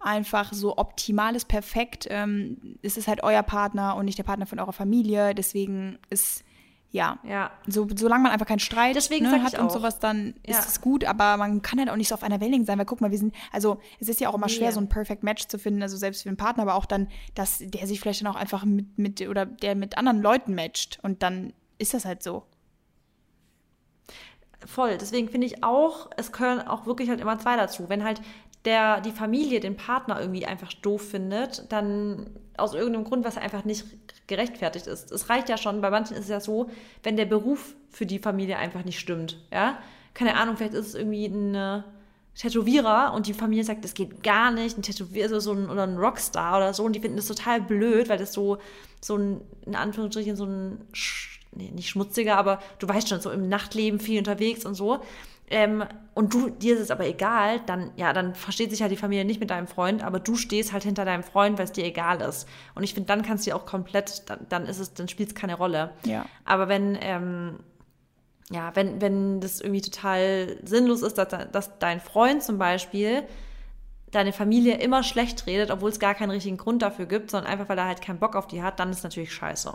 einfach 0.01 0.53
so 0.53 0.78
optimal 0.78 1.36
ist, 1.36 1.47
perfekt, 1.47 2.07
ähm, 2.11 2.78
ist 2.82 2.97
es 2.97 3.07
halt 3.07 3.22
euer 3.22 3.43
Partner 3.43 3.97
und 3.97 4.07
nicht 4.07 4.18
der 4.18 4.24
Partner 4.24 4.47
von 4.47 4.59
eurer 4.59 4.72
Familie. 4.72 5.34
Deswegen 5.34 5.99
ist 6.09 6.43
ja, 6.93 7.18
ja. 7.22 7.53
So, 7.68 7.86
solange 7.95 8.24
man 8.24 8.32
einfach 8.32 8.47
keinen 8.47 8.59
Streit 8.59 8.97
ne, 8.97 9.43
hat 9.43 9.59
und 9.59 9.70
sowas, 9.70 10.01
dann 10.01 10.34
ja. 10.45 10.59
ist 10.59 10.68
es 10.68 10.80
gut, 10.80 11.05
aber 11.05 11.36
man 11.36 11.62
kann 11.62 11.78
halt 11.78 11.88
auch 11.88 11.97
nicht 11.97 12.09
so 12.09 12.14
auf 12.16 12.24
einer 12.24 12.41
Wellenlänge 12.41 12.64
sein, 12.64 12.78
weil 12.78 12.84
guck 12.84 13.01
mal, 13.01 13.12
wir 13.12 13.18
sind, 13.18 13.34
also 13.53 13.78
es 14.01 14.09
ist 14.09 14.20
ja 14.20 14.28
auch 14.28 14.34
immer 14.34 14.49
schwer, 14.49 14.72
so 14.72 14.80
ein 14.80 14.88
Perfect 14.88 15.22
Match 15.22 15.47
zu 15.47 15.59
finden, 15.59 15.82
also 15.82 15.97
selbst 15.97 16.24
für 16.24 16.28
einen 16.28 16.36
Partner, 16.36 16.64
aber 16.64 16.74
auch 16.74 16.86
dann, 16.86 17.09
dass 17.34 17.59
der 17.61 17.86
sich 17.86 18.01
vielleicht 18.01 18.22
dann 18.22 18.28
auch 18.28 18.36
einfach 18.36 18.64
mit, 18.64 18.99
mit 18.99 19.20
oder 19.28 19.47
der 19.47 19.76
mit 19.76 19.99
anderen 19.99 20.20
Leuten 20.20 20.55
matcht 20.55 20.99
und 21.03 21.22
dann 21.22 21.53
ist 21.78 21.95
das 21.95 22.05
halt 22.05 22.24
so. 22.24 22.45
Voll, 24.66 24.99
deswegen 24.99 25.28
finde 25.28 25.47
ich 25.47 25.62
auch, 25.62 26.11
es 26.16 26.32
gehören 26.32 26.61
auch 26.61 26.86
wirklich 26.86 27.09
halt 27.09 27.20
immer 27.20 27.38
zwei 27.38 27.57
dazu. 27.57 27.88
Wenn 27.88 28.05
halt 28.05 28.20
der 28.64 29.01
die 29.01 29.12
Familie 29.12 29.61
den 29.61 29.76
Partner 29.76 30.20
irgendwie 30.20 30.45
einfach 30.45 30.72
doof 30.72 31.11
findet, 31.11 31.72
dann 31.72 32.30
aus 32.61 32.74
irgendeinem 32.74 33.04
Grund, 33.04 33.24
was 33.24 33.36
einfach 33.36 33.64
nicht 33.64 33.84
gerechtfertigt 34.26 34.86
ist. 34.86 35.11
Es 35.11 35.28
reicht 35.28 35.48
ja 35.48 35.56
schon, 35.56 35.80
bei 35.80 35.90
manchen 35.90 36.16
ist 36.16 36.24
es 36.24 36.28
ja 36.28 36.40
so, 36.40 36.70
wenn 37.02 37.16
der 37.16 37.26
Beruf 37.26 37.74
für 37.90 38.06
die 38.06 38.18
Familie 38.18 38.58
einfach 38.58 38.84
nicht 38.84 38.98
stimmt, 38.98 39.38
ja. 39.52 39.78
Keine 40.12 40.36
Ahnung, 40.36 40.56
vielleicht 40.56 40.74
ist 40.74 40.88
es 40.88 40.94
irgendwie 40.94 41.26
ein 41.26 41.84
Tätowierer 42.34 43.12
und 43.14 43.26
die 43.26 43.34
Familie 43.34 43.64
sagt, 43.64 43.84
das 43.84 43.94
geht 43.94 44.22
gar 44.22 44.50
nicht, 44.50 44.78
ein 44.78 44.82
Tätowierer 44.82 45.40
so 45.40 45.52
ein, 45.52 45.68
oder 45.68 45.82
ein 45.82 45.98
Rockstar 45.98 46.56
oder 46.56 46.72
so 46.72 46.84
und 46.84 46.94
die 46.94 47.00
finden 47.00 47.16
das 47.16 47.26
total 47.26 47.61
blöd, 47.61 48.08
weil 48.08 48.18
das 48.18 48.32
so, 48.32 48.58
so 49.00 49.16
ein, 49.16 49.40
in 49.66 49.74
Anführungsstrichen, 49.74 50.36
so 50.36 50.44
ein, 50.44 50.80
nee, 51.52 51.70
nicht 51.70 51.88
schmutziger, 51.88 52.36
aber 52.36 52.61
du 52.78 52.88
weißt 52.88 53.08
schon, 53.08 53.20
so 53.20 53.30
im 53.30 53.48
Nachtleben 53.48 54.00
viel 54.00 54.18
unterwegs 54.18 54.64
und 54.64 54.74
so 54.74 55.00
ähm, 55.51 55.84
und 56.14 56.32
du, 56.32 56.48
dir 56.48 56.74
ist 56.74 56.80
es 56.80 56.90
aber 56.92 57.07
egal, 57.07 57.61
dann, 57.66 57.90
ja, 57.96 58.12
dann 58.12 58.34
versteht 58.36 58.70
sich 58.70 58.82
halt 58.82 58.92
die 58.92 58.96
Familie 58.96 59.24
nicht 59.24 59.40
mit 59.40 59.51
deinem 59.51 59.66
Freund, 59.66 60.03
aber 60.03 60.20
du 60.20 60.36
stehst 60.36 60.72
halt 60.72 60.84
hinter 60.84 61.05
deinem 61.05 61.24
Freund, 61.24 61.59
weil 61.59 61.64
es 61.64 61.72
dir 61.72 61.84
egal 61.84 62.20
ist. 62.20 62.48
Und 62.74 62.84
ich 62.84 62.94
finde, 62.94 63.09
dann 63.09 63.22
kannst 63.22 63.46
du 63.46 63.55
auch 63.55 63.66
komplett, 63.66 64.28
dann, 64.30 64.46
dann 64.48 64.66
ist 64.66 64.78
es, 64.78 64.94
dann 64.94 65.09
spielt 65.09 65.30
es 65.30 65.34
keine 65.34 65.57
Rolle. 65.57 65.90
Ja. 66.05 66.24
Aber 66.44 66.68
wenn, 66.68 66.96
ähm, 67.01 67.59
ja, 68.51 68.74
wenn, 68.74 69.01
wenn 69.01 69.40
das 69.40 69.61
irgendwie 69.61 69.80
total 69.80 70.57
sinnlos 70.62 71.03
ist, 71.03 71.18
dass, 71.18 71.28
dass 71.51 71.78
dein 71.78 72.01
Freund 72.01 72.42
zum 72.42 72.59
Beispiel 72.59 73.24
deine 74.12 74.32
Familie 74.32 74.78
immer 74.78 75.03
schlecht 75.03 75.46
redet, 75.46 75.70
obwohl 75.70 75.90
es 75.90 76.01
gar 76.01 76.14
keinen 76.14 76.30
richtigen 76.30 76.59
Grund 76.59 76.82
dafür 76.82 77.07
gibt, 77.07 77.30
sondern 77.30 77.51
einfach, 77.51 77.68
weil 77.68 77.78
er 77.78 77.86
halt 77.86 78.03
keinen 78.03 78.18
Bock 78.18 78.36
auf 78.36 78.46
die 78.46 78.62
hat, 78.62 78.78
dann 78.78 78.90
ist 78.90 78.98
es 78.98 79.05
natürlich 79.05 79.32
scheiße. 79.32 79.72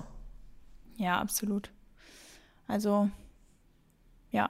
Ja, 0.98 1.20
absolut. 1.20 1.70
Also, 2.68 3.10
ja, 4.32 4.50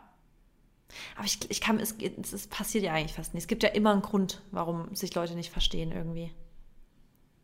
Aber 1.16 1.26
ich, 1.26 1.40
ich 1.50 1.62
kann, 1.62 1.80
es, 1.80 1.96
es, 2.00 2.48
passiert 2.48 2.84
ja 2.84 2.94
eigentlich 2.94 3.14
fast 3.14 3.34
nicht. 3.34 3.44
Es 3.44 3.48
gibt 3.48 3.64
ja 3.64 3.70
immer 3.70 3.92
einen 3.92 4.02
Grund, 4.02 4.42
warum 4.52 4.94
sich 4.96 5.14
Leute 5.16 5.36
nicht 5.36 5.52
verstehen 5.52 5.92
irgendwie. 5.92 6.32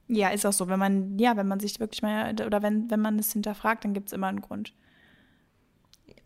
Ja, 0.08 0.30
ist 0.30 0.46
auch 0.46 0.54
so. 0.54 0.68
Wenn 0.68 0.80
man, 0.80 1.18
ja, 1.18 1.38
wenn 1.38 1.48
man 1.48 1.60
sich 1.60 1.80
wirklich 1.80 2.02
mal, 2.02 2.34
oder 2.46 2.62
wenn, 2.62 2.90
wenn 2.92 3.00
man 3.00 3.18
es 3.18 3.32
hinterfragt, 3.32 3.86
dann 3.86 3.94
gibt 3.94 4.08
es 4.08 4.14
immer 4.14 4.28
einen 4.28 4.42
Grund. 4.42 4.74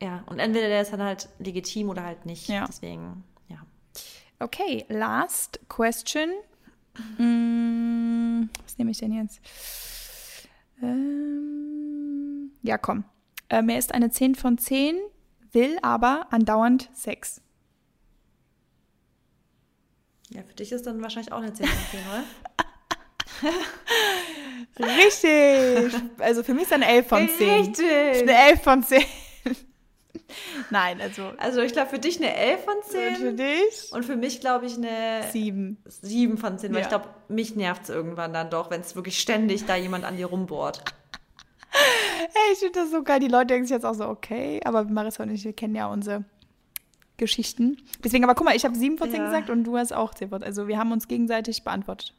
Ja, 0.01 0.23
und 0.27 0.39
entweder 0.39 0.67
der 0.67 0.81
ist 0.81 0.91
dann 0.91 1.01
halt 1.01 1.29
legitim 1.39 1.89
oder 1.89 2.03
halt 2.03 2.25
nicht. 2.25 2.47
Ja. 2.49 2.65
Deswegen, 2.67 3.23
ja. 3.47 3.65
Okay, 4.39 4.85
last 4.89 5.59
question. 5.69 6.29
Mm, 7.17 8.49
was 8.63 8.77
nehme 8.77 8.91
ich 8.91 8.97
denn 8.97 9.13
jetzt? 9.13 9.39
Ähm, 10.81 12.51
ja, 12.61 12.77
komm. 12.77 13.03
Ähm, 13.49 13.69
er 13.69 13.77
ist 13.77 13.93
eine 13.93 14.09
10 14.09 14.35
von 14.35 14.57
10, 14.57 14.95
will 15.55 15.79
aber 15.81 16.27
andauernd 16.29 16.89
Sex. 16.93 17.41
Ja, 20.29 20.43
für 20.43 20.53
dich 20.53 20.71
ist 20.71 20.85
dann 20.85 21.01
wahrscheinlich 21.01 21.31
auch 21.31 21.39
eine 21.41 21.53
10 21.53 21.65
von 21.65 21.77
10, 21.91 21.99
oder? 22.09 22.23
Richtig! 24.97 25.93
Also 26.19 26.43
für 26.43 26.53
mich 26.53 26.63
ist 26.63 26.73
eine 26.73 26.87
11 26.87 27.07
von 27.07 27.29
10. 27.29 27.49
Richtig! 27.49 27.85
Eine 28.21 28.37
11 28.49 28.61
von 28.61 28.83
10. 28.83 29.03
Nein, 30.69 30.99
also 31.01 31.31
Also 31.37 31.61
ich 31.61 31.71
glaube 31.71 31.89
für 31.91 31.99
dich 31.99 32.17
eine 32.17 32.35
11 32.35 32.63
von 32.63 32.73
10. 32.83 33.15
für 33.15 33.33
dich 33.33 33.91
Und 33.91 34.03
für 34.05 34.15
mich 34.15 34.41
glaube 34.41 34.65
ich 34.65 34.75
eine 34.75 35.23
7. 35.31 35.77
7 35.85 36.37
von 36.37 36.57
10, 36.57 36.71
weil 36.71 36.79
Ja. 36.79 36.83
ich 36.83 36.89
glaube, 36.89 37.09
mich 37.29 37.55
nervt 37.55 37.83
es 37.83 37.89
irgendwann 37.89 38.33
dann 38.33 38.49
doch, 38.49 38.71
wenn 38.71 38.81
es 38.81 38.95
wirklich 38.95 39.19
ständig 39.19 39.65
da 39.65 39.75
jemand 39.75 40.03
an 40.03 40.17
dir 40.17 40.25
rumbohrt. 40.25 40.83
Hey, 42.33 42.53
ich 42.53 42.59
finde 42.59 42.79
das 42.79 42.91
so 42.91 43.03
geil. 43.03 43.19
Die 43.19 43.27
Leute 43.27 43.47
denken 43.47 43.65
sich 43.67 43.73
jetzt 43.73 43.85
auch 43.85 43.93
so, 43.93 44.07
okay, 44.07 44.59
aber 44.65 44.83
Marissa 44.83 45.23
und 45.23 45.29
ich, 45.29 45.43
wir 45.43 45.53
kennen 45.53 45.75
ja 45.75 45.87
unsere 45.87 46.23
Geschichten. 47.17 47.77
Deswegen, 48.03 48.23
aber 48.23 48.35
guck 48.35 48.45
mal, 48.45 48.55
ich 48.55 48.65
habe 48.65 48.75
7 48.75 48.97
von 48.97 49.09
10 49.09 49.19
Ja. 49.19 49.25
gesagt 49.25 49.49
und 49.49 49.63
du 49.63 49.77
hast 49.77 49.93
auch 49.93 50.13
10 50.13 50.29
von 50.29 50.41
10. 50.41 50.47
Also 50.47 50.67
wir 50.67 50.77
haben 50.77 50.91
uns 50.91 51.07
gegenseitig 51.07 51.63
beantwortet. 51.63 52.13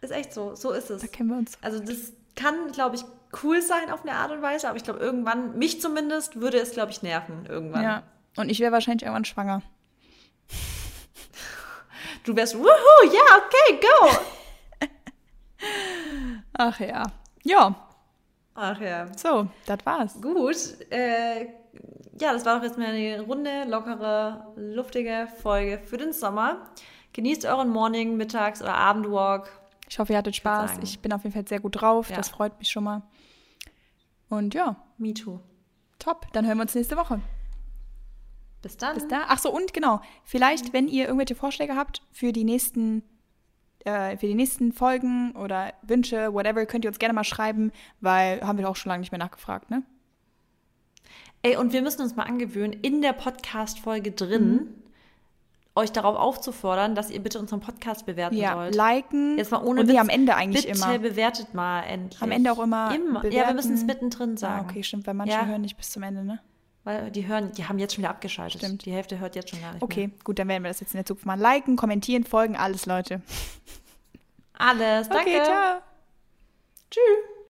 Ist 0.00 0.10
echt 0.10 0.32
so, 0.34 0.54
so 0.54 0.72
ist 0.72 0.90
es. 0.90 1.02
Da 1.02 1.06
kennen 1.08 1.30
wir 1.30 1.36
uns. 1.38 1.56
Also 1.62 1.78
das 1.78 2.12
kann, 2.34 2.72
glaube 2.72 2.96
ich, 2.96 3.04
cool 3.42 3.62
sein 3.62 3.90
auf 3.90 4.02
eine 4.02 4.12
Art 4.12 4.32
und 4.32 4.42
Weise, 4.42 4.68
aber 4.68 4.76
ich 4.76 4.84
glaube 4.84 4.98
irgendwann, 5.00 5.56
mich 5.56 5.80
zumindest, 5.80 6.40
würde 6.40 6.58
es, 6.58 6.72
glaube 6.72 6.90
ich, 6.90 7.02
nerven 7.02 7.46
irgendwann. 7.46 7.82
Ja. 7.82 8.02
Und 8.36 8.48
ich 8.50 8.60
wäre 8.60 8.72
wahrscheinlich 8.72 9.02
irgendwann 9.02 9.24
schwanger. 9.24 9.62
Du 12.24 12.34
wärst, 12.34 12.56
wuhu, 12.58 12.64
ja, 12.64 13.20
okay, 13.38 13.80
go. 13.80 14.88
Ach 16.54 16.80
ja. 16.80 17.04
Ja, 17.42 17.83
Ach 18.54 18.80
ja. 18.80 19.06
so, 19.16 19.48
das 19.66 19.78
war's. 19.84 20.20
Gut, 20.20 20.56
äh, 20.90 21.46
ja, 22.20 22.32
das 22.32 22.44
war 22.44 22.56
doch 22.56 22.64
jetzt 22.64 22.78
mal 22.78 22.86
eine 22.88 23.20
runde, 23.20 23.64
lockere, 23.66 24.52
luftige 24.56 25.28
Folge 25.42 25.80
für 25.84 25.96
den 25.96 26.12
Sommer. 26.12 26.68
Genießt 27.12 27.44
euren 27.46 27.68
Morning, 27.68 28.16
Mittags- 28.16 28.62
oder 28.62 28.74
Abendwalk. 28.74 29.50
Ich 29.88 29.98
hoffe, 29.98 30.12
ihr 30.12 30.18
hattet 30.18 30.36
Spaß. 30.36 30.70
sagen. 30.72 30.82
Ich 30.82 31.00
bin 31.00 31.12
auf 31.12 31.22
jeden 31.24 31.34
Fall 31.34 31.46
sehr 31.46 31.60
gut 31.60 31.80
drauf. 31.80 32.10
Ja. 32.10 32.16
Das 32.16 32.28
freut 32.28 32.58
mich 32.58 32.68
schon 32.68 32.84
mal. 32.84 33.02
Und 34.28 34.54
ja, 34.54 34.76
Me 34.98 35.12
too. 35.14 35.40
top. 35.98 36.26
Dann 36.32 36.46
hören 36.46 36.58
wir 36.58 36.62
uns 36.62 36.74
nächste 36.74 36.96
Woche. 36.96 37.20
Bis 38.62 38.76
dann. 38.76 38.94
Bis 38.94 39.06
da. 39.08 39.24
Ach 39.28 39.38
so, 39.38 39.52
und 39.52 39.74
genau. 39.74 40.00
Vielleicht, 40.24 40.72
wenn 40.72 40.88
ihr 40.88 41.04
irgendwelche 41.04 41.34
Vorschläge 41.34 41.76
habt 41.76 42.02
für 42.12 42.32
die 42.32 42.44
nächsten, 42.44 43.02
äh, 43.84 44.16
für 44.16 44.26
die 44.26 44.34
nächsten 44.34 44.72
Folgen 44.72 45.32
oder 45.32 45.72
Wünsche, 45.82 46.32
whatever, 46.32 46.64
könnt 46.66 46.84
ihr 46.84 46.88
uns 46.88 46.98
gerne 46.98 47.14
mal 47.14 47.24
schreiben, 47.24 47.70
weil 48.00 48.40
haben 48.40 48.58
wir 48.58 48.68
auch 48.68 48.76
schon 48.76 48.90
lange 48.90 49.00
nicht 49.00 49.12
mehr 49.12 49.18
nachgefragt, 49.18 49.70
ne? 49.70 49.82
Ey, 51.42 51.56
und 51.56 51.72
wir 51.74 51.82
müssen 51.82 52.00
uns 52.02 52.16
mal 52.16 52.22
angewöhnen, 52.22 52.72
in 52.80 53.02
der 53.02 53.12
Podcast-Folge 53.12 54.12
drin 54.12 54.52
Mhm. 54.54 54.68
euch 55.76 55.92
darauf 55.92 56.16
aufzufordern, 56.16 56.94
dass 56.94 57.10
ihr 57.10 57.20
bitte 57.22 57.38
unseren 57.38 57.60
Podcast 57.60 58.06
bewerten 58.06 58.36
Ja, 58.36 58.54
sollt. 58.54 58.74
liken. 58.74 59.36
Jetzt 59.36 59.50
mal 59.50 59.62
ohne 59.62 59.80
und 59.80 59.86
nee, 59.86 59.92
Witz, 59.94 60.00
am 60.00 60.08
Ende 60.08 60.34
eigentlich 60.36 60.66
bitte 60.66 60.78
immer. 60.78 60.98
bewertet 60.98 61.52
mal 61.52 61.82
endlich. 61.82 62.22
Am 62.22 62.30
Ende 62.30 62.52
auch 62.52 62.60
immer 62.62 62.94
Immer. 62.94 63.24
Ja, 63.26 63.48
wir 63.48 63.54
müssen 63.54 63.74
es 63.74 63.84
mittendrin 63.84 64.34
Ah, 64.34 64.38
sagen. 64.38 64.68
okay, 64.70 64.82
stimmt, 64.82 65.06
weil 65.06 65.14
manche 65.14 65.34
Ja. 65.34 65.44
hören 65.46 65.60
nicht 65.62 65.76
bis 65.76 65.90
zum 65.90 66.02
Ende, 66.04 66.24
ne? 66.24 66.40
Weil 66.84 67.10
die 67.10 67.26
hören, 67.26 67.52
die 67.52 67.64
haben 67.66 67.78
jetzt 67.78 67.94
schon 67.94 68.02
wieder 68.02 68.10
abgeschaltet. 68.10 68.60
Stimmt. 68.60 68.84
Die 68.84 68.92
Hälfte 68.92 69.18
hört 69.18 69.34
jetzt 69.36 69.50
schon 69.50 69.60
gar 69.60 69.72
nicht 69.72 69.82
Okay, 69.82 70.08
mehr. 70.08 70.16
gut, 70.22 70.38
dann 70.38 70.48
werden 70.48 70.62
wir 70.62 70.68
das 70.70 70.80
jetzt 70.80 70.92
in 70.92 70.98
der 70.98 71.06
Zukunft 71.06 71.24
mal 71.26 71.38
liken, 71.38 71.76
kommentieren, 71.76 72.24
folgen, 72.24 72.56
alles, 72.56 72.84
Leute. 72.86 73.22
Alles, 74.52 75.08
danke. 75.08 75.30
Okay, 75.30 75.42
ciao. 75.44 75.80
Tschüss. 76.90 77.33